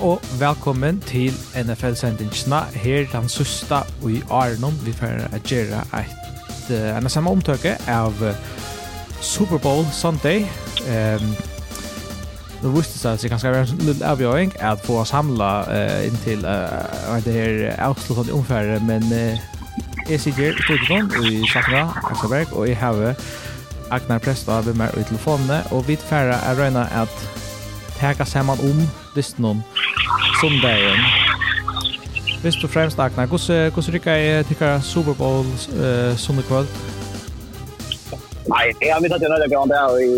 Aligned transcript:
og 0.00 0.22
velkommen 0.38 1.00
til 1.00 1.32
NFL-sendingsna 1.54 2.60
Her 2.74 3.06
den 3.12 3.28
søsta 3.28 3.74
og 4.02 4.12
i 4.12 4.22
Arnon. 4.30 4.80
Vi 4.84 4.92
får 4.92 5.06
gjøre 5.48 5.82
et 6.00 6.70
en 6.70 7.04
av 7.04 7.10
samme 7.10 7.30
omtøke 7.30 7.74
av 7.88 8.14
uh, 8.22 8.34
Super 9.20 9.58
Bowl 9.58 9.84
Sunday. 9.92 10.46
Um, 10.86 11.34
nu 12.62 12.70
visste 12.76 12.98
seg 12.98 13.12
at 13.12 13.22
det 13.22 13.30
kanske 13.32 13.52
var 13.52 13.66
en 13.66 13.82
liten 13.88 14.06
avgjøring 14.06 14.54
at 14.60 14.80
få 14.86 15.04
samla 15.04 15.50
uh, 15.68 16.06
in 16.06 16.16
till 16.24 16.44
uh, 16.44 17.24
det 17.24 17.32
her 17.32 17.74
avslutande 17.78 18.32
omfärre 18.32 18.80
men 18.86 19.02
uh, 19.02 19.36
jeg 20.08 20.20
sitter 20.20 20.54
i 20.54 20.62
Storgården 20.62 21.10
i 21.26 21.42
Sakna, 21.52 21.88
Aksaberg 22.04 22.52
og 22.52 22.68
jeg 22.68 22.76
har 22.76 23.14
Agnar 23.90 24.18
Presta 24.18 24.60
vid 24.60 24.78
meg 24.78 24.94
i 24.94 25.02
telefonene, 25.02 25.62
og 25.70 25.88
vi 25.88 25.96
får 25.96 26.16
är 26.16 26.60
at 27.02 27.08
att 28.02 28.28
saman 28.28 28.58
om, 28.60 28.88
visst 29.14 29.38
listan 29.38 29.62
sundagen. 30.40 31.00
Hvis 32.42 32.56
du 32.62 32.66
fremst 32.76 32.98
akna, 33.04 33.22
hvordan 33.30 33.94
rykker 33.94 34.14
jeg 34.16 34.44
til 34.48 34.56
Super 34.92 35.14
Bowl 35.20 35.46
uh, 35.82 36.12
sundag 36.24 36.44
kvöld? 36.50 36.68
Nei, 38.52 38.64
jeg 38.90 38.98
vet 39.02 39.16
at 39.16 39.22
jeg 39.24 39.32
nødde 39.32 39.52
grann 39.52 39.72
der 39.74 39.88
i, 40.08 40.12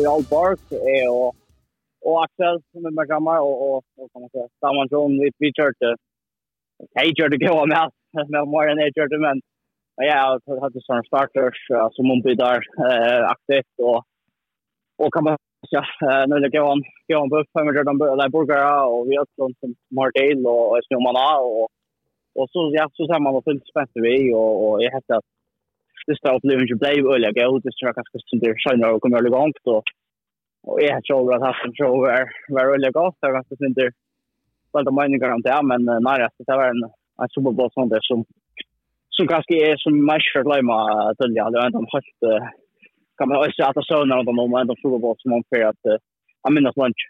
i 0.00 0.02
Old 0.12 0.26
Park, 0.34 0.60
jeg 0.88 1.00
og, 1.18 1.28
og 2.06 2.14
Axel, 2.24 2.56
som 2.70 2.82
er 2.88 2.94
med 2.98 3.06
gammal, 3.12 3.40
og, 3.48 3.56
og, 3.66 3.76
og 4.00 4.06
kan 4.10 4.20
man 4.22 4.30
säga, 4.34 4.46
Saman 4.60 4.90
John, 4.92 5.12
vi, 5.22 5.28
vi 5.42 5.48
kjørte, 5.58 5.88
jeg 6.98 7.16
kjørte 7.18 7.42
gå 7.46 7.54
med, 7.72 7.84
med 8.32 8.42
mer 8.52 8.70
enn 8.70 8.84
jeg 8.84 8.96
kjørte, 8.96 9.18
men 9.26 9.36
ja, 10.10 10.20
jeg 10.48 10.62
hadde 10.64 10.84
sånne 10.84 11.08
starters 11.10 11.60
som 11.96 12.12
ombyder 12.14 12.60
aktivt, 13.34 13.72
og, 13.90 13.98
og 15.02 15.08
kan 15.14 15.26
man 15.26 15.40
säga, 15.72 15.84
nødde 16.30 16.52
grann, 16.54 16.84
jag 17.10 17.22
om 17.22 17.28
buffar 17.28 17.64
med 17.64 17.74
de 17.90 17.98
där 17.98 18.28
burgare 18.28 18.86
och 18.92 19.02
vi 19.08 19.16
har 19.16 19.26
sånt 19.36 19.58
som 19.60 19.74
Martin 19.98 20.46
och 20.46 20.78
Snowmanna 20.86 21.38
och 21.38 21.68
och 22.38 22.48
så 22.50 22.70
ja 22.78 22.84
så 22.92 23.06
ser 23.06 23.20
man 23.20 23.34
vad 23.34 23.44
fullt 23.44 23.66
spänt 23.66 23.90
vi 23.94 24.34
och 24.34 24.52
och 24.64 24.82
jag 24.82 24.90
hette 24.96 25.16
att 25.16 25.28
det 26.06 26.16
står 26.16 26.34
upp 26.34 26.42
nu 26.42 26.56
blev 26.82 27.06
öliga 27.14 27.32
gå 27.32 27.56
ut 27.56 27.64
det 27.64 27.72
tror 27.76 27.88
jag 27.88 27.94
kanske 27.94 28.18
som 28.26 28.38
det 28.38 28.54
skiner 28.62 28.92
och 28.92 29.02
kommer 29.02 29.26
igång 29.26 29.52
då 29.64 29.82
och 30.68 30.78
jag 30.82 31.04
tror 31.04 31.34
att 31.34 31.42
han 31.42 31.72
tror 31.76 31.86
show 31.88 32.00
var 32.06 32.28
var 32.48 32.78
jag 32.84 32.92
gott 32.92 33.16
där 33.20 33.38
att 33.38 33.46
det 33.48 33.66
inte 33.66 33.90
väl 34.72 34.84
de 34.84 34.94
meningar 34.94 35.34
om 35.34 35.42
det 35.42 35.62
men 35.70 35.84
nära 35.84 36.26
att 36.26 36.38
det 36.38 36.56
var 36.60 36.68
en 36.74 36.82
en 37.22 37.28
Super 37.34 37.52
Bowl 37.56 37.70
sånt 37.72 37.90
där 37.90 38.00
som 38.10 38.24
som 39.16 39.26
kanske 39.26 39.54
är 39.70 39.76
som 39.76 40.06
match 40.06 40.32
för 40.32 40.44
glömma 40.48 40.78
att 41.08 41.18
det 41.18 41.24
är 41.24 41.60
har 41.60 41.66
inte 41.66 41.94
helt 41.94 42.44
kan 43.18 43.28
man 43.28 43.38
också 43.38 43.62
att 43.62 43.86
såna 43.86 44.18
om 44.18 44.26
de 44.26 44.36
moment 44.36 44.70
av 44.70 44.74
Super 44.82 44.98
Bowl 44.98 45.16
som 45.18 45.30
man 45.30 45.42
för 45.48 45.62
att 45.70 45.84
han 46.44 46.56
minnes 46.56 46.76
lunch. 46.80 47.06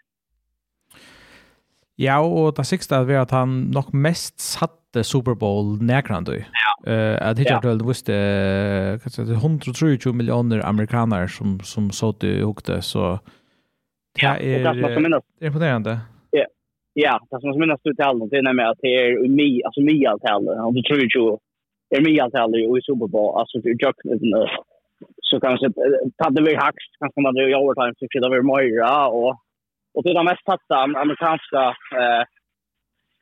Ja, 2.01 2.17
og 2.23 2.55
det 2.57 2.65
siste 2.69 2.97
er 2.97 3.19
at 3.21 3.33
han 3.35 3.67
nok 3.73 3.91
mest 3.93 4.39
satte 4.41 5.03
Super 5.07 5.35
Bowl 5.37 5.75
nekrand 5.83 6.31
du. 6.31 6.39
Ja. 6.39 6.71
Uh, 6.81 7.17
at 7.21 7.39
hittar 7.39 7.61
ja. 7.61 7.75
du 7.77 7.85
visste 7.85 8.15
uh, 8.97 9.35
123 9.37 10.13
millioner 10.13 10.63
amerikanere 10.65 11.29
som, 11.29 11.59
som 11.63 11.91
så 11.93 12.11
du 12.17 12.31
hukte, 12.41 12.81
så 12.81 13.19
det 14.17 14.25
ja, 14.25 14.33
er, 14.35 14.65
det 14.65 14.95
er 14.95 14.99
minnes, 14.99 15.23
imponerende. 15.39 15.99
Ja, 16.35 16.47
ja, 16.99 17.13
det 17.31 17.39
som 17.43 17.59
minnes 17.59 17.79
du 17.85 17.93
til 17.93 18.25
det 18.31 18.41
er 18.41 18.47
nemlig 18.49 18.65
at 18.67 18.81
det 18.83 18.95
er 18.97 19.21
mi, 19.29 19.61
altså 19.67 19.85
mi 19.85 20.01
alt 20.09 20.25
talen, 20.25 20.51
123 20.57 21.37
er 21.95 22.03
mi 22.03 22.17
alt 22.19 22.35
alle 22.35 22.65
i 22.65 22.81
Super 22.87 23.07
Bowl, 23.07 23.31
altså 23.39 23.61
det 23.63 23.75
er 23.75 23.85
jøkken, 23.85 24.11
så 25.31 25.39
kanske 25.45 25.65
hade 26.23 26.41
vi 26.47 26.53
hax 26.63 26.77
kanske 26.99 27.17
man 27.21 27.29
hade 27.29 27.51
i 27.51 27.55
overtime 27.61 27.93
så 27.99 28.05
skidade 28.11 28.35
vi 28.35 28.41
Moira 28.51 29.07
och 29.19 29.33
och 29.93 30.03
det 30.03 30.13
de 30.13 30.25
mest 30.25 30.45
satta 30.51 30.75
amerikanska 31.03 31.63
eh 32.01 32.23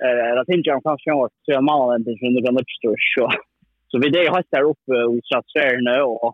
eh 0.06 0.32
latinska 0.38 0.82
kanske 0.88 1.12
åt 1.22 1.34
så 1.44 1.50
jag 1.56 1.64
mal 1.64 1.96
inte 1.98 2.12
så 2.20 2.26
det 2.36 2.46
kan 2.46 2.58
så 2.84 2.92
så 3.16 3.26
så 3.90 3.96
vi 4.04 4.10
det 4.16 4.28
har 4.34 4.44
där 4.52 4.70
uppe 4.72 4.96
i 5.18 5.20
där 5.56 5.82
nu 5.90 6.02
och 6.02 6.34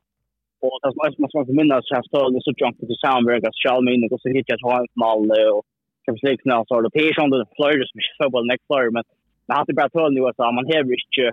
och 0.66 0.78
det 0.84 0.92
måste 1.00 1.22
man 1.22 1.30
måste 1.40 1.54
minnas 1.60 1.88
så 1.90 2.02
står 2.10 2.26
det 2.34 2.42
så 2.46 2.54
jump 2.62 2.78
till 2.80 3.02
Soundberg 3.04 3.46
att 3.48 3.62
shall 3.64 3.84
mean 3.86 4.02
det 4.02 4.12
går 4.12 4.22
så 4.24 4.30
hit 4.36 4.52
jag 4.52 4.70
har 4.70 4.80
en 4.82 4.88
mal 5.04 5.22
och 5.56 5.64
kan 6.06 6.18
se 6.24 6.38
knä 6.38 6.64
så 6.68 6.82
det 6.82 7.00
är 7.08 7.14
som 7.20 7.30
det 7.30 7.46
flyger 7.58 7.86
som 7.88 8.00
så 8.18 8.26
väl 8.34 8.46
next 8.52 8.68
floor 8.68 8.90
men 8.96 9.04
det 9.48 9.54
hade 9.60 9.74
bara 9.74 9.90
tål 9.90 10.14
nu 10.14 10.22
att 10.28 10.38
man 10.58 10.66
har 10.70 10.84
inte 10.92 11.26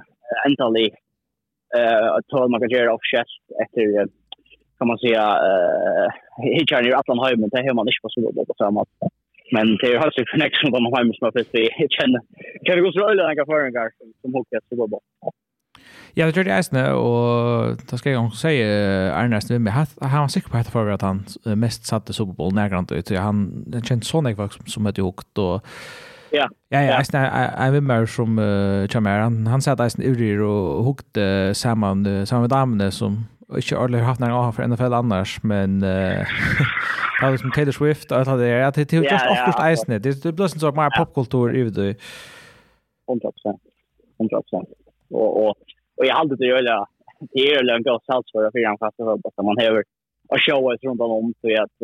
äntligen 0.47 0.91
eh 1.78 2.08
att 2.16 2.26
tål 2.32 2.50
man 2.50 2.60
kan 2.60 2.70
göra 2.76 2.94
och 2.94 3.08
chest 3.12 3.42
efter 3.62 3.82
kan 4.82 4.88
man 4.88 4.98
säga 5.06 5.25
eh 5.48 6.09
hitchar 6.56 6.82
ju 6.82 6.93
att 6.94 7.09
han 7.10 7.41
men 7.41 7.48
det 7.53 7.62
hör 7.66 7.75
man 7.75 7.88
inte 7.88 8.03
på 8.03 8.09
så 8.09 8.20
bra 8.20 8.44
på 8.44 8.54
samma 8.59 8.81
sätt. 8.84 9.12
Men 9.54 9.66
det 9.81 9.87
är 9.93 9.98
alltså 10.06 10.20
connection 10.32 10.70
på 10.72 10.78
gång 10.78 10.97
hem 10.97 11.12
som 11.12 11.25
har 11.25 11.32
fått 11.32 11.53
precis 11.53 11.91
känner. 11.98 12.20
Kan 12.65 12.76
det 12.76 12.82
gå 12.82 12.93
så 12.93 13.09
öle 13.10 13.22
några 13.22 13.47
föringar 13.53 13.88
som 14.20 14.34
hookas 14.34 14.65
så 14.69 14.87
bra. 14.93 15.00
Ja, 16.15 16.26
det 16.26 16.32
tror 16.32 16.44
det 16.44 16.50
är 16.50 16.62
snö 16.62 16.93
och 16.93 17.76
då 17.91 17.97
ska 17.97 18.10
jag 18.10 18.32
säga 18.32 18.66
Ernest 19.20 19.50
med 19.50 19.60
med 19.60 19.72
han 20.00 20.20
var 20.20 20.28
säker 20.28 20.48
på 20.50 20.56
att 20.56 20.72
för 20.72 20.91
att 20.91 21.03
han 21.03 21.19
mest 21.64 21.87
satte 21.87 22.12
Super 22.12 22.32
Bowl 22.32 22.54
närgrant 22.54 22.93
ut. 22.93 23.10
Han 23.10 23.64
känns 23.88 24.09
sån 24.09 24.26
jag 24.26 24.53
som 24.53 24.66
som 24.66 24.87
hade 24.87 25.03
hookat 25.03 25.38
och 25.38 25.66
Ja. 26.34 26.49
Ja, 26.69 26.81
ja, 26.81 27.64
jag 27.64 27.72
vet 27.72 27.82
mer 27.82 28.06
som 28.06 28.38
uh, 28.38 28.88
Chamaran. 28.88 29.34
Han 29.34 29.47
han 29.47 29.62
satt 29.62 29.81
eisen 29.81 30.04
urir 30.04 30.41
och 30.41 30.84
hukte 30.84 31.54
samman 31.54 32.06
uh, 32.06 32.25
samman 32.25 32.43
med 32.43 32.50
damene 32.50 32.91
som 32.91 33.25
och 33.52 33.58
ikke 33.58 33.76
ordentlig 33.76 34.00
hatt 34.06 34.20
nær 34.20 34.32
av 34.32 34.52
för 34.52 34.66
NFL 34.66 34.94
annars, 34.94 35.32
men 35.44 35.70
uh, 35.82 36.24
det 37.18 37.24
er 37.26 37.30
liksom 37.30 37.52
Taylor 37.54 37.72
Swift 37.72 38.12
och 38.12 38.18
allt 38.18 38.28
det 38.28 38.38
der. 38.38 38.70
Det 38.70 38.92
är 38.92 38.96
jo 38.96 39.02
just 39.02 39.30
oftast 39.34 39.60
eisene. 39.68 39.98
Det 39.98 40.22
Det 40.22 40.34
blir 40.36 40.68
en 40.68 40.74
mer 40.74 40.90
popkultur 40.98 41.48
i 41.60 41.70
det. 41.70 41.96
100%. 43.06 43.58
100%. 44.18 44.64
Och, 45.10 45.30
och, 45.42 45.56
och 45.96 46.06
jag 46.06 46.14
har 46.14 46.20
alltid 46.20 46.38
til 46.38 46.52
å 46.52 46.86
det 47.30 47.40
är 47.40 47.62
ju 47.62 47.70
en 47.70 47.82
god 47.82 48.02
sats 48.04 48.32
för 48.32 48.44
att 48.44 48.52
fyre 48.54 48.68
en 48.70 48.78
fast 48.78 49.00
og 49.00 49.44
man 49.44 49.56
har 49.60 49.82
och 50.32 50.40
show 50.44 50.62
runt 50.84 51.00
om 51.00 51.34
så 51.40 51.48
at 51.64 51.76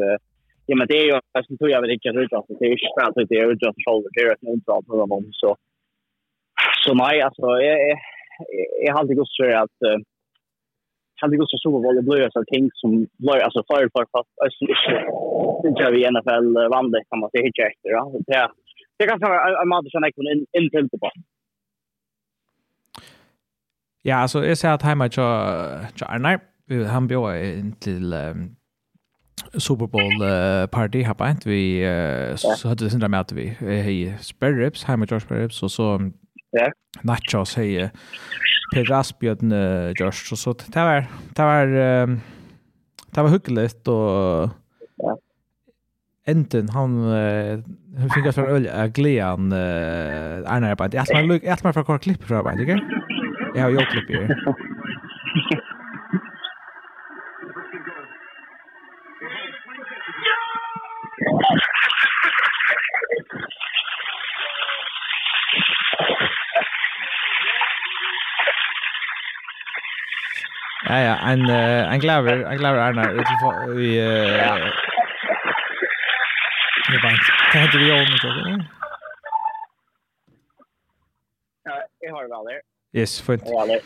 ja 0.67 0.75
men 0.77 0.87
det 0.87 0.97
är 0.99 1.05
ju 1.05 1.21
jag 1.33 1.59
tror 1.59 1.71
jag 1.71 1.83
vill 1.83 1.91
inte 1.91 2.09
ruta 2.09 2.43
så 2.47 2.57
det 2.59 2.65
är 2.67 2.71
ju 2.71 2.79
spärrat 2.79 3.29
det 3.29 3.37
är 3.37 3.47
ju 3.47 3.57
just 3.65 3.85
shoulder 3.85 4.11
det 4.15 4.21
är 4.21 4.33
ett 4.33 4.53
omdrag 4.53 4.87
på 4.87 5.07
dem 5.07 5.31
så 5.33 5.57
så 6.85 6.95
nej 6.95 7.23
alltså 7.23 7.47
jag 7.67 7.99
jag 8.85 8.93
har 8.93 9.01
alltid 9.01 9.17
gått 9.17 9.29
så 9.29 9.45
att 9.65 9.79
hade 11.21 11.37
gått 11.37 11.51
så 11.51 11.59
Super 11.59 11.81
Bowl 11.83 11.97
det 11.97 12.03
blir 12.03 12.31
så 12.37 12.45
ting 12.53 12.71
som 12.81 12.91
blir 13.25 13.41
alltså 13.47 13.61
för 13.71 13.83
för 13.95 14.05
fast 14.15 14.33
alltså 14.45 14.61
inte 15.69 15.91
vi 15.95 16.11
NFL 16.15 16.47
vann 16.75 16.91
det 16.91 17.03
kan 17.11 17.19
man 17.21 17.31
säga 17.31 17.45
hit 17.47 17.59
efter 17.71 17.89
ja 17.99 18.05
det 18.27 18.49
det 18.99 19.07
kan 19.07 19.19
vara 19.21 19.63
en 19.63 19.69
match 19.69 19.91
som 19.91 20.03
jag 20.05 20.15
kan 20.15 20.27
in 20.33 20.47
inte 20.85 20.99
på 20.99 21.11
Ja, 24.03 24.17
alltså 24.17 24.45
jag 24.45 24.59
säger 24.59 24.75
att 24.75 24.83
hemma 24.83 25.09
till 25.09 25.23
Arnar, 25.23 26.41
han 26.89 27.07
bjöd 27.07 27.45
in 27.59 27.73
till 27.73 28.15
um, 28.15 28.57
Super 29.53 29.87
Bowl 29.87 30.23
uh, 30.23 30.67
party 30.67 31.03
här 31.03 31.15
på 31.15 31.25
vi 31.47 31.87
uh, 31.87 32.37
så 32.37 32.69
hade 32.69 32.85
det 32.85 32.91
syndra 32.91 33.09
med 33.09 33.21
att 33.21 33.33
vi 33.33 33.47
hej 33.61 34.19
Sperrips 34.21 34.85
hemma 34.85 35.07
till 35.07 35.21
Sperrips 35.21 35.63
och 35.63 35.71
så 35.71 36.11
Ja. 36.51 36.71
Nacho 37.03 37.45
säger 37.45 37.91
Per 38.75 38.85
Rasbjörn 38.85 39.53
Josh 40.01 40.25
så 40.29 40.37
så 40.37 40.53
det 40.53 40.81
var 40.81 41.07
det 41.35 41.43
var 41.43 41.67
det 43.15 43.23
var 43.23 43.29
hyggligt 43.29 43.89
och 43.89 44.51
ja. 44.97 45.19
Enten 46.27 46.69
han 46.69 47.03
han 47.99 48.11
fick 48.15 48.35
för 48.35 48.47
öl 48.47 48.89
glädjen 48.89 49.53
är 49.53 50.61
när 50.61 50.75
på 50.75 50.85
att 50.85 50.95
jag 50.95 51.07
ska 51.07 51.21
lukar 51.21 51.49
jag 51.49 51.59
ska 51.59 51.73
får 51.73 51.85
kort 51.85 52.03
klipp 52.03 52.25
för 52.25 52.43
bara, 52.43 52.55
okej? 52.55 52.67
jag. 52.67 52.81
Jag 53.55 53.63
har 53.63 53.71
gjort 53.71 53.91
klipp 53.91 54.11
ju. 54.11 54.29
Ja, 70.89 70.97
ja, 70.97 71.15
en, 71.33 71.41
uh, 71.51 71.93
en 71.93 72.01
glaver, 72.01 72.45
en 72.53 72.59
glaver 72.59 72.81
Arnar, 72.81 73.11
i 73.13 73.25
telefon, 73.29 73.81
i, 73.81 73.89
uh, 74.01 74.37
ja. 74.37 74.55
i 76.95 77.01
bank. 77.03 77.31
Hva 77.53 77.61
heter 77.65 77.83
vi 77.83 77.91
om, 77.93 78.15
ikke 78.17 78.33
det? 78.37 78.55
Ja, 81.69 81.81
jeg 82.05 82.15
har 82.15 82.23
det 82.25 82.31
vel 82.33 82.53
der. 82.53 82.63
Yes, 82.97 83.19
fint. 83.23 83.45
Jeg 83.45 83.59
har 83.59 83.67
det. 83.75 83.81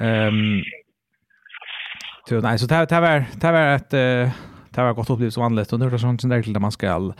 Ehm. 0.00 0.62
så 2.28 2.40
nej, 2.40 2.58
så 2.58 2.66
det 2.66 2.74
här 2.74 3.00
var 3.00 3.24
det 3.40 3.52
var 3.52 3.74
ett 3.74 3.90
det 3.90 4.82
var 4.82 4.92
gott 4.92 5.10
upplevelse 5.10 5.40
vanligt 5.40 5.72
och 5.72 5.78
nu 5.78 5.86
är 5.86 5.90
det 5.90 5.98
sånt 5.98 6.20
som 6.20 6.30
där 6.30 6.60
man 6.60 6.72
ska 6.72 7.12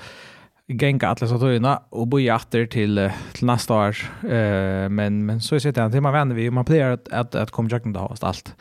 gänga 0.69 1.09
alla 1.09 1.27
så 1.27 1.39
tøyna 1.41 1.79
och 1.91 2.09
bo 2.09 2.19
åter 2.19 2.67
till 2.67 3.11
till 3.35 3.47
nästa 3.47 3.75
år 3.75 3.97
eh 4.23 4.89
men 4.89 5.27
men 5.27 5.41
så 5.41 5.61
sitter 5.61 5.83
han 5.83 5.93
till 5.93 6.01
man 6.01 6.13
vänner 6.13 6.35
vi 6.35 6.51
man 6.51 6.65
plejer 6.65 6.91
att 6.91 7.09
att 7.09 7.35
att 7.35 7.51
kommer 7.51 7.71
jag 7.71 7.87
inte 7.87 7.99
ha 7.99 8.17
allt. 8.23 8.55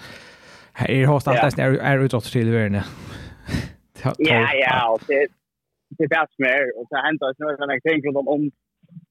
Här 0.73 0.91
är 0.91 1.05
host 1.05 1.27
allt 1.27 1.59
är 1.59 1.73
är 1.73 1.99
utåt 2.05 2.23
till 2.23 2.51
värne. 2.51 2.83
Ja 4.03 4.13
ja, 4.53 4.97
det 5.07 5.27
det 5.97 6.03
är 6.03 6.27
mer 6.37 6.79
och 6.79 6.87
så 6.89 6.95
händer 6.95 7.27
det 7.27 7.43
några 7.43 7.73
jag 7.73 7.83
tänker 7.83 8.11
på 8.11 8.19
om 8.19 8.51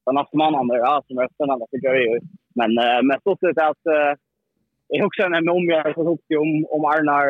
den 0.07 0.15
nästa 0.15 0.37
månaden 0.39 0.81
ja 0.85 1.03
som 1.07 1.19
är 1.19 1.29
spännande 1.35 1.65
att 1.65 1.83
göra 1.83 1.99
ju. 1.99 2.21
Men 2.55 2.71
men 3.07 3.17
så 3.25 3.37
ser 3.41 3.53
det 3.53 3.69
att 3.69 3.85
jag 4.89 5.07
också 5.07 5.29
när 5.29 5.51
om 5.51 5.65
jag 5.65 5.95
så 5.95 6.05
hoppat 6.05 6.39
om 6.39 6.67
om 6.75 6.85
Arnar 6.85 7.29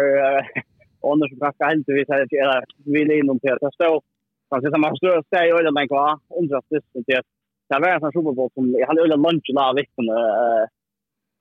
och 1.00 1.12
Anders 1.12 1.32
Brack 1.38 1.56
händer 1.58 1.94
vi 1.94 2.04
säger 2.04 2.58
att 2.58 2.64
vi 2.84 3.02
är 3.02 3.18
in 3.18 3.30
om 3.30 3.38
det 3.42 3.58
så 3.60 4.02
Alltså 4.48 4.70
som 4.70 4.80
man 4.80 4.96
står 4.96 5.18
och 5.18 5.26
säger 5.34 5.54
ölen 5.58 5.74
men 5.74 5.88
kvar 5.88 6.18
undrar 6.40 6.60
sist 6.60 6.90
det 7.06 7.22
det 7.68 7.78
var 7.80 7.88
en 7.88 8.12
Super 8.12 8.32
Bowl 8.36 8.50
som 8.54 8.64
jag 8.80 8.86
hade 8.86 9.00
ölen 9.00 9.22
lunch 9.22 9.48
där 9.58 9.74
veckan 9.80 10.06
eh 10.18 10.64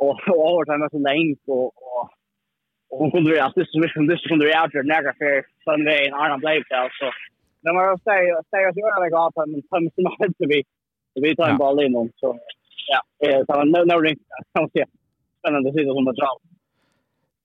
och 0.06 0.16
och 0.38 0.46
övertime 0.52 0.90
så 0.92 1.00
länge 1.00 1.36
och 1.48 1.74
och 2.90 3.00
hon 3.00 3.12
kunde 3.12 3.32
ju 3.32 3.40
att 3.40 3.56
det 3.56 3.66
så 3.70 3.80
mycket 3.80 4.08
det 4.08 4.30
kunde 4.30 4.46
ju 4.46 4.54
outer 4.62 4.84
nära 4.84 5.14
för 5.20 5.34
Sunday 5.66 6.02
and 6.08 6.16
Arnold 6.22 6.42
Blake 6.42 6.66
där 6.70 6.90
så 7.00 7.08
Men 7.64 7.76
man 7.76 8.00
säger 8.08 8.34
säger 8.52 8.68
att 8.70 8.78
jag 8.78 9.02
lägger 9.04 9.28
upp 9.28 9.38
en 9.38 9.62
tom 9.70 9.90
som 9.96 10.06
hade 10.06 10.34
det 10.38 10.48
vi 10.54 10.64
vi 11.22 11.36
tar 11.36 11.50
en 11.50 11.58
ball 11.58 11.84
in 11.84 12.12
så 12.16 12.40
ja 12.92 13.02
så 13.48 13.64
no 13.64 13.80
no 13.92 13.98
ring 14.06 14.20
så 14.54 14.70
ja 14.74 14.86
spännande 15.40 15.70
att 15.70 15.76
se 15.76 15.82
hur 15.82 16.06
det 16.06 16.22
drar 16.22 16.38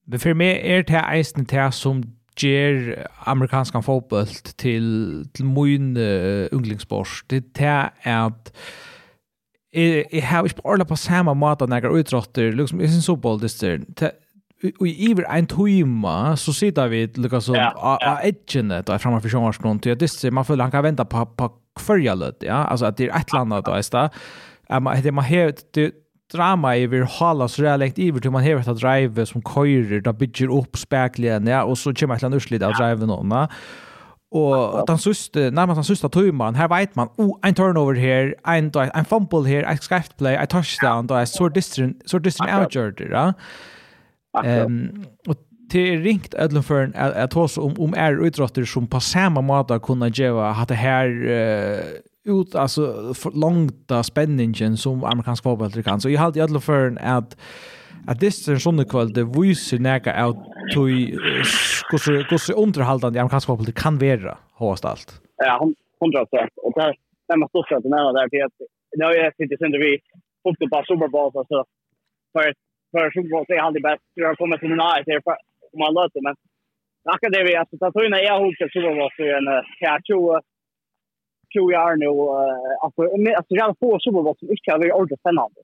Det 0.05 0.19
för 0.19 0.35
mig 0.35 0.73
är 0.73 0.83
det 0.83 0.93
här 0.93 1.17
eisen 1.17 1.47
till 1.47 1.73
som 1.73 2.03
ger 2.37 3.07
amerikanska 3.27 3.83
fotboll 3.83 4.27
till 4.57 5.27
till 5.35 5.45
min 5.45 5.97
uh, 5.97 6.49
unglingssport. 6.53 7.25
Det 7.27 7.61
är 7.61 7.91
att 8.03 8.53
Jeg 9.73 10.23
har 10.27 10.45
ikke 10.45 10.63
bare 10.63 10.85
på 10.85 10.97
samme 10.97 11.35
måte 11.35 11.67
når 11.67 11.85
jeg 11.85 12.03
utrotter, 12.03 12.51
liksom, 12.53 12.81
jeg 12.81 12.91
synes 12.91 13.05
så 13.05 13.15
på 13.17 13.37
det 13.39 14.11
Og 14.81 14.87
i 14.89 15.11
iver 15.11 15.25
ein 15.31 15.47
tøyma, 15.47 16.37
så 16.37 16.53
sitter 16.53 16.89
vi 16.89 17.07
lukka 17.17 17.41
så 17.41 17.55
a 17.57 18.19
edgene 18.27 18.83
da 18.85 18.99
framme 19.01 19.21
for 19.23 19.33
sjånvarsnån, 19.33 19.81
til 19.81 19.95
at 19.95 20.01
disse, 20.01 20.31
man 20.31 20.45
føler 20.45 20.67
han 20.67 20.75
kan 20.75 20.85
vente 20.85 21.05
på, 21.05 21.25
på 21.37 21.49
kvarja 21.81 22.15
lød, 22.15 22.45
ja, 22.45 22.67
altså 22.69 22.91
at 22.91 22.99
det 22.99 23.09
er 23.09 23.17
et 23.17 23.33
eller 23.33 23.41
annet 23.41 23.65
da, 23.65 23.79
i 23.79 23.87
sted, 23.87 24.19
det 25.03 25.15
man 25.15 25.25
har 25.25 25.55
det 25.75 25.93
drama 26.33 26.75
i 26.77 26.87
vir 26.87 27.05
hala 27.19 27.49
så 27.49 27.77
det 27.79 27.99
iver 27.99 28.21
til 28.21 28.33
man 28.33 28.45
har 28.45 28.61
ett 28.61 28.81
drive 28.81 29.27
som 29.27 29.43
køyrer, 29.43 30.01
da 30.03 30.13
bygger 30.13 30.51
opp 30.51 30.77
spekligen, 30.77 31.49
ja 31.49 31.65
og 31.65 31.77
så 31.77 31.93
kommer 31.93 32.15
et 32.15 32.23
eller 32.23 32.31
annet 32.31 32.43
urslit 32.43 32.63
av 32.63 32.73
drive 32.79 33.07
någon 33.07 33.49
Og 34.33 34.87
den 34.87 34.99
sista, 34.99 35.51
nærmest 35.51 35.77
den 35.77 35.85
sista 35.85 36.09
tumman, 36.09 36.55
her 36.55 36.69
vet 36.69 36.97
man, 36.97 37.09
oh, 37.19 37.35
en 37.45 37.55
turnover 37.55 37.95
her, 37.95 38.33
en, 38.47 38.71
en 38.95 39.05
fumble 39.05 39.47
her, 39.47 39.67
en 39.67 39.77
script 39.77 40.17
play, 40.19 40.37
en 40.37 40.47
touchdown, 40.47 41.07
da, 41.07 41.21
är 41.21 41.25
så 41.25 41.49
distant, 41.49 41.97
så 42.07 42.19
distant 42.19 42.51
outgjord, 42.51 43.01
ja. 43.11 43.33
Um, 44.45 45.05
och 45.29 45.37
det 45.71 45.95
är 45.95 45.99
ringt 45.99 46.35
ödlen 46.35 46.63
för 46.63 46.83
en 46.83 46.95
att 46.95 47.31
ta 47.31 47.49
om, 47.57 47.75
om 47.79 47.95
er 47.95 48.27
utrotter 48.27 48.65
som 48.65 48.87
på 48.87 49.01
samma 49.01 49.41
måte 49.41 49.79
kunna 49.79 50.09
geva 50.09 50.51
at 50.51 50.69
det 50.69 50.75
här 50.75 51.07
ut 52.25 52.55
alltså 52.55 53.15
långta 53.35 54.03
spänningen 54.03 54.77
som 54.77 55.05
amerikansk 55.05 55.43
fotboll 55.43 55.83
kan. 55.83 56.01
Så 56.01 56.11
jag 56.11 56.21
hade 56.21 56.39
i 56.39 56.43
alla 56.43 56.61
en 56.69 56.99
att 56.99 57.37
at 58.09 58.21
det 58.21 58.31
er 58.49 58.55
en 58.57 58.63
sånne 58.65 58.85
kvall, 58.89 59.13
det 59.13 59.27
viser 59.35 59.81
nega 59.83 60.15
av 60.25 60.37
tui 60.73 61.13
hvordan 61.91 62.57
underhaldande 62.65 63.21
amerikansk 63.21 63.51
fotboll 63.51 63.75
kan 63.77 64.01
være 64.01 64.37
håast 64.61 64.87
alt. 64.89 65.21
Ja, 65.45 65.59
hundra 66.01 66.25
sett. 66.33 66.55
Og 66.65 66.73
det 66.77 66.87
er 67.33 67.41
man 67.41 67.51
stort 67.53 67.69
sett 67.69 67.85
nevna 67.85 68.15
der 68.17 68.33
til 68.33 68.47
at 68.47 68.57
når 69.01 69.17
jeg 69.19 69.37
sitter 69.37 69.61
sender 69.61 69.85
vi 69.85 69.93
fotboll 70.45 70.73
på 70.73 70.83
Super 70.89 71.09
Bowl 71.13 71.33
så 71.33 71.65
for 72.33 72.45
för 72.93 73.11
Super 73.15 73.31
Bowl 73.33 73.45
det 73.49 73.55
är 73.55 73.63
alltid 73.67 73.83
bäst 73.83 74.03
Du 74.17 74.25
har 74.27 74.35
kommet 74.35 74.61
til 74.61 74.73
United 74.73 75.07
der 75.07 75.21
for 75.27 75.37
man 75.83 75.95
låter 75.99 76.21
men 76.27 76.35
akkurat 77.13 77.35
det 77.37 77.45
vi 77.49 77.55
at 77.63 77.71
så 77.83 77.89
tøyna 77.95 78.19
jeg 78.29 78.43
hokker 78.45 78.69
Super 78.75 78.95
Bowl 78.97 79.13
så 79.17 79.23
en 79.39 79.49
20 80.11 80.41
tror 81.53 81.73
jag 81.73 81.99
nu 81.99 82.09
alltså 82.85 83.03
alltså 83.39 83.55
jag 83.63 83.79
får 83.81 83.99
så 83.99 84.11
vad 84.11 84.39
som 84.39 84.49
inte 84.51 84.71
har 84.73 84.79
varit 84.79 84.99
ordentligt 84.99 85.21
spännande. 85.21 85.61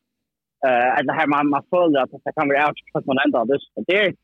Eh 0.67 0.89
att 0.97 1.17
här 1.19 1.27
man 1.27 1.49
man 1.55 1.65
följer 1.75 2.01
att 2.03 2.11
det 2.25 2.33
kan 2.37 2.49
vara 2.49 2.67
out 2.67 2.79
fast 2.93 3.07
man 3.07 3.19
ändå 3.25 3.39
det 3.51 3.59
det 3.91 4.15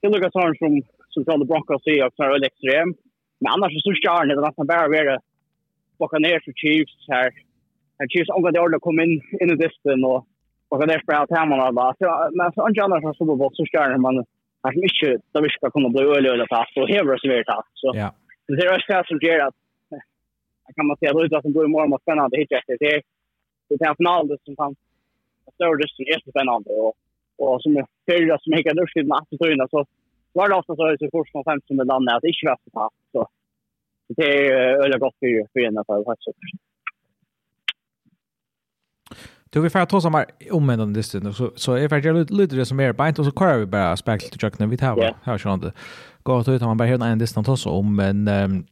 det 0.00 0.08
lukar 0.08 0.30
sån 0.30 0.54
som 0.62 0.72
som 1.12 1.24
tror 1.24 1.38
det 1.38 1.50
Broncos 1.50 1.86
är 1.86 2.06
också 2.06 2.22
är 2.22 2.30
väldigt 2.34 2.52
extrem. 2.52 2.88
Men 3.40 3.52
annars 3.54 3.72
så 3.86 3.92
kör 4.02 4.26
det 4.26 4.40
nästan 4.40 4.66
bara 4.66 4.88
vara 4.88 5.18
Buccaneers 5.98 6.44
för 6.44 6.54
Chiefs 6.62 6.98
här. 7.08 7.30
Här 7.98 8.08
Chiefs 8.08 8.30
om 8.36 8.42
det 8.42 8.60
ordentligt 8.60 8.86
kom 8.88 9.00
in 9.00 9.14
in 9.40 9.50
i 9.54 9.56
distan 9.64 10.04
och 10.10 10.20
Buccaneers 10.70 11.04
på 11.06 11.12
att 11.12 11.38
hemma 11.38 11.70
då. 11.78 11.86
Så 11.98 12.06
men 12.38 12.52
så 12.52 12.60
andra 12.84 13.00
så 13.00 13.14
Super 13.14 13.36
Bowl 13.40 13.54
så 13.54 13.64
kör 13.72 13.96
man 14.06 14.18
att 14.66 14.76
mycket 14.84 15.22
där 15.32 15.42
vi 15.42 15.48
ska 15.48 15.70
kunna 15.70 15.88
bli 15.88 16.02
öliga 16.02 16.46
fast 16.54 16.76
och 16.76 16.88
hevra 16.88 17.18
sig 17.18 17.28
vart 17.30 17.66
så. 17.74 17.88
Ja. 17.94 18.08
Det 18.46 18.62
är 18.62 18.72
ju 18.72 18.80
fast 18.88 19.08
som 19.08 19.18
ger 19.22 19.40
att 19.46 19.58
kan 20.76 20.86
man 20.86 20.96
säga 20.96 21.14
brutar 21.14 21.42
som 21.42 21.52
går 21.52 21.64
i 21.64 21.68
mål 21.68 21.88
mot 21.88 22.02
spännande 22.02 22.36
hitchhiker. 22.36 22.76
Det, 22.80 22.90
är, 22.94 23.02
det 23.68 23.84
är 23.84 23.88
en 23.88 23.96
finalde 23.96 24.36
som 24.44 24.54
han 24.58 24.76
stördes 25.54 25.96
som 25.96 26.04
jättespännande. 26.04 26.70
Och, 26.70 26.94
och 27.38 27.62
som 27.62 27.72
fyra 28.10 28.38
som 28.40 28.52
hickade 28.52 28.82
upp 28.82 28.90
sina 28.90 29.16
attityderna 29.16 29.68
så 29.68 29.84
var 30.32 30.48
det 30.48 30.54
ofta 30.54 30.76
så, 30.76 30.96
så 31.00 31.08
fort 31.12 31.28
som 31.28 31.44
15 31.44 31.76
med 31.76 31.86
landet 31.86 32.14
att 32.14 32.22
det 32.22 32.28
inte 32.28 32.46
var 32.46 32.58
så 32.64 32.90
Så 33.12 33.28
det 34.08 34.48
är 34.48 34.72
eh, 34.72 34.78
väldigt 34.82 35.00
gott 35.00 35.14
för, 35.20 35.46
för 35.52 35.60
en 35.60 35.78
av 35.78 36.04
faktiskt. 36.04 36.38
Du 39.50 39.60
vi 39.60 39.70
får 39.70 39.86
ta 39.86 40.00
som 40.00 40.24
om 40.50 40.70
en 40.70 40.78
den 40.78 41.34
så 41.34 41.52
så 41.54 41.74
är 41.74 41.88
faktiskt 41.88 42.30
lite 42.30 42.56
det 42.56 42.66
som 42.66 42.80
är 42.80 42.92
bänt 42.92 43.18
och 43.18 43.24
så 43.24 43.30
kör 43.30 43.58
vi 43.58 43.66
bara 43.66 43.96
spel 43.96 44.20
till 44.20 44.38
jocken 44.42 44.70
vi 44.70 44.76
tar. 44.76 45.14
Här 45.22 45.38
så 45.38 45.54
inte. 45.54 45.72
Går 46.22 46.50
ut 46.50 46.60
man 46.60 46.76
bara 46.76 46.88
hör 46.88 47.06
en 47.06 47.18
distans 47.18 47.48
också 47.48 47.68
om 47.70 47.96
men 47.96 48.28
ehm, 48.28 48.64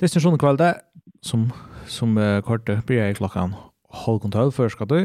Destinasjonen 0.00 0.38
kvalde, 0.38 0.74
som, 1.22 1.48
som 1.86 2.18
uh, 2.18 2.38
kortet, 2.46 2.84
blir 2.86 3.02
jeg 3.02 3.18
klokken 3.18 3.56
halv 4.04 4.20
kontroll 4.22 4.52
før 4.54 4.70
skal 4.70 4.90
du. 4.90 4.98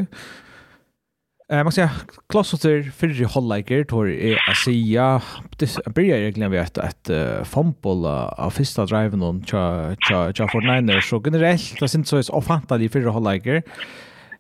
Eh, 1.50 1.58
man 1.58 1.72
kan 1.72 1.76
säga, 1.76 1.90
klassotter 2.32 2.86
fyrre 2.96 3.26
hållleiker 3.26 3.84
tar 3.84 4.08
att 4.50 4.58
säga 4.58 5.22
Det 5.60 5.78
börjar 5.96 6.18
egentligen 6.18 6.52
vid 6.52 6.60
ett, 6.60 6.78
ett 6.78 7.10
uh, 7.10 7.44
fumble 7.44 8.08
av 8.38 8.50
första 8.50 8.86
driven 8.86 9.22
om 9.22 9.44
cha 9.44 9.96
cha 10.00 10.34
cha 10.34 10.48
49ers. 10.48 11.10
Så 11.10 11.22
generellt, 11.26 11.80
det 11.80 11.88
syns 11.88 12.10
så 12.10 12.18
är 12.18 12.36
ofantliga 12.36 12.90
fyrre 12.90 13.10
hållleiker. 13.10 13.64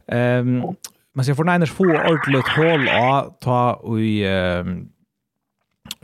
Um, 0.07 0.75
man 1.15 1.25
ser 1.25 1.33
49ers 1.33 1.65
få 1.65 1.83
ordentligt 1.83 2.47
hål 2.47 2.89
av 2.89 3.33
ta 3.41 3.81
i... 3.99 4.25
Um, 4.27 4.89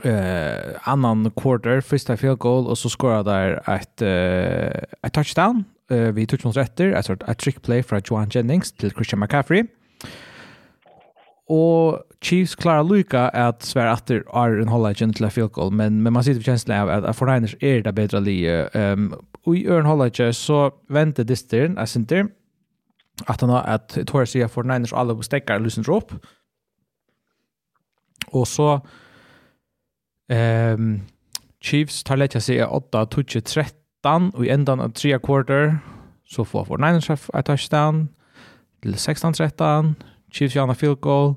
eh 0.02 0.88
annan 0.88 1.30
quarter 1.30 1.80
första 1.80 2.16
field 2.16 2.38
goal 2.38 2.66
och 2.66 2.78
så 2.78 2.88
skorar 2.88 3.24
där 3.24 3.70
ett 3.70 4.02
eh 4.02 4.82
ett 5.02 5.12
touchdown 5.12 5.64
eh 5.90 6.12
vi 6.12 6.26
touch 6.26 6.44
mot 6.44 6.56
rätter 6.56 6.92
alltså 6.92 7.12
ett 7.12 7.38
trick 7.38 7.62
play 7.62 7.82
från 7.82 8.02
Joan 8.04 8.28
Jennings 8.30 8.72
till 8.72 8.90
Christian 8.90 9.20
McCaffrey. 9.20 9.66
Och 11.46 12.02
Chiefs 12.22 12.54
klara 12.54 12.82
Luka 12.82 13.28
att 13.28 13.62
svära 13.62 13.92
att 13.92 14.06
det 14.06 14.14
är 14.14 14.60
en 14.60 14.68
hålla 14.68 14.94
till 14.94 15.30
field 15.30 15.52
goal 15.52 15.72
men 15.72 16.02
men 16.02 16.12
man 16.12 16.24
sitter 16.24 16.40
på 16.40 16.44
känslan 16.44 16.80
av 16.80 17.04
att 17.04 17.16
för 17.16 17.26
Niners 17.26 17.56
är 17.60 17.80
det 17.80 17.92
bättre 17.92 18.20
li 18.20 18.66
ehm 18.72 19.14
och 19.44 19.56
i 19.56 19.68
Örn 19.68 19.86
hålla 19.86 20.32
så 20.32 20.72
väntar 20.88 21.24
distern 21.24 21.78
alltså 21.78 21.98
inte 21.98 22.28
att 23.26 23.40
han 23.40 23.50
har 23.50 23.62
att 23.62 23.98
Torres 24.06 24.36
är 24.36 24.48
för 24.48 24.62
Niners 24.62 24.92
alla 24.92 25.14
bestäckar 25.14 25.60
lyssnar 25.60 25.90
upp. 25.90 26.12
Och 28.26 28.48
så 28.48 28.80
Um, 30.30 31.00
Chiefs 31.60 32.04
tar 32.04 32.16
lätt 32.16 32.34
jag 32.34 32.42
sig 32.42 32.64
8 32.64 33.06
touch 33.06 33.44
13 33.44 34.30
och 34.30 34.46
i 34.46 34.48
ändan 34.48 34.80
av 34.80 34.88
3 34.88 35.18
quarter 35.18 35.78
så 36.28 36.44
får 36.44 36.64
för 36.64 36.78
Niners 36.78 37.10
ett 37.10 37.46
touchdown 37.46 38.08
till 38.82 38.94
16-13 38.94 39.94
Chiefs 40.32 40.54
gör 40.54 40.68
en 40.68 40.74
field 40.74 41.00
goal. 41.00 41.34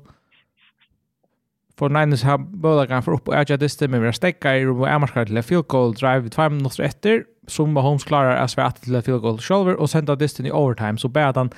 for 1.78 1.88
Niners 1.88 2.22
har 2.22 2.38
båda 2.38 2.86
kan 2.86 3.02
for 3.02 3.12
upp 3.12 3.28
och 3.28 3.36
äga 3.36 3.56
distan 3.56 3.90
men 3.90 4.00
vi 4.00 4.06
har 4.06 4.12
stäcka 4.12 4.58
i 4.58 4.66
och 4.66 5.26
till 5.26 5.42
field 5.42 5.66
goal 5.66 5.94
drive 5.94 6.28
2 6.28 6.48
minuter 6.48 6.82
efter 6.82 7.24
som 7.46 7.72
Mahomes 7.72 8.04
klarar 8.04 8.36
att 8.36 8.50
svärt 8.50 8.80
till 8.80 9.02
field 9.02 9.22
goal 9.22 9.38
shoulder 9.38 9.74
och 9.74 9.90
sända 9.90 10.16
distan 10.16 10.46
i 10.46 10.52
overtime 10.52 10.98
så 10.98 11.08
bär 11.08 11.32
han 11.34 11.50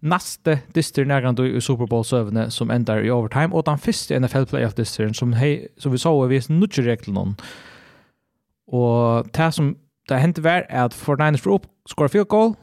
näste 0.00 0.58
dyster 0.74 1.04
närgande 1.04 1.48
i 1.48 1.60
Super 1.60 1.86
Bowl 1.86 2.04
sövne 2.04 2.50
som 2.50 2.70
ändar 2.70 3.04
i 3.04 3.10
overtime 3.10 3.54
och 3.54 3.64
den 3.64 3.78
första 3.78 4.18
NFL 4.18 4.44
playoff 4.44 4.74
dystern 4.74 5.14
som 5.14 5.32
hej 5.32 5.68
som 5.76 5.92
vi 5.92 5.98
sa 5.98 6.20
vi 6.20 6.36
är 6.36 6.52
nutch 6.52 6.78
regel 6.78 7.14
någon. 7.14 7.36
Och 8.66 9.26
det 9.32 9.52
som 9.52 9.76
det 10.08 10.16
hände 10.16 10.40
var 10.40 10.66
att 10.70 10.94
49ers 10.94 11.36
for 11.36 11.54
upp 11.54 11.66
score 11.88 12.08
field 12.08 12.28
goal 12.28 12.54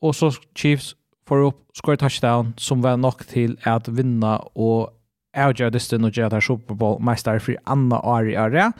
och 0.00 0.16
så 0.16 0.32
Chiefs 0.54 0.94
for 1.28 1.38
upp 1.38 1.56
score 1.74 1.96
touchdown 1.96 2.54
som 2.56 2.82
var 2.82 2.96
nog 2.96 3.26
till 3.26 3.58
att 3.62 3.88
vinna 3.88 4.38
och 4.38 4.90
avgöra 5.36 5.70
dystern 5.70 6.04
och 6.04 6.16
göra 6.16 6.40
Super 6.40 6.74
Bowl 6.74 7.02
mästare 7.02 7.40
för 7.40 7.58
Anna 7.64 7.98
Ari 7.98 8.36
Area. 8.36 8.72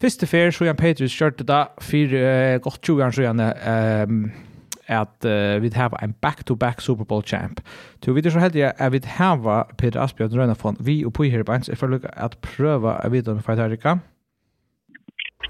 Första 0.00 0.26
fyr 0.26 0.50
så 0.50 0.64
Jan 0.64 0.76
Patriots 0.76 1.14
körde 1.14 1.44
det 1.44 1.68
för 1.76 2.14
eh, 2.14 2.58
gott 2.58 2.86
20 2.86 3.04
år 3.04 3.10
sedan. 3.10 3.40
Ehm 3.40 4.30
at 4.90 5.26
uh, 5.26 5.62
vi 5.62 5.70
har 5.74 5.94
en 6.02 6.14
back-to-back 6.22 6.80
Super 6.80 7.04
Bowl 7.04 7.22
champ. 7.22 7.60
Så 8.04 8.12
vi 8.12 8.22
er 8.24 8.30
så 8.30 8.42
heldige 8.42 8.72
at 8.82 8.92
vi 8.92 9.00
har 9.04 9.72
Peter 9.78 10.00
Asbjørn 10.02 10.34
Rønafond, 10.34 10.76
vi 10.80 11.04
og 11.04 11.12
Pui 11.12 11.30
her 11.30 11.40
i 11.40 11.46
Beins, 11.46 11.68
er 11.68 11.78
for 11.78 11.86
å 11.86 11.96
lukke 11.96 12.10
at 12.16 12.38
prøve 12.42 12.96
å 12.96 13.10
vite 13.12 13.30
om 13.30 13.38
vi 13.38 13.46
får 13.46 13.60
ta 13.60 13.98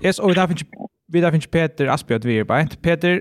Yes, 0.04 0.18
og 0.18 0.30
vi 0.30 0.38
har 0.38 0.46
finnes 0.46 0.64
vi 1.12 1.20
har 1.20 1.32
finnes 1.34 1.50
Peter 1.50 1.90
Asbjørn 1.90 2.24
vi 2.24 2.38
i 2.38 2.44
Beins. 2.44 2.76
Peter, 2.76 3.20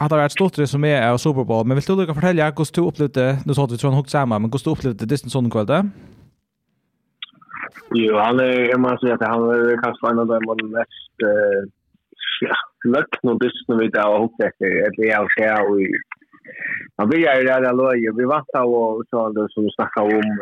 hade 0.00 0.16
varit 0.16 0.32
stort 0.32 0.56
det 0.56 0.66
som 0.66 0.84
är 0.84 1.08
av 1.08 1.18
Super 1.18 1.44
Bowl, 1.44 1.66
men 1.66 1.76
vill 1.76 1.84
du 1.84 1.96
lucka 1.96 2.14
fortälja 2.14 2.44
hur 2.50 2.74
du 2.74 2.80
upplevde, 2.80 3.38
nu 3.46 3.54
sa 3.54 3.66
vi 3.66 3.76
tror 3.76 3.90
han 3.90 3.96
hugg 3.96 4.08
samman, 4.08 4.42
men 4.42 4.50
hur 4.50 4.58
du 4.64 4.70
upplevde 4.70 5.06
Disney 5.06 5.30
sen 5.30 5.42
sån 5.42 5.50
kväll 5.50 5.90
Jo, 7.94 8.16
han 8.16 8.40
är, 8.40 8.70
jag 8.70 8.80
måste 8.80 9.06
säga 9.06 9.14
att 9.14 9.26
han 9.26 9.50
är 9.50 9.82
kanske 9.82 10.08
en 10.10 10.18
av 10.18 10.26
de 10.26 10.66
mest 10.70 11.16
uh, 11.22 11.68
ja, 12.40 12.54
lökna 12.84 13.32
och 13.32 13.40
dysten 13.40 13.78
vid 13.78 13.92
det 13.92 14.04
och 14.04 14.18
hoppas 14.18 14.52
det 14.58 14.66
är 14.66 14.90
det 14.96 15.06
jag 15.06 15.32
ser 15.32 15.70
och 15.70 15.80
Ja, 16.96 17.04
vill 17.04 17.20
ju 17.20 17.44
där 17.46 17.60
där 17.60 17.72
låg. 17.72 18.16
Vi 18.16 18.24
var 18.24 18.44
så 18.52 18.74
och 18.74 19.04
så 19.10 19.32
där 19.32 19.48
som 19.48 19.70
snackar 19.70 20.02
om 20.02 20.38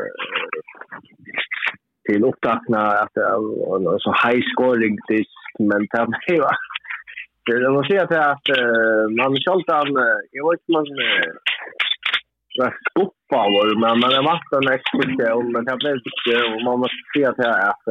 till 2.05 2.25
upptakna 2.25 2.81
att 3.03 3.13
så 3.99 4.13
high 4.23 4.43
scoring 4.53 4.97
this 5.09 5.33
men 5.59 5.81
det 5.91 6.39
var 6.41 6.57
det 7.47 7.71
var 7.71 7.85
så 7.85 8.21
att 8.33 8.49
man 9.19 9.37
skulle 9.37 9.77
han 9.77 9.93
jag 10.31 10.51
vet 10.51 10.69
man 10.69 10.85
var 12.59 12.75
stoppa 12.91 13.37
var 13.55 13.81
men 13.81 14.01
man 14.01 14.13
är 14.13 14.23
vant 14.29 14.53
en 14.53 14.75
expedition 14.75 15.53
men 15.53 15.65
det 15.65 15.77
blev 15.77 15.95
inte 15.95 16.55
och 16.55 16.63
man 16.65 16.79
måste 16.79 17.03
se 17.15 17.25
att 17.25 17.39
att 17.39 17.87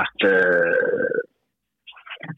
att 0.00 0.20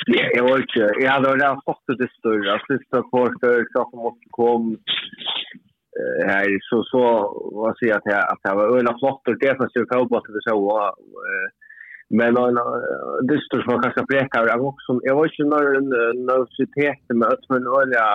Ja, 0.07 0.25
jag 0.35 0.43
var 0.43 0.59
inte. 0.59 0.95
Jag 1.05 1.11
hade 1.11 1.35
redan 1.35 1.61
fått 1.65 1.83
det 1.87 2.09
större. 2.19 2.61
Sista 2.69 3.03
kvarter, 3.03 3.67
saker 3.73 3.97
måste 3.97 4.27
komma. 4.31 4.77
Här 6.27 6.59
så, 6.61 6.85
så 6.85 7.01
vad 7.55 7.79
säger 7.79 7.93
jag 7.93 7.99
att 7.99 8.13
jag, 8.13 8.33
att 8.33 8.39
jag 8.43 8.57
var 8.57 8.79
öla 8.79 8.99
flott 8.99 9.29
och 9.29 9.39
det 9.39 9.57
fanns 9.57 9.77
ju 9.77 9.87
kallt 9.87 10.13
att 10.13 10.25
det 10.25 10.51
så. 10.51 10.95
Men 12.11 12.35
det 13.29 13.41
större 13.41 13.63
som 13.63 13.73
man 13.73 13.83
kanske 13.83 14.07
präkar. 14.07 14.47
Jag 14.47 14.59
var 14.59 14.67
också, 14.67 15.01
jag 15.03 15.17
var 15.17 15.25
inte 15.25 15.43
någon 15.43 15.89
nervositet 16.27 16.99
med 17.09 17.29
att 17.29 17.49
man 17.49 17.67
öla 17.67 18.07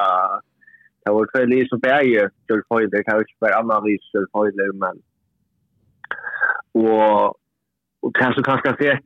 Det 1.06 1.12
var 1.12 1.28
två 1.36 1.46
liv 1.46 1.66
som 1.66 1.80
bär 1.80 2.30
till 2.48 2.62
följder. 2.68 2.98
Det 2.98 3.04
kan 3.04 3.16
ju 3.16 3.20
inte 3.20 3.34
vara 3.40 3.60
annan 3.60 3.84
liv 3.84 3.98
till 4.12 4.26
men... 4.74 5.02
Och, 6.84 7.26
och 8.02 8.16
kanske 8.16 8.44
kanske 8.44 8.70
att 8.70 8.80
det 8.80 8.88
är 8.88 9.00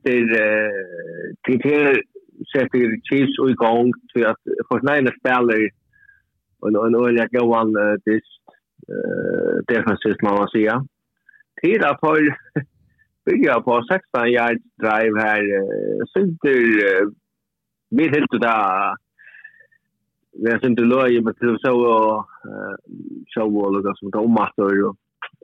sätter 2.52 3.00
Chiefs 3.02 3.50
i 3.50 3.54
gång 3.54 3.92
till 4.12 4.26
att 4.26 4.42
Fortnite 4.68 5.12
spelar 5.20 5.54
en 6.66 6.76
en 6.76 7.04
öliga 7.04 7.26
gåan 7.26 7.72
det 8.04 8.20
defensivt 9.66 10.22
man 10.22 10.34
måste 10.34 10.58
säga. 10.58 10.84
Tid 11.62 11.84
att 11.84 12.00
ha 12.00 12.16
bygga 13.26 13.60
på 13.60 13.82
16 13.92 14.28
yards 14.28 14.62
drive 14.78 15.20
här 15.20 15.42
sitter 16.06 16.60
vi 17.90 18.08
helt 18.08 18.40
där 18.40 18.94
vi 20.32 20.50
har 20.50 20.66
inte 20.66 20.82
löj 20.82 21.20
med 21.20 21.38
till 21.38 21.56
så 21.60 21.72
och 21.72 22.26
så 23.34 23.56
och 23.56 23.72
lukar 23.72 23.94
som 23.94 24.12
tar 24.12 24.20
omatter 24.20 24.84
och 24.84 24.96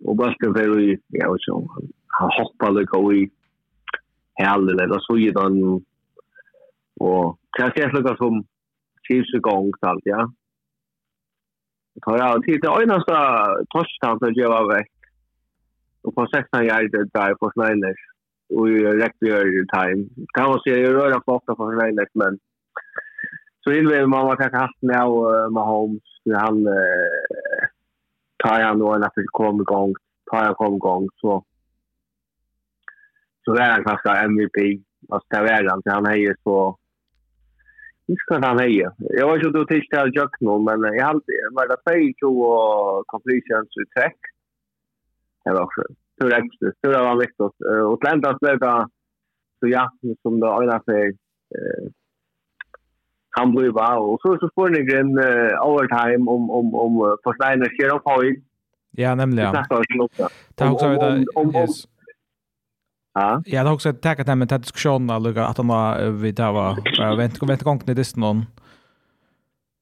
och 0.05 0.17
bulten 0.17 0.55
för 0.55 0.81
i 0.81 0.99
ja 1.09 1.29
och 1.29 1.37
så 1.41 1.71
han 2.07 2.31
hoppar 2.39 2.71
lukar 2.71 3.15
i 3.15 3.31
Hell 4.35 4.69
eller 4.69 4.99
så 5.01 5.19
ju 5.19 5.31
då 5.31 5.81
Och 7.01 7.39
kanske 7.59 7.83
är 7.83 7.93
något 7.93 8.19
som 8.19 8.45
kivs 9.09 9.35
igång 9.35 9.73
allt, 9.81 10.03
ja. 10.05 10.33
Det 11.95 12.01
tar 12.01 12.19
jag 12.19 12.43
tid 12.43 12.61
till 12.61 12.71
öjnaste 12.71 13.13
torsdagen 13.69 14.19
för 14.19 14.27
att 14.27 14.51
var 14.51 14.75
väck. 14.75 14.91
Och 16.03 16.15
på 16.15 16.27
16 16.35 16.65
järdet 16.65 17.13
där 17.13 17.35
på 17.35 17.51
Snailers. 17.55 18.01
Och 18.55 18.71
jag 18.71 19.03
räckte 19.03 19.27
gör 19.27 19.63
i 19.63 19.67
time. 19.67 20.09
Kan 20.35 20.51
man 20.51 20.61
säga, 20.61 20.79
jag 20.79 20.95
rör 20.95 21.21
på 21.21 21.33
ofta 21.33 21.55
på 21.55 21.73
Snailers, 21.73 22.11
men 22.15 22.39
så 23.65 23.73
invänder 23.73 24.07
man 24.07 24.27
var 24.27 24.37
kanske 24.37 24.59
haft 24.59 24.83
med 24.83 25.05
och 25.05 25.53
Mahomes. 25.53 26.03
Han 26.35 26.67
eh, 26.67 27.63
tar 28.37 28.61
han 28.61 28.79
då 28.79 28.93
när 28.93 29.11
det 29.15 29.25
kommer 29.27 29.63
igång. 29.63 29.95
Tar 30.31 30.45
han 30.45 30.55
kom 30.55 30.75
igång 30.75 31.09
så 31.21 31.45
så 33.45 33.55
är 33.55 33.71
han 33.71 33.85
kanske 33.85 34.11
MVP. 34.11 34.83
Alltså 35.09 35.29
det 35.31 35.37
är 35.37 35.69
han, 35.69 35.83
så 35.83 35.91
han 35.91 36.07
är 36.07 36.17
ju 36.17 36.35
så 36.43 36.79
Huskar 38.09 38.45
han 38.47 38.61
heja. 38.63 38.89
Jeg 39.19 39.25
var 39.27 39.35
ikke 39.37 39.53
du 39.57 39.63
till 39.65 39.87
til 39.93 40.13
jag 40.19 40.31
nå, 40.47 40.55
men 40.69 40.85
jeg 40.85 40.95
jag 40.99 41.07
hade 41.07 41.37
var 41.59 41.67
det 41.71 41.79
pay 41.87 42.03
to 42.23 42.31
completions 43.13 43.71
i 43.83 43.85
trekk? 43.95 44.21
Det 45.45 45.53
var 45.55 45.63
også. 45.67 45.85
Så 46.19 46.29
det 46.29 46.37
är 46.37 46.43
så 46.81 46.87
det 46.95 47.03
var 47.09 47.23
viktig. 47.25 47.45
Og 47.91 47.95
til 48.01 48.11
enda 48.13 48.31
blev 48.43 48.59
det 48.67 48.77
så 49.59 49.67
ja 49.77 49.85
som 50.23 50.35
det 50.43 50.51
øyne 50.61 50.79
seg, 50.89 51.07
han 53.39 53.49
blev 53.55 53.73
bra 53.73 53.91
Og 54.11 54.19
så 54.23 54.29
så 54.41 54.47
spår 54.53 54.69
ni 54.69 54.81
gren 54.91 55.13
overtime 55.69 56.25
om 56.35 56.43
om 56.59 56.67
om 56.85 56.93
Forsteiner 57.25 57.69
skjer 57.75 57.95
opp 57.97 58.07
høy. 58.15 58.29
Ja, 58.99 59.15
nämligen. 59.15 59.53
Det 59.53 59.59
är 59.59 59.65
så. 59.65 60.29
Det 60.55 60.65
är 60.65 60.71
också 60.71 60.89
det. 60.89 61.96
Ja. 63.19 63.43
Ja, 63.47 63.63
det 63.63 63.69
har 63.69 63.75
också 63.75 63.93
tagit 63.93 64.29
hem 64.29 64.43
en 64.43 64.49
diskussionen 64.49 65.11
alltså 65.11 65.41
att 65.41 65.57
han 65.57 65.71
har 65.71 66.11
vi 66.11 66.33
där 66.33 66.53
var 66.53 67.17
vänt 67.17 67.39
kom 67.39 67.49
vänt 67.49 67.63
gång 67.63 67.79
till 67.79 67.97
det 67.97 68.17
någon. 68.17 68.45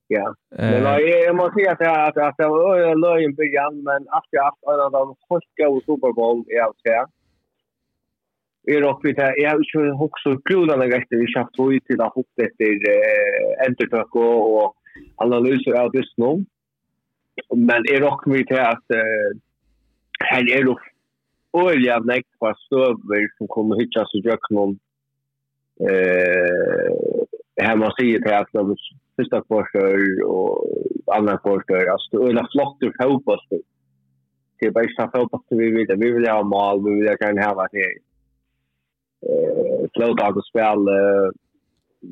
Ja. 0.09 0.35
Men 0.51 0.83
jag 1.27 1.37
måste 1.37 1.77
säga 1.77 1.93
att 2.07 2.17
att 2.17 2.37
det 2.39 2.49
var 2.49 2.97
löjen 3.07 3.35
början 3.35 3.83
men 3.83 4.01
att 4.09 4.29
jag 4.31 4.45
haft 4.45 4.63
en 4.63 4.81
av 4.81 4.93
de 4.93 5.17
första 5.29 5.69
och 5.69 5.83
Super 5.83 6.13
Bowl 6.13 6.45
i 6.49 6.59
allt 6.59 6.81
här. 6.85 7.07
Är 8.77 8.81
dock 8.81 9.01
vi 9.05 9.13
där 9.13 9.35
jag 9.43 9.51
har 9.51 10.03
också 10.03 10.37
kul 10.45 10.67
när 10.67 10.87
jag 10.87 11.05
vi 11.17 11.27
schaft 11.27 11.57
ut 11.73 11.85
till 11.85 12.01
att 12.01 12.15
hoppa 12.15 12.43
efter 12.47 12.67
entertök 13.69 14.15
och 14.15 14.75
analyser 15.17 15.73
av 15.73 15.91
det 15.93 16.05
nu. 16.17 16.45
Men 17.55 17.83
är 17.95 18.01
dock 18.01 18.27
vi 18.27 18.45
med 18.51 18.69
att 18.69 18.85
här 20.21 20.53
är 20.53 20.65
det 20.65 20.94
øyelig 21.55 21.91
av 21.95 22.07
nekva 22.09 22.49
var 22.49 22.57
støver 22.67 23.29
som 23.37 23.51
kommer 23.55 23.77
og 23.77 23.83
hittas 23.83 24.15
i 24.19 24.23
jøkken 24.27 24.75
eh, 25.89 27.21
her 27.63 27.77
man 27.79 27.95
sier 27.99 28.23
til 28.25 28.35
at 28.35 28.51
de 28.55 28.77
første 29.19 29.41
kvartør 29.47 30.01
og 30.27 30.49
andre 31.15 31.39
kvartør, 31.45 31.93
altså 31.93 32.09
det 32.13 32.25
øyelig 32.27 32.47
flott 32.55 32.83
ur 32.87 32.97
fotballstyr. 32.99 33.63
Det 34.59 34.69
er 34.69 34.75
bare 34.75 34.91
ikke 34.91 35.11
fotballstyr 35.15 35.61
vi 35.63 35.71
vil, 35.77 35.95
vi 36.03 36.11
vil 36.17 36.29
ha 36.31 36.43
mal, 36.43 36.83
vi 36.83 36.97
vil 36.99 37.09
gjerne 37.11 37.47
ha 37.47 37.55
vært 37.61 37.79
her. 37.81 37.95
Eh, 39.29 39.83
Flådag 39.95 40.39
og 40.41 40.47
spil, 40.49 40.89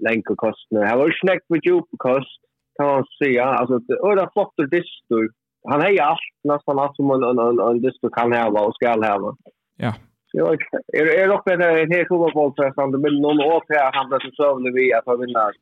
lenke 0.06 0.34
kostene. 0.38 0.86
Her 0.86 0.96
var 0.98 1.10
ikke 1.10 1.28
nekt 1.30 1.46
med 1.50 1.66
djup 1.66 1.88
kost, 1.98 2.40
kan 2.78 2.86
man 2.86 3.04
säga. 3.18 3.44
Alltså, 3.44 3.78
det 3.78 3.94
är 3.94 4.32
flott 4.32 4.54
ur 4.56 4.66
distor. 4.66 5.28
han 5.70 5.80
hejar 5.80 6.04
allt 6.04 6.20
nästan 6.44 6.78
allt 6.78 6.96
som 6.96 7.10
en, 7.10 7.22
en, 7.22 7.38
en, 7.38 7.84
en 7.84 8.10
kan 8.16 8.32
häva 8.32 8.60
och 8.60 8.74
ska 8.74 8.88
häva. 8.88 9.36
Ja. 9.76 9.94
Jag 10.32 10.58
är 10.94 11.28
dock 11.28 11.46
med 11.46 11.60
en 11.60 11.92
helt 11.92 12.08
fotbollspressande, 12.08 12.98
men 12.98 13.14
någon 13.14 13.40
åtgärd 13.40 13.94
han 13.94 14.10
så. 14.10 14.18
försövlig 14.18 14.70
eh, 14.70 14.74
vid 14.74 14.94
att 14.94 15.06
han 15.06 15.20
vinner. 15.20 15.52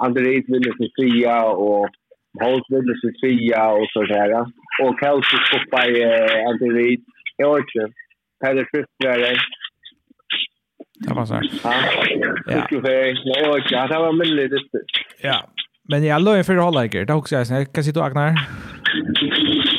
Andreas 0.00 0.44
vinner 0.48 0.76
sin 0.76 0.90
fria 0.96 1.44
och 1.44 1.88
Holt 2.40 2.66
vinner 2.68 2.94
sin 3.00 3.14
fria 3.20 3.70
och 3.70 3.88
sådär. 3.92 4.30
Och 4.82 4.94
Kelsey 5.00 5.38
stoppar 5.48 5.88
eh, 6.06 6.48
Andreas. 6.48 7.00
Jag 7.36 7.54
vet 7.54 7.64
inte. 7.74 7.94
Pelle 8.40 8.64
Fristrare. 8.70 9.36
Det 11.00 11.14
var 11.14 11.24
så 11.24 11.34
här. 11.34 11.50
Ja. 11.64 11.74
Ja. 12.46 12.52
Jag 12.52 12.60
vet 12.60 12.72
inte. 12.72 13.86
Det 13.88 13.98
var 13.98 14.08
en 14.08 14.18
mindre 14.18 14.48
diskus. 14.48 14.86
Ja. 15.22 15.48
Men 15.90 16.04
jag 16.04 16.22
låg 16.22 16.46
för 16.46 16.56
hålla 16.68 16.84
igår. 16.84 17.04
Det 17.04 17.12
också 17.14 17.34
jag 17.34 17.46
sen 17.46 17.66
kan 17.66 17.84
sitta 17.84 18.00
och 18.00 18.06
agnar. 18.06 18.30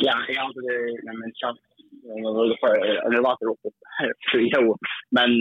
Ja, 0.07 0.15
jag 0.35 0.41
har 0.41 0.53
det 0.67 1.13
men 1.19 1.31
så 1.35 1.47
jag 2.03 2.41
vill 2.41 2.57
för 2.63 2.75
en 3.05 3.23
latter 3.27 3.47
upp 3.51 3.63
för 4.31 4.39
jag 4.53 4.77
men 5.17 5.31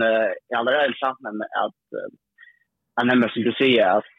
jag 0.49 0.59
hade 0.59 0.71
det 0.71 0.95
sant 1.05 1.19
men 1.21 1.37
att 1.65 1.83
han 2.97 3.07
nämnde 3.07 3.29
som 3.33 3.43
du 3.43 3.53
säger 3.53 3.87
att 3.99 4.15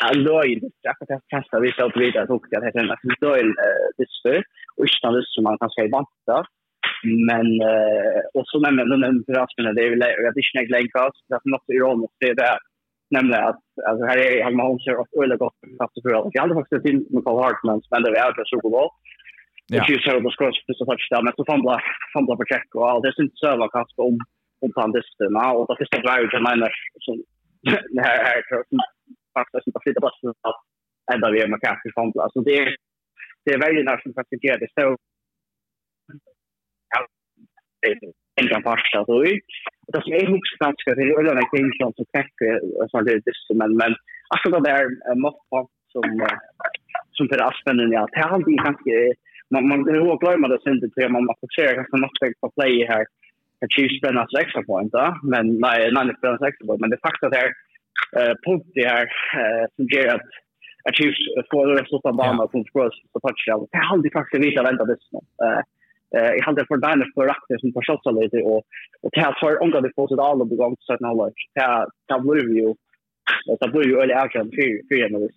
han 0.00 0.22
låg 0.22 0.44
i 0.46 0.54
det 0.60 0.90
att 0.90 1.10
jag 1.12 1.20
testa 1.34 1.60
vi 1.60 1.72
så 1.72 1.90
vid 1.94 2.16
att 2.16 2.30
också 2.30 2.50
det 2.50 2.66
heter 2.66 2.92
att 2.92 3.20
då 3.20 3.30
är 3.40 3.44
det 3.44 3.54
disper 3.98 4.44
och 4.76 4.86
inte 4.88 5.12
det 5.16 5.24
som 5.26 5.44
man 5.44 5.58
kan 5.58 5.70
säga 5.70 5.96
vanta 5.98 6.38
men 7.30 7.46
och 8.34 8.44
så 8.46 8.56
nämnde 8.60 9.06
den 9.06 9.24
för 9.26 9.40
att 9.42 9.76
det 9.76 9.82
är 9.86 9.90
väl 9.90 10.04
jag 10.16 10.24
vet 10.26 10.36
inte 10.36 10.72
längre 10.76 11.00
det 11.28 11.34
är 11.34 11.50
något 11.54 11.74
ironiskt 11.76 12.20
det 12.20 12.34
där 12.44 12.58
nämligen 13.16 13.44
att 13.50 13.62
alltså 13.88 14.02
här 14.10 14.18
är 14.18 14.44
han 14.44 14.56
Mahomes 14.56 14.86
är 14.86 15.02
också 15.02 15.20
väldigt 15.20 15.42
gott 15.44 15.58
fast 15.78 16.02
för 16.02 16.14
att 16.14 16.34
Jag 16.34 16.42
hade 16.42 16.60
faktiskt 16.60 16.84
till 16.86 16.98
med 17.14 17.24
Paul 17.24 17.42
Hartman 17.42 17.80
men 17.90 18.02
det 18.02 18.10
var 18.10 18.18
ju 18.38 18.44
Super 18.52 18.70
Bowl. 18.74 18.90
Det 19.68 19.78
är 19.78 19.90
ju 19.94 19.98
så 20.06 20.12
att 20.26 20.34
skross 20.36 20.58
för 20.66 20.74
så 20.74 20.84
touchdown 20.90 21.24
men 21.24 21.32
så 21.36 21.44
fumble 21.50 21.78
fumble 22.12 22.36
på 22.40 22.44
check 22.52 22.68
och 22.78 22.86
allt. 22.88 23.02
Det 23.04 23.14
syns 23.16 23.32
så 23.42 23.56
var 23.62 23.68
kast 23.78 23.98
om 24.06 24.16
om 24.64 24.70
på 24.76 24.86
det 24.94 25.02
stämma 25.14 25.44
och 25.56 25.66
det 25.68 25.76
första 25.80 25.98
drivet 26.04 26.36
jag 26.36 26.48
menar 26.50 26.70
som 27.06 27.14
det 27.96 28.02
här 28.06 28.18
här 28.28 28.38
faktiskt 29.38 29.66
inte 29.66 29.80
flytta 29.84 30.10
så 30.20 30.28
att 30.50 30.60
ända 31.14 31.26
vi 31.30 31.38
med 31.52 31.60
kast 31.66 31.82
fumble 31.96 32.28
så 32.32 32.40
det 32.48 32.58
det 33.44 33.50
är 33.54 33.64
väldigt 33.66 33.84
nära 33.84 34.00
som 34.02 34.14
faktiskt 34.20 34.44
gör 34.44 34.58
det. 34.58 34.68
Så 34.76 34.96
en 38.40 38.48
kan 38.48 38.62
passa 38.62 39.04
då 39.06 39.24
ut 39.24 39.52
dat 39.86 40.06
is 40.06 40.12
eigenlijk 40.12 40.46
staats 40.46 40.84
dat 40.84 40.96
heel 40.96 41.18
erg 41.18 41.50
denk 41.50 41.72
je 41.72 41.84
om 41.84 41.92
te 41.92 42.06
kijken 42.10 42.60
van 42.90 43.04
dit 43.04 43.26
is 43.26 43.50
men 43.56 43.76
men 43.76 44.00
als 44.26 44.42
det 44.42 44.70
er 44.70 45.16
mocht 45.16 45.70
som 45.86 46.22
som 47.10 47.28
för 47.28 47.42
aspen 47.42 47.90
ja 47.90 48.06
det 48.06 48.22
har 48.22 48.36
inte 48.36 48.62
kanske 48.62 49.16
man 49.48 49.66
man 49.66 49.82
det 49.84 50.00
var 50.00 50.18
glömma 50.18 50.48
det 50.48 50.60
sen 50.62 50.80
det 50.80 51.08
man 51.08 51.24
man 51.24 51.36
försöker 51.40 51.74
kanske 51.74 51.96
något 51.96 52.40
på 52.40 52.50
play 52.50 52.86
här 52.86 53.06
att 53.60 53.78
ju 53.78 53.88
spänna 53.88 54.26
sig 54.26 54.40
extra 54.42 54.62
point 54.62 54.92
då 54.92 55.16
men 55.22 55.46
nej 55.60 55.90
nej 55.92 56.06
det 56.06 56.16
spänna 56.18 56.38
sig 56.38 56.48
extra 56.48 56.66
point 56.66 56.80
men 56.80 56.90
det 56.90 57.04
faktum 57.06 57.30
där 57.30 57.48
eh 58.18 58.34
punkt 58.44 58.66
det 58.74 58.88
här 58.88 59.06
som 59.76 59.84
ger 59.84 60.14
att 60.14 60.28
att 60.84 61.00
ju 61.00 61.14
får 61.50 61.66
det 61.66 61.80
resultat 61.82 62.16
bara 62.16 62.46
på 62.48 62.64
cross 62.72 62.96
på 63.12 63.20
touchdown. 63.20 63.68
Det 63.72 63.78
har 63.78 63.96
inte 63.96 64.10
faktiskt 64.18 64.44
vita 64.44 64.62
vänta 64.62 64.84
det 64.84 64.96
eh 65.46 65.62
Eh 66.16 66.30
jag 66.36 66.44
hade 66.44 66.66
för 66.66 66.76
Diners 66.76 67.14
för 67.14 67.26
rakter 67.26 67.58
som 67.58 67.72
på 67.72 67.80
shots 67.86 68.22
lite 68.22 68.36
och 68.36 68.62
och 69.02 69.10
det 69.12 69.20
har 69.20 69.62
onka 69.62 69.80
det 69.80 69.92
fått 69.96 70.18
all 70.18 70.38
på 70.48 70.54
gång 70.54 70.76
så 70.80 70.92
att 70.94 71.00
när 71.00 71.14
lag. 71.14 71.32
ta 71.54 71.86
det 72.08 72.20
blir 72.22 72.54
ju 72.56 72.74
det 73.60 73.68
blir 73.72 73.86
ju 73.86 73.98
eller 74.00 74.14
action 74.14 74.50
för 74.50 74.88
för 74.88 75.04
en 75.04 75.20
vis. 75.20 75.36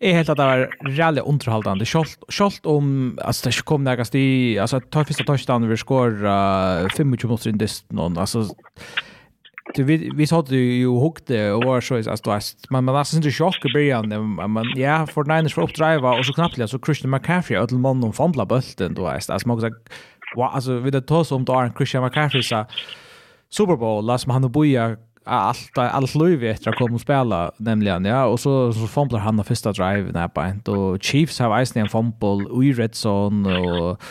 Är 0.00 0.12
helt 0.12 0.28
att 0.28 0.36
det 0.36 0.44
var 0.44 0.70
rally 0.98 1.20
underholdende. 1.20 1.84
Kjolt 2.28 2.66
om, 2.66 3.18
alltså 3.22 3.48
det 3.48 3.64
kom 3.64 3.84
nærkast 3.84 4.14
i, 4.14 4.58
alltså 4.58 4.80
tar 4.80 5.04
första 5.04 5.24
touchdown 5.24 5.68
vi 5.68 5.76
skor 5.76 6.10
25 6.88 7.10
minutter 7.10 7.48
i 7.48 7.52
någon 7.88 8.18
alltså 8.18 8.38
Du 9.72 9.82
vi 9.82 10.10
vi 10.14 10.26
sa 10.26 10.42
du 10.42 10.56
ju 10.56 10.88
hukte 10.88 11.52
och 11.52 11.64
var 11.64 11.80
så 11.80 12.10
att 12.10 12.24
du 12.24 12.30
man 12.70 12.84
man 12.84 12.94
var 12.94 13.04
så 13.04 13.16
inte 13.16 13.30
chock 13.30 13.64
i 13.64 13.72
början 13.72 14.08
men 14.52 14.64
ja 14.76 15.06
för 15.06 15.24
Niners 15.24 15.54
för 15.54 15.62
uppdriva 15.62 16.18
och 16.18 16.26
så 16.26 16.32
knappt 16.32 16.70
så 16.70 16.78
Christian 16.78 17.10
McCaffrey 17.10 17.58
att 17.58 17.70
man 17.70 18.04
om 18.04 18.12
fandla 18.12 18.46
bulten 18.46 18.94
då 18.94 19.06
är 19.06 19.12
alltså 19.12 19.48
man 19.48 19.60
så 19.60 19.70
va 20.36 20.50
alltså 20.54 20.78
vi 20.78 20.90
det 20.90 21.00
tar 21.00 21.24
som 21.24 21.44
då 21.44 21.70
Christian 21.76 22.04
McCaffrey 22.04 22.42
så 22.42 22.66
Super 23.50 23.76
Bowl 23.76 24.04
last 24.04 24.26
man 24.26 24.42
han 24.42 24.52
boja 24.52 24.96
allt 25.24 25.78
allt 25.78 26.14
löv 26.14 26.44
efter 26.44 26.70
att 26.70 26.76
komma 26.76 26.94
och 26.94 27.00
spela 27.00 27.52
nämligen 27.56 28.04
ja 28.04 28.24
och 28.26 28.40
så 28.40 28.72
så 28.72 28.86
fumblar 28.86 29.20
han 29.20 29.36
den 29.36 29.44
första 29.44 29.72
driven 29.72 30.12
där 30.12 30.28
på 30.28 30.72
och 30.72 31.02
Chiefs 31.02 31.38
har 31.38 31.64
ice 31.64 31.76
en 31.76 31.88
fumble 31.88 32.64
i 32.64 32.72
red 32.72 32.94
zone 32.94 33.58
och 33.58 34.02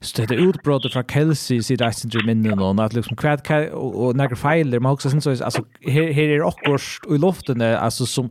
så 0.00 0.24
det 0.26 0.34
utbrott 0.34 0.92
från 0.92 1.04
Kelsey 1.04 1.62
sitt 1.62 1.80
Eisenberg 1.80 2.26
minnen 2.26 2.58
och 2.58 2.84
att 2.84 2.92
liksom 2.92 3.16
kvad 3.16 3.40
och 3.72 4.16
några 4.16 4.36
fejler 4.36 4.80
man 4.80 4.92
också 4.92 5.10
sen 5.10 5.20
så 5.20 5.30
alltså 5.30 5.64
här 5.86 6.12
här 6.12 6.28
är 6.28 6.42
också 6.42 7.14
i 7.14 7.18
luften 7.18 7.60
alltså 7.62 8.06
som 8.06 8.30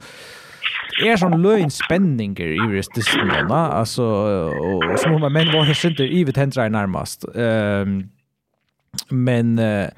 är 1.03 1.17
sån 1.17 1.41
löjn 1.41 1.71
spänningar 1.71 2.47
i 2.47 2.75
just 2.75 2.95
det 2.95 3.01
såna 3.01 3.71
alltså 3.71 4.03
och 4.03 4.99
som 4.99 5.21
man 5.21 5.33
men 5.33 5.47
var 5.47 5.65
det 5.65 5.89
inte 5.89 6.03
i 6.03 6.23
vet 6.23 6.37
händer 6.37 6.69
närmast 6.69 7.25
ehm 7.35 8.09
men 9.09 9.59
eh, 9.59 9.89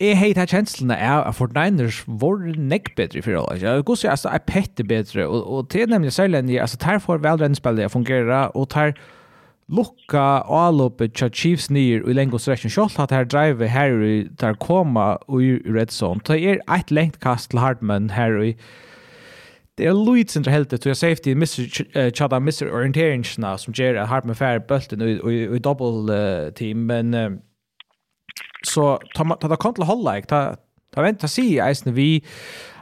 Jeg 0.00 0.18
har 0.18 0.34
hatt 0.36 0.52
kjenslene 0.52 0.96
av 1.00 1.22
at 1.24 1.34
Fort 1.38 1.54
Niners 1.56 2.02
var 2.06 2.42
nekk 2.60 2.90
bedre 2.98 3.16
i 3.16 3.22
fyrir 3.24 3.38
år. 3.40 3.56
Jeg 3.62 3.84
går 3.88 3.96
så 3.96 4.10
altså, 4.12 4.28
er 4.28 4.42
pette 4.44 4.84
bedre, 4.84 5.24
og, 5.24 5.46
og 5.48 5.70
det 5.72 5.82
er 5.82 5.86
nemlig 5.88 6.12
særlig 6.12 6.42
enn 6.42 6.50
jeg, 6.52 6.60
altså, 6.60 6.76
der 6.82 7.00
får 7.00 7.22
velrennspillet 7.24 7.86
jeg 7.86 7.90
fungerer, 7.94 8.50
og 8.52 8.68
der 8.74 8.92
lukka 9.68 10.42
avloppet 10.46 11.16
tja 11.18 11.28
Chiefs 11.28 11.70
nyer 11.70 12.04
i 12.06 12.14
lengre 12.14 12.38
strekken 12.38 12.70
kjolt 12.70 12.98
at 13.02 13.14
her 13.14 13.24
drive 13.26 13.66
her 13.68 14.02
i 14.02 14.16
der 14.40 14.54
koma 14.62 15.16
i 15.28 15.56
red 15.66 15.90
zone. 15.90 16.22
Det 16.26 16.38
er 16.38 16.62
eit 16.70 16.90
lengt 16.90 17.20
kast 17.20 17.50
til 17.50 17.60
Hartman 17.60 18.10
her 18.10 18.38
i 18.42 18.56
Det 19.76 19.86
er 19.86 19.92
Luid 19.92 20.30
sin 20.32 20.44
helt 20.48 20.70
det, 20.70 20.86
jeg 20.86 20.96
safety 20.96 21.34
Mr. 21.36 21.66
Chada 22.16 22.38
mister 22.38 22.70
orienteringsna 22.72 23.58
som 23.58 23.74
gjør 23.76 24.00
at 24.02 24.08
Hartman 24.08 24.34
fær 24.38 24.58
bølten 24.58 25.02
og 25.02 25.32
i 25.32 25.58
double 25.58 26.52
team, 26.56 26.86
men 26.88 27.12
så 28.64 28.96
ta 29.14 29.24
ta 29.36 29.56
kom 29.56 29.74
til 29.74 29.84
holda, 29.84 30.20
ta 30.30 31.02
vent, 31.02 31.20
ta 31.20 31.28
si 31.28 31.58
eisne 31.60 31.92
vi 31.92 32.24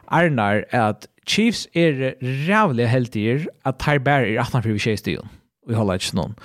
Arnar 0.06 0.62
at 0.70 1.08
Chiefs 1.26 1.66
er 1.74 2.14
rævlig 2.22 2.88
heldig 2.88 3.46
at 3.64 3.82
her 3.82 3.98
bærer 3.98 4.40
18 4.40 4.62
fyrir 4.62 4.78
6 4.78 5.00
stil. 5.00 5.24
Vi 5.66 5.74
holder 5.74 5.94
ikke 5.94 6.14
noen. 6.14 6.36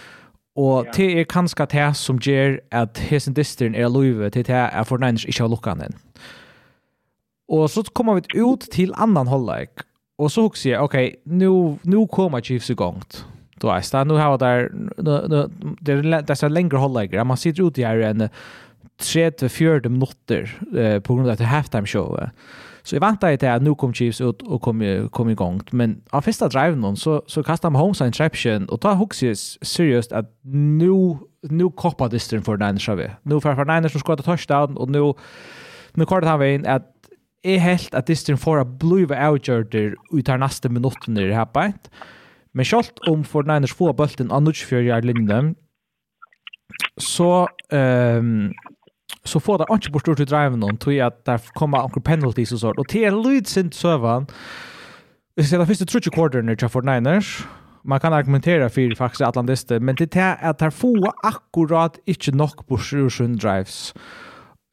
Og 0.60 0.86
ja. 0.86 0.91
det 0.98 1.08
er 1.22 1.30
kanskje 1.30 1.67
det 1.72 1.88
som 1.95 2.19
gjør 2.19 2.58
at 2.76 3.00
hesen 3.10 3.38
disteren 3.38 3.78
er 3.78 3.91
løyve 3.91 4.30
til 4.34 4.43
det 4.48 4.56
er 4.56 4.84
for 4.88 5.00
nærmest 5.00 5.30
ikke 5.30 5.45
har 5.45 5.52
lukket 5.54 5.84
den. 5.86 5.95
Og 7.50 7.69
så 7.72 7.84
kommer 7.95 8.19
vi 8.19 8.41
ut 8.43 8.67
til 8.72 8.93
annan 8.98 9.28
holdleik. 9.28 9.86
Og 10.19 10.32
så 10.32 10.43
husker 10.45 10.74
jeg, 10.74 10.80
ok, 10.84 10.98
nå 11.88 12.06
kommer 12.12 12.43
Chiefs 12.43 12.69
i 12.69 12.76
gang. 12.78 13.00
Du 13.60 13.67
vet, 13.67 13.91
da, 13.91 14.04
nå 14.04 14.17
har 14.19 14.36
vi 14.36 14.39
der, 14.43 14.67
det 15.86 15.95
er 15.95 16.26
disse 16.28 16.48
lengre 16.52 16.80
holdleiker. 16.80 17.24
Man 17.24 17.39
sitter 17.39 17.67
ute 17.67 17.84
her 17.84 18.04
enn 18.12 18.28
en 18.28 18.34
3-4 19.00 19.88
minutter 19.88 20.50
eh, 20.76 20.98
på 21.00 21.15
grunn 21.15 21.30
av 21.30 21.39
det 21.39 21.48
halftime-showet. 21.48 22.30
Eh. 22.30 22.58
Så 22.89 22.95
jag 22.95 23.02
väntade 23.02 23.38
till 23.38 23.49
att 23.49 23.62
nu 23.62 23.75
kom 23.75 23.93
Chiefs 23.93 24.21
ut 24.21 24.41
och 24.41 24.62
kom, 24.62 25.10
kom 25.12 25.30
igång. 25.30 25.62
Men 25.71 26.02
av 26.10 26.21
första 26.21 26.47
driven 26.47 26.82
någon 26.82 26.97
så, 26.97 27.23
så 27.28 27.43
kastade 27.43 27.71
Mahomes 27.71 28.02
en 28.02 28.08
interception 28.08 28.69
och 28.69 28.82
tar 28.82 28.95
Hooks 28.95 29.19
seriöst 29.62 30.12
att 30.12 30.39
nu, 30.43 31.17
nu 31.49 31.69
koppar 31.69 32.10
distrin 32.10 32.41
för 32.41 32.58
Niners 32.58 32.89
av 32.89 33.02
Nu 33.23 33.41
för, 33.41 33.56
för 33.56 33.65
Niners 33.65 33.91
som 33.91 33.99
skottar 33.99 34.23
touchdown 34.23 34.78
och 34.78 34.89
nu, 34.89 35.13
nu 35.93 36.06
kortet 36.06 36.30
han 36.30 36.39
vägen 36.39 36.65
att 36.65 36.88
är 37.43 37.58
helt 37.58 37.93
att 37.93 38.08
distrin 38.08 38.38
får 38.38 38.60
att 38.60 38.67
bliva 38.67 39.30
outgjörder 39.30 39.95
ut 40.12 40.28
här 40.28 40.38
nästa 40.38 40.69
minuten 40.69 41.17
i 41.17 41.28
det 41.28 41.36
här 41.36 41.47
bänt. 41.54 41.91
Men 42.52 42.65
sjalt 42.65 42.99
om 43.08 43.23
49ers 43.23 43.75
får 43.75 43.93
bulten 43.93 44.32
av 44.32 44.52
24 44.54 44.82
yard 44.82 45.06
linjen 45.06 45.56
så 46.97 47.47
um, 47.71 48.54
så 49.25 49.39
får 49.39 49.58
det 49.58 49.65
ikke 49.73 49.91
bort 49.91 50.01
stort 50.01 50.19
i 50.19 50.25
driven 50.25 50.60
noen, 50.60 50.77
tror 50.77 50.93
jeg 50.95 51.05
at 51.05 51.25
det 51.25 51.39
kommer 51.55 51.88
noen 51.88 52.05
penalties 52.05 52.53
og 52.55 52.60
sånt. 52.60 52.79
Og 52.79 52.88
til 52.88 53.08
en 53.10 53.21
lyd 53.23 53.49
sin 53.51 53.71
søvann, 53.71 54.29
hvis 55.36 55.51
jeg 55.51 55.60
da 55.60 55.67
første 55.67 55.86
trutje 55.86 56.12
quarterne 56.12 56.55
til 56.55 56.69
Fortniners, 56.69 57.47
man 57.84 57.99
kan 57.99 58.13
argumentera 58.13 58.69
för 58.69 58.95
faktiskt 58.95 59.21
atlantiste, 59.21 59.79
men 59.79 59.95
det 59.95 60.15
är 60.15 60.38
att 60.41 60.60
det 60.60 60.71
får 60.71 61.13
akkurat 61.23 61.99
inte 62.05 62.32
nok 62.32 62.67
på 62.67 62.77
Sjusjön 62.77 63.38
drives. 63.38 63.93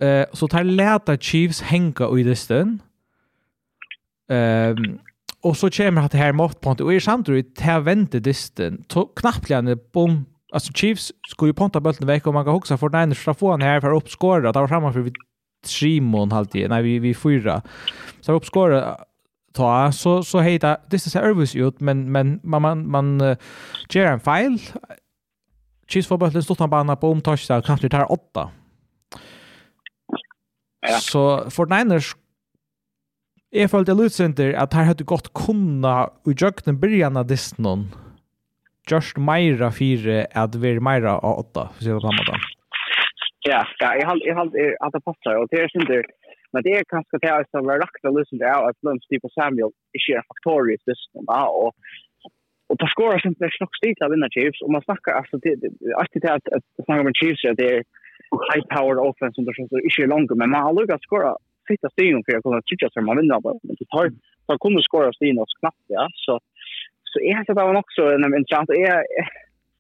Eh 0.02 0.24
så 0.32 0.48
tar 0.48 0.64
läta 0.64 1.16
Chiefs 1.16 1.62
hänga 1.62 2.18
i 2.18 2.22
distan. 2.22 2.82
Ehm 4.30 4.98
och 5.40 5.56
så 5.56 5.70
kommer 5.70 6.08
det 6.08 6.18
här 6.18 6.32
mot 6.32 6.60
på 6.60 6.70
och 6.70 6.94
är 6.94 7.00
samtidigt 7.00 7.60
här 7.60 7.80
väntar 7.80 8.20
distan. 8.20 8.84
Knappt 9.16 9.50
gjerne 9.50 9.76
bom 9.92 10.26
alltså 10.52 10.72
Chiefs 10.72 11.12
skulle 11.28 11.48
ju 11.48 11.54
ponta 11.54 11.80
bulten 11.80 12.06
veck 12.06 12.26
och 12.26 12.34
man 12.34 12.44
kan 12.44 12.54
också 12.54 12.76
för 12.76 12.88
Niners 12.88 13.18
för 13.18 13.30
att 13.30 13.38
få 13.38 13.50
han 13.50 13.62
här 13.62 13.80
för 13.80 13.90
att 13.90 14.02
uppskåra. 14.02 14.52
Det 14.52 14.60
var 14.60 14.68
framför 14.68 15.00
vi 15.00 15.12
tre 15.66 16.00
mån 16.00 16.32
halvtid, 16.32 16.70
nej 16.70 16.82
vi, 16.82 16.98
vi 16.98 17.14
fyra. 17.14 17.62
Så 18.20 18.32
uppskåra 18.32 18.96
ta 19.56 19.92
så 19.92 20.22
så 20.22 20.40
heter 20.40 20.76
det 20.90 20.98
ser 20.98 21.28
Irvis 21.28 21.54
ut 21.56 21.80
men 21.80 22.12
men 22.12 22.40
man 22.42 22.62
man, 22.62 22.90
man 22.90 23.20
uh, 23.20 23.36
ger 23.88 24.06
en 24.06 24.20
file 24.20 24.58
Chiefs 25.88 26.08
får 26.08 26.18
bollen 26.18 26.42
stort 26.42 26.58
han 26.58 26.70
bara 26.70 26.96
på 26.96 27.10
om 27.10 27.20
touchdown 27.20 27.62
knappt 27.62 27.82
det 27.82 27.96
här 27.96 28.12
åtta. 28.12 28.50
Ja. 30.88 30.98
Så 31.00 31.50
for 31.50 31.66
Niners 31.66 32.16
Jeg 33.52 33.70
følte 33.70 33.94
Lutz 33.94 34.16
Center 34.16 34.52
at 34.58 34.74
her 34.74 34.84
hadde 34.84 35.04
gått 35.04 35.30
kunna 35.32 36.10
og 36.26 36.32
jøkken 36.42 36.80
byrjan 36.80 37.16
av 37.16 37.28
Disney 37.30 37.86
just 38.90 39.18
meira 39.18 39.70
fyre 39.74 40.26
at 40.42 40.54
vi 40.62 40.76
meira 40.80 41.18
av 41.18 41.42
åtta, 41.42 41.68
for 41.74 41.82
å 41.82 41.86
si 41.86 41.92
det 41.92 42.14
på 42.20 42.30
den. 42.30 42.46
Ja, 43.46 43.62
ja, 43.82 43.90
jeg 43.98 44.06
har 44.08 44.18
jeg 44.26 44.34
har 44.38 44.48
at 44.86 44.94
det 44.94 45.04
passer 45.06 45.38
og 45.38 45.50
det 45.52 45.60
er 45.62 45.70
synd 45.70 45.92
men 46.54 46.64
det 46.64 46.72
er 46.76 46.88
kanskje 46.90 47.20
det 47.22 47.34
som 47.52 47.68
er 47.70 47.82
rakt 47.82 48.08
å 48.08 48.14
lysen 48.14 48.40
det 48.40 48.48
er 48.48 48.64
at 48.70 48.78
Lunds 48.86 49.06
typ 49.10 49.26
Samuel 49.34 49.70
ikke 49.98 50.16
er 50.18 50.26
faktor 50.30 50.70
i 50.72 50.76
systemet 50.82 51.30
ja, 51.30 51.46
og 51.46 51.70
og 52.66 52.78
på 52.82 52.88
skorar 52.90 53.22
synd 53.22 53.36
det 53.38 53.46
er 53.46 53.58
nok 53.62 53.78
stil 53.78 54.02
av 54.02 54.10
vinner 54.14 54.32
Chiefs 54.34 54.62
og 54.66 54.72
man 54.74 54.82
snakker 54.86 55.18
altså 55.20 55.38
det 55.44 55.54
alltid 56.00 56.24
det 56.24 56.32
at 56.38 56.50
snakker 56.86 57.06
om 57.06 57.18
Chiefs 57.20 57.44
det 57.60 57.68
er 57.76 57.84
high 58.48 58.64
powered 58.74 59.02
offense 59.02 59.38
som 59.38 59.46
det 59.46 59.54
er 59.54 59.90
ikke 59.90 60.10
langt 60.10 60.34
men 60.34 60.50
man 60.50 60.66
har 60.66 60.74
lukket 60.74 61.06
skora 61.06 61.36
sitta 61.70 61.90
stigen 61.94 62.26
for 62.26 62.38
å 62.38 62.44
kunne 62.46 62.64
trykke 62.66 62.90
seg 62.90 63.06
man 63.06 63.22
vinner 63.22 63.46
men 63.46 63.78
det 63.78 63.88
tar 63.94 64.10
så 64.46 64.58
kunne 64.62 64.82
skora 64.86 65.14
stigen 65.14 65.42
og 65.42 65.54
knappt 65.60 65.94
ja 65.94 66.08
så 66.24 66.40
så 67.16 67.50
jag 67.50 67.54
har 67.54 67.54
bara 67.54 67.78
också 67.84 68.02
en 68.14 68.38
intressant 68.40 68.70
är 68.70 69.04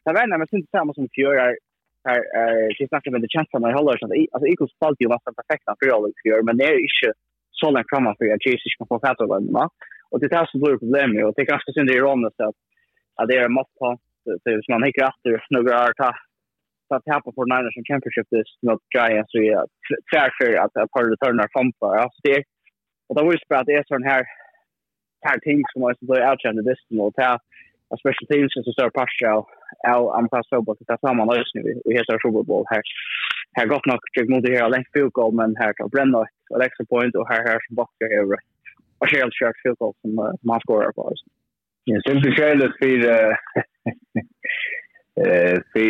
jag 0.04 0.12
vet 0.14 0.24
inte 0.24 0.38
men 0.38 0.46
syns 0.46 0.70
samma 0.70 0.94
som 0.94 1.08
fjör 1.16 1.34
är 1.46 1.52
är 2.12 2.20
är 2.42 2.74
det 2.78 2.88
snackar 2.88 3.10
med 3.10 3.20
det 3.22 3.34
chans 3.34 3.50
som 3.50 3.62
jag 3.62 3.78
håller 3.78 3.98
så 3.98 4.06
alltså 4.32 4.46
equals 4.52 4.72
spalt 4.76 5.00
ju 5.00 5.08
nästan 5.08 5.34
perfekta 5.38 5.70
för 5.78 5.86
all 5.94 6.12
fjör 6.22 6.40
men 6.46 6.56
det 6.58 6.64
är 6.64 6.78
inte 6.86 7.08
så 7.60 7.70
långt 7.70 7.90
framåt 7.90 8.18
för 8.18 8.24
jag 8.24 8.38
Jesus 8.46 8.72
ska 8.72 8.84
få 8.86 8.98
fatta 9.06 9.26
vad 9.26 9.42
det 9.42 9.68
och 10.10 10.20
det 10.20 10.32
är 10.32 10.46
så 10.46 10.58
blir 10.58 10.82
problem 10.84 11.10
och 11.26 11.34
det 11.36 11.46
kanske 11.46 11.72
synd 11.72 11.88
det 11.88 11.96
är 11.96 12.12
om 12.14 12.22
det 12.22 12.46
att 12.48 12.58
att 13.18 13.28
det 13.28 13.36
är 13.36 13.48
mått 13.58 13.72
på 13.80 13.88
så 14.24 14.48
hvis 14.56 14.72
man 14.72 14.86
hickar 14.86 15.06
efter 15.08 15.30
några 15.54 15.74
år 15.84 15.92
ta 16.00 16.10
så 16.88 16.94
att 16.94 17.04
tappa 17.04 17.30
för 17.34 17.46
Niners 17.52 17.74
som 17.74 17.84
championship 17.90 18.28
this 18.34 18.50
not 18.68 18.82
giants 18.94 19.30
så 19.32 19.38
är 19.38 19.56
fair 20.10 20.30
fair 20.38 20.54
att 20.64 20.74
part 20.92 21.06
of 21.06 21.12
the 21.12 21.20
turner 21.22 21.48
framför 21.54 21.94
alltså 22.02 22.20
det 22.28 22.40
och 23.08 23.14
då 23.16 23.20
vill 23.28 23.38
jag 23.48 23.60
att 23.60 23.66
det 23.66 23.78
är 23.80 23.84
sån 23.86 24.10
här 24.12 24.22
par 25.26 25.38
ting 25.46 25.62
som 25.72 25.86
har 25.86 25.98
stått 25.98 26.24
utkjent 26.32 26.62
i 26.62 26.68
disten, 26.70 27.02
og 27.04 27.14
det 27.18 27.26
er 27.26 27.38
special 28.00 28.28
teams 28.30 28.54
som 28.54 28.74
står 28.74 28.94
parser 28.98 29.30
av 29.34 29.44
av 29.88 30.10
anpass 30.18 30.48
så 30.48 30.62
bort 30.62 30.78
det 30.88 30.98
samma 31.00 31.24
lösning 31.24 31.64
vi 31.64 31.72
vi 31.84 31.94
heter 31.98 32.18
Super 32.18 32.42
Bowl 32.42 32.64
här 32.70 32.82
här 33.52 33.66
gott 33.66 33.86
nog 33.86 33.98
jag 34.12 34.30
mode 34.30 34.52
här 34.52 34.68
längs 34.68 34.92
field 34.92 35.12
goal 35.12 35.34
men 35.34 35.56
här 35.56 35.72
kan 35.72 35.88
bränna 35.88 36.24
Alexa 36.54 36.84
point 36.84 37.14
och 37.14 37.28
här 37.28 37.42
här 37.48 37.58
som 37.66 37.76
boxar 37.76 38.08
här 38.14 38.24
och 38.98 39.08
Charles 39.10 39.34
Sharp 39.38 39.56
field 39.62 39.78
goal 39.78 39.94
som 40.00 40.36
man 40.42 40.60
skorar 40.60 40.92
på 40.92 41.02
oss. 41.02 41.22
Ja, 41.84 42.00
sen 42.06 42.22
så 42.22 42.30
skäl 42.30 42.58
det 42.58 42.72
för 42.78 43.08
eh 43.10 43.34
för 45.72 45.88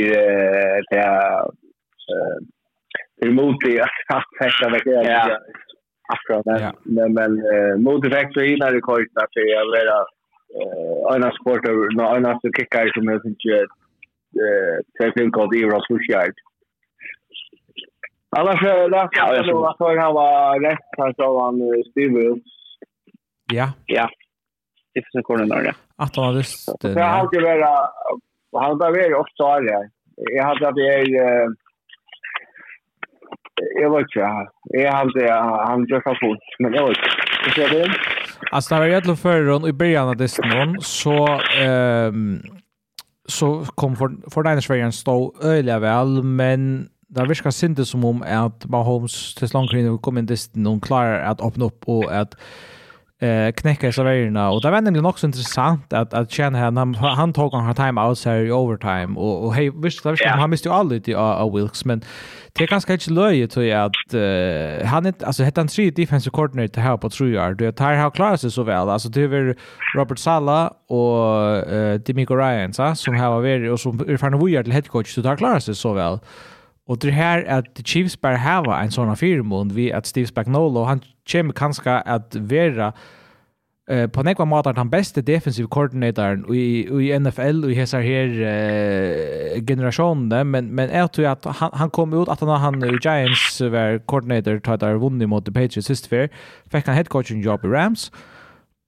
det 0.91 0.99
är 0.99 1.43
för 3.21 3.31
mot 3.31 3.57
det 3.65 3.81
att 3.81 4.25
fasta 4.39 4.69
verkligen. 4.69 5.05
Akkurat, 6.15 6.45
men, 6.47 6.61
ja. 6.63 6.73
men, 6.83 7.15
men 7.15 7.33
uh, 7.43 7.75
mot 7.83 8.05
effekt 8.07 8.35
så 8.35 8.45
hinner 8.47 8.73
det 8.73 8.85
kort 8.87 9.09
kortene 9.09 9.27
for 9.35 9.49
jeg 9.51 9.71
vil 9.73 9.91
ha 9.91 11.17
ena 11.17 11.31
sporter, 11.41 11.81
ena 12.17 12.35
som 12.41 12.53
kickar 12.59 12.93
som 12.95 13.09
jag 13.11 13.23
syns 13.23 13.45
ju 13.45 13.59
tre 14.99 15.13
film 15.13 15.33
kallad 15.33 15.55
Euro 15.55 15.81
Slushjard. 15.87 16.35
Annars 18.37 18.63
är 18.63 19.43
det 19.43 19.53
nog 19.53 19.67
att 19.67 19.79
han 19.79 20.15
var 20.15 20.61
rätt, 20.61 20.89
han 20.99 21.15
sa 21.15 21.45
han 21.45 21.61
Steve 21.91 22.41
Ja. 23.53 23.73
Ja, 23.87 24.09
det 24.95 25.01
finns 25.01 25.15
en 25.15 25.23
kornen 25.23 25.49
där, 25.49 25.63
ja. 25.63 25.73
Att 25.97 26.17
han 26.17 26.25
hade 26.25 26.45
stund, 26.45 26.97
ja. 26.97 27.01
Jag 27.01 27.07
har 27.07 27.19
alltid 27.21 27.43
varit, 27.43 27.65
han 28.53 28.63
har 28.63 28.77
varit 28.77 29.17
åtta 29.17 29.45
år, 29.45 29.71
ja. 29.71 29.85
Jag 30.17 30.45
hade 30.45 30.69
att 30.69 30.77
jag 30.77 31.09
jag 33.81 33.91
vet 33.91 34.01
inte. 34.01 34.49
Jag 34.65 34.93
hade 34.93 35.33
han 35.69 35.87
gör 35.87 36.01
så 36.01 36.15
fort, 36.21 36.45
men 36.59 36.75
jag 36.75 36.89
vet 36.89 36.97
inte. 36.97 37.55
Ser 37.55 37.69
du? 37.69 37.93
Alltså 38.51 38.75
när 38.75 38.87
jag 38.87 39.07
låg 39.07 39.19
förrön 39.19 39.65
i 39.65 39.73
början 39.73 40.09
av 40.09 40.17
distan 40.17 40.77
så 40.81 41.29
ehm 41.61 42.43
så 43.29 43.65
kom 43.75 43.97
för 43.97 44.31
för 44.31 44.43
den 44.43 44.63
Sverige 44.63 44.93
stå 44.93 45.35
öliga 45.43 45.79
väl, 45.79 46.23
men 46.23 46.89
Det 47.09 47.29
virkar 47.29 47.51
sinte 47.51 47.85
som 47.85 48.05
om 48.05 48.23
at 48.27 48.67
Mahomes 48.69 49.35
til 49.39 49.49
slangkringen 49.49 49.99
kom 50.03 50.19
inn 50.19 50.27
distan 50.27 50.67
og 50.67 50.83
klarer 50.83 51.23
at 51.31 51.41
åpne 51.41 51.69
opp 51.69 51.87
og 51.87 52.11
at 52.11 52.35
eh 53.21 53.53
knäcka 53.53 53.93
serverna 53.93 54.51
och 54.51 54.63
det 54.63 54.71
var 54.71 54.81
nämligen 54.81 55.07
också 55.07 55.27
intressant 55.27 55.93
att 55.93 56.15
att 56.15 56.31
känna 56.31 56.59
han 56.59 56.95
han 56.95 57.33
tog 57.33 57.53
han 57.55 57.75
time 57.75 58.01
out 58.01 58.25
här 58.25 58.45
i 58.45 58.53
overtime. 58.53 59.21
Och 59.21 59.45
och 59.45 59.55
hej 59.55 59.71
visst 59.83 60.01
klart 60.01 60.21
yeah. 60.21 60.39
han 60.39 60.51
miste 60.51 60.69
ju 60.69 60.75
all 60.75 60.89
lite 60.89 61.17
av 61.17 61.53
Wilks 61.55 61.85
men 61.85 62.03
det 62.53 62.65
är 62.65 62.69
ganska 62.69 62.93
inte 62.93 63.11
löje 63.11 63.49
tror 63.49 63.67
jag 63.67 63.85
att 63.85 64.15
uh, 64.15 64.87
han 64.87 65.07
inte 65.07 65.27
alltså 65.27 65.43
hette 65.43 65.61
han 65.61 65.69
tre 65.69 65.91
defensive 65.91 66.31
coordinator 66.31 66.81
här 66.81 66.97
på 66.97 67.11
tror 67.11 67.31
jag 67.31 67.57
det 67.59 67.81
här 67.81 67.97
har 67.97 68.11
klarat 68.11 68.41
sig 68.41 68.51
så 68.51 68.63
väl. 68.63 68.89
Alltså 68.89 69.09
det 69.09 69.23
är 69.23 69.57
Robert 69.97 70.19
Sala 70.19 70.73
och 70.89 71.73
uh, 71.73 71.95
Demico 71.95 72.35
Ryan 72.35 72.73
så 72.73 72.95
som 72.95 73.17
har 73.17 73.31
varit 73.31 73.73
och 73.73 73.81
som 73.81 74.01
är 74.09 74.17
fan 74.17 74.39
vad 74.39 74.51
gör 74.51 74.63
till 74.63 74.73
head 74.73 74.83
coach 74.83 75.15
så 75.15 75.21
där 75.21 75.29
har 75.29 75.37
klarat 75.37 75.65
sig 75.65 75.75
så 75.75 75.93
väl. 75.93 76.19
Och 76.87 76.99
det 76.99 77.11
här 77.11 77.45
at 77.45 77.81
Chiefs 77.85 78.21
bara 78.21 78.37
hava 78.37 78.79
en 78.83 78.93
sånn 78.95 79.17
firmund 79.19 79.73
vi 79.75 79.91
at 79.93 80.07
Steve 80.07 80.27
Spagnolo, 80.31 80.85
han 80.87 81.03
kommer 81.27 81.53
kanske 81.53 82.01
at 82.07 82.37
vera 82.37 82.93
eh 83.89 84.07
på 84.11 84.23
nekva 84.23 84.45
måtar 84.45 84.75
han 84.77 84.91
bästa 84.91 85.21
defensive 85.21 85.69
coordinatoren 85.69 86.45
i 86.55 86.87
i 86.87 87.19
NFL 87.19 87.65
og 87.65 87.71
i 87.71 87.75
hesar 87.75 88.01
her 88.01 88.31
eh, 88.43 89.61
generationen. 89.63 90.47
men 90.47 90.75
men 90.75 90.91
jeg 90.91 91.13
tror 91.13 91.27
at 91.27 91.45
han 91.45 91.71
han 91.73 91.91
kom 91.91 92.15
ut 92.15 92.29
at 92.29 92.41
han 92.41 92.61
han 92.61 92.99
Giants 93.03 93.61
var 93.61 93.99
coordinator 94.07 94.59
tar 94.59 94.77
der 94.77 94.99
vunnit 94.99 95.29
mot 95.29 95.45
the 95.45 95.53
Patriots 95.53 95.87
sist 95.87 96.09
fair 96.09 96.29
fick 96.71 96.87
han 96.87 96.95
head 96.95 97.09
coaching 97.09 97.45
job 97.45 97.65
i 97.65 97.69
Rams 97.69 98.11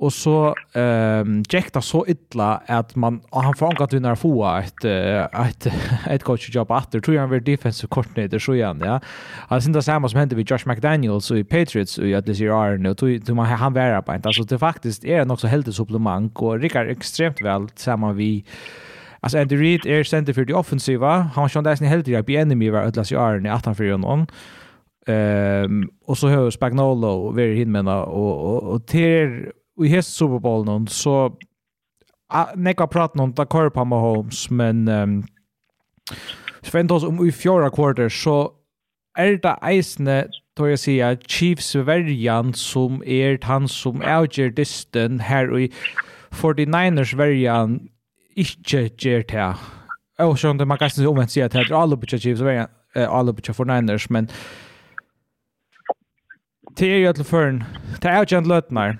Och 0.00 0.12
så 0.12 0.54
ehm 0.72 1.42
um, 1.74 1.82
så 1.82 2.06
illa 2.06 2.62
att 2.66 2.96
man 2.96 3.20
han 3.32 3.54
får 3.54 3.66
angått 3.66 3.92
vinna 3.92 4.16
få 4.16 4.46
ett 4.46 4.84
ett 4.84 5.66
ett 6.06 6.22
coach 6.22 6.54
job 6.54 6.70
efter 6.70 7.00
tror 7.00 7.14
jag 7.14 7.22
han 7.22 7.30
var 7.30 7.40
defensive 7.40 7.88
coordinator 7.88 8.38
så 8.38 8.54
igen 8.54 8.82
ja. 8.84 9.00
Alltså 9.48 9.68
inte 9.68 9.82
samma 9.82 10.08
som 10.08 10.18
hände 10.18 10.36
vid 10.36 10.50
Josh 10.50 10.66
McDaniels 10.66 11.30
i 11.30 11.44
Patriots 11.44 11.98
i 11.98 12.14
att 12.14 12.26
det 12.26 12.40
är 12.40 12.78
nu 12.78 12.94
då 12.94 13.18
då 13.26 13.34
man 13.34 13.46
han 13.46 13.72
var 13.72 14.02
på 14.02 14.12
alltså 14.12 14.42
det 14.42 14.58
faktiskt 14.58 15.04
är 15.04 15.24
nog 15.24 15.40
så 15.40 15.46
helt 15.46 15.74
supplement 15.74 16.32
och 16.36 16.60
Rickard 16.60 16.88
extremt 16.88 17.40
väl 17.40 17.68
samma 17.74 18.12
vi 18.12 18.44
Alltså 19.20 19.38
Andy 19.38 19.56
Reid 19.56 19.86
är 19.86 20.04
center 20.04 20.32
för 20.32 20.44
det 20.44 20.54
offensiva. 20.54 21.30
Han 21.34 21.48
kände 21.48 21.76
sig 21.76 21.86
helt 21.86 22.08
i 22.08 22.36
enemy 22.36 22.70
var 22.70 22.82
ödlas 22.82 23.12
i 23.12 23.16
Arne 23.16 23.48
i 23.48 23.52
18 23.52 23.74
för 23.74 23.90
honom. 23.90 24.26
Ehm 25.06 25.90
och 26.06 26.18
så 26.18 26.28
hör 26.28 26.50
Spagnolo 26.50 27.08
och 27.08 27.38
Verri 27.38 27.54
Hinmena 27.56 28.02
och 28.02 28.54
och, 28.54 28.62
och 28.62 28.86
till 28.86 29.50
i 29.84 29.88
hest 29.88 30.14
Super 30.14 30.38
Bowl 30.38 30.64
någon 30.64 30.86
så 30.86 31.36
nekka 32.54 32.86
prat 32.86 33.14
någon 33.14 33.32
ta 33.32 33.46
kör 33.46 33.70
på 33.70 33.84
Mahomes 33.84 34.50
men 34.50 34.88
um, 34.88 35.24
Svendt 36.62 36.92
oss 36.92 37.04
om 37.04 37.26
i 37.26 37.32
fjärde 37.32 37.70
kvarter 37.70 38.08
så 38.08 38.52
är 39.18 39.36
det 39.36 39.58
eisne 39.62 40.26
då 40.56 40.68
jag 40.68 40.78
säger 40.78 41.16
Chiefs 41.26 41.74
värjan 41.74 42.54
som 42.54 43.02
är 43.06 43.38
han 43.42 43.68
som 43.68 44.02
avgör 44.02 44.50
distan 44.50 45.20
här 45.20 45.58
i 45.58 45.72
49ers 46.30 47.16
värjan 47.16 47.88
inte 48.34 48.90
ger 48.98 49.24
det. 49.28 49.54
Och 50.24 50.38
så 50.38 50.54
man 50.54 50.78
kan 50.78 50.90
säga 50.90 51.08
om 51.08 51.18
att 51.18 51.30
säga 51.30 51.46
att 51.46 51.52
det 51.52 51.58
är 51.58 51.72
alla 51.72 51.96
på 51.96 52.06
Chiefs 52.06 52.40
värjan 52.40 52.68
alla 52.94 53.32
på 53.32 53.40
49ers 53.40 54.06
men 54.10 54.28
det 56.76 56.86
är 56.86 56.96
ju 56.96 57.06
att 57.06 57.26
förrän 57.26 57.64
det 58.00 58.08
är 58.08 58.30
ju 58.30 58.38
att 58.38 58.46
lötnar 58.46 58.98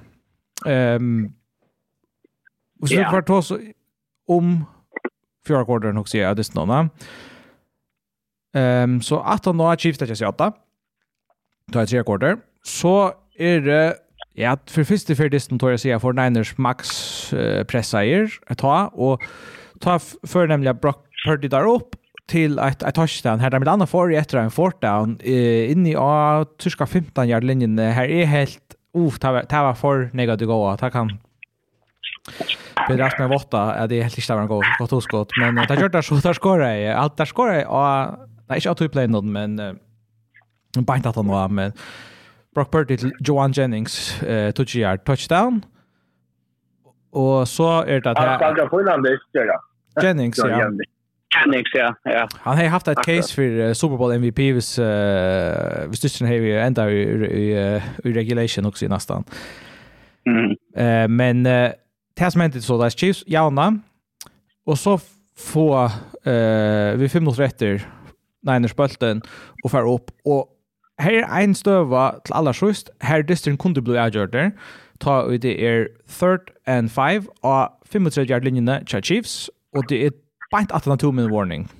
Um, 0.66 1.35
Och 2.81 2.88
så 2.88 2.94
yeah. 2.94 3.11
kvart 3.11 3.31
oss 3.31 3.53
om 4.29 4.64
fjorda 5.47 5.64
kvarteren 5.64 5.97
hos 5.97 6.14
jeg 6.14 6.37
det 6.37 6.44
snåna. 6.47 6.88
Ehm 8.55 9.01
så 9.03 9.21
att 9.21 9.44
han 9.44 9.57
nå 9.57 9.73
er 9.73 9.77
skiftet 9.77 10.09
til 10.09 10.16
28, 10.16 10.53
da 11.73 11.81
er 11.81 11.87
tre 11.87 12.37
så 12.64 13.12
er 13.38 13.61
det 13.61 13.94
Ja, 14.38 14.55
for 14.71 14.85
første 14.85 15.16
for 15.16 15.29
distan 15.29 15.59
tror 15.59 15.71
jag 15.71 15.81
sier 15.81 15.99
for 15.99 16.12
Niners 16.12 16.59
max 16.59 17.33
uh, 17.33 17.64
presseier 17.64 18.29
ta, 18.57 18.88
og 18.94 19.23
ta 19.81 19.99
för 19.99 20.47
nämligen 20.47 20.77
Brock 20.77 21.05
Purdy 21.27 21.49
där 21.49 21.66
upp 21.66 21.97
til 22.29 22.59
et, 22.59 22.83
et 22.83 22.94
touchdown. 22.94 23.40
Her 23.40 23.51
er 23.55 23.59
mitt 23.59 23.68
andre 23.68 23.87
for 23.87 24.07
etter 24.07 24.38
en 24.38 24.51
fourth 24.51 24.79
down 24.83 25.21
uh, 25.27 25.71
inni 25.71 25.94
av 25.97 26.44
tyska 26.59 26.85
15 26.87 27.29
yard 27.29 27.44
linjen 27.44 27.79
Her 27.79 28.05
er 28.05 28.27
helt 28.27 28.78
uff, 28.94 29.18
det 29.18 29.33
var, 29.33 29.62
var 29.62 29.74
for 29.74 30.11
negativt 30.12 30.48
gå, 30.48 30.77
Det 30.77 30.90
kan 30.90 31.18
bli 32.88 33.03
Aspen 33.03 33.29
med 33.29 33.38
våtta. 33.38 33.74
ja, 33.79 33.87
det 33.87 33.98
är 33.98 34.03
helt 34.03 34.18
inte 34.18 34.37
var 34.37 34.48
gott, 34.48 34.64
gott 34.79 34.92
oskott. 34.92 35.31
Men 35.40 35.55
det 35.55 35.68
har 35.68 35.83
gjort 35.83 35.92
det 35.92 36.03
så, 36.03 36.14
där 36.14 36.33
skorar 36.33 36.74
jag. 36.74 36.96
Allt 36.96 37.16
där 37.16 37.24
skorar 37.24 37.55
jag, 37.55 37.68
och 37.68 38.29
det 38.48 38.55
är 38.55 38.61
inte 38.61 38.85
att 38.85 38.92
play 38.92 39.07
någon, 39.07 39.33
men 39.33 39.61
uh, 39.61 39.74
bara 40.79 40.96
inte 40.96 41.09
att 41.09 41.16
han 41.16 41.29
var, 41.29 41.48
men 41.48 41.72
Brock 42.55 42.72
Purdy 42.72 42.96
till 42.96 43.12
Joan 43.20 43.53
Jennings, 43.53 44.22
uh, 44.22 44.51
touchyar, 44.51 44.96
touchdown. 44.96 45.64
Och 47.12 47.48
så 47.48 47.83
är 47.83 48.01
det 48.01 48.11
att... 48.11 48.18
Han 48.18 48.38
ska 48.38 48.48
inte 48.48 48.68
få 48.70 48.81
en 48.81 48.88
annan 48.88 49.18
Jennings, 50.03 50.38
ja. 50.38 50.48
Jennings. 50.48 50.98
Mechanics, 51.35 51.71
ja. 51.75 51.95
ja. 52.05 52.29
Han 52.41 52.57
har 52.57 52.64
haft 52.64 52.88
ett 52.88 53.03
case 53.03 53.35
för 53.35 53.43
uh, 53.43 53.73
Super 53.73 53.97
Bowl 53.97 54.12
MVP 54.12 54.38
vis 54.38 54.79
uh, 54.79 55.91
vis 55.91 56.01
dysten 56.01 56.27
har 56.27 56.35
vi 56.35 56.53
ända 56.53 56.91
i, 56.91 57.03
i, 57.03 57.81
i 58.05 58.12
regulation 58.12 58.67
också 58.67 58.85
i 58.85 58.88
nästan. 58.88 59.25
Mm. 60.27 60.51
Uh, 60.51 61.09
men 61.09 61.47
uh, 61.47 61.71
det 62.17 62.31
som 62.31 62.41
hände 62.41 62.62
så 62.62 62.83
där 62.83 62.91
Chiefs 62.91 63.25
jauna 63.27 63.79
och 64.67 64.79
så 64.79 65.01
få 65.38 65.91
eh 66.25 66.97
vi 66.97 67.09
fem 67.09 67.25
minuter 67.25 67.43
efter 67.43 67.88
Niners 68.43 68.75
bulten 68.75 69.23
och 69.64 69.71
far 69.71 69.95
upp 69.95 70.11
och 70.25 70.49
här 70.99 71.12
är 71.12 71.45
en 71.45 71.55
stöva 71.55 72.14
till 72.25 72.35
alla 72.35 72.55
sjöst 72.55 72.91
här 73.01 73.23
distrin 73.23 73.59
kunde 73.59 73.81
bli 73.81 73.99
avgjord 73.99 74.33
där 74.33 74.53
ta 74.99 75.23
ut 75.31 75.43
det 75.43 75.67
är 75.67 75.88
third 76.19 76.51
and 76.67 76.93
five 76.93 77.27
och 77.41 77.88
35 77.93 78.25
yard 78.31 78.45
linjen 78.45 78.64
där 78.64 79.03
Chiefs 79.03 79.51
och 79.77 79.85
det 79.88 80.07
är 80.07 80.12
bænt 80.51 80.73
at 80.73 80.85
han 80.85 81.15
min 81.15 81.33
warning. 81.33 81.71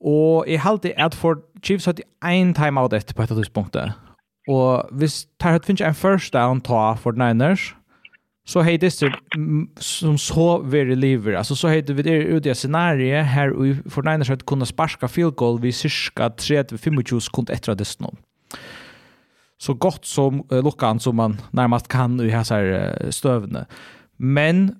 Og 0.00 0.44
jeg 0.48 0.60
halte 0.60 0.98
at 1.00 1.14
for 1.14 1.38
Chiefs 1.64 1.84
hadde 1.84 2.02
en 2.24 2.54
timeout 2.54 2.92
etter 2.92 3.14
på 3.14 3.22
et 3.22 3.30
av 3.30 3.36
tidspunktet. 3.36 3.92
Og 4.48 4.88
hvis 4.92 5.24
Terhet 5.40 5.52
hadde 5.52 5.66
finnet 5.66 5.86
en 5.88 5.94
first 5.94 6.34
down 6.34 6.60
ta 6.60 6.92
for 6.94 7.12
Niners, 7.12 7.74
så 8.46 8.60
hei 8.60 8.76
det 8.76 8.92
som 8.92 10.18
så 10.18 10.58
very 10.58 10.94
liver. 10.94 11.38
Altså 11.38 11.54
så 11.56 11.68
hei 11.68 11.80
vi 11.88 12.04
er 12.10 12.36
ute 12.36 12.50
i 12.50 12.54
scenariet 12.54 13.24
her 13.24 13.54
og 13.56 13.80
for 13.88 14.04
Niners 14.04 14.28
hadde 14.28 14.44
kunnet 14.44 14.68
sparska 14.68 15.06
field 15.06 15.32
goal 15.32 15.62
vi 15.62 15.72
cirka 15.72 16.28
3-25 16.28 17.20
sekunder 17.20 17.54
etter 17.54 17.72
av 17.72 17.78
District 17.80 18.20
så 19.58 19.74
gott 19.74 20.04
som 20.06 20.42
uh, 20.52 20.60
lukkan 20.64 21.00
som 21.00 21.16
man 21.16 21.40
närmast 21.50 21.88
kan 21.88 22.20
i 22.20 22.28
här 22.28 23.10
stövne. 23.10 23.66
Men 24.16 24.76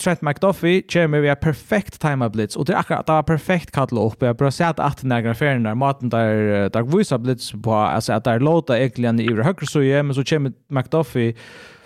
Trent 0.00 0.22
McDuffie 0.22 0.82
kommer 0.82 1.20
vi 1.20 1.30
a 1.30 1.36
perfekt 1.36 2.00
time 2.00 2.28
blitz 2.28 2.56
och 2.56 2.64
det 2.64 2.72
är 2.72 2.76
akkurat 2.76 3.06
det 3.06 3.12
var 3.12 3.22
perfekt 3.22 3.70
kallat 3.70 3.92
upp 3.92 4.22
jag 4.22 4.36
bara 4.36 4.50
sett 4.50 4.78
att 4.78 5.00
den 5.00 5.08
där 5.08 5.24
affären 5.24 5.62
där 5.62 5.74
maten 5.74 6.08
där 6.08 6.70
där 6.70 6.96
visa 6.96 7.18
blitz 7.18 7.52
på 7.62 7.74
alltså 7.74 8.12
att 8.12 8.24
där 8.24 8.40
låta 8.40 8.78
egentligen 8.78 9.20
i 9.20 9.34
höger 9.34 9.66
så 9.66 9.78
men 9.78 10.14
så 10.14 10.24
kommer 10.24 10.52
McDuffie 10.68 11.34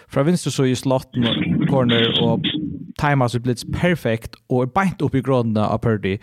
från 0.08 0.26
vänster 0.26 0.50
så 0.50 0.64
i 0.64 0.76
slotten 0.76 1.24
corner 1.70 2.22
och 2.22 2.40
time 3.00 3.28
blitz 3.40 3.64
perfekt 3.80 4.34
och 4.46 4.68
bänt 4.68 5.02
upp 5.02 5.14
i 5.14 5.20
grunden 5.20 5.64
av 5.64 5.78
Purdy 5.78 6.18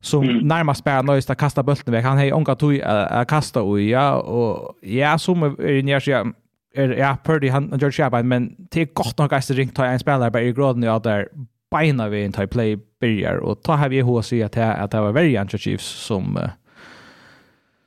som 0.00 0.24
mm. 0.24 0.48
närmast 0.48 0.84
bara 0.84 1.02
nöjst 1.02 1.30
att 1.30 1.38
kasta 1.38 1.62
bulten 1.62 1.92
väg. 1.92 2.04
Han 2.04 2.18
har 2.18 2.24
ju 2.24 2.32
ångat 2.32 2.62
att 2.82 3.28
kasta 3.28 3.62
och 3.62 3.80
ja, 3.80 4.14
och 4.14 4.74
ja, 4.82 5.18
som 5.18 5.42
är 5.42 5.82
nere 5.82 6.00
så 6.00 6.32
er, 6.74 6.98
ja, 6.98 7.16
Purdy, 7.24 7.48
han, 7.48 7.68
George 7.78 8.04
gjør 8.04 8.22
men 8.22 8.56
det 8.72 8.80
är 8.80 8.86
gott 8.94 9.18
nog 9.18 9.34
att 9.34 9.50
ringa 9.50 9.72
ta 9.72 9.84
en 9.84 9.98
spelare 9.98 10.30
bare 10.30 10.44
i 10.44 10.52
gråden 10.52 10.82
ja, 10.82 10.98
där 10.98 11.28
beina 11.70 12.08
vi 12.08 12.24
en 12.24 12.32
ta 12.32 12.46
play 12.46 12.76
börjar 13.00 13.36
och 13.36 13.62
ta 13.62 13.72
har 13.72 13.88
vi 13.88 14.00
hos 14.00 14.26
si 14.26 14.42
at, 14.42 14.56
att 14.56 14.90
det 14.90 15.00
var 15.00 15.12
very 15.12 15.36
anxious 15.36 15.62
Chiefs 15.62 16.06
som 16.06 16.36
uh, 16.36 16.48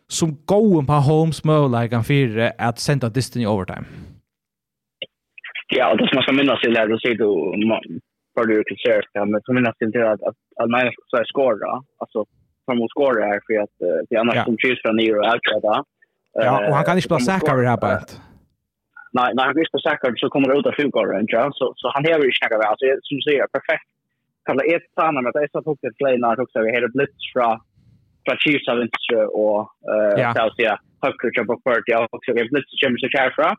som 0.08 0.38
går 0.46 0.84
på 0.84 0.94
Holmes 0.94 1.44
möjligheten 1.44 2.04
för 2.04 2.52
att 2.58 2.80
sända 2.80 3.10
distance 3.10 3.48
overtime. 3.48 3.86
Ja, 5.68 5.92
och 5.92 5.98
det 5.98 6.08
som 6.08 6.16
man 6.16 6.24
ska 6.24 6.34
minnas 6.34 6.62
till 6.62 6.76
är 6.76 6.94
att 6.94 7.02
säga 7.02 7.16
då 7.16 7.54
för 8.34 8.46
det 8.48 8.64
se 8.84 9.02
det, 9.14 9.26
men 9.26 9.42
som 9.42 9.56
minnas 9.56 9.78
till 9.78 9.92
det 9.92 10.12
att, 10.12 10.24
att, 10.24 10.36
att 10.56 10.70
Niners 10.70 10.96
ska 11.08 11.24
skåra, 11.34 11.72
alltså 11.98 12.26
som 12.66 12.78
hon 12.80 12.88
skårar 12.88 13.28
här 13.28 13.40
för 13.48 13.64
att 13.64 13.76
det 14.10 14.18
annars 14.18 14.46
som 14.46 14.58
Chiefs 14.58 14.82
från 14.82 14.96
Nero 14.96 15.18
och 15.18 15.62
där. 15.62 15.84
Ja, 16.34 16.68
och 16.68 16.76
han 16.76 16.86
kan 16.86 16.96
inte 16.96 17.06
spela 17.06 17.20
säkra 17.20 17.56
det 17.56 17.68
här 17.68 17.78
på 17.78 17.88
ett 17.88 18.22
när 19.16 19.34
när 19.36 19.46
han 19.46 19.58
är 19.58 19.72
på 19.72 19.80
säkert 19.80 20.20
så 20.20 20.30
kommer 20.30 20.48
det 20.48 20.60
ut 20.60 20.70
av 20.70 20.76
sjukgården 20.80 21.26
ja 21.28 21.52
så 21.60 21.66
så 21.80 21.86
han 21.94 22.06
har 22.06 22.26
ju 22.26 22.32
snackat 22.40 22.66
alltså 22.72 22.86
som 23.06 23.18
du 23.18 23.22
säger 23.22 23.48
perfekt. 23.58 23.88
Kalla 24.48 24.64
ett 24.76 24.88
sanna 24.98 25.22
med 25.22 25.34
det 25.34 25.44
är 25.44 25.50
så 25.52 25.78
det 25.82 25.98
play 26.00 26.16
när 26.18 26.40
också 26.44 26.58
vi 26.66 26.76
hade 26.76 26.90
blitz 26.96 27.22
från 27.34 27.54
från 28.24 28.38
Chiefs 28.44 28.68
av 28.72 28.78
vänster 28.82 29.24
och 29.42 29.60
eh 29.92 30.34
så 30.34 30.42
att 30.42 30.56
säga 30.56 30.76
höger 31.04 31.30
jump 31.36 31.50
på 31.50 31.58
för 31.64 31.78
ja 31.86 32.08
också 32.16 32.30
vi 32.38 32.50
blitz 32.52 32.72
kommer 32.82 32.98
så 33.04 33.08
kär 33.16 33.32
fra. 33.38 33.50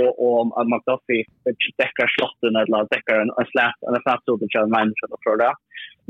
Och 0.00 0.12
och 0.26 0.40
att 0.58 0.68
McDuffie 0.72 1.24
täcka 1.80 2.04
slotten 2.14 2.52
eller 2.60 2.86
täcka 2.94 3.12
en 3.22 3.30
slap 3.52 3.76
en 3.88 4.02
slap 4.04 4.20
så 4.24 4.36
det 4.36 4.48
kan 4.54 4.70
man 4.70 4.88
inte 4.88 5.16
för 5.24 5.36
det. 5.42 5.54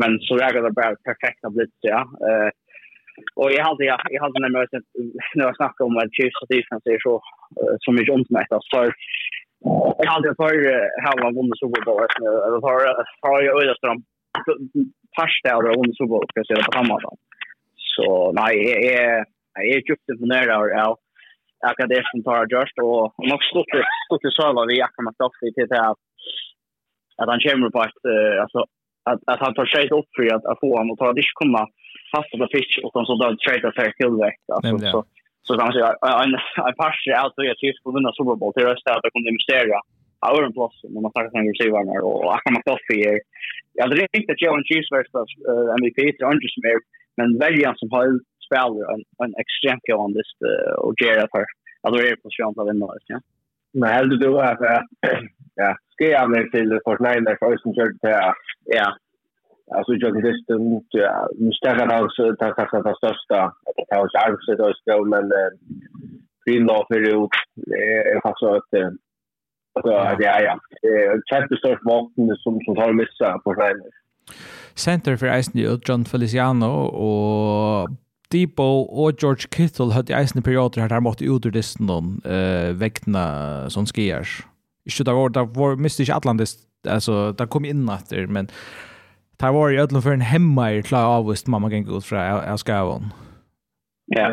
Men 0.01 0.11
så 0.27 0.33
jag 0.57 0.65
det 0.65 0.79
bara 0.81 0.97
perfekta 1.09 1.47
blitz 1.57 1.79
ja. 1.93 2.01
Eh 2.29 2.51
Och 3.41 3.53
jag 3.53 3.65
hade 3.65 3.85
jag, 3.85 4.01
jag 4.11 4.23
hade 4.23 4.41
nämligen 4.41 4.83
när 5.35 5.45
jag 5.45 5.57
snackade 5.57 5.87
om 5.89 5.97
att 5.97 6.15
Chiefs 6.17 6.43
och 6.43 6.49
Chiefs 6.51 6.73
är 6.95 7.01
så 7.07 7.15
så 7.85 7.93
mycket 7.93 8.15
omtmätt 8.15 8.53
så 8.71 8.79
jag 10.05 10.11
hade 10.15 10.35
för 10.41 10.53
här 11.05 11.23
var 11.23 11.33
vunnit 11.39 11.61
Super 11.63 11.83
Bowl 11.87 12.07
eller 12.47 12.61
för 12.67 12.79
för 13.23 13.43
jag 13.47 13.63
öde 13.63 13.75
stram 13.79 14.01
fast 15.17 15.41
där 15.45 15.57
och 15.57 15.77
vunnit 15.79 15.97
Super 15.97 16.13
Bowl 16.13 16.29
ska 16.29 16.41
jag 16.41 16.47
säga 16.51 16.69
på 16.69 16.79
samma 16.79 16.97
sätt. 17.01 17.21
Så 17.95 18.33
nej 18.41 18.55
jag 18.71 18.83
är 19.03 19.25
jag 19.55 19.65
är 19.75 19.89
djupt 19.89 20.09
imponerad 20.13 20.89
av 20.89 20.97
kan 21.77 21.89
det 21.89 22.03
som 22.11 22.23
tar 22.23 22.47
just 22.57 22.79
och 22.83 23.05
nog 23.31 23.43
stort 23.51 23.73
stort 24.07 24.33
så 24.37 24.53
var 24.53 24.67
vi 24.67 24.79
jag 24.79 24.91
kommer 24.95 25.11
att 25.11 25.19
ta 25.19 25.31
till 25.41 25.73
att 25.73 26.01
att 27.21 27.29
han 27.33 27.41
kommer 27.41 27.71
på 27.71 27.81
att 27.87 28.01
alltså 28.43 28.61
att, 29.11 29.21
att 29.31 29.41
han 29.45 29.55
tar 29.55 29.67
trade 29.67 29.95
upp 29.99 30.11
för 30.17 30.25
att, 30.37 30.45
att 30.51 30.61
få 30.63 30.71
honom 30.77 30.93
att 30.93 30.99
ta 31.03 31.13
det 31.13 31.31
komma 31.43 31.63
fast 32.13 32.31
på 32.31 32.47
pitch 32.55 32.75
och 32.83 32.93
som 32.93 33.05
så 33.07 33.15
då 33.23 33.27
trade 33.45 33.73
för 33.77 33.91
till 33.99 34.15
alltså, 34.55 34.79
så 34.93 34.99
så 35.47 35.51
kan 35.57 35.67
man 35.67 35.77
säga 35.77 35.91
en 36.25 36.35
en 36.69 36.77
pass 36.83 36.99
out 37.23 37.33
så 37.35 37.41
jag 37.51 37.59
tycker 37.59 37.83
på 37.85 37.91
vinna 37.97 38.13
Super 38.19 38.37
Bowl. 38.41 38.53
Det 38.57 38.69
röstar 38.71 38.93
att 38.95 39.13
kommer 39.13 39.31
investera 39.35 39.79
Auer 40.29 40.45
en 40.47 40.57
plats 40.59 40.77
när 40.93 41.03
man 41.05 41.13
tar 41.13 41.25
sig 41.31 41.49
receiver 41.51 41.85
när 41.89 42.01
och 42.09 42.35
att 42.35 42.55
man 42.57 42.67
tar 42.69 42.81
sig 42.87 42.97
här. 43.09 43.21
Jag 43.77 43.83
hade 43.85 44.07
inte 44.19 44.33
att 44.33 44.43
Joe 44.43 44.59
Cheese 44.69 44.91
versus 44.95 45.31
uh, 45.51 45.69
MVP. 45.79 45.99
Till 46.17 46.29
Andrews 46.31 46.57
mer 46.65 46.79
men 47.19 47.29
väljer 47.45 47.75
som 47.81 47.89
har 47.95 48.07
spelar 48.47 48.93
en 48.95 49.03
en 49.25 49.35
extremt 49.43 49.85
god 49.89 50.01
on 50.05 50.13
this 50.17 50.31
och 50.85 50.95
Gerard 51.01 51.31
för 51.35 51.45
att 51.83 51.93
det 51.93 52.09
är 52.09 52.17
på 52.23 52.29
chans 52.37 52.59
att 52.59 52.69
vinna 52.71 52.87
det 52.87 53.05
ja. 53.13 53.19
Men 53.79 53.89
helt 53.97 54.21
du 54.23 54.31
att 54.41 54.61
ja 55.63 55.71
skärmer 55.99 56.45
till 56.55 56.71
för 56.85 56.97
Schneider 56.97 57.37
för 57.39 57.53
Östen 57.55 57.75
kört 57.75 57.99
ja. 58.01 58.35
Ja. 58.65 58.97
Alltså 59.77 59.93
jag 59.93 60.15
tycker 60.15 60.29
det 60.29 60.35
är 60.35 60.43
større 60.43 61.29
nu 61.39 61.53
starkare 61.53 61.95
alltså 61.97 62.37
ta 62.37 62.55
ta 62.55 62.65
det 62.77 62.83
ta 62.83 62.95
största 62.95 63.53
ta 63.91 64.01
oss 64.01 64.15
alltså 64.15 64.55
då 64.55 64.73
ska 64.75 65.05
men 65.05 65.33
Greenlaw 66.45 66.85
för 66.89 67.01
ut 67.01 67.35
er 68.15 68.21
fast 68.23 68.39
så 68.39 68.55
att 68.57 68.71
så 69.83 69.91
ja 70.19 70.41
ja. 70.47 70.59
Jättestort 71.33 71.81
vapen 71.85 72.37
som 72.37 72.61
som 72.65 72.75
tar 72.77 72.93
missa 72.93 73.39
på 73.39 73.55
Fortnite. 73.55 73.91
Center 74.75 75.17
for 75.17 75.27
Eisen 75.27 75.81
John 75.89 76.05
Feliciano 76.05 76.73
og 76.89 77.89
Debo 78.33 78.85
og 78.85 79.13
George 79.23 79.49
Kittle 79.53 79.93
hadde 79.93 80.17
eisende 80.17 80.45
perioder 80.45 80.81
her 80.81 80.89
der 80.89 81.01
måtte 81.01 81.25
ut 81.25 81.47
ur 81.47 81.51
disten 81.51 81.87
noen 81.87 82.21
uh, 82.25 82.81
vektene 82.81 83.25
som 83.73 83.87
skier. 83.87 84.25
Ja. 84.25 84.58
Ikke 84.89 85.07
det 85.07 85.15
var, 85.15 85.33
det 85.37 85.45
var 85.57 85.81
miste 85.85 86.05
ikke 86.05 86.19
Atlantis, 86.21 86.57
altså, 86.89 87.33
det 87.39 87.51
kom 87.53 87.67
inn 87.69 87.89
etter, 87.93 88.27
men 88.27 88.49
det 89.39 89.51
var 89.55 89.71
i 89.71 89.81
ødelen 89.83 90.05
for 90.05 90.17
en 90.17 90.25
hemma 90.25 90.71
i 90.73 90.85
klar 90.87 91.07
avvist 91.19 91.51
mamma 91.53 91.71
gikk 91.73 91.91
ut 91.93 92.07
fra 92.07 92.25
Askavon. 92.55 93.13
Ja, 94.17 94.31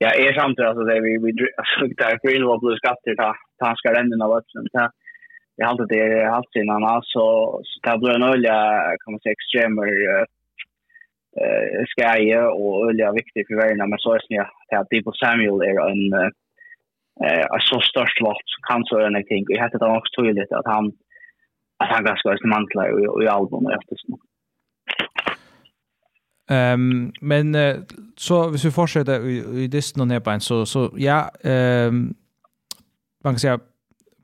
ja, 0.00 0.10
jeg 0.16 0.30
er 0.30 0.38
samtidig, 0.38 0.70
altså, 0.70 0.86
det 0.88 1.02
vi, 1.04 1.18
vi, 1.22 1.34
altså, 1.60 1.90
det 1.98 2.06
er 2.06 2.22
for 2.22 2.48
var 2.50 2.62
blod 2.62 2.80
skatter 2.80 3.18
til 3.18 3.44
han 3.66 3.78
skal 3.78 3.96
renne 3.98 4.24
av 4.24 4.38
ødelen, 4.38 4.72
det 4.72 4.88
jeg 5.58 5.66
har 5.66 5.72
alltid 5.72 5.90
det 5.90 6.02
er 6.06 6.34
halvt 6.36 6.52
siden 6.54 6.74
han, 6.74 6.84
altså, 6.96 7.22
så 7.68 7.76
det 7.84 7.94
ble 8.00 8.12
en 8.14 8.28
øye, 8.30 8.58
kan 9.02 9.12
man 9.12 9.22
si, 9.22 9.30
ekstremer 9.34 9.88
uh, 11.42 11.80
skæje, 11.92 12.42
og 12.62 12.70
øyelig 12.86 13.16
viktig 13.20 13.42
for 13.48 13.58
verden, 13.62 13.82
men 13.90 14.02
så 14.02 14.14
er 14.14 14.22
det 14.22 14.38
ja, 14.38 14.46
at 14.78 14.90
Debo 14.92 15.10
Samuel 15.18 15.58
er 15.66 15.80
en, 15.90 16.04
uh, 16.20 16.30
eh 17.24 17.46
så 17.60 17.80
störst 17.80 18.20
lot 18.20 18.46
kan 18.68 18.84
så 18.84 18.98
än 18.98 19.14
jag 19.14 19.44
vi 19.48 19.58
hade 19.58 19.78
det 19.78 19.98
också 19.98 20.22
tydligt 20.22 20.52
att 20.52 20.66
han 20.66 20.92
att 21.78 21.88
han 21.88 22.04
ganska 22.04 22.28
är 22.28 22.46
mantla 22.46 22.88
i, 22.88 23.24
i 23.24 23.28
albumet 23.28 23.78
efter 23.78 23.96
så. 23.96 24.18
Ehm 26.50 27.12
men 27.20 27.54
uh, 27.54 27.76
så 28.16 28.50
hvis 28.50 28.64
vi 28.64 28.70
fortsätter 28.70 29.26
i, 29.26 29.62
i 29.64 29.66
disten 29.66 30.00
och 30.00 30.08
nedbein 30.08 30.40
så 30.40 30.66
så 30.66 30.90
ja 30.96 31.30
ehm 31.44 31.88
um, 31.88 32.14
man 33.24 33.34
kan 33.34 33.38
säga 33.38 33.60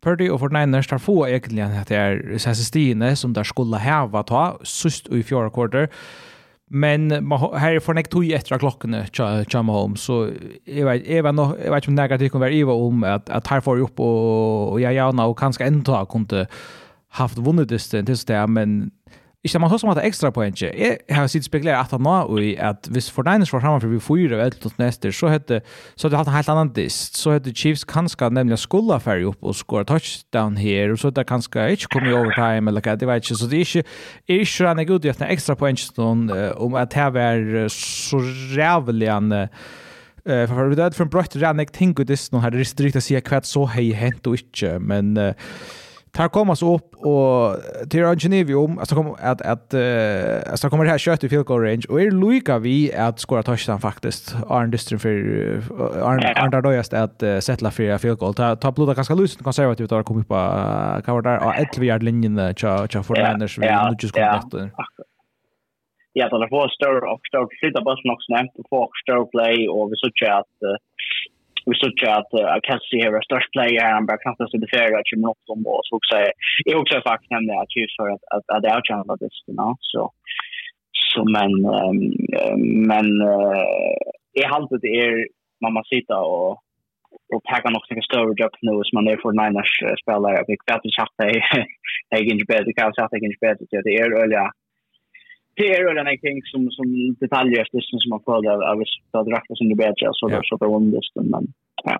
Purdy 0.04 0.30
och 0.30 0.40
Fortniners 0.40 0.87
tar 0.87 0.98
få 0.98 1.28
egentligen 1.28 1.72
att 1.72 1.88
det 1.88 1.96
är 1.96 2.38
Sassi 2.38 2.64
Stine 2.64 3.16
som 3.16 3.33
där 3.33 3.44
skulle 3.44 3.76
häva 3.76 4.22
ta 4.22 4.59
sist 4.62 5.09
i 5.09 5.22
fjärde 5.22 5.50
kvarter. 5.50 5.88
Men 6.74 7.10
här 7.54 7.78
får 7.78 7.94
nek 7.94 8.08
tog 8.10 8.26
etter 8.34 8.58
klokkene 8.58 9.04
til 9.14 9.62
Mahomes, 9.62 10.02
så 10.08 10.24
jeg 10.66 10.87
vet, 10.88 11.04
jeg 11.06 11.22
vet, 11.22 11.42
jeg 11.60 11.70
vet 11.70 11.84
ikke 11.84 11.92
om 11.92 11.98
det 12.18 12.30
kan 12.32 12.42
være 12.42 12.56
iva 12.58 12.74
om 12.74 13.04
at, 13.06 13.30
at 13.30 13.46
her 13.46 13.62
får 13.62 13.78
jeg 13.78 13.87
opp, 13.87 14.00
og, 14.02 14.72
og 14.72 14.80
jeg 14.82 14.98
gjerne, 14.98 15.28
og 15.28 15.37
kanskje 15.38 15.68
enda 15.70 16.00
kunne 16.10 16.48
haft 17.20 17.38
vunnet 17.38 17.70
det 17.70 17.78
til 17.80 18.50
men 18.50 18.90
Ikke 19.44 19.61
man 19.61 19.70
husker 19.70 19.90
at 19.92 19.98
det 19.98 20.04
er 20.07 20.09
ekstra 20.09 20.30
poeng. 20.33 20.54
Jeg 20.57 20.96
har 21.12 21.26
sitt 21.28 21.44
spekulere 21.44 21.76
at 21.76 21.90
han 21.92 22.00
nå 22.04 22.38
i 22.40 22.54
at 22.57 22.88
hvis 22.88 23.11
for 23.12 23.26
var 23.28 23.61
framme 23.61 23.80
for 23.83 23.92
vi 23.92 24.00
fyrer 24.00 24.38
og 24.38 24.46
etter 24.46 24.72
neste, 24.80 25.12
så 25.12 25.28
hadde 25.28 25.61
så 25.96 26.09
hadde 26.09 26.30
han 26.30 26.38
helt 26.38 26.48
annan 26.48 26.72
dist. 26.72 27.18
Så 27.20 27.37
hadde 27.37 27.52
Chiefs 27.52 27.85
kanskje 27.85 28.30
nemlig 28.33 28.59
skulle 28.59 28.96
ferdig 29.00 29.28
opp 29.28 29.44
og 29.44 29.54
skåre 29.54 29.85
touchdown 29.85 30.57
her, 30.57 30.92
og 30.92 30.98
så 30.98 31.12
hadde 31.12 31.26
kanskje 31.28 31.68
ikke 31.76 31.92
kommet 31.92 32.14
i 32.14 32.16
overtime 32.16 32.72
eller 32.72 32.80
hva, 32.80 32.96
det 32.96 33.09
var 33.09 33.20
ikke. 33.20 33.37
Så 33.37 33.50
det 33.50 33.61
er 33.61 33.68
ikke, 33.68 33.87
er 34.28 34.44
ikke 34.46 34.68
rannig 34.68 34.90
ut 34.90 35.04
i 35.04 35.12
at 35.12 35.20
det 35.20 35.28
er 35.28 35.37
ekstra 35.37 35.59
poengje 35.61 35.92
noen 35.98 36.28
om 36.57 36.80
at 36.80 36.96
det 36.96 37.11
var 37.12 37.68
så 37.68 38.24
rævlig 38.57 39.12
en 39.12 39.33
Eh 40.26 40.46
för 40.46 40.74
det 40.74 40.96
for 40.96 41.04
en 41.04 41.11
brött 41.11 41.37
rannig 41.37 41.72
ting 41.72 42.00
ut 42.00 42.07
det 42.07 42.16
er 42.16 42.85
riktig 42.85 42.96
å 42.96 43.04
si 43.04 43.16
hva 43.18 43.40
så 43.44 43.66
hei 43.68 43.90
hent 43.92 44.26
og 44.26 44.38
ikke, 44.38 44.78
men 44.80 45.18
tar 46.14 46.29
kommas 46.29 46.62
upp 46.62 46.94
och 46.94 47.57
till 47.90 48.05
Angenivium 48.05 48.79
alltså 48.79 48.94
kommer 48.94 49.14
att 49.20 49.42
att 49.42 49.74
uh, 49.74 50.50
alltså 50.50 50.70
kommer 50.70 50.85
det 50.85 50.90
här 50.90 50.98
kött 50.98 51.24
i 51.24 51.29
field 51.29 51.46
goal 51.46 51.62
range 51.62 51.83
och 51.88 52.00
är 52.03 52.11
Luika 52.11 52.59
vi 52.59 52.94
att 52.94 53.18
skora 53.18 53.42
touchdown 53.42 53.81
faktiskt. 53.81 54.37
Arn 54.48 54.70
Distrin 54.70 54.98
för 54.98 55.11
Arn 56.03 56.50
där 56.50 56.72
just 56.72 56.92
att 56.92 57.22
uh, 57.22 57.38
sätta 57.38 57.70
för 57.70 57.98
field 57.98 58.18
goal. 58.18 58.35
Ta 58.35 58.57
ta 58.57 58.72
bloda 58.72 58.94
ganska 58.94 59.14
lustigt 59.14 59.44
konservativt 59.44 59.92
och 59.92 59.98
upp 59.98 60.29
på 60.29 60.35
cover 61.05 61.22
där. 61.22 61.46
Och 61.46 61.55
ett 61.55 61.79
vi 61.79 61.98
linjen 61.98 62.55
cha 62.57 62.88
cha 62.88 63.03
för 63.03 63.14
Niners 63.14 63.59
vi 63.59 63.66
nu 63.66 63.96
just 64.03 64.14
kommer 64.14 64.29
att 64.29 64.55
Ja, 66.16 66.29
det 66.38 66.48
får 66.48 66.68
stor 66.68 67.05
och 67.12 67.20
stor 67.29 67.48
flytta 67.61 67.81
bussen 67.81 68.11
också 68.11 68.33
nämnt 68.33 68.53
och 68.59 68.66
få 68.70 68.90
stor 69.03 69.24
play 69.35 69.68
och 69.68 69.85
vi 69.90 69.96
såg 69.96 70.31
att 70.31 70.57
vi 71.66 71.74
såg 71.81 71.92
att 72.20 72.33
uh, 72.40 72.57
Cassie 72.68 73.07
är 73.07 73.27
störst 73.29 73.53
player, 73.53 73.94
han 73.94 74.07
bara 74.07 74.22
knappt 74.22 74.50
sig 74.50 74.61
det 74.61 74.77
färre 74.77 74.98
att 74.98 75.07
20 75.07 75.20
något 75.20 75.48
om 75.55 75.66
oss. 75.66 75.88
Och 75.94 76.05
så 76.09 76.16
är 76.68 76.77
också 76.81 76.94
faktiskt 77.11 77.33
en 77.33 77.50
akut 77.50 77.92
för 77.98 78.09
att, 78.14 78.24
att, 78.33 78.62
det 78.62 78.68
är 78.68 78.77
outchandlat 78.77 79.20
det, 79.20 79.31
you 79.48 79.57
know? 79.57 79.72
Så, 79.81 80.03
så 81.11 81.20
men, 81.37 81.53
um, 81.79 81.98
men 82.90 83.07
uh, 83.22 83.64
jag 84.33 84.48
det 84.79 84.92
är 85.05 85.29
man 85.62 85.72
måste 85.72 85.96
sitta 85.96 86.16
och 86.20 86.61
och 87.35 87.42
packa 87.50 87.70
något 87.70 87.88
som 87.88 88.03
större 88.03 88.35
jobb 88.42 88.55
nu 88.68 88.74
som 88.85 88.96
man 88.96 89.09
är 89.12 89.16
för 89.22 89.33
Niners 89.40 89.72
spelare. 90.03 90.35
Jag 90.38 90.46
vet 90.48 90.61
inte 90.62 90.74
att 90.74 90.87
är 92.29 92.33
inte 92.33 92.53
bättre, 92.53 92.72
jag 92.77 92.77
kan 93.11 93.24
inte 93.24 93.46
bättre, 93.48 93.83
det 93.87 93.94
är 93.96 94.22
öliga 94.22 94.46
det 95.57 95.69
är 95.77 95.85
väl 95.85 96.07
en 96.07 96.19
ting 96.19 96.43
som, 96.45 96.71
som 96.71 96.87
detaljer 97.21 97.67
det 97.73 97.81
som 97.83 98.11
man 98.11 98.21
följde 98.25 98.53
av 98.53 98.79
resultatrakter 98.79 99.55
som 99.55 99.69
det 99.69 99.75
bättre 99.75 100.11
så 100.12 100.29
där 100.29 100.43
så 100.43 100.59
på 100.59 100.69
var 100.69 100.81
men 101.33 101.47
ja. 101.85 101.99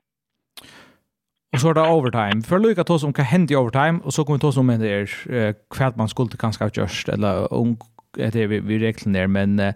Och 1.53 1.61
så 1.61 1.71
är 1.71 1.75
det 1.75 1.81
overtime. 1.81 2.43
För 2.43 2.59
lycka 2.59 2.85
ta 2.85 2.99
som 2.99 3.12
kan 3.12 3.25
hända 3.25 3.55
i 3.55 3.57
overtime 3.57 4.01
och 4.05 4.14
så 4.14 4.25
kommer 4.25 4.38
vi 4.38 4.40
ta 4.40 4.53
som 4.53 4.67
med 4.67 4.81
det 4.81 4.88
är 4.88 5.55
kvärt 5.75 5.97
man 5.97 6.09
skulle 6.09 6.29
kanske 6.38 6.64
ha 6.64 6.71
gjort 6.75 7.09
eller 7.09 7.53
om 7.53 7.77
det 8.14 8.47
vi, 8.47 8.61
vi 8.61 8.79
räknar 8.79 9.12
ner 9.12 9.27
men 9.27 9.59
eh, 9.59 9.75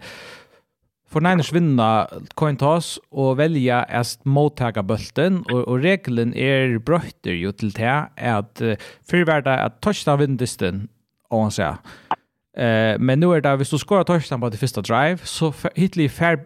för 1.09 1.21
Niners 1.21 1.53
vinna 1.53 2.07
coin 2.33 2.57
toss 2.57 2.99
och 3.09 3.39
välja 3.39 3.83
att 3.83 4.25
mottaga 4.25 4.83
bulten 4.83 5.43
och, 5.51 5.67
och 5.67 5.79
regeln 5.79 6.33
är 6.33 6.77
brötter 6.77 7.31
ju 7.31 7.51
till 7.51 7.71
det 7.71 8.09
att 8.15 8.61
eh, 8.61 8.75
förvärda 9.09 9.59
att 9.59 9.81
touchdown 9.81 10.19
vinner 10.19 10.37
disten 10.37 10.87
och 11.29 11.53
så 11.53 11.77
Eh, 12.59 12.99
men 12.99 13.19
nu 13.19 13.31
är 13.35 13.41
det 13.41 13.55
hvis 13.55 13.69
du 13.69 13.77
skorar 13.77 14.03
touchdown 14.03 14.41
på 14.41 14.49
det 14.49 14.57
första 14.57 14.81
drive 14.81 15.17
så 15.23 15.53
hitli 15.75 16.09
fair 16.09 16.37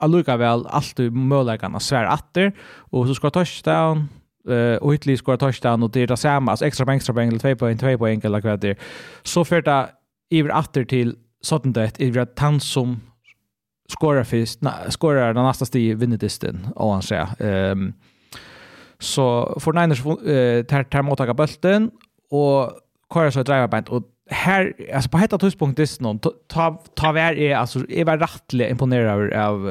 alluga 0.00 0.36
väl 0.36 0.66
allt 0.66 0.96
du 0.96 1.10
möjligheten 1.10 1.80
svär 1.80 2.04
atter 2.04 2.52
och 2.92 3.06
så 3.06 3.14
skorar 3.14 3.30
touchdown 3.30 4.08
eh 4.48 4.76
och 4.76 4.94
hitli 4.94 5.16
skorar 5.16 5.36
touchdown 5.36 5.82
och 5.82 5.90
det 5.90 6.00
är 6.00 6.06
det 6.06 6.16
samma 6.16 6.50
alltså 6.50 6.66
extra 6.66 6.86
poäng 6.86 6.96
extra 6.96 7.14
poäng 7.14 7.28
eller 7.28 7.38
2 7.38 7.56
poäng 7.56 7.78
2 7.78 7.98
poäng 7.98 8.20
eller 8.24 8.40
vad 8.40 8.60
det 8.60 8.78
så 9.22 9.44
för 9.44 9.62
det 9.62 9.88
iver 10.30 10.50
atter 10.50 10.84
till 10.84 11.16
sådant 11.42 11.74
det 11.74 12.00
är 12.00 12.18
att 12.18 12.38
han 12.38 12.60
som 12.60 13.00
skorar 13.88 14.24
först 14.24 14.60
skorar 14.88 15.34
den 15.34 15.44
nästa 15.44 15.64
stig 15.64 15.96
vinner 15.96 16.16
disten 16.16 16.68
och 16.76 16.92
han 16.92 17.02
säger 17.02 17.28
ehm 17.42 17.92
så 18.98 19.58
för 19.60 19.72
Niners 19.72 20.06
eh 20.06 20.64
tar 20.64 20.84
tar 20.84 21.02
mottaga 21.02 21.34
bulten 21.34 21.90
och 22.30 22.72
Kåre 23.10 23.32
så 23.32 23.42
driver 23.42 23.68
band, 23.68 23.88
och 23.88 24.02
här 24.30 24.72
alltså 24.94 25.10
på 25.10 25.18
hetta 25.18 25.38
tidspunkt 25.38 25.76
det 25.76 26.00
någon 26.00 26.18
ta 26.48 26.82
ta 26.94 27.12
vär 27.12 27.38
är 27.38 27.56
alltså 27.56 27.90
är 27.90 28.04
var 28.04 28.18
rättligt 28.18 28.70
imponerad 28.70 29.32
av 29.32 29.66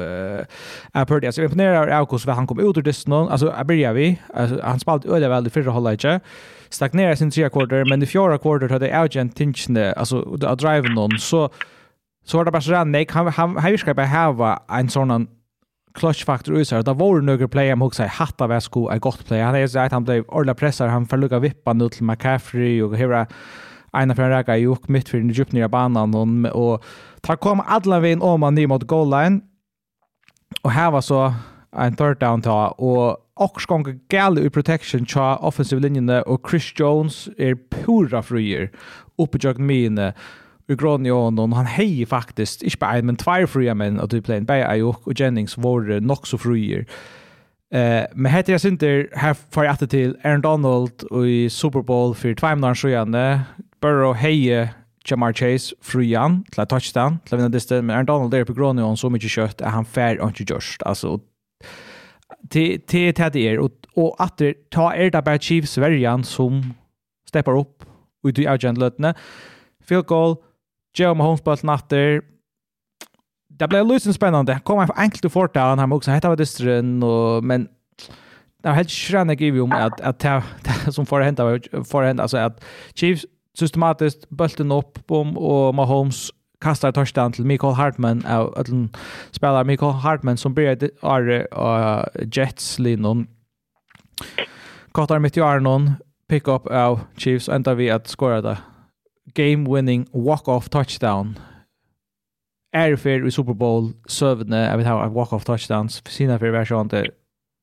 av 0.92 1.04
Purdy. 1.04 1.26
Alltså 1.26 1.42
imponerad 1.42 1.88
av 1.90 2.10
hur 2.10 2.32
han 2.32 2.46
kom 2.46 2.60
ut 2.60 2.78
ur 2.78 2.82
det 2.82 3.06
någon. 3.06 3.28
Alltså 3.28 3.64
börjar 3.64 3.92
vi. 3.92 4.20
Alltså 4.34 4.60
han 4.62 4.80
spalt 4.80 5.06
öde 5.06 5.28
väl 5.28 5.44
det 5.44 5.50
förra 5.50 5.72
halvleken. 5.72 6.20
Stagnerar 6.68 7.14
sin 7.14 7.30
tredje 7.30 7.50
quarter 7.50 7.84
men 7.84 8.02
i 8.02 8.06
fjärde 8.06 8.38
quarter 8.38 8.68
hade 8.68 9.00
Agent 9.00 9.36
Tinchne 9.36 9.92
alltså 9.92 10.38
att 10.46 10.58
drive 10.58 10.88
någon. 10.88 11.18
Så 11.18 11.50
så 12.24 12.36
var 12.36 12.44
det 12.44 12.50
bara 12.50 12.62
så 12.62 12.70
där 12.70 12.84
nej 12.84 13.06
han 13.10 13.26
han 13.26 13.56
han 13.56 13.78
ska 13.78 13.94
bara 13.94 14.06
ha 14.06 14.66
en 14.68 14.88
sån 14.88 15.26
clutch 15.94 16.24
factor 16.24 16.56
ut 16.56 16.68
så 16.68 16.82
där 16.82 16.94
var 16.94 17.20
några 17.20 17.48
player 17.48 17.72
som 17.72 17.82
också 17.82 18.02
hatta 18.02 18.46
väsko 18.46 18.88
är 18.88 18.98
gott 18.98 19.26
player 19.26 19.44
han 19.44 19.54
är 19.54 19.66
så 19.66 19.78
att 19.78 19.92
han 19.92 20.04
blev 20.04 20.24
ordla 20.24 20.54
pressar 20.54 20.88
han 20.88 21.06
lucka 21.12 21.38
vippa 21.38 21.72
nu 21.72 21.88
till 21.88 22.04
McCaffrey 22.04 22.82
och 22.82 22.96
hela 22.96 23.26
Einar 23.92 24.14
för 24.14 24.30
en 24.30 24.60
i 24.62 24.66
och 24.66 24.90
mitt 24.90 25.08
fyrir 25.08 25.22
den 25.22 25.30
djupt 25.30 25.52
nya 25.52 25.68
banan 25.68 26.14
og, 26.14 26.28
og 26.54 26.84
tar 27.22 27.36
kom 27.36 27.60
alla 27.66 28.00
vägen 28.00 28.22
om 28.22 28.40
man 28.40 28.54
ner 28.54 28.66
mot 28.66 28.86
goal 28.86 29.10
line. 29.10 29.40
Og 30.64 30.72
her 30.72 30.90
var 30.90 31.00
så 31.00 31.34
en 31.72 31.96
third 31.96 32.20
down 32.20 32.42
ta 32.42 32.74
og 32.78 33.16
och 33.36 33.60
gong 33.66 34.00
gal 34.08 34.38
i 34.38 34.48
protection 34.48 35.06
cha 35.06 35.36
offensive 35.36 35.80
linjene 35.80 36.22
og 36.26 36.40
Chris 36.48 36.72
Jones 36.80 37.28
er 37.38 37.54
pura 37.70 38.20
fruir 38.22 38.68
uppe 39.18 39.38
jag 39.42 39.58
mine 39.58 40.12
i 40.68 40.74
grön 40.74 41.06
och 41.38 41.56
han 41.56 41.66
hejer 41.66 42.06
faktisk, 42.06 42.62
ikke 42.62 42.78
bare 42.78 42.98
en 42.98 43.06
men 43.06 43.16
tvær 43.16 43.46
fria 43.46 43.74
men 43.74 44.00
at 44.00 44.10
du 44.10 44.20
play 44.20 44.40
by 44.40 44.62
Ayuk 44.62 45.06
og 45.06 45.20
Jennings 45.20 45.58
var 45.58 46.00
nok 46.00 46.26
så 46.26 46.36
frier 46.36 46.84
Eh, 47.74 48.04
men 48.14 48.32
heter 48.32 48.52
jag 48.52 48.60
synter 48.60 49.08
här 49.12 49.34
för 49.50 49.64
att 49.64 49.90
till 49.90 50.16
Aaron 50.22 50.40
Donald 50.40 51.24
i 51.26 51.50
Super 51.50 51.82
Bowl 51.82 52.14
för 52.14 52.34
två 52.34 52.48
månader 52.48 52.74
sedan 52.74 53.40
Burrow 53.80 54.12
heie 54.12 54.68
Jamar 55.10 55.32
Chase 55.32 55.74
frujan 55.82 56.44
til 56.52 56.66
touchdown 56.66 57.20
til 57.26 57.38
vinna 57.38 57.48
distan, 57.48 57.84
men 57.84 57.94
Aaron 57.94 58.06
Donald 58.06 58.34
er 58.34 58.44
på 58.44 58.54
grunn 58.54 58.78
av 58.78 58.96
så 59.00 59.08
mykje 59.08 59.32
kjøtt 59.32 59.62
at 59.62 59.72
han 59.72 59.88
fær 59.88 60.20
ikke 60.20 60.46
gjørst. 60.52 60.84
Altså, 60.86 61.18
til 62.50 62.80
til 62.88 63.12
det 63.16 63.46
er, 63.46 63.60
og, 63.60 63.70
og 63.96 64.14
at 64.20 64.38
det 64.38 64.54
ta 64.72 64.90
er 64.94 65.10
det 65.10 65.24
bare 65.24 65.38
Chiefs 65.40 65.78
verjan 65.80 66.24
som 66.24 66.62
steppar 67.28 67.56
opp 67.56 67.86
ut 68.24 68.38
i 68.38 68.46
agent 68.46 68.78
løtene. 68.78 69.14
Field 69.80 70.06
goal, 70.06 70.36
Joe 70.98 71.14
Mahomes 71.14 71.40
på 71.40 71.56
natter, 71.62 72.20
Det 73.60 73.68
ble 73.68 73.82
lysen 73.84 74.12
spennende. 74.12 74.60
Kom 74.64 74.78
jeg 74.78 74.88
for 74.88 75.00
enkelt 75.00 75.22
til 75.22 75.60
han 75.60 75.78
her, 75.78 75.86
men 75.86 75.96
også 75.96 76.12
hette 76.12 76.28
av 76.28 76.36
distren 76.36 77.02
og, 77.02 77.44
men 77.44 77.68
det 78.60 78.68
var 78.68 78.76
helt 78.76 78.92
skjønne 78.92 79.36
givet 79.36 79.62
om 79.62 79.72
at, 79.72 80.00
at 80.00 80.20
det, 80.20 80.92
som 80.94 81.06
får 81.06 81.24
hente, 81.24 81.42
får 81.84 82.06
hente, 82.06 82.22
altså 82.22 82.38
at 82.38 82.60
Chiefs 82.96 83.26
systematiskt 83.54 84.28
bulten 84.28 84.72
upp 84.72 85.06
bom 85.06 85.38
och 85.38 85.74
Mahomes 85.74 86.30
kastar 86.60 86.92
touchdown 86.92 87.32
till 87.32 87.44
Michael 87.44 87.74
Hartman 87.74 88.26
av 88.26 88.54
ödlen 88.58 88.88
spelar 89.30 89.64
Michael 89.64 89.92
Hartman 89.92 90.36
som 90.36 90.54
började 90.54 90.90
är 91.02 91.48
uh, 91.58 92.04
Jets 92.32 92.78
linon 92.78 93.26
Kottar 94.92 95.18
mitt 95.18 95.36
i 95.36 95.40
Arnon 95.40 95.92
pick 96.28 96.48
up 96.48 96.66
av 96.66 97.00
Chiefs 97.16 97.48
ända 97.48 97.74
vi 97.74 97.90
att 97.90 98.08
skora 98.08 98.40
det 98.40 98.58
game 99.34 99.74
winning 99.76 100.06
walk 100.12 100.48
off 100.48 100.68
touchdown. 100.68 101.38
Är 102.72 102.96
för 102.96 103.26
i 103.26 103.30
Super 103.30 103.54
Bowl 103.54 103.92
sövne 104.06 104.70
jag 104.70 104.78
vet 104.78 104.86
hur 104.86 105.08
walk 105.10 105.32
off 105.32 105.44
touchdowns. 105.44 106.00
För 106.00 106.10
sina 106.10 106.38
för 106.38 106.50
version 106.50 106.88
till 106.88 107.10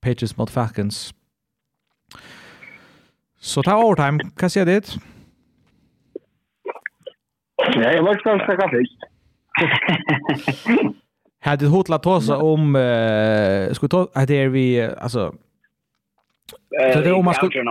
Patriots 0.01 0.37
mot 0.37 0.49
Falcons. 0.49 1.13
Så 3.39 3.63
ta 3.63 3.77
overtime, 3.83 4.23
hva 4.35 4.49
sier 4.49 4.65
ditt? 4.65 4.97
Ja, 7.75 7.91
jag 7.91 8.03
måste 8.03 8.23
kanske 8.23 8.57
ta 8.57 8.69
först. 8.69 8.97
Hade 11.39 11.65
du 11.65 11.69
hotlat 11.69 12.05
oss 12.05 12.29
om 12.29 12.75
eh 12.75 13.73
skulle 13.73 13.89
ta 13.89 14.07
att 14.13 14.27
det 14.27 14.35
är 14.35 14.49
vi 14.49 14.89
alltså 14.97 15.33
Så 16.93 16.99
det 17.01 17.09
är 17.09 17.13
om 17.13 17.25
man 17.25 17.33
skulle 17.33 17.63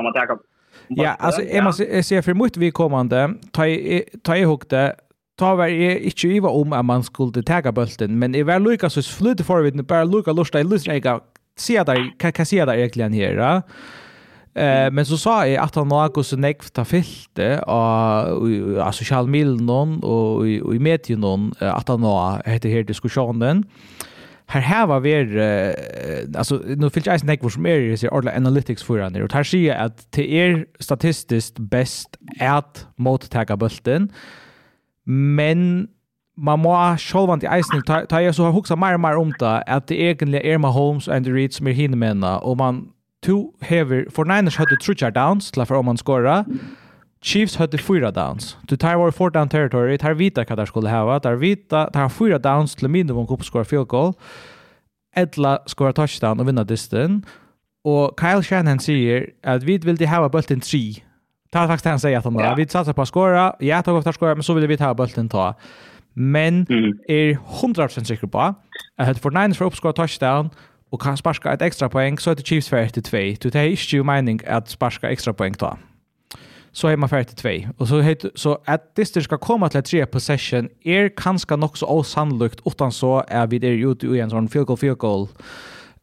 Ja, 0.88 1.10
alltså 1.18 1.42
är 1.42 1.62
man 1.62 1.72
ser 1.72 2.22
för 2.22 2.34
mycket 2.34 2.56
vi 2.56 2.70
kommande 2.70 3.34
ta 3.52 3.62
ta 4.22 4.36
i 4.36 4.44
hukte 4.44 4.94
ta 5.38 5.54
var 5.54 5.66
jeg 5.66 6.00
inte 6.00 6.28
iva 6.28 6.48
om 6.48 6.72
att 6.72 6.84
man 6.84 7.02
skulle 7.02 7.42
ta 7.42 7.72
bulten, 7.72 8.18
men 8.18 8.34
jeg 8.34 8.46
var 8.46 8.58
Lucas 8.58 8.92
så 8.92 9.02
flytte 9.02 9.44
forvidne, 9.44 9.82
bare 9.82 10.06
lukka 10.06 10.32
lusta, 10.32 10.58
jeg 10.58 10.66
lusta 10.66 10.94
ikke, 10.94 11.20
kan 12.32 12.46
se 12.46 12.64
där 12.64 12.74
egentligen 12.74 13.12
här. 13.12 13.34
ja? 13.34 13.62
Eh, 14.56 14.90
men 14.92 15.04
så 15.06 15.18
sa 15.18 15.46
jag 15.46 15.64
att 15.64 15.74
han 15.74 15.88
något 15.88 16.26
så 16.26 16.84
fyllt 16.84 17.38
och 17.66 18.86
alltså 18.86 19.04
social 19.04 19.28
milnon 19.28 20.00
och 20.04 20.48
i 20.48 20.78
medien 20.78 21.20
någon 21.20 21.52
att 21.58 21.88
han 21.88 22.02
har 22.02 22.42
heter 22.46 22.68
här 22.68 22.82
diskussionen. 22.82 23.64
Här 24.46 24.60
här 24.60 24.86
var 24.86 25.00
vi 25.00 25.12
alltså 26.36 26.62
nu 26.66 26.90
fyllt 26.90 27.06
jag 27.06 27.20
snack 27.20 27.52
som 27.52 27.66
är 27.66 28.04
i 28.04 28.08
ordla 28.08 28.36
analytics 28.36 28.82
för 28.82 28.98
han 28.98 29.22
och 29.22 29.32
här 29.32 29.42
ser 29.42 29.58
jag 29.58 29.76
att 29.76 30.12
det 30.12 30.40
är 30.40 30.66
statistiskt 30.80 31.58
bäst 31.58 32.16
att 32.40 32.86
mottaga 32.96 33.56
bulten. 33.56 34.08
Men 35.04 35.88
man 36.36 36.58
må 36.58 36.72
sjølvant 36.96 37.42
i 37.42 37.46
eisen, 37.46 37.82
ta, 37.86 38.04
ta 38.04 38.20
jeg 38.20 38.34
så 38.34 38.44
har 38.44 38.52
huksa 38.52 38.76
mer 38.76 38.94
og 38.94 39.00
mer 39.00 39.16
om 39.16 39.32
det, 39.40 39.62
at 39.66 39.88
det 39.88 40.00
egentlig 40.00 40.40
er 40.44 40.58
Mahomes 40.58 41.08
og 41.08 41.16
Andy 41.16 41.28
Reid 41.28 41.50
som 41.50 41.66
er 41.66 41.72
hinne 41.72 41.96
og 42.40 42.56
man 42.56 42.82
to 43.22 43.54
hever, 43.62 44.04
for 44.10 44.24
Niners 44.24 44.56
hadde 44.56 44.76
trutjar 44.82 45.10
downs 45.10 45.50
til 45.50 45.64
for 45.66 45.76
om 45.76 45.84
man 45.84 45.96
skåra, 45.96 46.44
Chiefs 47.24 47.54
hadde 47.54 47.78
fyra 47.78 48.10
downs. 48.10 48.58
Du 48.70 48.76
tar 48.76 48.96
var 48.96 49.10
four 49.10 49.30
down 49.30 49.48
territory, 49.48 49.96
tar 49.96 50.14
vita 50.14 50.44
hva 50.44 50.56
der 50.56 50.68
skulle 50.68 50.88
hava, 50.88 51.18
tar 51.18 51.36
vita, 51.40 51.86
tar 51.92 52.08
fyra 52.08 52.38
downs 52.38 52.74
til 52.74 52.90
minimum 52.90 53.26
opp 53.28 53.42
skåra 53.42 53.64
field 53.64 53.88
goal, 53.88 54.14
Edla 55.16 55.58
skåra 55.66 55.94
touchdown 55.96 56.40
og 56.40 56.46
vinna 56.46 56.62
distan, 56.64 57.22
og 57.86 58.16
Kyle 58.20 58.44
Shanahan 58.44 58.82
sier 58.82 59.30
at 59.42 59.64
vi 59.66 59.78
vil 59.82 59.98
de 59.98 60.06
hava 60.06 60.28
bulten 60.28 60.60
3. 60.60 60.78
Det 61.52 61.60
er 61.62 61.66
faktisk 61.70 61.84
det 61.84 61.92
han 61.94 62.02
sier 62.02 62.18
at 62.18 62.24
han 62.26 62.36
da. 62.36 62.52
Vi 62.58 62.66
satser 62.68 62.92
på 62.92 63.04
å 63.06 63.08
skåra, 63.08 63.44
jeg 63.62 63.84
tar 63.86 63.96
ofte 63.96 64.12
å 64.12 64.16
skåra, 64.16 64.34
men 64.36 64.44
så 64.44 64.54
vil 64.58 64.66
vi 64.68 64.76
ta 64.76 64.92
bulten 64.98 65.30
ta. 65.32 65.52
Men 66.14 66.64
er 67.08 67.36
100% 67.62 68.08
sikker 68.08 68.28
på 68.32 68.50
at 68.98 69.18
for 69.22 69.30
Niners 69.30 69.58
får 69.60 69.70
oppskåra 69.70 69.96
touchdown, 69.96 70.50
og 70.96 71.00
kan 71.00 71.16
sparska 71.16 71.52
et 71.52 71.62
ekstra 71.62 71.88
poeng, 71.92 72.16
så 72.20 72.30
er 72.30 72.34
det 72.34 72.46
Chiefs 72.46 72.70
ferdig 72.72 72.92
til 72.92 73.02
2. 73.02 73.18
Du 73.42 73.50
tar 73.50 73.68
ikke 73.68 73.96
jo 73.96 74.04
mening 74.04 74.40
at 74.48 74.70
sparska 74.72 75.10
ekstra 75.12 75.32
poeng 75.36 75.58
da. 75.60 75.74
Så 76.72 76.88
er 76.88 76.96
man 76.96 77.08
ferdig 77.08 77.26
til 77.26 77.36
2. 77.36 77.72
Og 77.78 77.86
så, 77.86 78.00
heit, 78.00 78.24
så 78.34 78.56
at 78.66 78.80
Dister 78.96 79.20
skal 79.20 79.38
komme 79.38 79.68
til 79.68 79.82
3 79.82 80.06
possession 80.12 80.68
er 80.86 81.08
kanskje 81.08 81.56
nok 81.56 81.76
så 81.76 81.86
osannlukt 81.86 82.60
utan 82.66 82.92
så 82.92 83.22
er 83.28 83.46
vi 83.46 83.58
der 83.58 83.76
ute 83.88 84.08
i 84.08 84.20
en 84.24 84.32
sånn 84.32 84.48
field 84.48 84.66
goal, 84.66 84.80
field 84.80 84.96
goal, 85.04 85.28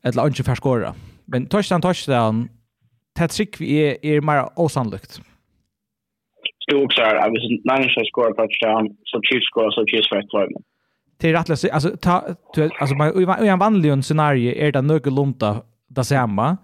eller 0.05 0.29
ikke 0.29 0.45
ferskåret. 0.45 0.93
Men 1.27 1.49
touchdown, 1.49 1.81
touchdown, 1.81 2.49
det 3.17 3.29
trygg 3.33 3.57
vi 3.59 3.79
er, 3.81 3.97
er 4.03 4.21
mer 4.21 4.45
osannlukt. 4.57 5.21
Stort 6.65 6.93
så 6.93 7.01
er, 7.01 7.29
hvis 7.33 7.49
Niners 7.65 7.97
har 7.97 8.05
skåret 8.11 8.37
touchdown, 8.37 8.93
så 9.09 9.17
Chiefs 9.25 9.49
skårer, 9.49 9.71
så 9.73 9.85
Chiefs 9.89 10.09
ferdig 10.13 10.29
til 10.29 10.63
det 11.23 11.29
är 11.29 11.33
rättligt 11.33 11.73
alltså 11.73 11.97
ta 11.97 12.23
alltså 12.79 12.95
man 12.95 13.45
i 13.45 13.47
en 13.47 13.59
vanlig 13.59 14.05
scenario 14.05 14.55
är 14.55 14.71
det 14.71 14.81
någorlunda 14.81 15.63
det 15.87 16.03
samma 16.03 16.57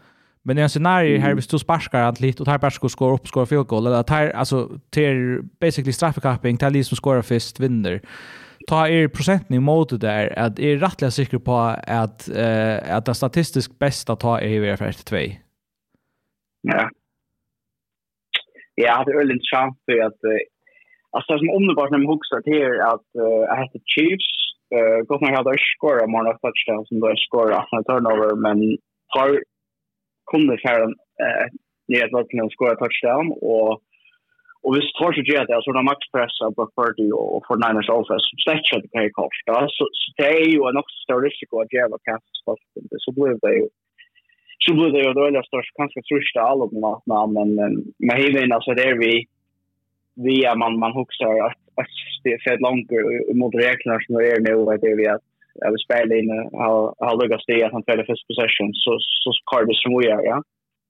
men 0.43 0.57
i 0.57 0.61
en 0.61 0.69
scenario 0.69 1.19
här 1.19 1.35
vi 1.35 1.41
står 1.41 1.57
sparkar 1.57 2.01
allt 2.01 2.19
lite 2.19 2.43
och 2.43 2.47
tar 2.47 2.57
bara 2.57 2.71
skor 2.71 2.87
skor 2.87 3.13
upp 3.13 3.27
skor 3.27 3.45
field 3.45 3.67
goal 3.67 3.87
eller 3.87 4.03
tar 4.03 4.29
alltså 4.29 4.69
till 4.89 5.41
basically 5.59 5.93
straffekapping 5.93 6.57
till 6.57 6.69
liksom 6.69 6.95
skorar 6.95 7.21
först 7.21 7.59
vinner 7.59 8.01
ta 8.67 8.87
er 8.87 9.07
procenten 9.07 9.63
mode 9.63 9.97
där 9.97 10.39
att 10.39 10.59
är 10.59 10.77
rättligt 10.77 11.13
säker 11.13 11.37
på 11.37 11.55
att 11.87 12.29
uh, 12.29 12.95
att 12.95 13.05
det 13.05 13.13
statistiskt 13.13 13.79
bästa 13.79 14.15
ta 14.15 14.39
är 14.39 14.71
i 14.71 14.77
för 14.77 14.91
2. 14.91 15.17
Ja. 16.61 16.89
Ja, 18.75 19.03
det 19.05 19.11
är 19.11 19.31
en 19.31 19.39
chans 19.51 19.75
för 19.85 20.05
att 20.05 20.19
Alltså 21.11 21.37
som 21.37 21.49
underbart 21.49 21.91
när 21.91 21.97
man 21.97 22.13
huxar 22.15 22.41
till 22.41 22.81
att 22.93 23.07
uh, 23.23 23.41
jag 23.49 23.57
heter 23.61 23.81
Chiefs 23.93 24.48
Eh, 24.69 24.77
uh, 24.77 24.99
Kostner 25.09 25.33
hadde 25.33 25.55
ikke 25.57 25.75
skåret 25.75 26.13
mange 26.13 26.35
touchdown 26.43 26.85
som 26.87 27.01
de 27.03 27.13
skåret 27.25 27.73
en 27.73 27.85
turnover, 27.89 28.35
men 28.45 28.65
har 29.15 29.37
kunnet 30.31 30.61
kjære 30.63 30.91
uh, 30.93 31.45
nyhet 31.89 32.13
nok 32.13 32.29
til 32.29 32.43
å 32.45 32.51
skåre 32.53 32.79
touchdown, 32.81 33.33
og 33.41 33.79
Og 34.65 34.75
hvis 34.75 34.89
tar 34.97 35.13
så 35.15 35.21
gjør 35.23 35.45
det, 35.47 35.57
så 35.63 35.71
er 35.71 35.77
det 35.77 35.89
makspressa 35.89 36.45
på 36.57 36.63
40 36.75 37.13
och 37.15 37.45
49ers 37.47 37.91
offense, 37.99 38.25
som 38.27 38.41
slett 38.43 38.59
ikke 38.61 38.75
hadde 38.75 38.93
pay 38.95 39.07
cost, 39.17 39.43
da. 39.47 39.59
Så, 39.75 39.83
det 40.17 40.27
är 40.27 40.45
ju 40.53 40.59
en 40.59 40.59
stor 40.59 40.73
nok 40.77 40.89
større 41.03 41.25
risiko 41.27 41.53
at 41.61 41.75
gjøre 41.75 41.99
kastspalten. 42.09 42.83
Så 43.03 43.11
blev 43.17 43.39
det 43.43 43.53
ju... 43.59 43.67
så 44.63 44.73
blev 44.77 44.89
det 44.93 45.03
jo 45.05 45.17
dårlig 45.21 45.43
størst, 45.47 45.71
kanskje 45.79 46.07
største 46.09 46.39
alle 46.49 46.65
på 46.71 46.79
natten, 46.85 47.33
men 47.37 47.49
med 48.07 48.17
hivin, 48.21 48.51
altså 48.57 48.71
det 48.77 48.85
är 48.91 48.97
vi 49.05 49.13
via 50.25 50.55
man, 50.55 50.79
man 50.79 50.93
huxar 50.99 51.33
att 51.45 51.58
det 52.23 52.31
är 52.33 52.45
fett 52.45 52.61
långt 52.67 52.89
mot 53.41 53.55
reglerna 53.55 53.99
som 53.99 54.15
det 54.15 54.31
är 54.33 54.39
nu 54.47 54.53
vet 54.69 54.81
det 54.81 54.95
vi 55.01 55.07
att 55.07 55.25
jag 55.61 55.71
vill 55.71 55.87
spela 55.87 56.15
in 56.19 56.29
har 56.63 56.81
har 57.07 57.15
lyckats 57.21 57.45
det 57.47 57.63
att 57.63 57.77
han 57.77 57.87
fäller 57.87 58.09
first 58.09 58.27
possession 58.27 58.71
så 58.83 58.91
så 59.23 59.29
kvar 59.49 59.65
det 59.65 59.81
som 59.83 59.91
vi 59.99 60.07
är 60.17 60.23
ja. 60.31 60.37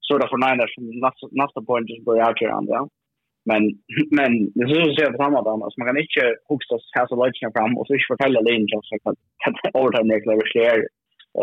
Så 0.06 0.18
där 0.18 0.32
för 0.32 0.42
nine 0.46 0.66
som 0.74 0.84
nästa 1.06 1.24
nästa 1.42 1.60
point 1.68 1.90
just 1.90 2.04
går 2.04 2.26
out 2.28 2.42
around 2.42 2.68
ja 2.76 2.82
men 3.50 3.62
men 4.18 4.30
det 4.54 4.62
är 4.64 4.68
så 4.68 4.94
ser 4.96 5.12
på 5.14 5.22
samma 5.22 5.42
där 5.46 5.56
man 5.78 5.88
kan 5.88 6.02
inte 6.02 6.24
huxa 6.50 6.76
här 6.96 7.06
så 7.06 7.14
lite 7.24 7.52
fram 7.56 7.72
och 7.78 7.86
så 7.86 7.92
inte 7.94 8.10
förtälja 8.12 8.40
det 8.46 8.54
inte 8.60 8.76
så 8.88 8.94
kan 9.04 9.14
kan 9.42 9.52
overtime 9.78 10.08
regler 10.14 10.40
vi 10.42 10.46
ser 10.54 10.78